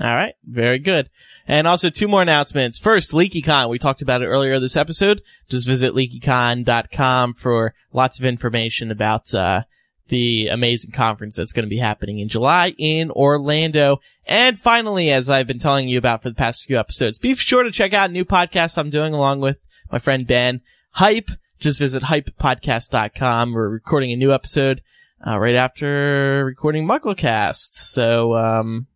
All 0.00 0.14
right. 0.14 0.34
Very 0.44 0.78
good. 0.78 1.10
And 1.48 1.66
also 1.66 1.90
two 1.90 2.06
more 2.06 2.22
announcements. 2.22 2.78
First, 2.78 3.10
LeakyCon. 3.10 3.68
We 3.68 3.78
talked 3.78 4.02
about 4.02 4.22
it 4.22 4.26
earlier 4.26 4.60
this 4.60 4.76
episode. 4.76 5.22
Just 5.48 5.66
visit 5.66 5.94
leakycon.com 5.94 7.34
for 7.34 7.74
lots 7.92 8.18
of 8.18 8.24
information 8.24 8.90
about, 8.90 9.34
uh, 9.34 9.62
the 10.10 10.48
amazing 10.48 10.90
conference 10.90 11.36
that's 11.36 11.52
going 11.52 11.64
to 11.64 11.70
be 11.70 11.78
happening 11.78 12.18
in 12.18 12.28
July 12.28 12.74
in 12.76 13.10
Orlando. 13.12 14.00
And 14.26 14.60
finally, 14.60 15.10
as 15.10 15.30
I've 15.30 15.46
been 15.46 15.58
telling 15.58 15.88
you 15.88 15.98
about 15.98 16.22
for 16.22 16.28
the 16.28 16.34
past 16.34 16.66
few 16.66 16.78
episodes, 16.78 17.18
be 17.18 17.34
sure 17.34 17.62
to 17.62 17.70
check 17.70 17.94
out 17.94 18.10
new 18.10 18.24
podcast 18.24 18.76
I'm 18.76 18.90
doing 18.90 19.14
along 19.14 19.40
with 19.40 19.58
my 19.90 19.98
friend 19.98 20.26
Ben. 20.26 20.60
Hype. 20.92 21.30
Just 21.58 21.78
visit 21.78 22.04
hypepodcast.com. 22.04 23.52
We're 23.52 23.68
recording 23.68 24.12
a 24.12 24.16
new 24.16 24.32
episode, 24.32 24.82
uh, 25.26 25.38
right 25.38 25.54
after 25.54 26.44
recording 26.44 26.86
MuggleCast. 26.86 27.72
So, 27.72 28.36
um, 28.36 28.86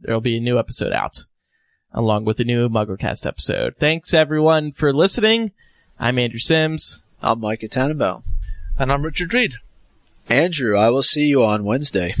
there'll 0.00 0.20
be 0.20 0.36
a 0.36 0.40
new 0.40 0.58
episode 0.58 0.92
out 0.92 1.24
along 1.92 2.24
with 2.24 2.36
the 2.36 2.44
new 2.44 2.68
MuggleCast 2.68 3.26
episode. 3.26 3.76
Thanks 3.78 4.12
everyone 4.12 4.72
for 4.72 4.92
listening. 4.92 5.52
I'm 5.98 6.18
Andrew 6.18 6.40
Sims. 6.40 7.02
I'm 7.22 7.40
Micah 7.40 7.68
Tannenbaum. 7.68 8.24
And 8.78 8.92
I'm 8.92 9.02
Richard 9.02 9.32
Reed. 9.32 9.54
Andrew, 10.28 10.76
I 10.76 10.90
will 10.90 11.02
see 11.02 11.26
you 11.26 11.44
on 11.44 11.64
Wednesday. 11.64 12.14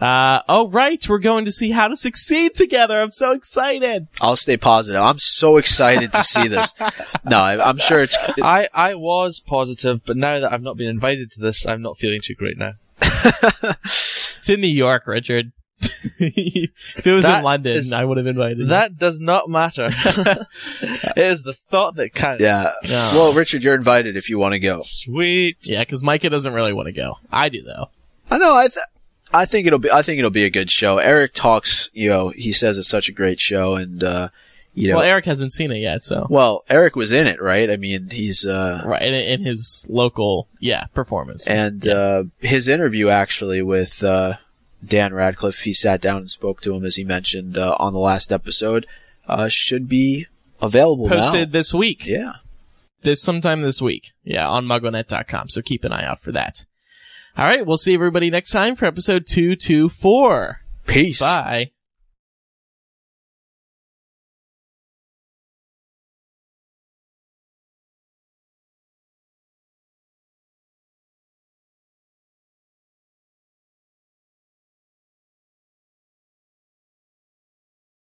Uh, 0.00 0.42
oh 0.48 0.68
right, 0.70 1.02
we're 1.08 1.18
going 1.18 1.44
to 1.44 1.52
see 1.52 1.70
How 1.70 1.88
to 1.88 1.96
Succeed 1.96 2.54
together. 2.54 3.00
I'm 3.00 3.12
so 3.12 3.30
excited. 3.32 4.08
I'll 4.20 4.36
stay 4.36 4.56
positive. 4.56 5.00
I'm 5.00 5.18
so 5.20 5.56
excited 5.56 6.12
to 6.12 6.24
see 6.24 6.48
this. 6.48 6.74
No, 7.26 7.38
I, 7.38 7.68
I'm 7.70 7.78
sure 7.78 8.02
it's. 8.02 8.18
I, 8.42 8.68
I 8.74 8.96
was 8.96 9.40
positive, 9.40 10.00
but 10.04 10.16
now 10.18 10.40
that 10.40 10.52
I've 10.52 10.60
not 10.62 10.76
been 10.76 10.88
invited 10.88 11.30
to 11.32 11.40
this, 11.40 11.64
I'm 11.66 11.80
not 11.80 11.96
feeling 11.96 12.20
too 12.22 12.34
great 12.34 12.58
now. 12.58 12.72
It's 13.84 14.50
in 14.50 14.60
New 14.60 14.66
York, 14.68 15.06
Richard. 15.06 15.52
if 15.80 17.06
it 17.06 17.12
was 17.12 17.24
That 17.24 17.38
in 17.38 17.44
London, 17.44 17.76
is- 17.78 17.92
I 17.94 18.04
would 18.04 18.18
have 18.18 18.26
invited 18.26 18.58
you. 18.58 18.66
That 18.66 18.98
does 18.98 19.18
not 19.20 19.48
matter. 19.48 19.88
it 19.90 21.16
is 21.16 21.42
the 21.42 21.54
thought 21.54 21.94
that 21.96 22.12
counts. 22.12 22.42
Yeah. 22.42 22.72
No. 22.84 23.10
Well, 23.14 23.32
Richard, 23.32 23.62
you're 23.62 23.74
invited 23.74 24.18
if 24.18 24.28
you 24.28 24.38
want 24.38 24.52
to 24.52 24.58
go. 24.58 24.80
Sweet. 24.82 25.56
Yeah, 25.62 25.80
because 25.80 26.02
Micah 26.02 26.28
doesn't 26.28 26.52
really 26.52 26.74
want 26.74 26.88
to 26.88 26.92
go. 26.92 27.14
I 27.32 27.48
do 27.48 27.62
though. 27.62 27.86
I 28.30 28.36
know. 28.36 28.54
I 28.54 28.68
th- 28.68 28.84
I 29.32 29.46
think 29.46 29.66
it'll 29.66 29.78
be. 29.78 29.90
I 29.90 30.02
think 30.02 30.18
it'll 30.18 30.30
be 30.30 30.44
a 30.44 30.50
good 30.50 30.70
show. 30.70 30.98
Eric 30.98 31.32
talks. 31.34 31.90
You 31.92 32.08
know, 32.08 32.28
he 32.30 32.52
says 32.52 32.78
it's 32.78 32.88
such 32.88 33.08
a 33.08 33.12
great 33.12 33.40
show, 33.40 33.74
and 33.74 34.02
uh, 34.04 34.28
you 34.74 34.88
know, 34.90 34.96
Well, 34.96 35.04
Eric 35.04 35.24
hasn't 35.24 35.52
seen 35.52 35.70
it 35.72 35.78
yet, 35.78 36.02
so 36.02 36.26
well, 36.30 36.64
Eric 36.68 36.94
was 36.96 37.10
in 37.12 37.26
it, 37.26 37.40
right? 37.40 37.70
I 37.70 37.76
mean, 37.76 38.10
he's 38.10 38.44
uh, 38.46 38.82
right 38.86 39.02
in, 39.02 39.14
in 39.14 39.42
his 39.44 39.86
local, 39.88 40.48
yeah, 40.60 40.86
performance. 40.94 41.46
and 41.46 41.86
uh, 41.88 42.24
his 42.40 42.68
interview 42.68 43.08
actually 43.08 43.62
with 43.62 44.04
uh, 44.04 44.34
Dan 44.84 45.14
Radcliffe, 45.14 45.60
he 45.60 45.72
sat 45.72 46.00
down 46.00 46.18
and 46.18 46.30
spoke 46.30 46.60
to 46.62 46.74
him 46.74 46.84
as 46.84 46.96
he 46.96 47.04
mentioned 47.04 47.56
uh, 47.58 47.76
on 47.78 47.92
the 47.92 47.98
last 48.00 48.30
episode. 48.32 48.86
Uh, 49.26 49.48
should 49.50 49.88
be 49.88 50.26
available 50.60 51.08
Posted 51.08 51.48
now. 51.48 51.52
this 51.58 51.72
week. 51.72 52.04
Yeah. 52.06 52.34
this 53.02 53.22
sometime 53.22 53.62
this 53.62 53.80
week. 53.80 54.12
Yeah, 54.22 54.48
on 54.48 54.66
mugglenet.com. 54.66 55.48
So 55.48 55.62
keep 55.62 55.82
an 55.84 55.92
eye 55.92 56.04
out 56.04 56.20
for 56.20 56.30
that. 56.32 56.66
All 57.36 57.46
right, 57.46 57.66
we'll 57.66 57.76
see 57.76 57.94
everybody 57.94 58.30
next 58.30 58.50
time 58.50 58.76
for 58.76 58.86
episode 58.86 59.26
224. 59.26 60.60
Peace. 60.86 61.20
Bye. 61.20 61.73